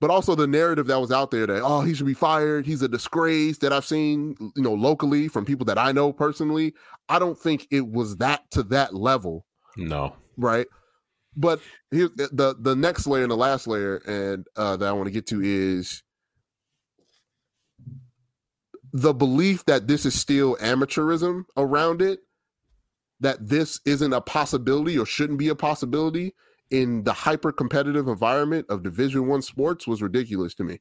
but 0.00 0.10
also 0.10 0.34
the 0.34 0.48
narrative 0.48 0.88
that 0.88 1.00
was 1.00 1.12
out 1.12 1.30
there 1.30 1.46
that 1.46 1.62
oh 1.62 1.82
he 1.82 1.94
should 1.94 2.06
be 2.06 2.12
fired 2.14 2.66
he's 2.66 2.82
a 2.82 2.88
disgrace 2.88 3.58
that 3.58 3.72
i've 3.72 3.84
seen 3.84 4.34
you 4.56 4.62
know 4.62 4.74
locally 4.74 5.28
from 5.28 5.44
people 5.44 5.64
that 5.64 5.78
i 5.78 5.92
know 5.92 6.12
personally 6.12 6.74
i 7.08 7.20
don't 7.20 7.38
think 7.38 7.68
it 7.70 7.86
was 7.86 8.16
that 8.16 8.42
to 8.50 8.64
that 8.64 8.94
level 8.94 9.46
No. 9.76 10.16
right 10.36 10.66
but 11.36 11.60
here 11.92 12.08
the 12.16 12.56
the 12.58 12.74
next 12.74 13.06
layer 13.06 13.22
and 13.22 13.30
the 13.30 13.36
last 13.36 13.68
layer 13.68 13.98
and 13.98 14.44
uh 14.56 14.76
that 14.76 14.88
i 14.88 14.92
want 14.92 15.06
to 15.06 15.12
get 15.12 15.26
to 15.28 15.40
is 15.40 16.02
the 18.92 19.14
belief 19.14 19.64
that 19.66 19.86
this 19.86 20.04
is 20.04 20.18
still 20.18 20.56
amateurism 20.56 21.44
around 21.56 22.02
it 22.02 22.18
that 23.22 23.48
this 23.48 23.80
isn't 23.86 24.12
a 24.12 24.20
possibility 24.20 24.98
or 24.98 25.06
shouldn't 25.06 25.38
be 25.38 25.48
a 25.48 25.54
possibility 25.54 26.34
in 26.70 27.02
the 27.04 27.12
hyper 27.12 27.50
competitive 27.52 28.06
environment 28.08 28.66
of 28.68 28.82
division 28.82 29.26
one 29.26 29.42
sports 29.42 29.86
was 29.86 30.02
ridiculous 30.02 30.54
to 30.54 30.64
me 30.64 30.80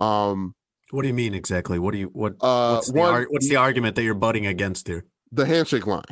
um 0.00 0.54
What 0.92 1.02
do 1.02 1.08
you 1.08 1.14
mean 1.14 1.34
exactly? 1.34 1.78
What 1.78 1.92
do 1.92 1.98
you 1.98 2.08
what? 2.12 2.34
uh 2.40 2.74
what's, 2.76 2.90
the, 2.92 2.98
one 2.98 3.14
ar- 3.14 3.26
what's 3.30 3.48
the 3.48 3.56
argument 3.56 3.96
that 3.96 4.02
you're 4.04 4.14
butting 4.14 4.46
against 4.46 4.86
here? 4.88 5.04
the 5.32 5.46
handshake 5.46 5.86
line 5.86 6.04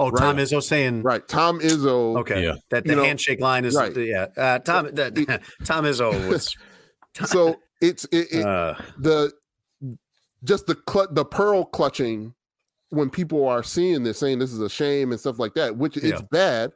Oh, 0.00 0.10
Tom 0.12 0.36
Right. 0.36 0.46
Izzo 0.46 0.62
saying 0.62 1.02
right 1.02 1.26
tom 1.26 1.58
izzo 1.60 2.18
okay 2.20 2.44
Yeah. 2.44 2.54
that 2.70 2.84
the 2.84 2.90
You 2.90 2.96
know, 2.96 3.04
handshake 3.04 3.40
line 3.40 3.64
is 3.64 3.74
right. 3.74 3.94
yeah. 3.96 4.26
Uh, 4.36 4.58
Tom 4.60 4.90
that, 4.94 5.14
Tom 5.64 5.84
Izzo 5.84 6.28
was 6.30 6.54
so 7.26 7.56
it's 7.80 8.04
it, 8.12 8.26
it, 8.32 8.46
uh, 8.46 8.74
the 8.96 9.32
just 10.44 10.66
the 10.66 10.76
cl- 10.88 11.08
the 11.12 11.24
pearl 11.24 11.64
clutching 11.64 12.34
when 12.90 13.10
people 13.10 13.46
are 13.46 13.62
seeing 13.62 14.02
this 14.02 14.18
saying 14.18 14.38
this 14.38 14.52
is 14.52 14.60
a 14.60 14.68
shame 14.70 15.10
and 15.12 15.20
stuff 15.20 15.38
like 15.38 15.54
that 15.54 15.76
which 15.76 15.96
it's 15.96 16.22
bad 16.30 16.72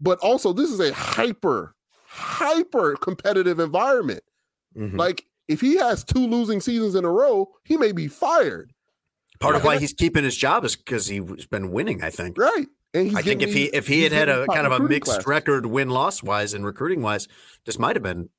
but 0.00 0.18
also 0.20 0.52
this 0.52 0.70
is 0.70 0.80
a 0.80 0.92
hyper 0.92 1.74
hyper 2.06 2.96
competitive 2.96 3.58
environment 3.60 4.22
mhm. 4.76 4.96
like 4.96 5.24
if 5.48 5.60
he 5.60 5.76
has 5.76 6.02
two 6.04 6.26
losing 6.26 6.60
seasons 6.60 6.94
in 6.94 7.04
a 7.04 7.10
row 7.10 7.48
he 7.64 7.76
may 7.76 7.92
be 7.92 8.08
fired 8.08 8.72
part 9.40 9.56
of 9.56 9.64
why 9.64 9.78
he's 9.78 9.92
keeping 9.92 10.24
his 10.24 10.36
job 10.36 10.64
is 10.64 10.76
because 10.76 11.06
he's 11.06 11.46
been 11.46 11.70
winning. 11.70 12.02
I 12.02 12.10
think. 12.10 12.38
right 12.38 12.66
and 12.94 13.16
I 13.16 13.22
think 13.22 13.42
if 13.42 13.52
he 13.52 13.64
if 13.66 13.86
he 13.86 14.02
had 14.02 14.12
had 14.12 14.28
a 14.28 14.46
kind 14.46 14.66
of 14.66 14.72
a 14.72 14.80
mixed 14.80 15.10
classes. 15.10 15.26
record 15.26 15.66
win 15.66 15.90
loss 15.90 16.22
wise 16.22 16.54
and 16.54 16.64
recruiting 16.64 17.02
wise, 17.02 17.28
this 17.64 17.78
might 17.78 17.96
have 17.96 18.02
been 18.02 18.30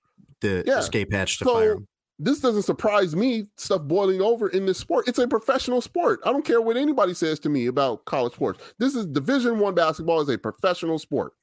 the 0.42 0.64
Yeah. 0.66 0.80
escape 0.80 1.12
hatch 1.12 1.38
to 1.40 1.46
So, 1.46 1.54
fire 1.54 1.74
him. 1.74 1.88
This 2.20 2.40
doesn't 2.40 2.64
surprise 2.64 3.16
me 3.16 3.48
stuff 3.58 3.84
boiling 3.84 4.22
over 4.22 4.48
in 4.50 4.66
this 4.66 4.80
sport. 4.80 5.08
It's 5.08 5.20
a 5.20 5.28
professional 5.28 5.82
sport. 5.82 6.20
I 6.26 6.32
don't 6.32 6.46
care 6.46 6.62
what 6.62 6.78
anybody 6.78 7.14
says 7.14 7.40
to 7.40 7.50
me 7.50 7.68
about 7.68 8.06
college 8.06 8.34
sports. 8.34 8.64
This 8.80 8.96
is 8.96 9.06
division 9.06 9.60
one 9.60 9.76
basketball 9.76 10.22
is 10.22 10.30
a 10.30 10.38
professional 10.38 10.98
sport. 10.98 11.34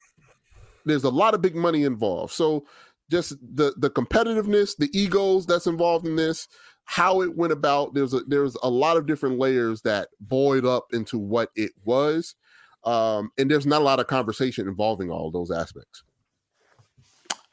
There's 0.85 1.05
a 1.05 1.09
lot 1.09 1.33
of 1.33 1.41
big 1.41 1.55
money 1.55 1.83
involved. 1.83 2.33
So 2.33 2.65
just 3.09 3.37
the 3.55 3.73
the 3.77 3.89
competitiveness 3.89 4.75
the 4.77 4.89
egos 4.91 5.45
that's 5.45 5.67
involved 5.67 6.07
in 6.07 6.15
this 6.15 6.47
how 6.85 7.21
it 7.21 7.35
went 7.35 7.53
about 7.53 7.93
there's 7.93 8.13
a 8.13 8.21
there's 8.27 8.55
a 8.63 8.69
lot 8.69 8.97
of 8.97 9.05
different 9.05 9.39
layers 9.39 9.81
that 9.83 10.09
boiled 10.19 10.65
up 10.65 10.87
into 10.91 11.17
what 11.17 11.49
it 11.55 11.71
was. 11.85 12.35
Um 12.83 13.31
and 13.37 13.49
there's 13.49 13.65
not 13.65 13.81
a 13.81 13.85
lot 13.85 13.99
of 13.99 14.07
conversation 14.07 14.67
involving 14.67 15.09
all 15.09 15.31
those 15.31 15.51
aspects 15.51 16.03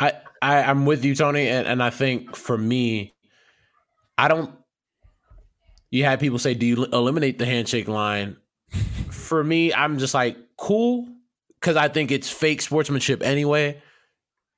I, 0.03 0.13
I 0.41 0.63
I'm 0.65 0.85
with 0.85 1.05
you, 1.05 1.15
Tony, 1.15 1.49
and, 1.49 1.67
and 1.67 1.83
I 1.83 1.91
think 1.91 2.35
for 2.35 2.59
me, 2.59 3.15
I 4.19 4.29
don't. 4.29 4.51
You 5.91 6.05
had 6.05 6.19
people 6.19 6.39
say, 6.39 6.55
"Do 6.55 6.67
you 6.67 6.85
eliminate 6.87 7.39
the 7.39 7.47
handshake 7.47 7.87
line?" 7.87 8.37
for 9.11 9.45
me, 9.45 9.73
I'm 9.73 9.99
just 9.99 10.15
like 10.15 10.37
cool 10.57 11.07
because 11.61 11.77
I 11.77 11.89
think 11.89 12.11
it's 12.11 12.29
fake 12.29 12.63
sportsmanship 12.63 13.23
anyway, 13.23 13.81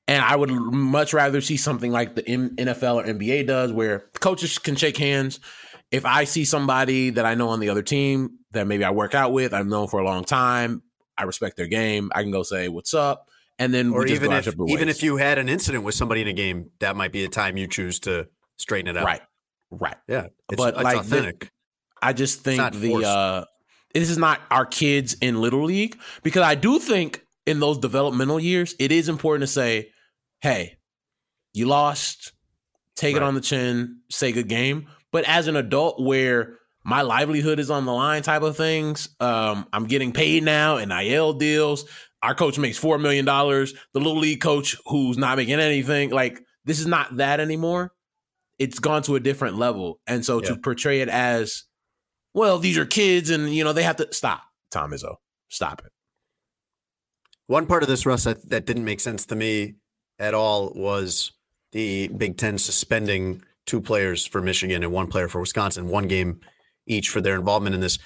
and 0.08 0.24
I 0.24 0.34
would 0.34 0.50
much 0.50 1.12
rather 1.12 1.42
see 1.42 1.58
something 1.58 1.92
like 1.92 2.14
the 2.14 2.22
NFL 2.22 2.96
or 2.96 3.04
NBA 3.04 3.46
does, 3.46 3.70
where 3.70 4.06
coaches 4.20 4.58
can 4.58 4.76
shake 4.76 4.96
hands. 4.96 5.40
If 5.90 6.06
I 6.06 6.24
see 6.24 6.44
somebody 6.44 7.10
that 7.10 7.26
I 7.26 7.34
know 7.34 7.50
on 7.50 7.60
the 7.60 7.68
other 7.68 7.82
team 7.82 8.38
that 8.52 8.66
maybe 8.66 8.82
I 8.82 8.90
work 8.90 9.14
out 9.14 9.32
with, 9.32 9.52
I've 9.52 9.66
known 9.66 9.88
for 9.88 10.00
a 10.00 10.04
long 10.04 10.24
time, 10.24 10.82
I 11.18 11.24
respect 11.24 11.56
their 11.56 11.66
game, 11.66 12.10
I 12.14 12.22
can 12.22 12.30
go 12.30 12.42
say, 12.42 12.68
"What's 12.68 12.94
up?" 12.94 13.28
And 13.58 13.72
then 13.72 13.92
Or 13.92 14.06
even 14.06 14.32
if 14.32 14.48
even 14.68 14.88
if 14.88 15.02
you 15.02 15.16
had 15.16 15.38
an 15.38 15.48
incident 15.48 15.84
with 15.84 15.94
somebody 15.94 16.22
in 16.22 16.28
a 16.28 16.32
game, 16.32 16.70
that 16.80 16.96
might 16.96 17.12
be 17.12 17.24
a 17.24 17.28
time 17.28 17.56
you 17.56 17.68
choose 17.68 18.00
to 18.00 18.28
straighten 18.56 18.88
it 18.88 18.98
out. 18.98 19.04
Right. 19.04 19.22
Right. 19.70 19.96
Yeah. 20.08 20.26
It's, 20.50 20.56
But, 20.56 20.74
it's 20.74 20.82
like, 20.82 20.94
the- 20.94 21.00
authentic. 21.00 21.50
I 22.02 22.12
just 22.12 22.40
think 22.40 22.74
the 22.74 22.96
uh 23.06 23.44
this 23.94 24.10
is 24.10 24.18
not 24.18 24.40
our 24.50 24.66
kids 24.66 25.14
in 25.20 25.40
little 25.40 25.64
league 25.64 25.96
because 26.22 26.42
I 26.42 26.54
do 26.54 26.78
think 26.78 27.22
in 27.46 27.60
those 27.60 27.78
developmental 27.78 28.40
years 28.40 28.74
it 28.78 28.92
is 28.92 29.08
important 29.08 29.42
to 29.42 29.46
say, 29.46 29.90
"Hey, 30.40 30.76
you 31.52 31.66
lost. 31.66 32.32
Take 32.96 33.16
it 33.16 33.22
on 33.22 33.34
the 33.34 33.40
chin. 33.40 34.00
Say 34.10 34.32
good 34.32 34.48
game." 34.48 34.88
But 35.12 35.24
as 35.24 35.46
an 35.46 35.56
adult 35.56 36.02
where 36.02 36.58
my 36.84 37.02
livelihood 37.02 37.58
is 37.58 37.70
on 37.70 37.86
the 37.86 37.92
line 37.92 38.22
type 38.22 38.42
of 38.42 38.56
things, 38.56 39.08
um 39.20 39.66
I'm 39.72 39.86
getting 39.86 40.12
paid 40.12 40.42
now 40.42 40.76
IL 40.76 41.32
deals. 41.34 41.86
Our 42.24 42.34
coach 42.34 42.58
makes 42.58 42.78
4 42.78 42.98
million 42.98 43.24
dollars. 43.24 43.74
The 43.92 44.00
little 44.00 44.18
league 44.18 44.40
coach 44.40 44.76
who's 44.86 45.18
not 45.18 45.36
making 45.36 45.60
anything, 45.60 46.10
like 46.10 46.40
this 46.64 46.80
is 46.80 46.86
not 46.86 47.18
that 47.18 47.38
anymore 47.38 47.92
it's 48.58 48.78
gone 48.78 49.02
to 49.02 49.16
a 49.16 49.20
different 49.20 49.56
level. 49.56 50.00
And 50.06 50.24
so 50.24 50.40
to 50.40 50.56
portray 50.56 51.00
it 51.00 51.08
as 51.08 51.64
well, 52.32 52.58
these 52.58 52.78
are 52.78 52.86
kids, 52.86 53.30
and 53.30 53.54
you 53.54 53.64
know 53.64 53.72
they 53.72 53.82
have 53.82 53.96
to 53.96 54.12
stop. 54.12 54.42
Tom 54.70 54.92
Izzo, 54.92 55.16
stop 55.48 55.82
it. 55.84 55.92
One 57.46 57.66
part 57.66 57.82
of 57.82 57.88
this, 57.88 58.06
Russ, 58.06 58.24
that, 58.24 58.48
that 58.48 58.64
didn't 58.64 58.84
make 58.84 59.00
sense 59.00 59.26
to 59.26 59.36
me 59.36 59.74
at 60.18 60.34
all 60.34 60.72
was 60.74 61.32
the 61.72 62.08
Big 62.08 62.38
Ten 62.38 62.58
suspending 62.58 63.42
two 63.66 63.80
players 63.80 64.26
for 64.26 64.40
Michigan 64.40 64.82
and 64.82 64.92
one 64.92 65.08
player 65.08 65.28
for 65.28 65.40
Wisconsin, 65.40 65.88
one 65.88 66.08
game 66.08 66.40
each 66.86 67.08
for 67.08 67.20
their 67.20 67.34
involvement 67.34 67.74
in 67.74 67.80
this. 67.80 67.98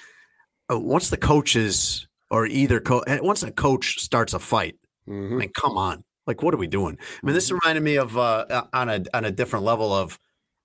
Uh, 0.70 0.78
once 0.78 1.08
the 1.08 1.16
coaches 1.16 2.07
or 2.30 2.46
either 2.46 2.80
coach, 2.80 3.04
once 3.22 3.42
a 3.42 3.50
coach 3.50 3.98
starts 4.00 4.34
a 4.34 4.38
fight, 4.38 4.76
Mhm. 5.08 5.32
I 5.32 5.36
mean, 5.36 5.50
come 5.54 5.76
on, 5.78 6.04
like 6.26 6.42
what 6.42 6.52
are 6.54 6.58
we 6.58 6.66
doing? 6.66 6.98
I 7.00 7.26
mean, 7.26 7.34
this 7.34 7.50
reminded 7.50 7.82
me 7.82 7.96
of 7.96 8.16
uh, 8.18 8.64
on 8.72 8.88
a 8.88 9.02
on 9.14 9.24
a 9.24 9.30
different 9.30 9.64
level 9.64 9.92
of 9.92 10.18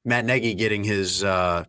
Matt 0.04 0.26
Nagy 0.26 0.54
getting 0.54 0.84
his 0.84 1.24
uh, 1.24 1.64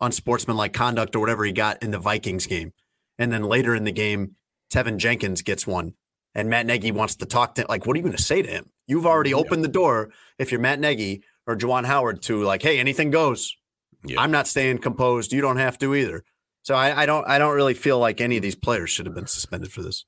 unsportsmanlike 0.00 0.72
conduct 0.72 1.14
or 1.16 1.20
whatever 1.20 1.44
he 1.44 1.52
got 1.52 1.82
in 1.82 1.90
the 1.90 1.98
Vikings 1.98 2.46
game, 2.46 2.72
and 3.18 3.32
then 3.32 3.42
later 3.44 3.74
in 3.74 3.84
the 3.84 3.92
game, 3.92 4.36
Teven 4.72 4.96
Jenkins 4.96 5.42
gets 5.42 5.66
one, 5.66 5.94
and 6.34 6.48
Matt 6.50 6.66
Nagy 6.66 6.90
wants 6.92 7.14
to 7.16 7.26
talk 7.26 7.54
to 7.54 7.62
him. 7.62 7.66
like, 7.68 7.86
what 7.86 7.94
are 7.94 7.98
you 7.98 8.02
going 8.02 8.16
to 8.16 8.22
say 8.22 8.42
to 8.42 8.48
him? 8.48 8.70
You've 8.86 9.06
already 9.06 9.32
opened 9.34 9.64
the 9.64 9.68
door. 9.68 10.10
If 10.38 10.50
you're 10.52 10.60
Matt 10.60 10.80
Nagy 10.80 11.22
or 11.46 11.56
Juwan 11.56 11.86
Howard 11.86 12.22
to 12.22 12.42
like, 12.42 12.62
hey, 12.62 12.78
anything 12.78 13.10
goes. 13.10 13.56
Yeah. 14.04 14.20
I'm 14.20 14.30
not 14.30 14.46
staying 14.46 14.78
composed. 14.78 15.32
You 15.32 15.40
don't 15.40 15.56
have 15.56 15.78
to 15.78 15.94
either. 15.94 16.24
So 16.66 16.74
I, 16.74 17.02
I 17.02 17.06
don't 17.06 17.24
I 17.28 17.38
don't 17.38 17.54
really 17.54 17.74
feel 17.74 18.00
like 18.00 18.20
any 18.20 18.36
of 18.36 18.42
these 18.42 18.56
players 18.56 18.90
should 18.90 19.06
have 19.06 19.14
been 19.14 19.28
suspended 19.28 19.70
for 19.70 19.82
this. 19.82 20.04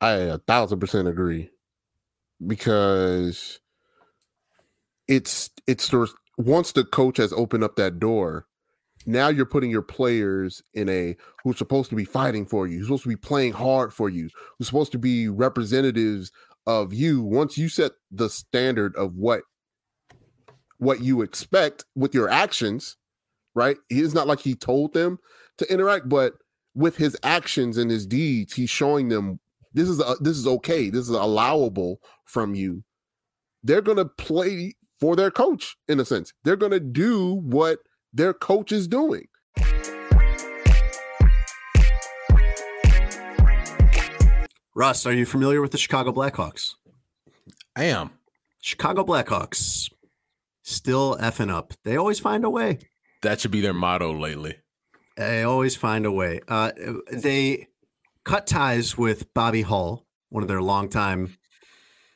I 0.00 0.12
a 0.12 0.38
thousand 0.38 0.78
percent 0.78 1.08
agree 1.08 1.50
because 2.46 3.58
it's 5.08 5.50
it's 5.66 5.90
once 6.38 6.70
the 6.70 6.84
coach 6.84 7.16
has 7.16 7.32
opened 7.32 7.64
up 7.64 7.74
that 7.74 7.98
door, 7.98 8.46
now 9.04 9.26
you're 9.26 9.46
putting 9.46 9.68
your 9.68 9.82
players 9.82 10.62
in 10.74 10.88
a 10.88 11.16
who's 11.42 11.58
supposed 11.58 11.90
to 11.90 11.96
be 11.96 12.04
fighting 12.04 12.46
for 12.46 12.68
you, 12.68 12.78
who's 12.78 12.86
supposed 12.86 13.02
to 13.02 13.08
be 13.08 13.16
playing 13.16 13.52
hard 13.52 13.92
for 13.92 14.08
you, 14.08 14.30
who's 14.56 14.68
supposed 14.68 14.92
to 14.92 14.98
be 14.98 15.28
representatives 15.28 16.30
of 16.68 16.94
you. 16.94 17.20
Once 17.20 17.58
you 17.58 17.68
set 17.68 17.90
the 18.12 18.30
standard 18.30 18.94
of 18.94 19.16
what 19.16 19.40
what 20.78 21.00
you 21.00 21.20
expect 21.20 21.84
with 21.96 22.14
your 22.14 22.28
actions, 22.28 22.96
right? 23.56 23.76
It's 23.90 24.14
not 24.14 24.28
like 24.28 24.38
he 24.38 24.54
told 24.54 24.94
them 24.94 25.18
to 25.58 25.72
interact, 25.72 26.08
but 26.08 26.34
with 26.74 26.96
his 26.96 27.16
actions 27.22 27.76
and 27.76 27.90
his 27.90 28.06
deeds, 28.06 28.54
he's 28.54 28.70
showing 28.70 29.08
them 29.08 29.40
this 29.72 29.88
is 29.88 30.00
uh, 30.00 30.14
this 30.20 30.36
is 30.36 30.46
okay. 30.46 30.90
This 30.90 31.02
is 31.02 31.10
allowable 31.10 32.00
from 32.24 32.54
you. 32.54 32.84
They're 33.62 33.82
gonna 33.82 34.04
play 34.04 34.74
for 35.00 35.16
their 35.16 35.30
coach 35.30 35.76
in 35.88 35.98
a 35.98 36.04
sense. 36.04 36.32
They're 36.44 36.56
gonna 36.56 36.80
do 36.80 37.34
what 37.34 37.80
their 38.12 38.32
coach 38.32 38.70
is 38.70 38.86
doing. 38.86 39.26
Russ, 44.76 45.06
are 45.06 45.12
you 45.12 45.24
familiar 45.24 45.60
with 45.60 45.70
the 45.70 45.78
Chicago 45.78 46.12
Blackhawks? 46.12 46.74
I 47.76 47.84
am. 47.84 48.10
Chicago 48.60 49.04
Blackhawks 49.04 49.88
still 50.62 51.16
effing 51.16 51.50
up. 51.50 51.74
They 51.84 51.96
always 51.96 52.18
find 52.18 52.44
a 52.44 52.50
way. 52.50 52.78
That 53.22 53.40
should 53.40 53.50
be 53.52 53.60
their 53.60 53.72
motto 53.72 54.12
lately. 54.12 54.56
They 55.16 55.42
always 55.42 55.76
find 55.76 56.06
a 56.06 56.12
way. 56.12 56.40
Uh, 56.48 56.72
they 57.12 57.68
cut 58.24 58.46
ties 58.46 58.98
with 58.98 59.32
Bobby 59.34 59.62
Hull, 59.62 60.06
one 60.30 60.42
of 60.42 60.48
their 60.48 60.62
longtime 60.62 61.36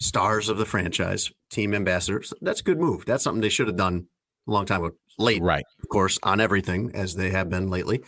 stars 0.00 0.48
of 0.48 0.58
the 0.58 0.66
franchise, 0.66 1.30
team 1.50 1.74
ambassadors. 1.74 2.32
That's 2.40 2.60
a 2.60 2.64
good 2.64 2.78
move. 2.78 3.04
That's 3.06 3.22
something 3.22 3.40
they 3.40 3.48
should 3.48 3.68
have 3.68 3.76
done 3.76 4.06
a 4.46 4.50
long 4.50 4.66
time 4.66 4.82
ago. 4.84 4.96
Late, 5.18 5.42
Right. 5.42 5.64
of 5.82 5.88
course, 5.88 6.18
on 6.22 6.40
everything 6.40 6.92
as 6.94 7.16
they 7.16 7.30
have 7.30 7.50
been 7.50 7.68
lately. 7.68 8.02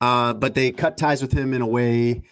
Uh, 0.00 0.34
but 0.34 0.54
they 0.54 0.70
cut 0.70 0.98
ties 0.98 1.22
with 1.22 1.32
him 1.32 1.54
in 1.54 1.62
a 1.62 1.66
way 1.66 2.22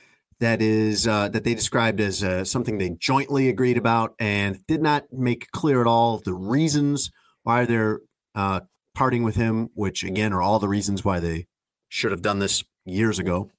that 0.41 0.61
is 0.61 1.07
uh, 1.07 1.29
that 1.29 1.45
they 1.45 1.55
described 1.55 2.01
as 2.01 2.23
uh, 2.25 2.45
something 2.45 2.79
they 2.79 2.91
jointly 2.99 3.49
agreed 3.49 3.77
about 3.79 4.15
and 4.19 4.59
did 4.67 4.83
not 4.83 5.05
make 5.13 5.51
clear 5.53 5.81
at 5.81 5.87
all 5.87 6.19
the 6.19 6.35
reasons 6.35 7.11
why 7.43 7.65
they're 7.65 8.01
uh, 8.35 8.61
parting 8.95 9.23
with 9.23 9.37
him, 9.37 9.69
which 9.75 10.03
again 10.03 10.33
are 10.33 10.43
all 10.43 10.59
the 10.59 10.69
reasons 10.69 11.05
why 11.05 11.21
they 11.21 11.47
should 11.91 12.13
have 12.13 12.23
done 12.23 12.39
this 12.39 12.65
years 12.87 13.19
ago. 13.19 13.51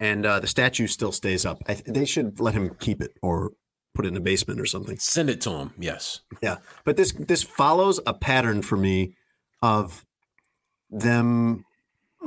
And 0.00 0.26
uh, 0.26 0.40
the 0.40 0.48
statue 0.48 0.88
still 0.88 1.12
stays 1.12 1.46
up. 1.46 1.62
I 1.68 1.74
th- 1.74 1.84
they 1.86 2.04
should 2.04 2.40
let 2.40 2.54
him 2.54 2.74
keep 2.80 3.00
it 3.00 3.12
or 3.22 3.52
put 3.94 4.04
it 4.04 4.08
in 4.08 4.16
a 4.16 4.20
basement 4.20 4.58
or 4.58 4.66
something. 4.66 4.98
Send 4.98 5.30
it 5.30 5.40
to 5.42 5.50
him. 5.50 5.74
Yes. 5.78 6.22
Yeah, 6.42 6.56
but 6.84 6.96
this 6.96 7.12
this 7.12 7.44
follows 7.44 8.00
a 8.04 8.12
pattern 8.12 8.62
for 8.62 8.76
me 8.76 9.14
of 9.62 10.04
them 10.90 11.64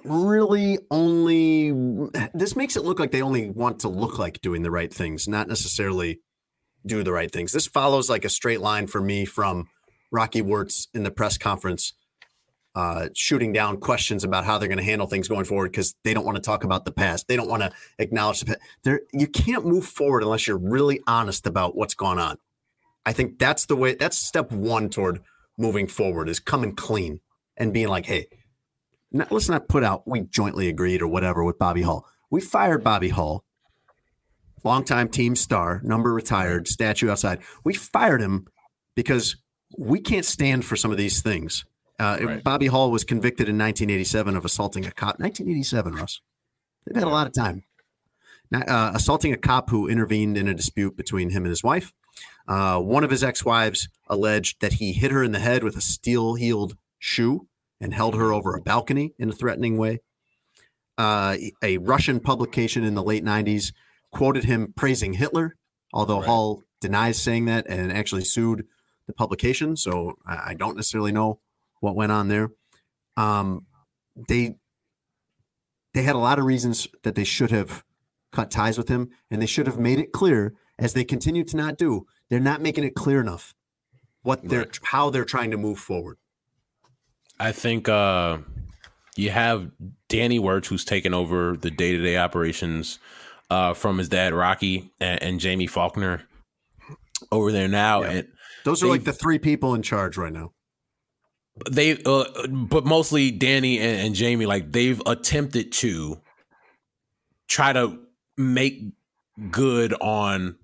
really 0.06 0.80
only. 0.90 1.72
This 2.34 2.56
makes 2.56 2.78
it 2.78 2.86
look 2.86 3.00
like 3.00 3.12
they 3.12 3.22
only 3.22 3.50
want 3.50 3.80
to 3.80 3.90
look 3.90 4.18
like 4.18 4.40
doing 4.40 4.64
the 4.64 4.72
right 4.72 4.94
things, 4.94 5.28
not 5.28 5.50
necessarily 5.50 6.22
do 6.86 7.04
the 7.04 7.12
right 7.12 7.32
things. 7.32 7.52
This 7.52 7.68
follows 7.68 8.10
like 8.10 8.24
a 8.24 8.30
straight 8.30 8.62
line 8.62 8.88
for 8.88 9.02
me 9.02 9.26
from 9.26 9.68
Rocky 10.12 10.42
Wirtz 10.42 10.88
in 10.94 11.04
the 11.04 11.12
press 11.12 11.38
conference, 11.38 11.94
uh, 12.76 13.08
shooting 13.14 13.54
down 13.54 13.78
questions 13.78 14.24
about 14.24 14.44
how 14.44 14.58
they're 14.58 14.68
going 14.68 14.78
to 14.78 14.84
handle 14.84 15.08
things 15.08 15.28
going 15.28 15.46
forward 15.46 15.72
because 15.72 15.96
they 16.04 16.14
don't 16.14 16.26
want 16.26 16.36
to 16.36 16.42
talk 16.42 16.64
about 16.64 16.84
the 16.84 16.92
past. 16.92 17.28
They 17.28 17.38
don't 17.38 17.48
want 17.48 17.64
to 17.64 17.72
acknowledge 18.00 18.42
the 18.42 18.58
past. 18.84 19.02
You 19.14 19.28
can't 19.28 19.66
move 19.66 19.86
forward 19.86 20.24
unless 20.24 20.46
you're 20.46 20.58
really 20.58 21.00
honest 21.08 21.48
about 21.48 21.76
what's 21.76 21.94
gone 21.94 22.20
on. 22.20 22.38
I 23.06 23.14
think 23.14 23.40
that's 23.40 23.66
the 23.66 23.76
way. 23.76 23.96
That's 23.96 24.18
step 24.18 24.52
one 24.52 24.90
toward 24.90 25.22
moving 25.58 25.88
forward 25.88 26.28
is 26.28 26.40
coming 26.40 26.76
clean 26.76 27.22
and 27.56 27.74
being 27.74 27.88
like, 27.88 28.08
hey, 28.08 28.28
not, 29.12 29.32
let's 29.32 29.48
not 29.48 29.70
put 29.70 29.84
out 29.84 30.06
we 30.06 30.22
jointly 30.22 30.68
agreed 30.68 31.02
or 31.02 31.08
whatever 31.08 31.44
with 31.44 31.58
Bobby 31.58 31.84
Hull. 31.84 32.06
We 32.30 32.42
fired 32.42 32.84
Bobby 32.84 33.10
Hull, 33.10 33.46
longtime 34.66 35.10
team 35.10 35.38
star, 35.38 35.80
number 35.84 36.14
retired, 36.14 36.68
statue 36.68 37.10
outside. 37.10 37.40
We 37.64 37.74
fired 37.74 38.22
him 38.22 38.48
because 38.96 39.38
we 39.78 40.02
can't 40.02 40.26
stand 40.26 40.66
for 40.66 40.76
some 40.76 40.92
of 40.92 40.98
these 40.98 41.22
things. 41.22 41.64
Uh, 42.00 42.18
Right. 42.22 42.44
Bobby 42.44 42.68
Hull 42.68 42.92
was 42.92 43.04
convicted 43.04 43.48
in 43.48 43.58
1987 43.58 44.36
of 44.36 44.44
assaulting 44.46 44.86
a 44.86 44.92
cop. 44.92 45.20
1987, 45.20 45.94
Russ. 45.96 46.22
They've 46.86 46.96
had 46.96 47.08
a 47.08 47.12
lot 47.12 47.28
of 47.28 47.34
time. 47.34 47.64
Uh, 48.54 48.92
assaulting 48.94 49.34
a 49.34 49.38
cop 49.38 49.70
who 49.70 49.88
intervened 49.88 50.38
in 50.38 50.48
a 50.48 50.54
dispute 50.54 50.96
between 50.96 51.32
him 51.32 51.44
and 51.44 51.50
his 51.50 51.64
wife. 51.64 51.94
Uh, 52.48 52.80
one 52.80 53.04
of 53.04 53.10
his 53.10 53.24
ex-wives 53.24 53.90
alleged 54.08 54.62
that 54.62 54.74
he 54.74 54.94
hit 54.94 55.12
her 55.12 55.24
in 55.24 55.32
the 55.32 55.40
head 55.40 55.64
with 55.64 55.76
a 55.76 55.82
steel-heeled 55.82 56.78
shoe 57.00 57.48
and 57.82 57.94
held 57.94 58.16
her 58.16 58.32
over 58.32 58.56
a 58.56 58.62
balcony 58.62 59.14
in 59.18 59.30
a 59.30 59.34
threatening 59.34 59.78
way. 59.78 60.00
Uh, 60.98 61.36
a 61.62 61.78
Russian 61.80 62.20
publication 62.20 62.84
in 62.84 62.94
the 62.94 63.04
late 63.04 63.24
90s 63.24 63.74
quoted 64.12 64.46
him 64.46 64.74
praising 64.78 65.14
Hitler, 65.14 65.56
although 65.92 66.20
Right. 66.20 66.28
Hull 66.28 66.64
denies 66.80 67.22
saying 67.22 67.46
that 67.46 67.66
and 67.68 67.92
actually 67.92 68.24
sued 68.24 68.66
the 69.08 69.14
publication. 69.14 69.76
So 69.76 70.18
I 70.26 70.54
don't 70.54 70.76
necessarily 70.78 71.12
know 71.12 71.40
what 71.80 71.96
went 71.96 72.12
on 72.12 72.28
there. 72.28 72.50
Um, 73.18 73.66
they 74.16 74.56
they 75.94 76.04
had 76.04 76.16
a 76.16 76.20
lot 76.20 76.40
of 76.40 76.46
reasons 76.46 76.88
that 77.04 77.16
they 77.16 77.24
should 77.24 77.52
have 77.52 77.84
cut 78.32 78.52
ties 78.52 78.78
with 78.78 78.90
him, 78.90 79.10
and 79.32 79.42
they 79.42 79.46
should 79.46 79.68
have 79.68 79.80
made 79.80 79.98
it 80.00 80.12
clear, 80.12 80.54
as 80.78 80.94
they 80.94 81.04
continue 81.06 81.44
to 81.46 81.56
not 81.58 81.78
do. 81.78 82.06
They're 82.30 82.40
not 82.40 82.62
making 82.62 82.84
it 82.84 82.96
clear 82.96 83.22
enough 83.22 83.54
what 84.24 84.44
they're 84.50 84.60
Right. 84.62 84.80
how 84.84 85.10
they're 85.10 85.24
trying 85.26 85.52
to 85.52 85.58
move 85.58 85.80
forward. 85.80 86.18
I 87.40 87.52
think 87.52 87.88
uh, 87.88 88.40
you 89.16 89.30
have 89.30 89.72
Danny 90.10 90.40
Wirtz, 90.40 90.68
who's 90.68 90.84
taken 90.86 91.14
over 91.14 91.56
the 91.56 91.72
day 91.72 91.92
to 91.94 92.02
day 92.04 92.18
operations 92.18 93.00
uh, 93.50 93.74
from 93.74 93.98
his 93.98 94.10
dad 94.10 94.34
Rocky 94.34 94.92
and, 95.00 95.22
and 95.22 95.44
Jaime 95.44 95.68
Faulkner 95.68 96.24
over 97.32 97.52
there 97.52 97.68
now, 97.68 98.02
Yeah. 98.02 98.10
and 98.12 98.28
Those 98.66 98.84
are 98.84 98.88
like 98.88 99.04
the 99.04 99.14
three 99.14 99.40
people 99.40 99.76
in 99.76 99.82
charge 99.82 100.18
right 100.18 100.34
now. 100.34 100.52
They, 101.70 102.02
uh, 102.04 102.26
but 102.50 102.86
mostly 102.86 103.32
Danny 103.32 103.80
and, 103.80 104.08
and 104.08 104.18
Jaime, 104.18 104.46
like 104.46 104.72
they've 104.72 105.02
attempted 105.06 105.72
to 105.74 106.22
try 107.48 107.72
to 107.72 108.00
make 108.38 108.82
good 109.52 109.94
on 110.02 110.58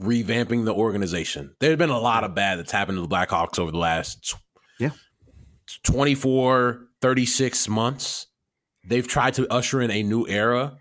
revamping 0.00 0.64
the 0.64 0.74
organization. 0.74 1.54
There's 1.60 1.78
been 1.78 1.90
a 1.90 1.98
lot 1.98 2.24
of 2.24 2.34
bad 2.34 2.58
that's 2.58 2.72
happened 2.72 2.96
to 2.96 3.02
the 3.02 3.08
Blackhawks 3.08 3.58
over 3.58 3.70
the 3.70 3.78
last 3.78 4.34
Yeah. 4.78 4.90
24, 5.84 6.86
36 7.00 7.68
months. 7.68 8.26
They've 8.86 9.06
tried 9.06 9.34
to 9.34 9.50
usher 9.52 9.80
in 9.80 9.90
a 9.90 10.02
new 10.02 10.26
era, 10.26 10.78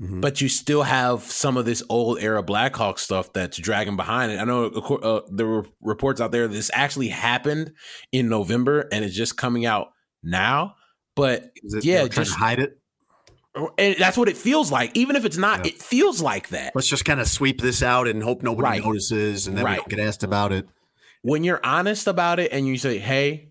Mhm. 0.00 0.20
but 0.22 0.40
you 0.40 0.48
still 0.48 0.82
have 0.84 1.22
some 1.24 1.56
of 1.58 1.66
this 1.66 1.82
old 1.90 2.18
era 2.20 2.42
Blackhawk 2.42 2.98
stuff 2.98 3.32
that's 3.34 3.58
dragging 3.58 3.96
behind 3.96 4.32
it. 4.32 4.38
I 4.38 4.44
know 4.44 4.64
uh, 4.66 5.20
there 5.30 5.46
were 5.46 5.66
reports 5.82 6.20
out 6.22 6.32
there 6.32 6.48
this 6.48 6.70
actually 6.72 7.08
happened 7.08 7.72
in 8.10 8.28
November 8.30 8.88
and 8.92 9.04
it's 9.04 9.14
just 9.14 9.36
coming 9.36 9.66
out 9.66 9.88
now. 10.22 10.76
But 11.16 11.50
Is 11.62 11.74
it, 11.74 11.84
yeah, 11.84 12.08
just 12.08 12.34
hide 12.34 12.60
it. 12.60 12.78
and 13.76 13.94
that's 13.98 14.16
what 14.16 14.28
it 14.30 14.38
feels 14.38 14.72
like. 14.72 14.96
Even 14.96 15.16
if 15.16 15.24
it's 15.26 15.36
not, 15.36 15.66
Yeah. 15.66 15.72
it 15.72 15.82
feels 15.82 16.22
like 16.22 16.48
that. 16.48 16.72
Let's 16.74 16.88
just 16.88 17.04
kind 17.04 17.20
of 17.20 17.28
sweep 17.28 17.60
this 17.60 17.82
out 17.82 18.08
and 18.08 18.22
hope 18.22 18.42
nobody 18.42 18.62
Right. 18.78 18.84
notices, 18.84 19.46
and 19.46 19.54
then 19.56 19.64
we 19.64 19.70
Right. 19.72 19.76
don't 19.78 19.88
get 19.88 19.98
asked 20.00 20.22
about 20.22 20.52
it. 20.52 20.66
when 21.22 21.44
you're 21.44 21.60
honest 21.62 22.06
about 22.06 22.40
it 22.40 22.50
and 22.50 22.66
you 22.66 22.78
say, 22.78 22.96
"Hey, 22.96 23.50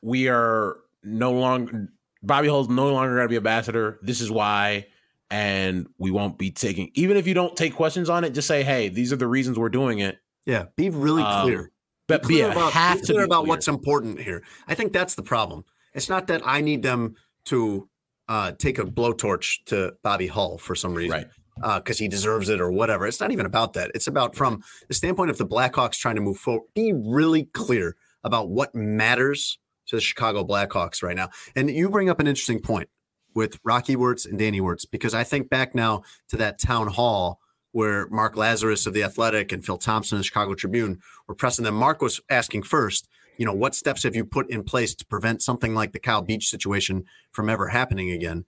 we 0.00 0.28
are 0.28 0.78
no 1.04 1.32
longer 1.32 1.88
Bobby 2.22 2.48
Hull's 2.48 2.70
no 2.70 2.90
longer 2.90 3.16
going 3.16 3.26
to 3.26 3.28
be 3.28 3.36
ambassador. 3.36 3.98
This 4.02 4.22
is 4.22 4.30
why, 4.30 4.86
and 5.30 5.86
we 5.98 6.10
won't 6.10 6.38
be 6.38 6.50
taking. 6.50 6.90
Even 6.94 7.16
if 7.16 7.26
you 7.26 7.34
don't 7.34 7.56
take 7.56 7.74
questions 7.74 8.10
on 8.10 8.24
it, 8.24 8.30
just 8.30 8.48
say, 8.48 8.62
"Hey, 8.62 8.88
these 8.88 9.12
are 9.12 9.16
the 9.16 9.28
reasons 9.28 9.58
we're 9.58 9.68
doing 9.68 10.00
it." 10.00 10.18
Yeah, 10.46 10.66
be 10.76 10.90
really 10.90 11.22
Um, 11.22 11.42
clear. 11.42 11.70
But 12.08 12.22
clear 12.24 12.46
yeah, 12.46 12.52
about, 12.52 12.72
have 12.72 13.00
be 13.00 13.06
to 13.06 13.12
clear 13.12 13.20
be 13.20 13.24
about 13.26 13.40
clear. 13.42 13.48
what's 13.48 13.68
important 13.68 14.20
here. 14.20 14.42
I 14.66 14.74
think 14.74 14.92
that's 14.92 15.14
the 15.14 15.22
problem. 15.22 15.64
It's 15.94 16.08
not 16.08 16.26
that 16.26 16.42
I 16.44 16.60
need 16.60 16.82
them 16.82 17.14
to 17.44 17.88
uh, 18.28 18.52
take 18.52 18.78
a 18.78 18.84
blowtorch 18.84 19.64
to 19.66 19.92
Bobby 20.02 20.26
Hull 20.26 20.58
for 20.58 20.74
some 20.74 20.94
reason, 20.94 21.26
right. 21.62 21.76
because 21.76 21.98
he 21.98 22.08
deserves 22.08 22.48
it 22.48 22.60
or 22.60 22.70
whatever. 22.72 23.06
It's 23.06 23.20
not 23.20 23.30
even 23.30 23.46
about 23.46 23.74
that. 23.74 23.90
It's 23.94 24.06
about 24.06 24.34
from 24.34 24.62
the 24.88 24.94
standpoint 24.94 25.30
of 25.30 25.38
the 25.38 25.46
Blackhawks 25.46 25.98
trying 25.98 26.16
to 26.16 26.20
move 26.20 26.38
forward. 26.38 26.62
Be 26.74 26.92
really 26.92 27.44
clear 27.44 27.96
about 28.24 28.48
what 28.48 28.74
matters 28.74 29.58
to 29.86 29.96
the 29.96 30.00
Chicago 30.00 30.44
Blackhawks 30.44 31.02
right 31.02 31.16
now. 31.16 31.30
And 31.56 31.70
you 31.70 31.88
bring 31.90 32.08
up 32.08 32.20
an 32.20 32.26
interesting 32.26 32.60
point 32.60 32.88
with 33.34 33.58
Rocky 33.64 33.96
Wirtz 33.96 34.26
and 34.26 34.38
Danny 34.38 34.60
Wirtz 34.60 34.84
because 34.84 35.14
I 35.14 35.24
think 35.24 35.48
back 35.50 35.74
now 35.74 36.02
to 36.28 36.36
that 36.36 36.58
town 36.58 36.88
hall 36.88 37.38
where 37.72 38.08
Mark 38.08 38.34
Lazerus 38.34 38.86
of 38.86 38.94
the 38.94 39.02
Athletic 39.04 39.52
and 39.52 39.64
Phil 39.64 39.78
Thompson 39.78 40.16
of 40.16 40.20
the 40.20 40.24
Chicago 40.24 40.54
Tribune 40.54 40.98
were 41.28 41.34
pressing 41.34 41.64
them. 41.64 41.74
Mark 41.74 42.02
was 42.02 42.20
asking 42.28 42.64
first, 42.64 43.06
you 43.38 43.46
know, 43.46 43.52
what 43.52 43.74
steps 43.74 44.02
have 44.02 44.16
you 44.16 44.24
put 44.24 44.50
in 44.50 44.64
place 44.64 44.94
to 44.96 45.06
prevent 45.06 45.40
something 45.42 45.74
like 45.74 45.92
the 45.92 46.00
Kyle 46.00 46.22
Beach 46.22 46.48
situation 46.48 47.04
from 47.32 47.48
ever 47.48 47.68
happening 47.68 48.10
again? 48.10 48.44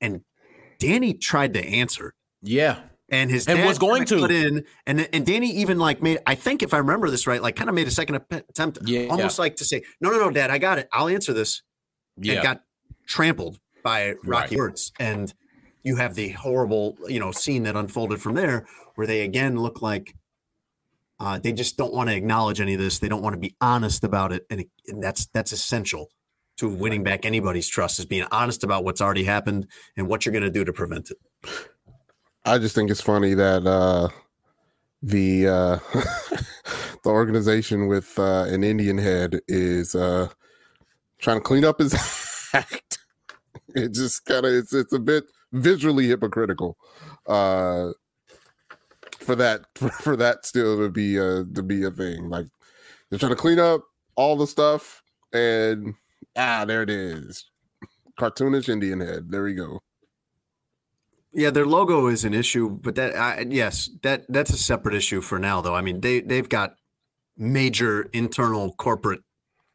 And 0.00 0.22
Danny 0.80 1.14
tried 1.14 1.54
to 1.54 1.64
answer. 1.64 2.14
Yeah. 2.42 2.80
And 3.08 3.30
his 3.30 3.46
And 3.46 3.64
was 3.64 3.78
going 3.78 4.06
to. 4.06 4.20
cut 4.20 4.32
in, 4.32 4.64
and 4.86 5.08
and 5.12 5.24
Danny 5.26 5.50
even 5.50 5.78
like 5.78 6.02
made. 6.02 6.18
I 6.26 6.34
think 6.34 6.62
if 6.62 6.72
I 6.74 6.78
remember 6.78 7.10
this 7.10 7.26
right, 7.26 7.40
like 7.40 7.54
kind 7.54 7.68
of 7.68 7.74
made 7.76 7.86
a 7.86 7.90
second 7.90 8.16
attempt, 8.30 8.78
Yeah. 8.84 9.06
almost 9.08 9.38
like 9.38 9.56
to 9.56 9.64
say, 9.64 9.82
"No, 10.00 10.10
no, 10.10 10.18
no, 10.18 10.30
Dad, 10.30 10.50
I 10.50 10.56
got 10.56 10.78
it. 10.78 10.88
I'll 10.90 11.08
answer 11.08 11.34
this." 11.34 11.62
Yeah. 12.16 12.34
And 12.34 12.42
got 12.42 12.62
trampled 13.06 13.60
by 13.84 14.14
Rocky 14.24 14.56
Right. 14.56 14.56
Wirtz, 14.56 14.90
and 14.98 15.32
you 15.84 15.96
have 15.96 16.16
the 16.16 16.30
horrible, 16.30 16.96
you 17.06 17.20
know, 17.20 17.30
scene 17.30 17.62
that 17.64 17.76
unfolded 17.76 18.20
from 18.20 18.34
there, 18.34 18.66
where 18.96 19.06
they 19.06 19.20
again 19.20 19.56
look 19.56 19.80
like 19.80 20.16
uh, 21.20 21.38
they 21.38 21.52
just 21.52 21.76
don't 21.76 21.94
want 21.94 22.08
to 22.08 22.16
acknowledge 22.16 22.60
any 22.60 22.74
of 22.74 22.80
this. 22.80 22.98
They 22.98 23.08
don't 23.08 23.22
want 23.22 23.34
to 23.34 23.40
be 23.40 23.54
honest 23.60 24.02
about 24.02 24.32
it, 24.32 24.44
and, 24.50 24.62
it, 24.62 24.68
and 24.88 25.00
that's 25.00 25.26
that's 25.26 25.52
essential 25.52 26.10
to 26.56 26.68
winning 26.68 27.02
back 27.02 27.24
anybody's 27.24 27.68
trust 27.68 27.98
is 27.98 28.06
being 28.06 28.26
honest 28.30 28.64
about 28.64 28.84
what's 28.84 29.00
already 29.00 29.24
happened 29.24 29.66
and 29.96 30.08
what 30.08 30.24
you're 30.24 30.32
going 30.32 30.44
to 30.44 30.50
do 30.50 30.64
to 30.64 30.72
prevent 30.72 31.10
it. 31.10 31.18
I 32.44 32.58
just 32.58 32.74
think 32.74 32.90
it's 32.90 33.00
funny 33.00 33.34
that 33.34 33.66
uh, 33.66 34.08
the 35.02 35.48
uh, 35.48 35.78
the 37.04 37.10
organization 37.10 37.86
with 37.86 38.18
uh, 38.18 38.44
an 38.44 38.64
Indian 38.64 38.98
head 38.98 39.40
is 39.48 39.94
uh, 39.94 40.28
trying 41.18 41.38
to 41.38 41.42
clean 41.42 41.64
up 41.64 41.78
his 41.78 41.94
act. 42.54 42.98
It 43.82 43.92
just 43.92 44.24
kind 44.24 44.46
of 44.46 44.52
it's 44.52 44.72
it's 44.72 44.92
a 44.92 45.00
bit 45.00 45.24
visually 45.52 46.06
hypocritical 46.06 46.76
uh, 47.26 47.90
for 49.18 49.34
that 49.34 49.62
for, 49.74 49.88
for 49.90 50.16
that 50.16 50.46
still 50.46 50.78
to 50.78 50.88
be 50.88 51.16
a 51.16 51.44
to 51.44 51.62
be 51.62 51.84
a 51.84 51.90
thing. 51.90 52.28
Like 52.28 52.46
they're 53.10 53.18
trying 53.18 53.32
to 53.32 53.36
clean 53.36 53.58
up 53.58 53.82
all 54.16 54.36
the 54.36 54.46
stuff, 54.46 55.02
and 55.32 55.94
ah, 56.36 56.64
there 56.64 56.82
it 56.82 56.90
is, 56.90 57.44
cartoonish 58.18 58.68
Indian 58.68 59.00
head. 59.00 59.30
There 59.30 59.42
we 59.42 59.54
go. 59.54 59.80
Yeah, 61.32 61.50
their 61.50 61.66
logo 61.66 62.06
is 62.06 62.24
an 62.24 62.32
issue, 62.32 62.70
but 62.70 62.94
that 62.94 63.16
I, 63.16 63.46
yes, 63.48 63.90
that 64.02 64.24
that's 64.28 64.52
a 64.52 64.56
separate 64.56 64.94
issue 64.94 65.20
for 65.20 65.38
now, 65.38 65.60
though. 65.60 65.74
I 65.74 65.80
mean, 65.80 66.00
they 66.00 66.20
they've 66.20 66.48
got 66.48 66.76
major 67.36 68.08
internal 68.12 68.72
corporate 68.74 69.22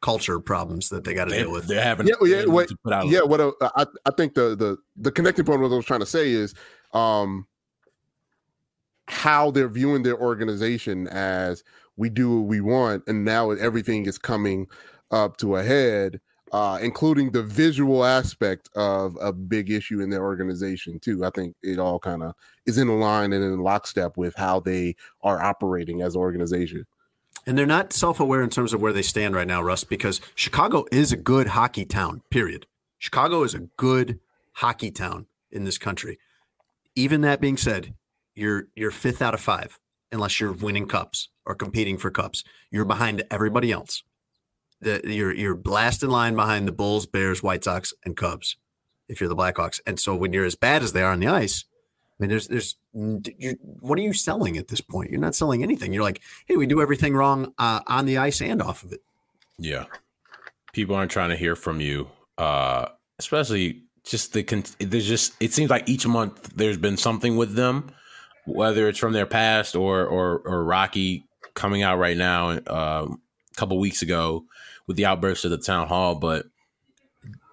culture 0.01 0.39
problems 0.39 0.89
that 0.89 1.03
they 1.03 1.13
got 1.13 1.25
to 1.25 1.35
deal 1.35 1.51
with. 1.51 1.67
they're 1.67 1.83
having 1.83 2.07
yeah, 2.07 2.15
yeah, 2.21 2.37
they 2.37 2.47
what, 2.47 2.69
to 2.69 2.77
put 2.83 2.93
out 2.93 3.07
yeah. 3.07 3.21
What 3.21 3.41
uh, 3.41 3.51
I 3.61 3.85
I 4.05 4.11
think 4.11 4.33
the 4.33 4.55
the 4.55 4.77
the 4.95 5.11
connecting 5.11 5.45
point 5.45 5.61
what 5.61 5.71
I 5.71 5.75
was 5.75 5.85
trying 5.85 5.99
to 5.99 6.05
say 6.05 6.31
is 6.31 6.53
um 6.93 7.45
how 9.07 9.51
they're 9.51 9.69
viewing 9.69 10.03
their 10.03 10.17
organization 10.17 11.07
as 11.07 11.63
we 11.97 12.09
do 12.09 12.39
what 12.39 12.47
we 12.47 12.61
want, 12.61 13.03
and 13.07 13.25
now 13.25 13.51
everything 13.51 14.05
is 14.05 14.17
coming 14.17 14.67
up 15.11 15.35
to 15.37 15.55
a 15.55 15.63
head, 15.63 16.21
uh, 16.53 16.77
including 16.81 17.31
the 17.31 17.43
visual 17.43 18.05
aspect 18.05 18.69
of 18.75 19.17
a 19.19 19.33
big 19.33 19.69
issue 19.69 19.99
in 19.99 20.09
their 20.09 20.23
organization 20.23 20.99
too. 20.99 21.25
I 21.25 21.31
think 21.31 21.55
it 21.61 21.79
all 21.79 21.99
kind 21.99 22.23
of 22.23 22.35
is 22.65 22.77
in 22.77 22.87
line 22.99 23.33
and 23.33 23.43
in 23.43 23.59
lockstep 23.59 24.15
with 24.15 24.35
how 24.35 24.59
they 24.59 24.95
are 25.23 25.41
operating 25.41 26.01
as 26.01 26.15
an 26.15 26.21
organization. 26.21 26.85
And 27.45 27.57
they're 27.57 27.65
not 27.65 27.93
self 27.93 28.19
aware 28.19 28.41
in 28.41 28.49
terms 28.49 28.73
of 28.73 28.81
where 28.81 28.93
they 28.93 29.01
stand 29.01 29.35
right 29.35 29.47
now, 29.47 29.61
Russ, 29.61 29.83
because 29.83 30.21
Chicago 30.35 30.85
is 30.91 31.11
a 31.11 31.17
good 31.17 31.47
hockey 31.47 31.85
town, 31.85 32.21
period. 32.29 32.65
Chicago 32.97 33.43
is 33.43 33.53
a 33.53 33.69
good 33.77 34.19
hockey 34.55 34.91
town 34.91 35.25
in 35.51 35.63
this 35.63 35.77
country. 35.77 36.19
Even 36.95 37.21
that 37.21 37.41
being 37.41 37.57
said, 37.57 37.93
you're 38.35 38.67
you're 38.75 38.91
fifth 38.91 39.21
out 39.21 39.33
of 39.33 39.39
five, 39.39 39.79
unless 40.11 40.39
you're 40.39 40.51
winning 40.51 40.87
cups 40.87 41.29
or 41.45 41.55
competing 41.55 41.97
for 41.97 42.11
cups. 42.11 42.43
You're 42.71 42.85
behind 42.85 43.23
everybody 43.31 43.71
else. 43.71 44.03
The, 44.81 45.01
you're 45.03 45.33
you're 45.33 45.59
last 45.65 46.03
in 46.03 46.09
line 46.09 46.35
behind 46.35 46.67
the 46.67 46.71
Bulls, 46.71 47.05
Bears, 47.05 47.43
White 47.43 47.63
Sox, 47.63 47.93
and 48.05 48.15
Cubs. 48.15 48.57
If 49.07 49.19
you're 49.19 49.29
the 49.29 49.35
Blackhawks, 49.35 49.79
and 49.87 49.99
so 49.99 50.15
when 50.15 50.33
you're 50.33 50.45
as 50.45 50.55
bad 50.55 50.83
as 50.83 50.93
they 50.93 51.01
are 51.01 51.11
on 51.11 51.19
the 51.19 51.27
ice, 51.27 51.65
I 52.19 52.23
mean, 52.23 52.29
there's 52.29 52.47
there's 52.47 52.75
what 52.91 53.97
are 53.97 54.01
you 54.01 54.13
selling 54.13 54.57
at 54.57 54.67
this 54.67 54.81
point? 54.81 55.09
You're 55.09 55.21
not 55.21 55.35
selling 55.35 55.63
anything. 55.63 55.93
You're 55.93 56.03
like, 56.03 56.21
hey, 56.47 56.57
we 56.57 56.67
do 56.67 56.81
everything 56.81 57.15
wrong 57.15 57.53
uh, 57.57 57.79
on 57.87 58.05
the 58.05 58.17
ice 58.17 58.41
and 58.41 58.61
off 58.61 58.83
of 58.83 58.91
it. 58.91 59.01
Yeah. 59.57 59.85
People 60.73 60.95
aren't 60.95 61.11
trying 61.11 61.29
to 61.29 61.37
hear 61.37 61.55
from 61.55 61.79
you. 61.79 62.09
Uh 62.37 62.89
especially 63.19 63.83
just 64.05 64.33
the 64.33 64.43
con- 64.43 64.63
there's 64.79 65.07
just 65.07 65.33
it 65.39 65.53
seems 65.53 65.69
like 65.69 65.87
each 65.87 66.07
month 66.07 66.51
there's 66.55 66.77
been 66.77 66.97
something 66.97 67.35
with 67.35 67.53
them 67.53 67.91
whether 68.45 68.87
it's 68.87 68.97
from 68.97 69.13
their 69.13 69.25
past 69.25 69.75
or 69.75 70.05
or 70.05 70.39
or 70.45 70.63
Rocky 70.63 71.25
coming 71.53 71.83
out 71.83 71.99
right 71.99 72.17
now 72.17 72.51
um 72.67 73.21
a 73.51 73.55
couple 73.55 73.77
weeks 73.77 74.01
ago 74.01 74.45
with 74.87 74.95
the 74.95 75.05
outburst 75.05 75.45
of 75.45 75.51
the 75.51 75.57
town 75.57 75.87
hall 75.87 76.15
but 76.15 76.45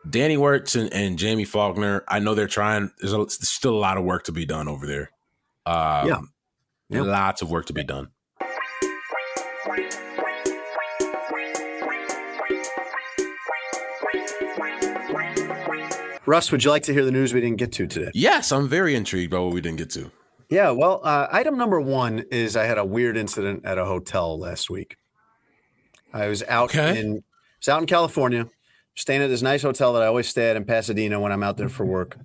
Danny 0.08 0.36
Wirtz 0.36 0.74
and, 0.76 0.92
and 0.92 1.20
Jaime 1.20 1.44
Faulkner, 1.44 2.04
I 2.08 2.18
know 2.18 2.34
they're 2.34 2.46
trying. 2.46 2.90
There's, 3.00 3.12
a, 3.12 3.16
there's 3.18 3.48
still 3.48 3.74
a 3.74 3.78
lot 3.78 3.96
of 3.98 4.04
work 4.04 4.24
to 4.24 4.32
be 4.32 4.46
done 4.46 4.68
over 4.68 4.86
there. 4.86 5.10
Um, 5.64 6.06
Yeah. 6.08 6.18
Yeah. 6.88 7.00
lots 7.02 7.42
of 7.42 7.50
work 7.50 7.66
to 7.66 7.72
be 7.72 7.82
done. 7.82 8.10
Russ, 16.26 16.50
would 16.50 16.64
you 16.64 16.70
like 16.70 16.82
to 16.84 16.92
hear 16.92 17.04
the 17.04 17.12
news 17.12 17.32
we 17.32 17.40
didn't 17.40 17.58
get 17.58 17.72
to 17.72 17.86
today? 17.86 18.10
Yes, 18.12 18.50
I'm 18.50 18.68
very 18.68 18.96
intrigued 18.96 19.30
by 19.30 19.38
what 19.38 19.52
we 19.54 19.60
didn't 19.60 19.78
get 19.78 19.90
to. 19.90 20.10
Yeah, 20.50 20.70
well, 20.72 21.00
uh, 21.04 21.28
item 21.30 21.56
number 21.56 21.80
one 21.80 22.24
is 22.30 22.56
I 22.56 22.64
had 22.64 22.78
a 22.78 22.84
weird 22.84 23.16
incident 23.16 23.64
at 23.64 23.78
a 23.78 23.84
hotel 23.84 24.38
last 24.38 24.68
week. 24.68 24.96
I 26.12 26.26
was 26.28 26.42
out 26.44 26.70
Okay. 26.70 26.98
in 26.98 27.22
was 27.60 27.68
out 27.68 27.80
in 27.80 27.86
California, 27.86 28.48
staying 28.96 29.22
at 29.22 29.28
this 29.28 29.42
nice 29.42 29.62
hotel 29.62 29.92
that 29.92 30.02
I 30.02 30.06
always 30.06 30.28
stay 30.28 30.50
at 30.50 30.56
in 30.56 30.64
Pasadena 30.64 31.20
when 31.20 31.32
I'm 31.32 31.42
out 31.42 31.56
there 31.56 31.68
for 31.68 31.84
work. 31.84 32.16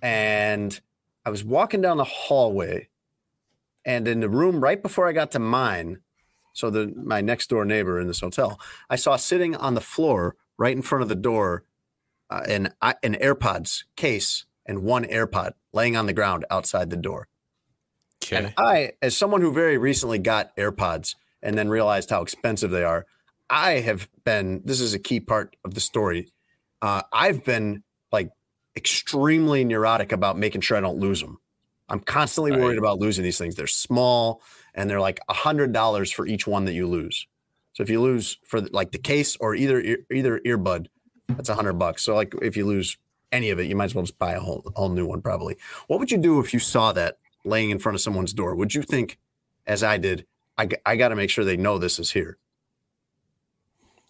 And 0.00 0.78
I 1.24 1.30
was 1.30 1.44
walking 1.44 1.80
down 1.80 1.96
the 1.96 2.04
hallway, 2.04 2.88
and 3.84 4.06
in 4.06 4.20
the 4.20 4.28
room 4.28 4.62
right 4.62 4.82
before 4.82 5.08
I 5.08 5.12
got 5.12 5.30
to 5.32 5.38
mine, 5.38 5.98
so 6.52 6.70
the 6.70 6.92
my 6.96 7.20
next 7.20 7.48
door 7.48 7.64
neighbor 7.64 8.00
in 8.00 8.06
this 8.06 8.20
hotel, 8.20 8.60
I 8.88 8.96
saw 8.96 9.16
sitting 9.16 9.56
on 9.56 9.74
the 9.74 9.80
floor 9.80 10.36
right 10.58 10.76
in 10.76 10.82
front 10.82 11.02
of 11.02 11.08
the 11.08 11.14
door 11.14 11.64
uh, 12.30 12.42
an 12.48 12.74
an 12.80 13.14
AirPods 13.14 13.84
case 13.96 14.44
and 14.66 14.82
one 14.82 15.04
AirPod 15.04 15.52
laying 15.72 15.96
on 15.96 16.06
the 16.06 16.12
ground 16.12 16.44
outside 16.50 16.90
the 16.90 16.96
door. 16.96 17.28
Okay. 18.22 18.36
And 18.36 18.54
I, 18.56 18.92
as 19.02 19.16
someone 19.16 19.40
who 19.42 19.52
very 19.52 19.76
recently 19.76 20.18
got 20.18 20.56
AirPods 20.56 21.14
and 21.42 21.58
then 21.58 21.68
realized 21.68 22.10
how 22.10 22.22
expensive 22.22 22.70
they 22.70 22.84
are, 22.84 23.06
I 23.50 23.72
have 23.80 24.08
been, 24.24 24.62
this 24.64 24.80
is 24.80 24.94
a 24.94 24.98
key 24.98 25.20
part 25.20 25.56
of 25.64 25.74
the 25.74 25.80
story. 25.80 26.32
Uh, 26.82 27.02
I've 27.12 27.44
been 27.44 27.82
like 28.12 28.30
extremely 28.76 29.64
neurotic 29.64 30.12
about 30.12 30.38
making 30.38 30.60
sure 30.62 30.76
I 30.76 30.80
don't 30.80 30.98
lose 30.98 31.20
them. 31.20 31.38
I'm 31.88 32.00
constantly 32.00 32.52
Right. 32.52 32.60
worried 32.60 32.78
about 32.78 32.98
losing 32.98 33.24
these 33.24 33.38
things. 33.38 33.54
They're 33.54 33.66
small 33.66 34.42
and 34.74 34.88
they're 34.88 35.00
like 35.00 35.20
a 35.28 35.34
hundred 35.34 35.72
dollars 35.72 36.10
for 36.10 36.26
each 36.26 36.46
one 36.46 36.64
that 36.64 36.72
you 36.72 36.86
lose. 36.86 37.26
So 37.74 37.82
if 37.82 37.90
you 37.90 38.00
lose 38.00 38.38
for 38.44 38.60
like 38.60 38.92
the 38.92 38.98
case 38.98 39.36
or 39.36 39.54
either 39.54 39.98
either 40.10 40.40
earbud, 40.46 40.86
that's 41.28 41.48
a 41.48 41.54
hundred 41.54 41.74
bucks. 41.74 42.04
So 42.04 42.14
like 42.14 42.34
if 42.40 42.56
you 42.56 42.66
lose 42.66 42.96
any 43.32 43.50
of 43.50 43.58
it, 43.58 43.64
you 43.66 43.76
might 43.76 43.86
as 43.86 43.94
well 43.94 44.04
just 44.04 44.18
buy 44.18 44.32
a 44.32 44.40
whole 44.40 44.62
whole 44.76 44.88
new 44.88 45.06
one 45.06 45.20
probably. 45.20 45.56
What 45.88 45.98
would 46.00 46.10
you 46.10 46.18
do 46.18 46.40
if 46.40 46.54
you 46.54 46.60
saw 46.60 46.92
that 46.92 47.18
laying 47.44 47.70
in 47.70 47.78
front 47.78 47.94
of 47.96 48.00
someone's 48.00 48.32
door? 48.32 48.54
Would 48.54 48.74
you 48.74 48.82
think, 48.82 49.18
as 49.66 49.82
I 49.82 49.98
did, 49.98 50.24
I, 50.56 50.68
I 50.86 50.96
got 50.96 51.08
to 51.08 51.16
make 51.16 51.30
sure 51.30 51.44
they 51.44 51.56
know 51.56 51.78
this 51.78 51.98
is 51.98 52.12
here? 52.12 52.38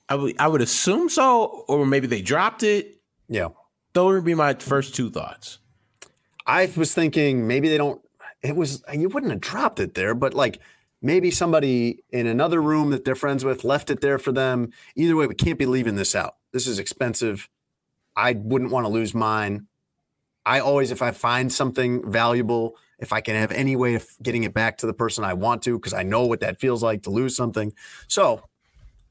I 0.09 0.14
would 0.16 0.35
I 0.39 0.48
would 0.48 0.60
assume 0.60 1.09
so, 1.09 1.64
or 1.68 1.86
maybe 1.86 2.06
they 2.06 2.22
dropped 2.22 2.62
it. 2.62 3.01
Yeah. 3.28 3.48
Those 3.94 4.14
would 4.14 4.24
be 4.24 4.35
my 4.35 4.55
first 4.55 4.94
two 4.94 5.10
thoughts. 5.10 5.59
I 6.47 6.70
was 6.76 6.93
thinking 6.94 7.47
maybe 7.47 7.68
they 7.68 7.78
don't. 7.78 8.01
It 8.43 8.56
was 8.56 8.82
you 8.93 9.09
wouldn't 9.09 9.32
have 9.32 9.40
dropped 9.40 9.81
it 9.81 9.94
there, 9.94 10.14
but 10.14 10.35
like 10.35 10.60
maybe 11.01 11.31
somebody 11.31 12.02
in 12.10 12.26
another 12.26 12.60
room 12.60 12.90
that 12.90 13.05
they're 13.05 13.14
friends 13.14 13.44
with 13.44 13.64
left 13.64 13.90
it 13.90 14.01
there 14.01 14.18
for 14.18 14.32
them. 14.32 14.70
Either 14.97 15.16
way, 15.16 15.26
we 15.26 15.35
can't 15.35 15.59
be 15.59 15.66
leaving 15.66 15.97
this 15.97 16.14
out. 16.14 16.36
This 16.52 16.66
is 16.66 16.78
expensive. 16.78 17.48
I 18.16 18.32
wouldn't 18.32 18.70
want 18.70 18.86
to 18.86 18.93
lose 18.93 19.14
mine. 19.14 19.66
I 20.47 20.60
always, 20.60 20.90
if 20.90 21.02
I 21.02 21.10
find 21.10 21.52
something 21.52 22.10
valuable, 22.10 22.76
if 22.98 23.12
I 23.12 23.20
can 23.20 23.35
have 23.35 23.51
any 23.51 23.76
way 23.76 23.94
of 23.94 24.06
getting 24.22 24.44
it 24.44 24.52
back 24.52 24.78
to 24.78 24.86
the 24.86 24.93
person 24.93 25.24
I 25.24 25.35
want 25.35 25.62
to, 25.62 25.78
because 25.78 25.94
I 25.94 26.02
know 26.02 26.26
what 26.26 26.40
that 26.40 26.60
feels 26.60 26.82
like 26.82 27.02
to 27.05 27.10
lose 27.10 27.35
something. 27.35 27.72
So 28.09 28.43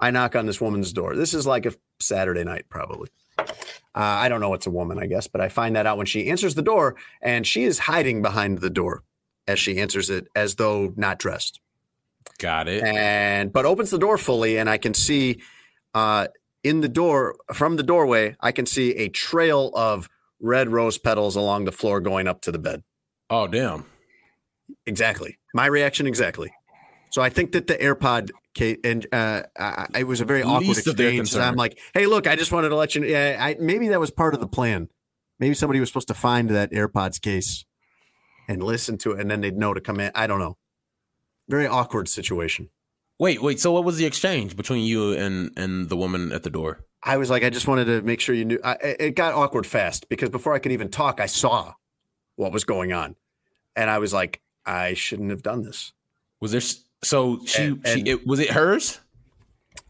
I 0.04 0.12
knock 0.12 0.36
on 0.36 0.46
this 0.46 0.60
woman's 0.60 0.92
door. 0.92 1.16
This 1.16 1.34
is 1.34 1.48
like 1.48 1.66
a 1.66 1.74
Saturday 1.98 2.44
night, 2.44 2.66
probably. 2.68 3.08
Uh, 3.40 3.46
I 3.96 4.28
don't 4.28 4.42
know 4.42 4.54
it's 4.54 4.68
a 4.68 4.70
woman, 4.70 5.00
I 5.00 5.06
guess, 5.06 5.28
but 5.28 5.40
I 5.40 5.48
find 5.48 5.78
that 5.78 5.86
out 5.86 5.96
when 5.96 6.06
she 6.06 6.30
answers 6.30 6.56
the 6.56 6.62
door 6.62 6.98
and 7.22 7.48
she 7.48 7.64
is 7.64 7.80
hiding 7.80 8.22
behind 8.22 8.58
the 8.58 8.70
door 8.70 9.04
as 9.48 9.60
she 9.60 9.80
answers 9.80 10.10
it 10.10 10.28
as 10.36 10.56
though 10.56 10.92
not 10.98 11.20
dressed. 11.20 11.62
Got 12.38 12.68
it. 12.68 12.84
And 12.84 13.54
but 13.54 13.66
opens 13.66 13.92
the 13.92 13.98
door 13.98 14.18
fully 14.18 14.58
and 14.58 14.70
I 14.70 14.78
can 14.78 14.94
see 14.94 15.42
uh 15.94 16.28
in 16.66 16.82
the 16.82 16.90
door 16.90 17.38
from 17.54 17.78
the 17.78 17.84
doorway, 17.84 18.36
I 18.42 18.52
can 18.52 18.66
see 18.66 18.96
a 18.96 19.08
trail 19.08 19.72
of 19.74 20.10
red 20.42 20.68
rose 20.68 20.98
petals 20.98 21.38
along 21.38 21.64
the 21.64 21.72
floor 21.72 22.02
going 22.02 22.28
up 22.28 22.42
to 22.42 22.52
the 22.52 22.60
bed. 22.60 22.84
Oh 23.30 23.48
damn. 23.48 23.86
Exactly. 24.86 25.38
My 25.54 25.68
reaction 25.68 26.08
exactly. 26.08 26.52
So 27.12 27.22
I 27.22 27.30
think 27.30 27.54
that 27.54 27.68
the 27.68 27.76
AirPod 27.76 28.32
case, 28.54 28.78
and 28.84 29.06
uh, 29.12 29.44
I, 29.58 29.88
it 30.00 30.04
was 30.06 30.22
a 30.22 30.26
very 30.26 30.44
awkward 30.44 30.68
Least 30.68 30.88
exchange. 30.88 31.34
And 31.34 31.44
I'm 31.44 31.56
like, 31.56 31.78
hey, 31.94 32.06
look, 32.06 32.28
I 32.28 32.36
just 32.36 32.52
wanted 32.52 32.70
to 32.70 32.76
let 32.76 32.96
you 32.96 33.02
know. 33.02 33.36
I, 33.40 33.56
maybe 33.60 33.88
that 33.90 34.00
was 34.00 34.12
part 34.12 34.34
of 34.34 34.40
the 34.40 34.48
plan. 34.48 34.90
Maybe 35.40 35.54
somebody 35.56 35.80
was 35.80 35.90
supposed 35.90 36.08
to 36.10 36.14
find 36.14 36.50
that 36.50 36.72
AirPods 36.72 37.22
case 37.22 37.66
and 38.48 38.64
listen 38.64 38.98
to 39.00 39.12
it, 39.12 39.20
and 39.20 39.30
then 39.30 39.42
they'd 39.42 39.58
know 39.58 39.74
to 39.74 39.82
come 39.82 40.00
in. 40.00 40.12
I 40.16 40.28
don't 40.28 40.40
know. 40.40 40.58
Very 41.50 41.68
awkward 41.68 42.08
situation. 42.08 42.70
Wait, 43.20 43.42
wait. 43.42 43.60
So 43.60 43.72
what 43.72 43.84
was 43.84 43.98
the 43.98 44.06
exchange 44.06 44.56
between 44.56 44.86
you 44.86 45.14
and 45.14 45.52
and 45.58 45.90
the 45.90 45.98
woman 45.98 46.32
at 46.32 46.44
the 46.44 46.50
door? 46.50 46.86
I 47.04 47.18
was 47.18 47.30
like, 47.30 47.44
I 47.44 47.50
just 47.50 47.68
wanted 47.68 47.86
to 47.86 48.02
make 48.02 48.22
sure 48.22 48.34
you 48.34 48.46
knew. 48.46 48.60
I, 48.64 48.78
it 48.82 49.16
got 49.16 49.34
awkward 49.34 49.66
fast 49.66 50.08
because 50.10 50.30
before 50.30 50.54
I 50.54 50.60
could 50.60 50.72
even 50.72 50.90
talk, 50.90 51.20
I 51.20 51.26
saw 51.26 51.74
what 52.36 52.52
was 52.52 52.64
going 52.64 52.94
on, 52.94 53.16
and 53.76 53.90
I 53.90 54.00
was 54.00 54.14
like, 54.14 54.42
I 54.66 54.94
shouldn't 54.94 55.30
have 55.30 55.44
done 55.44 55.64
this. 55.64 55.94
Was 56.40 56.52
there? 56.52 56.62
S- 57.04 57.08
So 57.10 57.40
she 57.46 57.64
And- 57.64 57.86
she 57.88 58.02
it, 58.06 58.26
was 58.26 58.40
it 58.40 58.50
hers? 58.50 59.00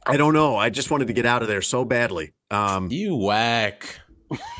I 0.05 0.17
don't 0.17 0.33
know. 0.33 0.57
I 0.57 0.69
just 0.69 0.91
wanted 0.91 1.07
to 1.07 1.13
get 1.13 1.25
out 1.25 1.41
of 1.41 1.47
there 1.47 1.61
so 1.61 1.85
badly. 1.85 2.33
Um, 2.51 2.91
You 2.91 3.15
whack. 3.15 3.99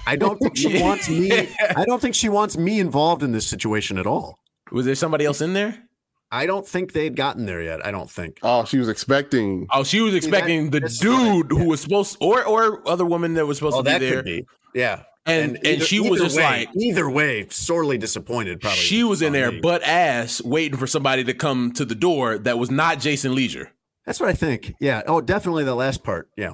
I 0.08 0.16
don't 0.16 0.38
think 0.40 0.56
she 0.56 0.82
wants 0.82 1.10
me. 1.10 1.32
I 1.76 1.84
don't 1.86 2.02
think 2.02 2.16
she 2.16 2.30
wants 2.30 2.58
me 2.58 2.80
involved 2.80 3.24
in 3.24 3.32
this 3.32 3.46
situation 3.48 3.98
at 3.98 4.06
all. 4.08 4.40
Was 4.72 4.86
there 4.86 4.96
somebody 4.96 5.26
else 5.26 5.42
in 5.42 5.54
there? 5.54 5.84
I 6.32 6.46
don't 6.46 6.68
think 6.68 6.94
they'd 6.94 7.16
gotten 7.16 7.46
there 7.46 7.62
yet. 7.62 7.86
I 7.86 7.92
don't 7.92 8.10
think. 8.10 8.40
Oh, 8.42 8.66
she 8.66 8.78
was 8.80 8.88
expecting. 8.90 9.68
Oh, 9.72 9.84
she 9.84 10.02
was 10.02 10.14
See, 10.14 10.20
that- 10.22 10.28
expecting 10.30 10.70
the 10.72 10.80
dude 10.80 11.52
who 11.52 11.68
was 11.68 11.82
supposed, 11.82 12.18
or 12.22 12.44
or 12.46 12.88
other 12.88 13.06
woman 13.06 13.34
that 13.36 13.46
was 13.46 13.58
supposed 13.58 13.76
Oh, 13.76 13.80
to 13.80 13.84
be 13.84 13.92
that 13.92 14.00
there, 14.00 14.16
could 14.18 14.26
be. 14.26 14.46
Yeah. 14.74 15.04
And 15.26 15.56
and, 15.58 15.66
either- 15.66 15.86
she 15.86 16.00
was 16.02 16.20
just 16.22 16.36
way- 16.38 16.44
like 16.44 16.70
either 16.76 17.10
way, 17.10 17.48
sorely 17.50 17.98
disappointed. 17.98 18.60
Probably. 18.62 18.78
she 18.80 19.04
was 19.04 19.22
in 19.22 19.32
there 19.34 19.52
me. 19.52 19.62
butt 19.62 19.82
ass 19.84 20.42
waiting 20.44 20.78
for 20.78 20.86
somebody 20.88 21.24
to 21.24 21.34
come 21.34 21.72
to 21.74 21.86
the 21.86 21.96
door 21.96 22.38
that 22.40 22.58
was 22.60 22.70
not 22.70 23.00
Jason 23.00 23.34
Lieser. 23.34 23.72
That's 24.06 24.20
what 24.20 24.28
I 24.30 24.34
think. 24.34 24.76
Yeah. 24.82 25.02
Oh, 25.08 25.22
definitely 25.22 25.64
the 25.64 25.76
last 25.76 26.04
part. 26.04 26.30
Yeah. 26.36 26.54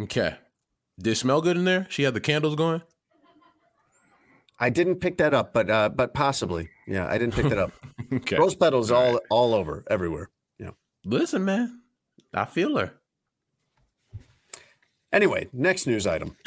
Okay, 0.00 0.36
did 0.98 1.12
it 1.12 1.16
smell 1.16 1.40
good 1.42 1.56
in 1.56 1.64
there? 1.64 1.86
She 1.90 2.02
had 2.02 2.14
the 2.14 2.20
candles 2.20 2.56
going. 2.56 2.82
I 4.58 4.70
didn't 4.70 4.96
pick 4.96 5.18
that 5.18 5.34
up, 5.34 5.52
but 5.52 5.70
uh, 5.70 5.88
but 5.90 6.12
possibly. 6.14 6.70
Yeah, 6.88 7.06
I 7.06 7.18
didn't 7.18 7.34
pick 7.34 7.48
that 7.48 7.58
up. 7.58 7.72
Okay, 8.12 8.36
Rose 8.36 8.54
petals 8.54 8.90
all 8.90 9.20
all 9.30 9.54
over, 9.54 9.84
everywhere. 9.88 10.28
Yeah. 10.58 10.70
listen, 11.04 11.44
man, 11.46 11.80
I 12.34 12.44
feel 12.44 12.76
her. 12.76 12.92
Anyway, 15.12 15.48
next 15.52 15.86
news 15.86 16.06
item. 16.06 16.36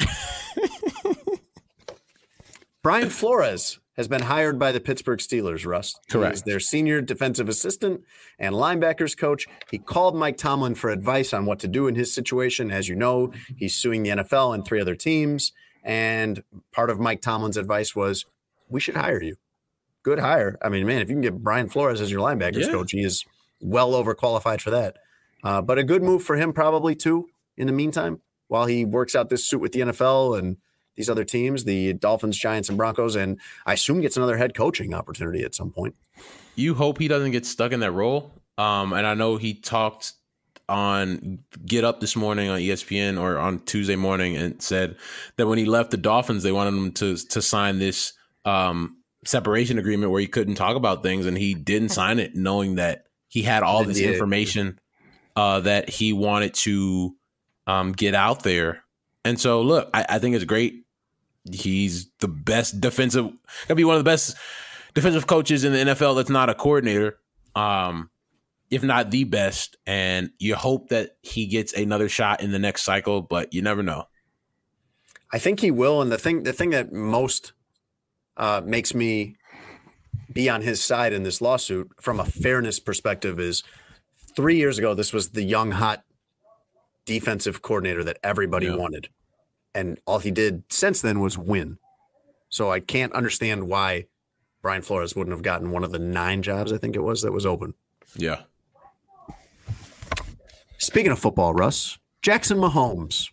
Brian 2.86 3.10
Flores 3.10 3.80
has 3.96 4.06
been 4.06 4.22
hired 4.22 4.60
by 4.60 4.70
the 4.70 4.78
Pittsburgh 4.78 5.18
Steelers, 5.18 5.66
Russ. 5.66 5.98
Correct. 6.08 6.34
He's 6.36 6.42
their 6.44 6.60
senior 6.60 7.00
defensive 7.00 7.48
assistant 7.48 8.02
and 8.38 8.54
linebackers 8.54 9.16
coach. 9.16 9.48
He 9.72 9.78
called 9.78 10.14
Mike 10.14 10.36
Tomlin 10.36 10.76
for 10.76 10.90
advice 10.90 11.34
on 11.34 11.46
what 11.46 11.58
to 11.58 11.66
do 11.66 11.88
in 11.88 11.96
his 11.96 12.14
situation. 12.14 12.70
As 12.70 12.88
you 12.88 12.94
know, 12.94 13.32
he's 13.56 13.74
suing 13.74 14.04
the 14.04 14.10
NFL 14.10 14.54
and 14.54 14.64
three 14.64 14.80
other 14.80 14.94
teams. 14.94 15.50
And 15.82 16.44
part 16.70 16.88
of 16.88 17.00
Mike 17.00 17.20
Tomlin's 17.22 17.56
advice 17.56 17.96
was, 17.96 18.24
we 18.68 18.78
should 18.78 18.94
hire 18.94 19.20
you. 19.20 19.34
Good 20.04 20.20
hire. 20.20 20.56
I 20.62 20.68
mean, 20.68 20.86
man, 20.86 21.02
if 21.02 21.08
you 21.08 21.16
can 21.16 21.22
get 21.22 21.42
Brian 21.42 21.68
Flores 21.68 22.00
as 22.00 22.12
your 22.12 22.20
linebackers 22.20 22.66
Yeah. 22.66 22.70
coach, 22.70 22.92
he 22.92 23.02
is 23.02 23.24
well 23.60 23.94
overqualified 23.94 24.60
for 24.60 24.70
that. 24.70 24.96
Uh, 25.42 25.60
but 25.60 25.76
a 25.76 25.82
good 25.82 26.04
move 26.04 26.22
for 26.22 26.36
him, 26.36 26.52
probably 26.52 26.94
too. 26.94 27.30
In 27.56 27.66
the 27.66 27.72
meantime, 27.72 28.20
while 28.46 28.66
he 28.66 28.84
works 28.84 29.16
out 29.16 29.28
this 29.28 29.44
suit 29.44 29.60
with 29.60 29.72
the 29.72 29.80
NFL 29.80 30.38
and 30.38 30.58
these 30.96 31.10
other 31.10 31.24
teams, 31.24 31.64
the 31.64 31.92
Dolphins, 31.92 32.36
Giants, 32.36 32.68
and 32.68 32.76
Broncos, 32.78 33.16
and 33.16 33.40
I 33.64 33.74
assume 33.74 34.00
gets 34.00 34.16
another 34.16 34.36
head 34.36 34.54
coaching 34.54 34.94
opportunity 34.94 35.42
at 35.42 35.54
some 35.54 35.70
point. 35.70 35.94
You 36.54 36.74
hope 36.74 36.98
he 36.98 37.08
doesn't 37.08 37.32
get 37.32 37.46
stuck 37.46 37.72
in 37.72 37.80
that 37.80 37.92
role. 37.92 38.32
Um, 38.58 38.92
and 38.92 39.06
I 39.06 39.14
know 39.14 39.36
he 39.36 39.54
talked 39.54 40.14
on 40.68 41.38
Get 41.64 41.84
Up 41.84 42.00
this 42.00 42.16
morning 42.16 42.48
on 42.48 42.58
ESPN 42.58 43.20
or 43.20 43.38
on 43.38 43.60
Tuesday 43.60 43.96
morning 43.96 44.36
and 44.36 44.60
said 44.60 44.96
that 45.36 45.46
when 45.46 45.58
he 45.58 45.64
left 45.64 45.90
the 45.90 45.96
Dolphins, 45.96 46.42
they 46.42 46.52
wanted 46.52 46.74
him 46.74 46.92
to 46.92 47.16
to 47.16 47.42
sign 47.42 47.78
this 47.78 48.14
um, 48.44 48.96
separation 49.24 49.78
agreement 49.78 50.10
where 50.10 50.20
he 50.20 50.26
couldn't 50.26 50.54
talk 50.54 50.76
about 50.76 51.02
things, 51.02 51.26
and 51.26 51.36
he 51.36 51.54
didn't 51.54 51.88
sign 51.90 52.18
it, 52.18 52.34
knowing 52.34 52.76
that 52.76 53.04
he 53.28 53.42
had 53.42 53.62
all 53.62 53.84
this 53.84 53.98
did. 53.98 54.12
information 54.12 54.78
uh, 55.34 55.60
that 55.60 55.88
he 55.90 56.12
wanted 56.12 56.54
to 56.54 57.14
um, 57.66 57.92
get 57.92 58.14
out 58.14 58.42
there. 58.42 58.82
And 59.24 59.38
so, 59.38 59.60
look, 59.60 59.90
I, 59.92 60.06
I 60.08 60.18
think 60.18 60.34
it's 60.36 60.44
great. 60.44 60.85
He's 61.52 62.10
the 62.20 62.28
best 62.28 62.80
defensive. 62.80 63.24
Gonna 63.68 63.76
be 63.76 63.84
one 63.84 63.96
of 63.96 64.00
the 64.00 64.08
best 64.10 64.36
defensive 64.94 65.26
coaches 65.26 65.64
in 65.64 65.72
the 65.72 65.78
NFL. 65.78 66.16
That's 66.16 66.30
not 66.30 66.48
a 66.50 66.54
coordinator, 66.54 67.18
um, 67.54 68.10
if 68.70 68.82
not 68.82 69.10
the 69.10 69.24
best. 69.24 69.76
And 69.86 70.30
you 70.38 70.54
hope 70.56 70.88
that 70.88 71.16
he 71.22 71.46
gets 71.46 71.72
another 71.72 72.08
shot 72.08 72.40
in 72.42 72.50
the 72.52 72.58
next 72.58 72.82
cycle, 72.82 73.22
but 73.22 73.52
you 73.52 73.62
never 73.62 73.82
know. 73.82 74.04
I 75.32 75.38
think 75.38 75.60
he 75.60 75.70
will. 75.70 76.00
And 76.02 76.10
the 76.12 76.18
thing, 76.18 76.44
the 76.44 76.52
thing 76.52 76.70
that 76.70 76.92
most 76.92 77.52
uh, 78.36 78.62
makes 78.64 78.94
me 78.94 79.36
be 80.32 80.48
on 80.48 80.62
his 80.62 80.82
side 80.82 81.12
in 81.12 81.22
this 81.22 81.40
lawsuit, 81.40 81.90
from 82.00 82.20
a 82.20 82.24
fairness 82.24 82.78
perspective, 82.78 83.38
is 83.40 83.62
three 84.36 84.56
years 84.56 84.78
ago 84.78 84.92
this 84.94 85.12
was 85.12 85.30
the 85.30 85.42
young 85.42 85.70
hot 85.72 86.04
defensive 87.06 87.62
coordinator 87.62 88.04
that 88.04 88.18
everybody 88.22 88.66
Yeah. 88.66 88.76
wanted, 88.76 89.08
and 89.76 90.00
all 90.06 90.18
he 90.18 90.30
did 90.30 90.64
since 90.68 91.00
then 91.02 91.20
was 91.20 91.36
win. 91.38 91.78
So 92.48 92.70
I 92.72 92.80
can't 92.80 93.12
understand 93.12 93.68
why 93.68 94.06
Brian 94.62 94.82
Flores 94.82 95.14
wouldn't 95.14 95.34
have 95.34 95.42
gotten 95.42 95.70
one 95.70 95.84
of 95.84 95.92
the 95.92 95.98
nine 95.98 96.42
jobs 96.42 96.72
I 96.72 96.78
think 96.78 96.96
it 96.96 97.02
was 97.02 97.22
that 97.22 97.32
was 97.32 97.46
open. 97.46 97.74
Yeah. 98.16 98.42
Speaking 100.78 101.12
of 101.12 101.18
football, 101.18 101.54
Russ 101.54 101.98
Jackson 102.22 102.58
Mahomes. 102.58 103.30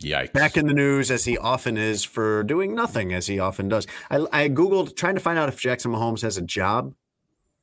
Yikes. 0.00 0.32
back 0.32 0.56
in 0.56 0.66
the 0.66 0.74
news 0.74 1.08
as 1.08 1.24
he 1.24 1.38
often 1.38 1.76
is 1.76 2.02
for 2.02 2.42
doing 2.42 2.74
nothing 2.74 3.12
as 3.14 3.28
he 3.28 3.38
often 3.38 3.68
does. 3.68 3.86
I, 4.10 4.26
I 4.32 4.48
googled 4.48 4.96
trying 4.96 5.14
to 5.14 5.20
find 5.20 5.38
out 5.38 5.48
if 5.48 5.60
Jackson 5.60 5.92
Mahomes 5.92 6.22
has 6.22 6.36
a 6.36 6.42
job. 6.42 6.94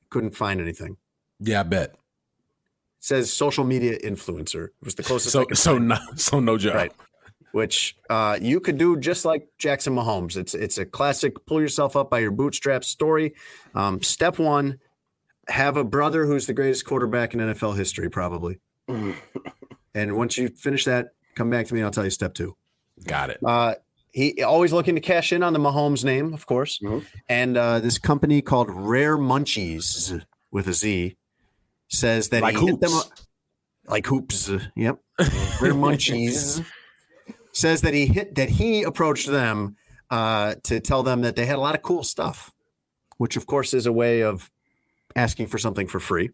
Couldn't 0.09 0.35
find 0.35 0.61
anything. 0.61 0.95
yeah, 1.39 1.59
I 1.59 1.63
bet. 1.63 1.89
It 1.91 1.97
says 3.01 3.33
social 3.33 3.65
media 3.65 3.99
influencer 3.99 4.65
It 4.67 4.85
was 4.85 4.95
the 4.95 5.03
closest. 5.03 5.33
So 5.33 5.45
so 5.53 5.73
find. 5.75 5.89
no 5.89 5.97
so 6.15 6.39
no 6.39 6.57
job. 6.57 6.75
right, 6.75 6.93
which 7.51 7.95
uh, 8.09 8.37
you 8.41 8.59
could 8.59 8.77
do 8.77 8.97
just 8.97 9.25
like 9.25 9.47
Jackson 9.57 9.95
Mahomes. 9.95 10.37
It's 10.37 10.53
it's 10.53 10.77
a 10.77 10.85
classic 10.85 11.45
pull 11.45 11.61
yourself 11.61 11.95
up 11.95 12.09
by 12.09 12.19
your 12.19 12.31
bootstraps 12.31 12.87
story. 12.87 13.33
Um, 13.75 14.01
step 14.01 14.39
one: 14.39 14.79
have 15.47 15.77
a 15.77 15.83
brother 15.83 16.25
who's 16.25 16.47
the 16.47 16.53
greatest 16.53 16.85
quarterback 16.85 17.33
in 17.33 17.39
NFL 17.39 17.77
history, 17.77 18.09
probably. 18.09 18.59
and 18.87 20.15
once 20.17 20.37
you 20.37 20.49
finish 20.49 20.85
that, 20.85 21.09
come 21.35 21.49
back 21.49 21.67
to 21.67 21.73
me. 21.73 21.79
and 21.81 21.85
I'll 21.85 21.91
tell 21.91 22.03
you 22.05 22.09
step 22.09 22.33
two. 22.33 22.55
Got 23.05 23.29
it. 23.29 23.39
Uh, 23.45 23.75
he 24.11 24.43
always 24.43 24.73
looking 24.73 24.95
to 24.95 25.01
cash 25.01 25.31
in 25.31 25.41
on 25.41 25.53
the 25.53 25.59
Mahomes 25.59 26.03
name, 26.03 26.33
of 26.33 26.45
course. 26.45 26.79
Mhm. 26.83 27.05
And 27.29 27.57
uh, 27.57 27.79
this 27.79 27.97
company 27.97 28.41
called 28.41 28.69
Rare 28.69 29.17
Munchies 29.17 30.23
with 30.51 30.67
a 30.67 30.73
Z 30.73 31.15
says 31.87 32.29
that 32.29 32.41
Like 32.41 32.57
he 32.57 32.65
hit 32.67 32.81
them 32.81 32.91
like 33.87 34.05
Hoopz. 34.05 34.69
Yep. 34.75 34.99
Rare 35.61 35.73
Munchies 35.73 36.65
says 37.53 37.81
that 37.81 37.93
he 37.93 38.07
hit 38.07 38.35
that 38.35 38.49
he 38.49 38.83
approached 38.83 39.27
them 39.27 39.75
uh, 40.09 40.55
to 40.63 40.79
tell 40.79 41.03
them 41.03 41.21
that 41.21 41.35
they 41.35 41.45
had 41.45 41.55
a 41.55 41.61
lot 41.61 41.75
of 41.75 41.81
cool 41.81 42.03
stuff, 42.03 42.51
which 43.17 43.37
of 43.37 43.45
course 43.45 43.73
is 43.73 43.85
a 43.85 43.91
way 43.91 44.21
of 44.21 44.51
asking 45.15 45.47
for 45.47 45.57
something 45.57 45.87
for 45.87 45.99
free. 45.99 46.29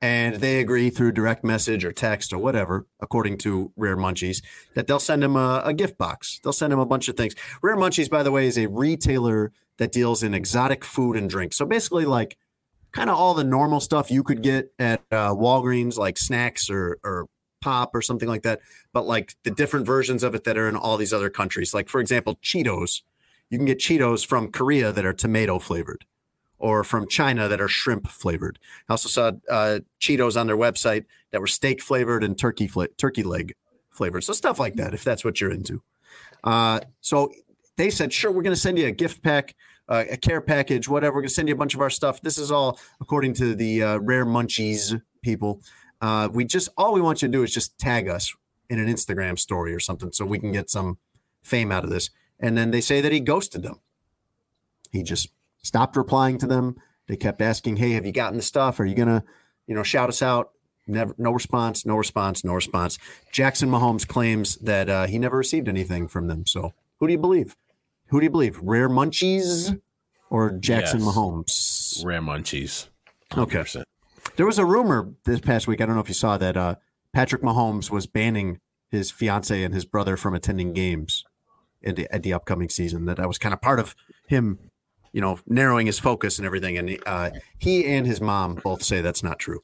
And 0.00 0.36
they 0.36 0.60
agree 0.60 0.90
through 0.90 1.12
direct 1.12 1.42
message 1.42 1.84
or 1.84 1.92
text 1.92 2.32
or 2.32 2.38
whatever, 2.38 2.86
according 3.00 3.38
to 3.38 3.72
Rare 3.76 3.96
Munchies, 3.96 4.44
that 4.74 4.86
they'll 4.86 5.00
send 5.00 5.24
him 5.24 5.34
a, 5.34 5.62
a 5.64 5.74
gift 5.74 5.98
box. 5.98 6.38
They'll 6.44 6.52
send 6.52 6.72
him 6.72 6.78
a 6.78 6.86
bunch 6.86 7.08
of 7.08 7.16
things. 7.16 7.34
Rare 7.62 7.76
Munchies, 7.76 8.08
by 8.08 8.22
the 8.22 8.30
way, 8.30 8.46
is 8.46 8.56
a 8.56 8.68
retailer 8.68 9.50
that 9.78 9.90
deals 9.90 10.22
in 10.22 10.34
exotic 10.34 10.84
food 10.84 11.16
and 11.16 11.28
drink. 11.28 11.52
So 11.52 11.66
basically, 11.66 12.04
like 12.04 12.36
kind 12.92 13.10
of 13.10 13.16
all 13.16 13.34
the 13.34 13.44
normal 13.44 13.80
stuff 13.80 14.10
you 14.10 14.22
could 14.22 14.42
get 14.42 14.72
at 14.78 15.00
uh, 15.10 15.34
Walgreens, 15.34 15.96
like 15.96 16.16
snacks 16.16 16.70
or, 16.70 16.98
or 17.02 17.26
pop 17.60 17.94
or 17.94 18.02
something 18.02 18.28
like 18.28 18.42
that, 18.42 18.60
but 18.92 19.06
like 19.06 19.34
the 19.42 19.50
different 19.50 19.86
versions 19.86 20.22
of 20.22 20.34
it 20.34 20.44
that 20.44 20.58
are 20.58 20.68
in 20.68 20.76
all 20.76 20.96
these 20.96 21.12
other 21.12 21.30
countries. 21.30 21.74
Like 21.74 21.88
for 21.88 22.00
example, 22.00 22.36
Cheetos. 22.42 23.02
You 23.50 23.58
can 23.58 23.66
get 23.66 23.78
Cheetos 23.78 24.26
from 24.26 24.52
Korea 24.52 24.92
that 24.92 25.06
are 25.06 25.14
tomato 25.14 25.58
flavored, 25.58 26.04
or 26.58 26.84
from 26.84 27.08
China 27.08 27.48
that 27.48 27.60
are 27.60 27.68
shrimp 27.68 28.08
flavored. 28.08 28.58
I 28.88 28.92
also 28.92 29.08
saw 29.08 29.32
uh, 29.48 29.80
Cheetos 30.00 30.38
on 30.38 30.46
their 30.46 30.56
website 30.56 31.06
that 31.30 31.40
were 31.40 31.46
steak 31.46 31.80
flavored 31.80 32.22
and 32.22 32.38
turkey 32.38 32.70
turkey 32.98 33.22
leg 33.22 33.54
flavored. 33.90 34.24
So 34.24 34.32
stuff 34.32 34.58
like 34.58 34.76
that, 34.76 34.92
if 34.92 35.02
that's 35.02 35.24
what 35.24 35.40
you're 35.40 35.50
into. 35.50 35.82
Uh, 36.44 36.80
so 37.00 37.32
they 37.76 37.90
said, 37.90 38.12
sure, 38.12 38.30
we're 38.30 38.42
going 38.42 38.54
to 38.54 38.60
send 38.60 38.78
you 38.78 38.86
a 38.86 38.92
gift 38.92 39.22
pack, 39.22 39.54
uh, 39.88 40.04
a 40.10 40.16
care 40.16 40.40
package, 40.40 40.88
whatever. 40.88 41.14
We're 41.14 41.22
going 41.22 41.28
to 41.28 41.34
send 41.34 41.48
you 41.48 41.54
a 41.54 41.58
bunch 41.58 41.74
of 41.74 41.80
our 41.80 41.90
stuff. 41.90 42.20
This 42.20 42.38
is 42.38 42.50
all 42.50 42.78
according 43.00 43.34
to 43.34 43.54
the 43.54 43.82
uh, 43.82 43.98
Rare 43.98 44.26
Munchies 44.26 45.00
people. 45.22 45.62
Uh, 46.00 46.28
we 46.32 46.44
just 46.44 46.68
all 46.76 46.92
we 46.94 47.00
want 47.00 47.22
you 47.22 47.28
to 47.28 47.32
do 47.32 47.42
is 47.42 47.52
just 47.52 47.78
tag 47.78 48.08
us 48.08 48.34
in 48.70 48.78
an 48.78 48.86
Instagram 48.86 49.38
story 49.38 49.74
or 49.74 49.80
something, 49.80 50.12
so 50.12 50.24
we 50.24 50.38
can 50.38 50.52
get 50.52 50.70
some 50.70 50.98
fame 51.42 51.72
out 51.72 51.84
of 51.84 51.90
this. 51.90 52.10
And 52.38 52.56
then 52.56 52.70
they 52.70 52.80
say 52.80 53.00
that 53.00 53.10
he 53.12 53.20
ghosted 53.20 53.62
them. 53.62 53.80
He 54.92 55.02
just 55.02 55.28
stopped 55.62 55.96
replying 55.96 56.38
to 56.38 56.46
them. 56.46 56.76
They 57.08 57.16
kept 57.16 57.40
asking, 57.42 57.76
"Hey, 57.76 57.92
have 57.92 58.06
you 58.06 58.12
gotten 58.12 58.36
the 58.36 58.42
stuff? 58.42 58.78
Are 58.80 58.84
you 58.86 58.94
gonna, 58.94 59.24
you 59.66 59.74
know, 59.74 59.82
shout 59.82 60.08
us 60.08 60.22
out?" 60.22 60.50
Never, 60.86 61.14
no 61.18 61.32
response, 61.32 61.84
no 61.84 61.96
response, 61.96 62.44
no 62.44 62.54
response. 62.54 62.98
Jackson 63.30 63.68
Mahomes 63.68 64.08
claims 64.08 64.56
that 64.56 64.88
uh, 64.88 65.06
he 65.06 65.18
never 65.18 65.36
received 65.36 65.68
anything 65.68 66.08
from 66.08 66.28
them. 66.28 66.46
So, 66.46 66.72
who 66.98 67.06
do 67.06 67.12
you 67.12 67.18
believe? 67.18 67.56
Who 68.08 68.20
do 68.20 68.24
you 68.24 68.30
believe? 68.30 68.58
Rare 68.62 68.88
Munchies 68.88 69.78
or 70.30 70.50
Jackson 70.52 71.00
Yes. 71.00 71.08
Mahomes? 71.08 72.04
Rare 72.06 72.22
munchies. 72.22 72.88
Okay. 73.36 73.64
100%. 74.38 74.38
There 74.38 74.46
was 74.46 74.58
a 74.58 74.64
rumor 74.64 75.12
this 75.24 75.40
past 75.40 75.66
week. 75.68 75.80
I 75.80 75.86
don't 75.86 75.94
know 75.94 76.00
if 76.00 76.08
you 76.08 76.14
saw 76.14 76.38
that. 76.38 76.56
Uh, 76.56 76.76
Patrick 77.12 77.42
Mahomes 77.42 77.90
was 77.90 78.06
banning 78.06 78.60
his 78.90 79.10
fiance 79.10 79.62
and 79.62 79.74
his 79.74 79.84
brother 79.84 80.16
from 80.16 80.34
attending 80.34 80.72
games 80.72 81.24
at 81.84 81.96
the, 81.96 82.12
at 82.14 82.22
the 82.22 82.32
upcoming 82.32 82.68
season. 82.68 83.04
That 83.06 83.16
that 83.16 83.28
was 83.28 83.38
kind 83.38 83.52
of 83.52 83.60
part 83.60 83.80
of 83.80 83.94
him, 84.28 84.58
you 85.12 85.20
know, 85.20 85.40
narrowing 85.46 85.86
his 85.86 85.98
focus 85.98 86.38
and 86.38 86.46
everything. 86.46 86.78
And 86.78 86.98
uh, 87.06 87.30
he 87.58 87.84
and 87.86 88.06
his 88.06 88.20
mom 88.20 88.56
both 88.56 88.82
say 88.82 89.00
that's 89.00 89.22
not 89.22 89.38
true. 89.38 89.60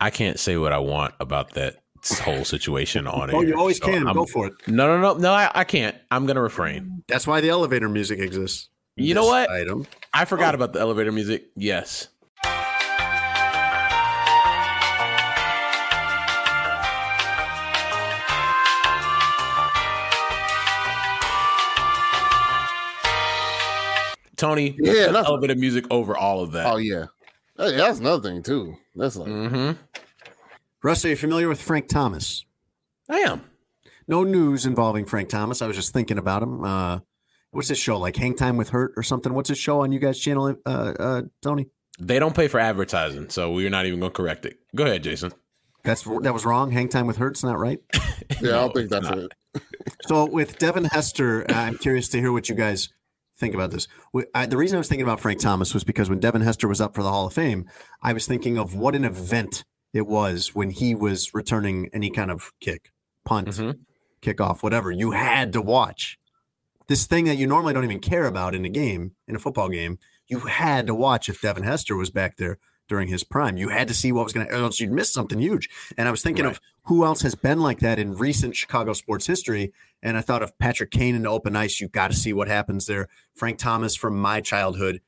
I 0.00 0.10
can't 0.10 0.38
say 0.38 0.56
what 0.56 0.72
I 0.72 0.78
want 0.78 1.14
about 1.20 1.54
that 1.54 1.76
whole 2.22 2.44
situation 2.44 3.06
on 3.06 3.30
it. 3.30 3.34
Oh, 3.34 3.42
you 3.42 3.56
always 3.56 3.78
can. 3.78 4.08
i 4.08 4.12
Go 4.12 4.26
for 4.26 4.48
it. 4.48 4.54
No, 4.66 4.86
no, 4.86 5.00
no, 5.00 5.18
no. 5.18 5.32
I, 5.32 5.50
I 5.54 5.64
can't. 5.64 5.96
I'm 6.10 6.26
gonna 6.26 6.42
refrain. 6.42 7.04
That's 7.06 7.26
why 7.26 7.40
the 7.40 7.50
elevator 7.50 7.88
music 7.88 8.18
exists. 8.18 8.68
You 8.96 9.14
know 9.14 9.24
what? 9.24 9.48
Item. 9.50 9.86
I 10.12 10.24
forgot 10.26 10.54
about 10.54 10.72
the 10.72 10.80
elevator 10.80 11.12
music. 11.12 11.46
Yes. 11.56 12.08
Tony, 24.42 24.76
Yeah, 24.78 24.92
yeah, 24.92 25.06
that's- 25.06 25.26
elevator 25.26 25.54
music 25.54 25.84
over 25.90 26.16
all 26.16 26.42
of 26.42 26.52
that. 26.52 26.66
Oh 26.66 26.76
yeah, 26.76 27.06
Hey, 27.56 27.76
that's 27.76 27.98
another 28.00 28.28
thing 28.28 28.42
too. 28.42 28.76
That's 28.96 29.16
like 29.16 29.28
Mm-hmm. 29.28 29.72
Russ, 30.82 31.04
are 31.04 31.08
you 31.10 31.16
familiar 31.16 31.48
with 31.48 31.60
Frank 31.62 31.88
Thomas? 31.88 32.44
I 33.08 33.18
am. 33.20 33.42
No 34.08 34.24
news 34.24 34.66
involving 34.66 35.04
Frank 35.04 35.28
Thomas. 35.28 35.62
I 35.62 35.66
was 35.68 35.76
just 35.76 35.92
thinking 35.92 36.18
about 36.18 36.42
him. 36.42 36.64
Uh, 36.64 36.98
what's 37.52 37.68
his 37.68 37.78
show 37.78 37.98
like? 37.98 38.16
Hang 38.16 38.34
Time 38.34 38.56
with 38.56 38.70
Hurt 38.70 38.92
or 38.96 39.02
something? 39.04 39.32
What's 39.32 39.48
his 39.48 39.58
show 39.58 39.80
on 39.82 39.92
you 39.92 40.00
guys' 40.00 40.18
channel, 40.18 40.56
uh, 40.66 40.68
uh, 40.68 41.22
Tony? 41.40 41.68
They 42.00 42.18
don't 42.18 42.34
pay 42.34 42.48
for 42.48 42.58
advertising, 42.58 43.30
so 43.30 43.52
we're 43.52 43.70
not 43.70 43.86
even 43.86 44.00
going 44.00 44.10
to 44.10 44.16
correct 44.16 44.44
it. 44.44 44.58
Go 44.74 44.84
ahead, 44.84 45.04
Jason. 45.04 45.32
That's 45.84 46.02
that 46.02 46.32
was 46.32 46.44
wrong. 46.44 46.72
Hang 46.72 46.88
Time 46.88 47.06
with 47.06 47.16
Hurt's 47.16 47.44
not 47.44 47.58
right. 47.60 47.78
yeah, 48.40 48.48
I 48.58 48.68
don't 48.68 48.74
think 48.74 48.90
that's 48.90 49.08
it. 49.08 49.32
So 50.06 50.24
with 50.26 50.58
Devin 50.58 50.86
Hester, 50.86 51.44
uh, 51.48 51.54
I'm 51.54 51.78
curious 51.78 52.08
to 52.10 52.18
hear 52.18 52.32
what 52.32 52.48
you 52.48 52.54
guys 52.56 52.88
think 53.42 53.54
about 53.54 53.70
this. 53.72 53.88
I, 54.34 54.46
the 54.46 54.56
reason 54.56 54.76
I 54.76 54.78
was 54.78 54.88
thinking 54.88 55.02
about 55.04 55.20
Frank 55.20 55.40
Thomas 55.40 55.74
was 55.74 55.84
because 55.84 56.08
when 56.08 56.20
Devin 56.20 56.40
Hester 56.42 56.68
was 56.68 56.80
up 56.80 56.94
for 56.94 57.02
the 57.02 57.10
Hall 57.10 57.26
of 57.26 57.34
Fame, 57.34 57.68
I 58.02 58.12
was 58.12 58.26
thinking 58.26 58.56
of 58.56 58.74
what 58.74 58.94
an 58.94 59.04
event 59.04 59.64
it 59.92 60.06
was 60.06 60.54
when 60.54 60.70
he 60.70 60.94
was 60.94 61.34
returning 61.34 61.90
any 61.92 62.08
kind 62.08 62.30
of 62.30 62.52
kick, 62.60 62.92
punt, 63.24 63.48
Mhm. 63.48 63.80
kickoff, 64.22 64.62
whatever. 64.62 64.90
You 64.90 65.10
had 65.10 65.52
to 65.52 65.60
watch 65.60 66.18
this 66.88 67.04
thing 67.06 67.24
that 67.26 67.36
you 67.36 67.46
normally 67.46 67.74
don't 67.74 67.84
even 67.84 68.00
care 68.00 68.26
about 68.26 68.54
in 68.54 68.64
a 68.64 68.68
game, 68.70 69.12
in 69.28 69.36
a 69.36 69.38
football 69.38 69.68
game. 69.68 69.98
You 70.28 70.40
had 70.40 70.86
to 70.86 70.94
watch 70.94 71.28
if 71.28 71.40
Devin 71.42 71.64
Hester 71.64 71.96
was 71.96 72.10
back 72.10 72.36
there 72.36 72.58
during 72.88 73.08
his 73.08 73.24
prime. 73.24 73.56
You 73.56 73.68
had 73.70 73.88
to 73.88 73.94
see 73.94 74.12
what 74.12 74.24
was 74.24 74.32
going 74.32 74.46
to, 74.46 74.52
else 74.54 74.80
you'd 74.80 74.92
miss 74.92 75.12
something 75.12 75.38
huge. 75.38 75.68
And 75.98 76.08
I 76.08 76.10
was 76.10 76.22
thinking 76.22 76.44
of 76.46 76.60
who 76.84 77.04
else 77.04 77.22
has 77.22 77.34
been 77.34 77.60
like 77.60 77.80
that 77.80 77.98
in 77.98 78.14
recent 78.14 78.56
Chicago 78.56 78.92
sports 78.92 79.26
history. 79.26 79.72
And 80.02 80.16
I 80.16 80.20
thought 80.20 80.42
of 80.42 80.58
Patrick 80.58 80.90
Kane 80.90 81.14
in 81.14 81.22
the 81.22 81.28
open 81.28 81.54
ice. 81.54 81.80
You 81.80 81.88
got 81.88 82.10
to 82.10 82.16
see 82.16 82.32
what 82.32 82.48
happens 82.48 82.86
there. 82.86 83.08
Frank 83.34 83.58
Thomas 83.58 83.94
from 83.94 84.18
my 84.20 84.40
childhood 84.40 85.00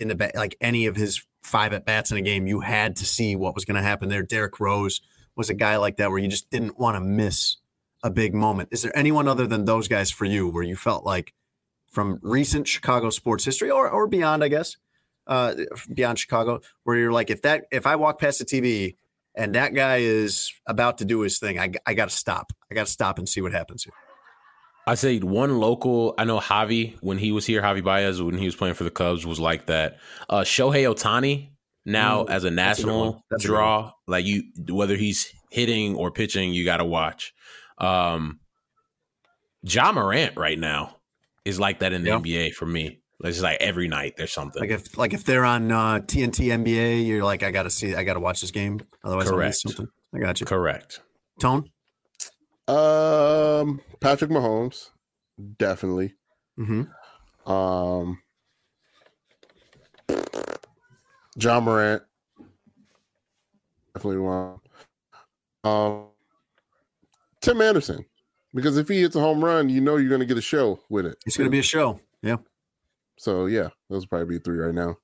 in 0.00 0.08
the 0.08 0.30
like 0.34 0.56
any 0.60 0.86
of 0.86 0.96
his 0.96 1.24
five 1.42 1.72
at 1.72 1.84
bats 1.84 2.10
in 2.10 2.16
a 2.16 2.22
game, 2.22 2.46
you 2.46 2.60
had 2.60 2.96
to 2.96 3.04
see 3.04 3.36
what 3.36 3.54
was 3.54 3.64
going 3.64 3.76
to 3.76 3.82
happen 3.82 4.08
there. 4.08 4.22
Derrick 4.22 4.58
Rose 4.60 5.00
was 5.36 5.50
a 5.50 5.54
guy 5.54 5.76
like 5.76 5.96
that 5.96 6.10
where 6.10 6.18
you 6.18 6.28
just 6.28 6.50
didn't 6.50 6.78
want 6.78 6.96
to 6.96 7.00
miss 7.00 7.56
a 8.02 8.10
big 8.10 8.34
moment. 8.34 8.68
Is 8.72 8.82
there 8.82 8.96
anyone 8.96 9.28
other 9.28 9.46
than 9.46 9.64
those 9.64 9.88
guys 9.88 10.10
for 10.10 10.24
you 10.24 10.48
where 10.48 10.62
you 10.62 10.76
felt 10.76 11.04
like 11.04 11.32
from 11.90 12.18
recent 12.22 12.66
Chicago 12.66 13.10
sports 13.10 13.44
history 13.44 13.70
or 13.70 13.88
or 13.88 14.06
beyond, 14.08 14.42
I 14.42 14.48
guess, 14.48 14.76
uh, 15.26 15.54
beyond 15.92 16.18
Chicago, 16.18 16.60
where 16.84 16.96
you're 16.96 17.12
like, 17.12 17.30
if 17.30 17.42
that 17.42 17.66
if 17.70 17.86
I 17.86 17.96
walk 17.96 18.20
past 18.20 18.38
the 18.38 18.44
TV 18.44 18.96
and 19.34 19.54
that 19.54 19.74
guy 19.74 19.98
is 19.98 20.52
about 20.66 20.98
to 20.98 21.04
do 21.04 21.20
his 21.20 21.38
thing, 21.38 21.58
I, 21.58 21.72
I 21.86 21.94
got 21.94 22.08
to 22.08 22.14
stop. 22.14 22.52
I 22.70 22.74
got 22.74 22.86
to 22.86 22.92
stop 22.92 23.18
and 23.18 23.28
see 23.28 23.40
what 23.40 23.52
happens 23.52 23.84
here. 23.84 23.94
I 24.86 24.94
say 24.96 25.18
one 25.20 25.58
local. 25.58 26.14
I 26.18 26.24
know 26.24 26.40
Javi 26.40 26.96
when 27.00 27.18
he 27.18 27.30
was 27.32 27.46
here. 27.46 27.62
Javi 27.62 27.84
Baez 27.84 28.20
when 28.20 28.36
he 28.36 28.44
was 28.46 28.56
playing 28.56 28.74
for 28.74 28.84
the 28.84 28.90
Cubs 28.90 29.24
was 29.24 29.38
like 29.38 29.66
that. 29.66 29.98
Uh, 30.28 30.40
Shohei 30.40 30.84
Ohtani 30.92 31.50
now 31.84 32.24
Mm, 32.24 32.30
as 32.30 32.44
a 32.44 32.48
a 32.48 32.50
national 32.50 33.24
a 33.32 33.38
draw, 33.38 33.92
like 34.06 34.24
you 34.24 34.42
whether 34.68 34.96
he's 34.96 35.32
hitting 35.50 35.94
or 35.94 36.10
pitching, 36.10 36.52
you 36.52 36.64
got 36.64 36.78
to 36.78 36.84
watch. 36.84 37.32
Um, 37.78 38.40
Ja 39.62 39.92
Morant 39.92 40.36
right 40.36 40.58
now 40.58 40.96
is 41.44 41.60
like 41.60 41.80
that 41.80 41.92
in 41.92 42.02
the 42.02 42.10
Yeah. 42.10 42.18
NBA 42.18 42.54
for 42.54 42.66
me. 42.66 42.98
It's 43.24 43.40
like 43.40 43.58
every 43.60 43.86
night 43.86 44.14
there's 44.16 44.32
something. 44.32 44.60
Like 44.60 44.70
if 44.70 44.98
like 44.98 45.12
if 45.12 45.22
they're 45.22 45.44
on 45.44 45.70
uh, 45.70 46.00
TNT 46.00 46.46
NBA, 46.48 47.06
you're 47.06 47.22
like, 47.22 47.44
I 47.44 47.52
got 47.52 47.62
to 47.64 47.70
see, 47.70 47.94
I 47.94 48.02
got 48.02 48.14
to 48.14 48.20
watch 48.20 48.40
this 48.40 48.50
game. 48.50 48.80
Otherwise, 49.04 49.28
I'll 49.30 49.36
miss 49.38 49.62
Correct. 49.62 49.76
something. 49.76 49.86
I 50.12 50.18
got 50.18 50.40
you. 50.40 50.46
Correct. 50.46 51.00
Tone. 51.40 51.70
Um, 52.68 53.80
Patrick 54.00 54.30
Mahomes, 54.30 54.90
definitely. 55.58 56.14
Mm-hmm. 56.58 57.50
Um, 57.50 58.22
Ja 61.36 61.60
Morant, 61.60 62.02
definitely 63.94 64.18
one. 64.20 64.60
Um, 65.64 66.06
Tim 67.40 67.60
Anderson, 67.60 68.04
because 68.54 68.76
if 68.76 68.88
he 68.88 69.00
hits 69.00 69.16
a 69.16 69.20
home 69.20 69.44
run, 69.44 69.68
you 69.68 69.80
know 69.80 69.96
you're 69.96 70.08
going 70.08 70.20
to 70.20 70.26
get 70.26 70.38
a 70.38 70.42
show 70.42 70.80
with 70.88 71.06
it. 71.06 71.16
It's 71.26 71.36
going 71.36 71.46
to 71.46 71.50
be 71.50 71.58
a 71.58 71.62
show. 71.62 72.00
Yeah. 72.22 72.36
So 73.18 73.46
yeah, 73.46 73.68
those 73.90 74.02
would 74.02 74.10
probably 74.10 74.38
be 74.38 74.42
three 74.42 74.58
right 74.58 74.74
now. 74.74 74.96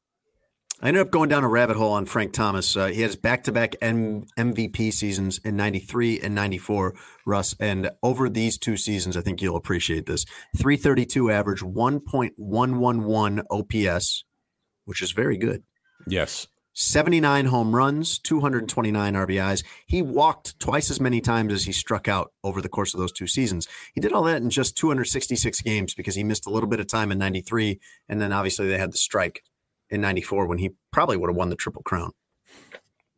I 0.80 0.88
ended 0.88 1.00
up 1.00 1.10
going 1.10 1.28
down 1.28 1.42
a 1.42 1.48
rabbit 1.48 1.76
hole 1.76 1.92
on 1.92 2.06
Frank 2.06 2.32
Thomas. 2.32 2.76
Uh, 2.76 2.86
he 2.86 3.02
has 3.02 3.16
back-to-back 3.16 3.74
MVP 3.80 4.92
seasons 4.92 5.40
in 5.44 5.56
'93 5.56 6.20
and 6.20 6.36
'94, 6.36 6.94
Russ. 7.26 7.56
And 7.58 7.90
over 8.00 8.28
these 8.28 8.56
two 8.58 8.76
seasons, 8.76 9.16
I 9.16 9.20
think 9.20 9.42
you'll 9.42 9.56
appreciate 9.56 10.06
this: 10.06 10.24
332 10.56 11.32
average, 11.32 11.62
1.111 11.62 13.44
OPS, 13.50 14.24
which 14.84 15.02
is 15.02 15.10
very 15.10 15.36
good. 15.36 15.64
Yes. 16.06 16.46
79 16.74 17.46
home 17.46 17.74
runs, 17.74 18.20
229 18.20 19.14
RBIs. 19.14 19.64
He 19.84 20.00
walked 20.00 20.60
twice 20.60 20.92
as 20.92 21.00
many 21.00 21.20
times 21.20 21.52
as 21.52 21.64
he 21.64 21.72
struck 21.72 22.06
out 22.06 22.30
over 22.44 22.62
the 22.62 22.68
course 22.68 22.94
of 22.94 23.00
those 23.00 23.10
two 23.10 23.26
seasons. 23.26 23.66
He 23.94 24.00
did 24.00 24.12
all 24.12 24.22
that 24.22 24.42
in 24.42 24.48
just 24.48 24.76
266 24.76 25.60
games 25.62 25.92
because 25.94 26.14
he 26.14 26.22
missed 26.22 26.46
a 26.46 26.50
little 26.50 26.68
bit 26.68 26.78
of 26.78 26.86
time 26.86 27.10
in 27.10 27.18
93. 27.18 27.80
And 28.08 28.20
then 28.20 28.32
obviously 28.32 28.68
they 28.68 28.78
had 28.78 28.92
the 28.92 28.96
strike 28.96 29.42
in 29.90 30.00
94 30.00 30.46
when 30.46 30.58
he 30.58 30.70
probably 30.92 31.16
would 31.16 31.30
have 31.30 31.36
won 31.36 31.48
the 31.48 31.56
Triple 31.56 31.82
Crown. 31.82 32.12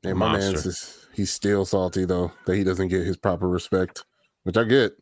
And 0.02 0.18
my 0.18 0.32
Monster. 0.32 0.52
man's 0.52 0.66
is, 0.66 1.06
he's 1.14 1.30
still 1.30 1.64
salty 1.64 2.04
though 2.04 2.32
that 2.46 2.56
he 2.56 2.64
doesn't 2.64 2.88
get 2.88 3.06
his 3.06 3.16
proper 3.16 3.48
respect, 3.48 4.04
which 4.44 4.56
I 4.56 4.64
get. 4.64 4.92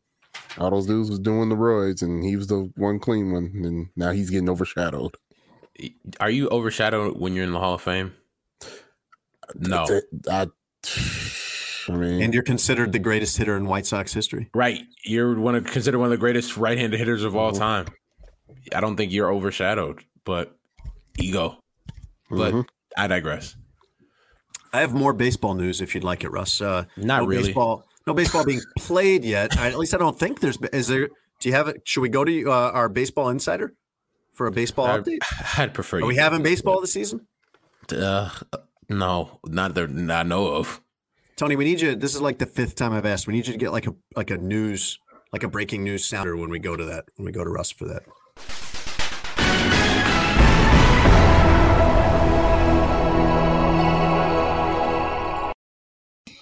All 0.58 0.70
those 0.70 0.86
dudes 0.86 1.10
was 1.10 1.18
doing 1.18 1.48
the 1.48 1.56
roids, 1.56 2.02
and 2.02 2.22
he 2.22 2.36
was 2.36 2.48
the 2.48 2.70
one 2.76 2.98
clean 2.98 3.32
one, 3.32 3.52
and 3.64 3.88
now 3.96 4.10
he's 4.10 4.30
getting 4.30 4.48
overshadowed. 4.48 5.16
Are 6.20 6.30
you 6.30 6.48
overshadowed 6.50 7.18
when 7.18 7.34
you're 7.34 7.44
in 7.44 7.52
the 7.52 7.58
Hall 7.58 7.74
of 7.74 7.82
Fame? 7.82 8.14
No. 9.54 9.86
I, 10.30 10.48
I 11.88 11.96
mean, 11.96 12.22
And 12.22 12.34
you're 12.34 12.42
considered 12.42 12.92
the 12.92 12.98
greatest 12.98 13.36
hitter 13.36 13.56
in 13.56 13.66
White 13.66 13.86
Sox 13.86 14.12
history. 14.12 14.50
Right. 14.54 14.80
You're 15.04 15.38
one 15.38 15.54
of 15.54 15.64
considered 15.64 15.98
one 15.98 16.06
of 16.06 16.10
the 16.10 16.18
greatest 16.18 16.56
right-handed 16.56 16.98
hitters 16.98 17.24
of 17.24 17.36
all 17.36 17.52
mm-hmm. 17.52 17.60
time. 17.60 17.86
I 18.74 18.80
don't 18.80 18.96
think 18.96 19.12
you're 19.12 19.32
overshadowed, 19.32 20.04
but 20.24 20.57
ego. 21.18 21.62
But 22.30 22.52
Mhm. 22.54 22.66
I 22.96 23.06
digress. 23.06 23.56
I 24.72 24.80
have 24.80 24.92
more 24.92 25.12
baseball 25.12 25.54
news 25.54 25.80
if 25.80 25.94
you'd 25.94 26.04
like 26.04 26.24
it, 26.24 26.30
Russ. 26.30 26.60
Uh, 26.60 26.84
Not 26.96 27.22
no 27.22 27.26
really. 27.26 27.44
Baseball, 27.44 27.84
no 28.06 28.12
baseball 28.14 28.44
being 28.44 28.60
played 28.78 29.24
yet. 29.24 29.56
I, 29.58 29.68
at 29.68 29.78
least 29.78 29.94
I 29.94 29.98
don't 29.98 30.18
think 30.18 30.40
there's. 30.40 30.58
Is 30.72 30.88
there? 30.88 31.08
Do 31.40 31.48
you 31.48 31.54
have 31.54 31.68
it? 31.68 31.82
Should 31.84 32.00
we 32.02 32.08
go 32.08 32.24
to 32.24 32.50
uh, 32.50 32.70
our 32.72 32.88
baseball 32.88 33.28
insider 33.30 33.72
for 34.34 34.46
a 34.46 34.50
baseball 34.52 34.86
I, 34.86 34.98
update? 34.98 35.18
I'd 35.58 35.72
prefer. 35.72 36.00
Are 36.00 36.06
we 36.06 36.16
having 36.16 36.42
baseball 36.42 36.80
this 36.80 36.92
season? 36.92 37.26
Uh, 37.90 38.30
no, 38.90 39.40
not 39.46 39.74
that 39.74 39.88
I 40.10 40.22
know 40.24 40.48
of. 40.48 40.80
Tony, 41.36 41.56
we 41.56 41.64
need 41.64 41.80
you. 41.80 41.94
This 41.94 42.14
is 42.14 42.20
like 42.20 42.38
the 42.38 42.46
fifth 42.46 42.74
time 42.74 42.92
I've 42.92 43.06
asked. 43.06 43.26
We 43.26 43.32
need 43.32 43.46
you 43.46 43.52
to 43.52 43.58
get 43.58 43.72
like 43.72 43.86
a 43.86 43.94
like 44.16 44.30
a 44.30 44.36
news, 44.36 44.98
like 45.32 45.44
a 45.44 45.48
breaking 45.48 45.84
news 45.84 46.04
sounder 46.04 46.36
when 46.36 46.50
we 46.50 46.58
go 46.58 46.76
to 46.76 46.84
that. 46.84 47.04
When 47.16 47.24
we 47.24 47.32
go 47.32 47.44
to 47.44 47.50
Russ 47.50 47.70
for 47.70 47.86
that. 47.86 48.02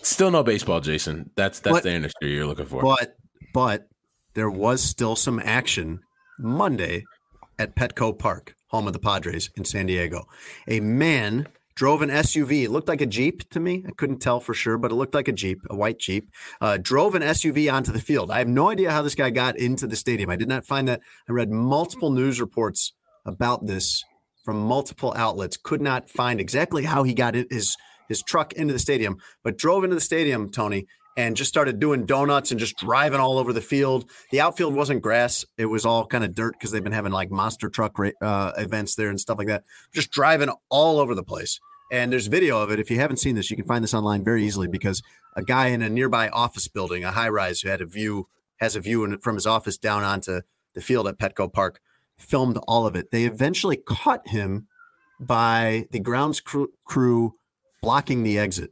Still 0.06 0.30
no 0.30 0.44
baseball, 0.44 0.80
Jason. 0.80 1.30
That's 1.34 1.58
that's 1.58 1.78
But- 1.78 1.82
the 1.82 1.92
industry 1.92 2.32
you're 2.32 2.46
looking 2.46 2.66
for. 2.66 2.80
But 2.80 3.16
but 3.52 3.88
there 4.34 4.48
was 4.48 4.80
still 4.80 5.16
some 5.16 5.40
action 5.44 5.98
Monday 6.38 7.02
at 7.58 7.74
Petco 7.74 8.16
Park, 8.16 8.54
home 8.68 8.86
of 8.86 8.92
the 8.92 9.00
Padres 9.00 9.50
in 9.56 9.64
San 9.64 9.86
Diego. 9.86 10.26
A 10.68 10.78
man 10.78 11.48
drove 11.74 12.02
an 12.02 12.10
SUV. 12.10 12.62
It 12.64 12.70
looked 12.70 12.86
like 12.86 13.00
a 13.00 13.06
Jeep 13.06 13.48
to 13.50 13.58
me. 13.58 13.84
I 13.84 13.90
couldn't 13.96 14.20
tell 14.20 14.38
for 14.38 14.54
sure, 14.54 14.78
but 14.78 14.92
it 14.92 14.94
looked 14.94 15.14
like 15.14 15.26
a 15.26 15.32
Jeep, 15.32 15.58
a 15.68 15.74
white 15.74 15.98
Jeep. 15.98 16.30
Uh, 16.60 16.76
drove 16.80 17.16
an 17.16 17.22
SUV 17.22 17.68
onto 17.72 17.90
the 17.90 18.00
field. 18.00 18.30
I 18.30 18.38
have 18.38 18.48
no 18.48 18.70
idea 18.70 18.92
how 18.92 19.02
this 19.02 19.16
guy 19.16 19.30
got 19.30 19.58
into 19.58 19.88
the 19.88 19.96
stadium. 19.96 20.30
I 20.30 20.36
did 20.36 20.48
not 20.48 20.64
find 20.64 20.86
that. 20.86 21.00
I 21.28 21.32
read 21.32 21.50
multiple 21.50 22.10
news 22.12 22.40
reports 22.40 22.92
about 23.24 23.66
this 23.66 24.04
from 24.44 24.60
multiple 24.60 25.12
outlets. 25.16 25.56
Could 25.56 25.82
not 25.82 26.08
find 26.08 26.40
exactly 26.40 26.84
how 26.84 27.02
he 27.02 27.12
got 27.12 27.34
it, 27.34 27.48
his 27.50 27.76
his 28.08 28.22
truck 28.22 28.52
into 28.52 28.72
the 28.72 28.78
stadium, 28.78 29.18
but 29.42 29.58
drove 29.58 29.84
into 29.84 29.94
the 29.94 30.00
stadium, 30.00 30.50
Tony, 30.50 30.86
and 31.16 31.36
just 31.36 31.48
started 31.48 31.80
doing 31.80 32.04
donuts 32.04 32.50
and 32.50 32.60
just 32.60 32.76
driving 32.76 33.20
all 33.20 33.38
over 33.38 33.52
the 33.52 33.60
field. 33.60 34.10
The 34.30 34.40
outfield 34.40 34.74
wasn't 34.74 35.02
grass; 35.02 35.44
it 35.56 35.66
was 35.66 35.86
all 35.86 36.06
kind 36.06 36.24
of 36.24 36.34
dirt 36.34 36.54
because 36.54 36.70
they've 36.70 36.84
been 36.84 36.92
having 36.92 37.12
like 37.12 37.30
monster 37.30 37.68
truck 37.68 37.96
uh, 38.20 38.52
events 38.56 38.94
there 38.94 39.08
and 39.08 39.20
stuff 39.20 39.38
like 39.38 39.48
that. 39.48 39.64
Just 39.94 40.10
driving 40.10 40.50
all 40.68 40.98
over 40.98 41.14
the 41.14 41.24
place. 41.24 41.58
And 41.90 42.12
there's 42.12 42.26
video 42.26 42.60
of 42.60 42.70
it. 42.70 42.80
If 42.80 42.90
you 42.90 42.98
haven't 42.98 43.18
seen 43.18 43.36
this, 43.36 43.50
you 43.50 43.56
can 43.56 43.66
find 43.66 43.82
this 43.82 43.94
online 43.94 44.24
very 44.24 44.44
easily 44.44 44.66
because 44.66 45.02
a 45.36 45.42
guy 45.42 45.68
in 45.68 45.82
a 45.82 45.88
nearby 45.88 46.28
office 46.30 46.66
building, 46.66 47.04
a 47.04 47.12
high 47.12 47.28
rise, 47.28 47.60
who 47.60 47.68
had 47.68 47.80
a 47.80 47.86
view 47.86 48.28
has 48.58 48.74
a 48.74 48.80
view 48.80 49.18
from 49.22 49.34
his 49.34 49.46
office 49.46 49.76
down 49.76 50.02
onto 50.02 50.40
the 50.74 50.80
field 50.80 51.06
at 51.06 51.18
Petco 51.18 51.52
Park, 51.52 51.80
filmed 52.18 52.58
all 52.66 52.86
of 52.86 52.96
it. 52.96 53.10
They 53.10 53.24
eventually 53.24 53.76
caught 53.76 54.28
him 54.28 54.66
by 55.20 55.86
the 55.90 56.00
grounds 56.00 56.40
crew, 56.40 56.68
crew 56.84 57.34
blocking 57.82 58.22
the 58.22 58.38
exit, 58.38 58.70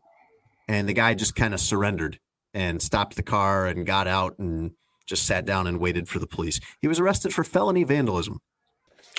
and 0.69 0.89
the 0.89 0.93
guy 0.93 1.15
just 1.15 1.35
kind 1.35 1.55
of 1.55 1.61
surrendered 1.61 2.19
and 2.53 2.81
stopped 2.81 3.17
the 3.17 3.23
car 3.23 3.67
and 3.67 3.87
got 3.87 4.07
out 4.07 4.39
and 4.39 4.73
just 5.07 5.27
sat 5.27 5.45
down 5.45 5.67
and 5.67 5.79
waited 5.79 6.09
for 6.09 6.19
the 6.19 6.27
police. 6.27 6.61
He 6.81 6.89
was 6.89 6.99
arrested 6.99 7.35
for 7.35 7.45
felony 7.45 7.85
vandalism. 7.85 8.39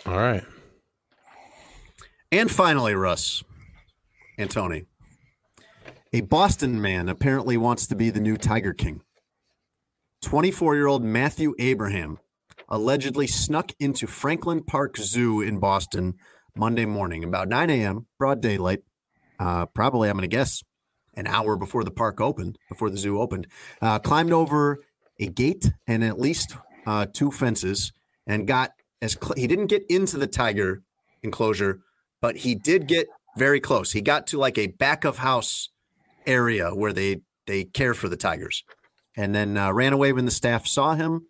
All 0.05 0.17
right. 0.17 0.43
And 2.31 2.49
finally, 2.49 2.95
Russ 2.95 3.43
and 4.37 4.49
Tony, 4.49 4.85
a 6.11 6.21
Boston 6.21 6.81
man 6.81 7.07
apparently 7.07 7.57
wants 7.57 7.87
to 7.87 7.95
be 7.95 8.09
the 8.09 8.19
new 8.19 8.37
Tiger 8.37 8.73
King. 8.73 9.01
24 10.21 10.75
year 10.75 10.87
old 10.87 11.03
Matthew 11.03 11.53
Abraham 11.59 12.17
allegedly 12.67 13.27
snuck 13.27 13.71
into 13.79 14.07
Franklin 14.07 14.63
Park 14.63 14.97
Zoo 14.97 15.41
in 15.41 15.59
Boston 15.59 16.15
Monday 16.55 16.85
morning, 16.85 17.23
about 17.23 17.47
9 17.47 17.69
a.m., 17.69 18.07
broad 18.17 18.41
daylight. 18.41 18.79
Uh, 19.39 19.65
probably, 19.65 20.09
I'm 20.09 20.17
going 20.17 20.29
to 20.29 20.35
guess, 20.35 20.63
an 21.15 21.27
hour 21.27 21.55
before 21.55 21.83
the 21.83 21.91
park 21.91 22.19
opened, 22.19 22.57
before 22.69 22.89
the 22.89 22.97
zoo 22.97 23.19
opened. 23.19 23.47
Uh, 23.81 23.99
climbed 23.99 24.33
over 24.33 24.79
a 25.19 25.27
gate 25.27 25.71
and 25.87 26.03
at 26.03 26.19
least 26.19 26.57
uh, 26.85 27.05
two 27.11 27.31
fences 27.31 27.91
and 28.27 28.47
got 28.47 28.71
as 29.01 29.13
cl- 29.13 29.35
he 29.35 29.47
didn't 29.47 29.67
get 29.67 29.83
into 29.89 30.17
the 30.17 30.27
tiger 30.27 30.81
enclosure, 31.23 31.81
but 32.21 32.37
he 32.37 32.55
did 32.55 32.87
get 32.87 33.07
very 33.37 33.59
close. 33.59 33.91
He 33.91 34.01
got 34.01 34.27
to 34.27 34.37
like 34.37 34.57
a 34.57 34.67
back 34.67 35.03
of 35.03 35.19
house 35.19 35.69
area 36.25 36.73
where 36.73 36.93
they 36.93 37.21
they 37.47 37.63
care 37.63 37.93
for 37.93 38.09
the 38.09 38.17
tigers, 38.17 38.63
and 39.15 39.35
then 39.35 39.57
uh, 39.57 39.71
ran 39.71 39.93
away 39.93 40.13
when 40.13 40.25
the 40.25 40.31
staff 40.31 40.65
saw 40.65 40.95
him. 40.95 41.27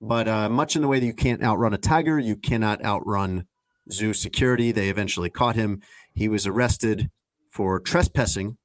But 0.00 0.26
uh, 0.26 0.48
much 0.48 0.74
in 0.74 0.82
the 0.82 0.88
way 0.88 0.98
that 0.98 1.06
you 1.06 1.14
can't 1.14 1.42
outrun 1.42 1.74
a 1.74 1.78
tiger, 1.78 2.18
you 2.18 2.36
cannot 2.36 2.84
outrun 2.84 3.46
zoo 3.90 4.12
security. 4.12 4.72
They 4.72 4.88
eventually 4.88 5.30
caught 5.30 5.54
him. 5.54 5.80
He 6.14 6.28
was 6.28 6.46
arrested 6.46 7.10
for 7.52 7.78
trespassing. 7.78 8.56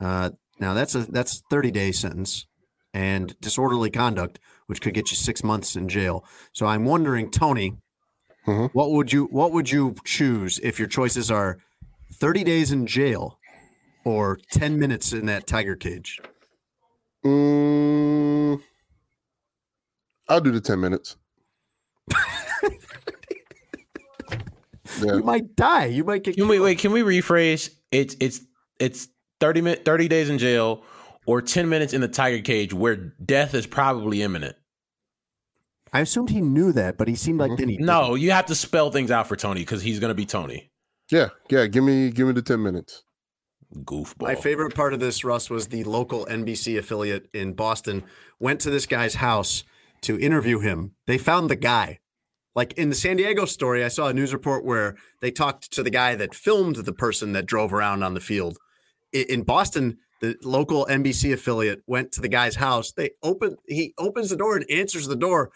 Uh, 0.00 0.30
now 0.58 0.72
that's 0.72 0.94
a 0.94 1.00
that's 1.10 1.42
thirty 1.50 1.70
day 1.70 1.92
sentence 1.92 2.46
and 2.94 3.38
disorderly 3.40 3.90
conduct, 3.90 4.38
which 4.66 4.80
could 4.80 4.94
get 4.94 5.10
you 5.10 5.16
six 5.16 5.44
months 5.44 5.76
in 5.76 5.88
jail. 5.88 6.24
So 6.52 6.66
I'm 6.66 6.84
wondering, 6.84 7.30
Tony, 7.30 7.76
Mhm. 8.46 8.70
what 8.72 8.90
would 8.92 9.12
you 9.12 9.26
what 9.26 9.52
would 9.52 9.70
you 9.70 9.94
choose 10.04 10.58
if 10.62 10.78
your 10.78 10.88
choices 10.88 11.30
are 11.30 11.58
thirty 12.12 12.44
days 12.44 12.72
in 12.72 12.86
jail 12.86 13.38
or 14.04 14.38
ten 14.50 14.78
minutes 14.78 15.12
in 15.12 15.26
that 15.26 15.46
tiger 15.46 15.76
cage? 15.76 16.18
Mm, 17.24 18.62
I'll 20.28 20.40
do 20.40 20.50
the 20.52 20.60
10 20.62 20.80
minutes. 20.80 21.16
yeah. 25.02 25.16
You 25.16 25.22
might 25.22 25.54
die. 25.54 25.86
You 25.86 26.04
might 26.04 26.22
get. 26.24 26.36
Can 26.36 26.48
we 26.48 26.58
wait? 26.58 26.78
Can 26.78 26.92
we 26.92 27.02
rephrase? 27.02 27.70
It's 27.92 28.16
it's 28.20 28.40
it's 28.78 29.08
thirty 29.40 29.60
minute 29.60 29.84
thirty 29.84 30.08
days 30.08 30.30
in 30.30 30.38
jail 30.38 30.82
or 31.26 31.42
ten 31.42 31.68
minutes 31.68 31.92
in 31.92 32.00
the 32.00 32.08
tiger 32.08 32.42
cage 32.42 32.72
where 32.72 32.96
death 33.24 33.54
is 33.54 33.66
probably 33.66 34.22
imminent. 34.22 34.56
I 35.92 36.00
assumed 36.00 36.30
he 36.30 36.40
knew 36.40 36.72
that, 36.72 36.96
but 36.96 37.08
he 37.08 37.16
seemed 37.16 37.40
like 37.40 37.56
then 37.56 37.68
he 37.68 37.76
No, 37.78 38.14
you 38.14 38.30
have 38.30 38.46
to 38.46 38.54
spell 38.54 38.90
things 38.90 39.10
out 39.10 39.26
for 39.26 39.36
Tony 39.36 39.60
because 39.60 39.82
he's 39.82 39.98
gonna 39.98 40.14
be 40.14 40.26
Tony. 40.26 40.70
Yeah. 41.10 41.28
Yeah. 41.50 41.66
Give 41.66 41.82
me 41.82 42.10
give 42.10 42.26
me 42.26 42.32
the 42.32 42.42
10 42.42 42.62
minutes. 42.62 43.02
Goofball. 43.74 44.22
My 44.22 44.34
favorite 44.34 44.74
part 44.74 44.92
of 44.94 45.00
this, 45.00 45.22
Russ, 45.22 45.48
was 45.48 45.68
the 45.68 45.84
local 45.84 46.26
NBC 46.26 46.76
affiliate 46.78 47.28
in 47.32 47.52
Boston 47.54 48.04
went 48.40 48.60
to 48.62 48.70
this 48.70 48.86
guy's 48.86 49.16
house 49.16 49.62
to 50.02 50.18
interview 50.18 50.58
him. 50.58 50.94
They 51.06 51.18
found 51.18 51.48
the 51.50 51.56
guy. 51.56 52.00
Like 52.54 52.72
in 52.74 52.88
the 52.88 52.94
San 52.94 53.16
Diego 53.16 53.44
story, 53.44 53.84
I 53.84 53.88
saw 53.88 54.08
a 54.08 54.12
news 54.12 54.32
report 54.32 54.64
where 54.64 54.96
they 55.20 55.30
talked 55.30 55.72
to 55.72 55.82
the 55.82 55.90
guy 55.90 56.14
that 56.16 56.34
filmed 56.34 56.76
the 56.76 56.92
person 56.92 57.32
that 57.32 57.46
drove 57.46 57.72
around 57.72 58.02
on 58.02 58.14
the 58.14 58.20
field. 58.20 58.58
In 59.12 59.42
Boston, 59.42 59.98
the 60.20 60.36
local 60.42 60.86
NBC 60.86 61.32
affiliate 61.32 61.82
went 61.86 62.12
to 62.12 62.20
the 62.20 62.28
guy's 62.28 62.56
house. 62.56 62.92
They 62.92 63.10
open 63.22 63.56
he 63.66 63.94
opens 63.98 64.30
the 64.30 64.36
door 64.36 64.56
and 64.56 64.70
answers 64.70 65.06
the 65.06 65.16
door 65.16 65.50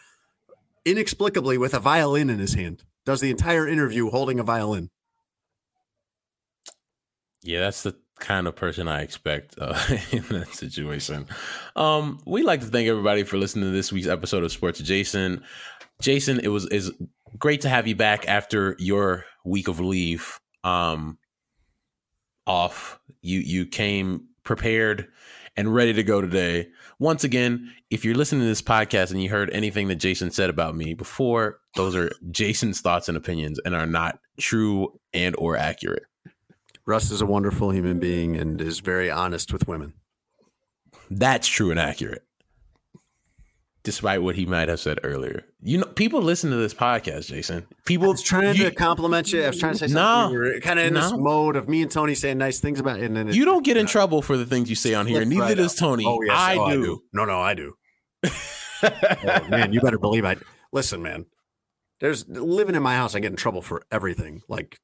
inexplicably 0.85 1.59
with 1.59 1.75
a 1.75 1.81
violin 1.81 2.31
in 2.31 2.39
his 2.39 2.55
hand. 2.55 2.85
Does 3.05 3.21
the 3.21 3.31
entire 3.31 3.69
interview 3.69 4.11
holding 4.11 4.39
a 4.39 4.45
violin. 4.45 4.91
Yeah, 7.43 7.61
that's 7.61 7.83
the 7.83 7.95
kind 8.21 8.47
of 8.47 8.57
person 8.57 8.89
I 8.89 9.03
expect 9.03 9.57
uh, 9.59 9.79
in 10.11 10.25
that 10.31 10.55
situation. 10.55 11.27
Um, 11.77 12.21
we 12.25 12.43
like 12.43 12.61
to 12.61 12.67
thank 12.67 12.89
everybody 12.89 13.23
for 13.23 13.37
listening 13.37 13.67
to 13.67 13.71
this 13.71 13.93
week's 13.93 14.07
episode 14.07 14.45
of 14.45 14.53
Sports 14.53 14.81
Jason. 14.81 15.45
Jason, 16.01 16.41
it 16.41 16.49
was 16.49 16.67
is 16.67 16.93
great 17.39 17.63
to 17.63 17.69
have 17.69 17.87
you 17.87 17.97
back 17.97 18.29
after 18.29 18.77
your 18.79 19.25
week 19.45 19.69
of 19.69 19.81
leave 19.81 20.41
um, 20.63 21.19
off. 22.47 22.99
You 23.23 23.41
you 23.41 23.67
came 23.67 24.29
prepared 24.45 25.09
and 25.57 25.75
ready 25.75 25.93
to 25.93 26.03
go 26.03 26.21
today. 26.21 26.69
Once 26.99 27.25
again, 27.25 27.73
if 27.91 28.05
you're 28.05 28.15
listening 28.15 28.43
to 28.43 28.47
this 28.47 28.63
podcast 28.63 29.11
and 29.11 29.23
you 29.23 29.31
heard 29.31 29.51
anything 29.51 29.89
that 29.89 29.97
Jason 29.97 30.31
said 30.31 30.51
about 30.51 30.77
me 30.77 30.95
before, 30.95 31.61
those 31.77 31.95
are 31.95 32.11
Jason's 32.31 32.81
thoughts 32.81 33.09
and 33.09 33.17
opinions 33.17 33.61
and 33.65 33.75
are 33.75 33.87
not 33.87 34.19
true 34.39 34.99
and 35.13 35.35
or 35.39 35.57
accurate. 35.57 36.05
Russ 36.87 37.11
is 37.11 37.21
a 37.21 37.27
wonderful 37.27 37.71
human 37.71 37.99
being 37.99 38.37
and 38.37 38.61
is 38.61 38.81
very 38.81 39.11
honest 39.11 39.53
with 39.53 39.67
women. 39.69 39.95
That's 41.11 41.49
true 41.49 41.71
and 41.71 41.81
accurate. 41.81 42.25
Despite 43.85 44.23
what 44.23 44.35
he 44.35 44.47
might 44.47 44.69
have 44.71 44.81
said 44.81 44.99
earlier. 45.05 45.45
You 45.61 45.77
know, 45.79 45.85
people 45.85 46.23
listen 46.23 46.51
to 46.51 46.57
this 46.57 46.73
podcast, 46.73 47.27
Jason. 47.27 47.67
People 47.85 48.07
I 48.07 48.13
was 48.13 48.23
trying 48.23 48.57
you, 48.57 48.65
to 48.71 48.75
compliment 48.75 49.31
you. 49.31 49.45
I 49.45 49.49
was 49.49 49.61
trying 49.61 49.75
to 49.75 49.79
say 49.79 49.87
No. 49.89 50.01
something. 50.01 50.39
Were 50.39 50.59
kind 50.61 50.79
of 50.79 50.87
in 50.87 50.95
this 50.95 51.13
mode 51.13 51.55
of 51.55 51.69
me 51.69 51.83
and 51.83 51.91
Tony 51.91 52.15
saying 52.15 52.39
nice 52.39 52.61
things 52.61 52.81
about 52.81 52.99
it. 52.99 53.05
And 53.05 53.15
then 53.15 53.29
it, 53.29 53.35
you 53.35 53.45
don't 53.45 53.63
get 53.63 53.77
in 53.77 53.85
trouble 53.87 54.23
for 54.23 54.39
the 54.39 54.47
things 54.47 54.71
you 54.71 54.75
say 54.77 54.95
on 54.95 55.07
here. 55.07 55.23
Neither 55.27 55.43
right 55.43 55.57
does. 55.57 55.75
Tony. 55.75 56.05
Oh, 56.07 56.19
yes. 56.23 56.35
I, 56.35 56.57
Oh, 56.57 56.71
do. 56.71 57.03
No, 57.13 57.27
no, 57.27 57.41
I 57.43 57.53
do. 57.53 57.75
Oh, 58.83 59.47
man, 59.51 59.73
you 59.75 59.81
better 59.81 59.99
believe 59.99 60.25
I. 60.25 60.37
Listen, 60.73 61.03
man. 61.03 61.27
There's 62.01 62.27
living 62.29 62.75
in 62.75 62.83
my 62.83 62.97
house. 62.97 63.15
I 63.15 63.21
get 63.21 63.31
in 63.31 63.37
trouble 63.37 63.63
for 63.63 63.83
everything. 63.93 64.41
Like, 64.49 64.81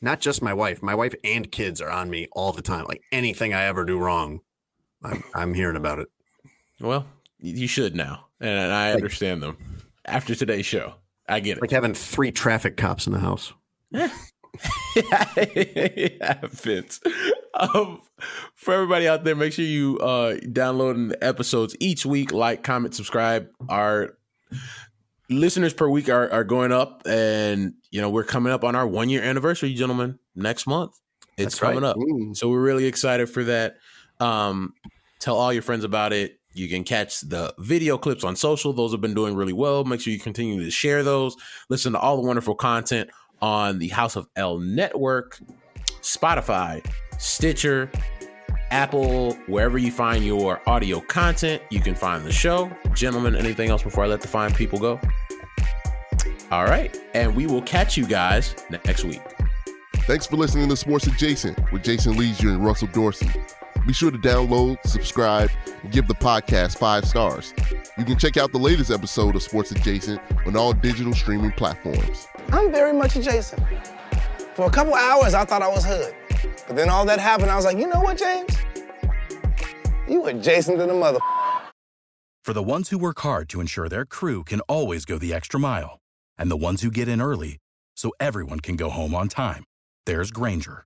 not 0.00 0.20
just 0.20 0.42
my 0.42 0.52
wife. 0.54 0.82
My 0.82 0.94
wife 0.94 1.14
and 1.24 1.50
kids 1.50 1.80
are 1.80 1.90
on 1.90 2.10
me 2.10 2.28
all 2.32 2.52
the 2.52 2.62
time. 2.62 2.84
Like 2.86 3.00
anything 3.12 3.52
I 3.54 3.64
ever 3.64 3.84
do 3.86 3.98
wrong, 3.98 4.40
I'm, 5.02 5.24
I'm 5.34 5.54
hearing 5.54 5.76
about 5.76 5.98
it. 6.00 6.08
Well, 6.80 7.06
you 7.40 7.66
should 7.66 7.94
now. 7.94 8.26
And 8.40 8.72
I 8.72 8.92
understand 8.92 9.42
them. 9.42 9.56
After 10.04 10.34
today's 10.34 10.66
show. 10.66 10.94
I 11.28 11.40
get 11.40 11.58
it. 11.58 11.60
Like 11.60 11.70
having 11.70 11.94
three 11.94 12.30
traffic 12.30 12.76
cops 12.76 13.06
in 13.06 13.12
the 13.12 13.18
house. 13.18 13.52
yeah, 13.90 14.10
Vince. 16.50 17.00
um, 17.54 18.00
for 18.54 18.74
everybody 18.74 19.08
out 19.08 19.24
there, 19.24 19.34
make 19.34 19.52
sure 19.52 19.64
you 19.64 19.98
uh 19.98 20.36
download 20.36 21.10
the 21.10 21.24
episodes 21.24 21.76
each 21.80 22.06
week. 22.06 22.32
Like, 22.32 22.62
comment, 22.62 22.94
subscribe. 22.94 23.48
Our 23.68 24.16
listeners 25.28 25.74
per 25.74 25.88
week 25.88 26.08
are, 26.08 26.30
are 26.30 26.44
going 26.44 26.72
up, 26.72 27.02
and 27.06 27.74
you 27.90 28.00
know 28.00 28.10
we're 28.10 28.24
coming 28.24 28.52
up 28.52 28.64
on 28.64 28.74
our 28.74 28.86
one 28.86 29.08
year 29.08 29.22
anniversary, 29.22 29.74
gentlemen. 29.74 30.18
Next 30.34 30.66
month, 30.66 30.98
it's 31.36 31.56
That's 31.56 31.62
right. 31.62 31.74
coming 31.74 31.84
up. 31.84 31.96
Ooh. 31.96 32.34
So 32.34 32.48
we're 32.48 32.62
really 32.62 32.86
excited 32.86 33.28
for 33.28 33.44
that. 33.44 33.76
Um, 34.20 34.74
tell 35.18 35.36
all 35.36 35.52
your 35.52 35.62
friends 35.62 35.84
about 35.84 36.12
it. 36.12 36.38
You 36.56 36.68
can 36.68 36.84
catch 36.84 37.20
the 37.20 37.54
video 37.58 37.98
clips 37.98 38.24
on 38.24 38.34
social. 38.34 38.72
Those 38.72 38.92
have 38.92 39.02
been 39.02 39.14
doing 39.14 39.34
really 39.34 39.52
well. 39.52 39.84
Make 39.84 40.00
sure 40.00 40.12
you 40.12 40.18
continue 40.18 40.62
to 40.64 40.70
share 40.70 41.02
those. 41.02 41.36
Listen 41.68 41.92
to 41.92 41.98
all 41.98 42.16
the 42.16 42.26
wonderful 42.26 42.54
content 42.54 43.10
on 43.42 43.78
the 43.78 43.88
House 43.88 44.16
of 44.16 44.26
L 44.36 44.58
Network, 44.58 45.38
Spotify, 46.00 46.82
Stitcher, 47.18 47.90
Apple, 48.70 49.34
wherever 49.46 49.76
you 49.76 49.92
find 49.92 50.24
your 50.24 50.62
audio 50.66 51.00
content, 51.00 51.62
you 51.70 51.80
can 51.80 51.94
find 51.94 52.24
the 52.24 52.32
show. 52.32 52.70
Gentlemen, 52.94 53.36
anything 53.36 53.68
else 53.68 53.82
before 53.82 54.04
I 54.04 54.06
let 54.06 54.22
the 54.22 54.28
fine 54.28 54.54
people 54.54 54.78
go? 54.78 54.98
All 56.50 56.64
right. 56.64 56.98
And 57.14 57.36
we 57.36 57.46
will 57.46 57.62
catch 57.62 57.96
you 57.96 58.06
guys 58.06 58.54
next 58.70 59.04
week. 59.04 59.22
Thanks 60.06 60.26
for 60.26 60.36
listening 60.36 60.68
to 60.70 60.76
Sports 60.76 61.06
Adjacent 61.06 61.72
with 61.72 61.84
Jason 61.84 62.16
Lieser 62.16 62.48
and 62.48 62.64
Russell 62.64 62.88
Dorsey. 62.88 63.28
Be 63.86 63.92
sure 63.92 64.10
to 64.10 64.18
download, 64.18 64.78
subscribe, 64.84 65.48
and 65.84 65.92
give 65.92 66.08
the 66.08 66.14
podcast 66.14 66.76
five 66.76 67.04
stars. 67.04 67.54
You 67.96 68.04
can 68.04 68.18
check 68.18 68.36
out 68.36 68.50
the 68.50 68.58
latest 68.58 68.90
episode 68.90 69.36
of 69.36 69.42
Sports 69.44 69.70
Adjacent 69.70 70.20
on 70.44 70.56
all 70.56 70.72
digital 70.72 71.12
streaming 71.12 71.52
platforms. 71.52 72.26
I'm 72.50 72.72
very 72.72 72.92
much 72.92 73.14
adjacent. 73.14 73.62
For 74.54 74.66
a 74.66 74.70
couple 74.70 74.94
hours, 74.94 75.34
I 75.34 75.44
thought 75.44 75.62
I 75.62 75.68
was 75.68 75.84
hood. 75.84 76.12
But 76.66 76.74
then 76.74 76.88
all 76.90 77.04
that 77.06 77.20
happened, 77.20 77.50
I 77.50 77.54
was 77.54 77.64
like, 77.64 77.78
you 77.78 77.86
know 77.86 78.00
what, 78.00 78.18
James? 78.18 78.56
You 80.08 80.24
adjacent 80.26 80.78
to 80.80 80.86
the 80.86 80.94
mother. 80.94 81.20
For 82.42 82.52
the 82.52 82.64
ones 82.64 82.88
who 82.88 82.98
work 82.98 83.20
hard 83.20 83.48
to 83.50 83.60
ensure 83.60 83.88
their 83.88 84.04
crew 84.04 84.42
can 84.42 84.60
always 84.62 85.04
go 85.04 85.16
the 85.16 85.32
extra 85.32 85.60
mile, 85.60 86.00
and 86.36 86.50
the 86.50 86.56
ones 86.56 86.82
who 86.82 86.90
get 86.90 87.06
in 87.06 87.20
early 87.20 87.58
so 87.96 88.10
everyone 88.18 88.58
can 88.58 88.74
go 88.74 88.90
home 88.90 89.14
on 89.14 89.28
time, 89.28 89.62
there's 90.06 90.32
Grainger, 90.32 90.85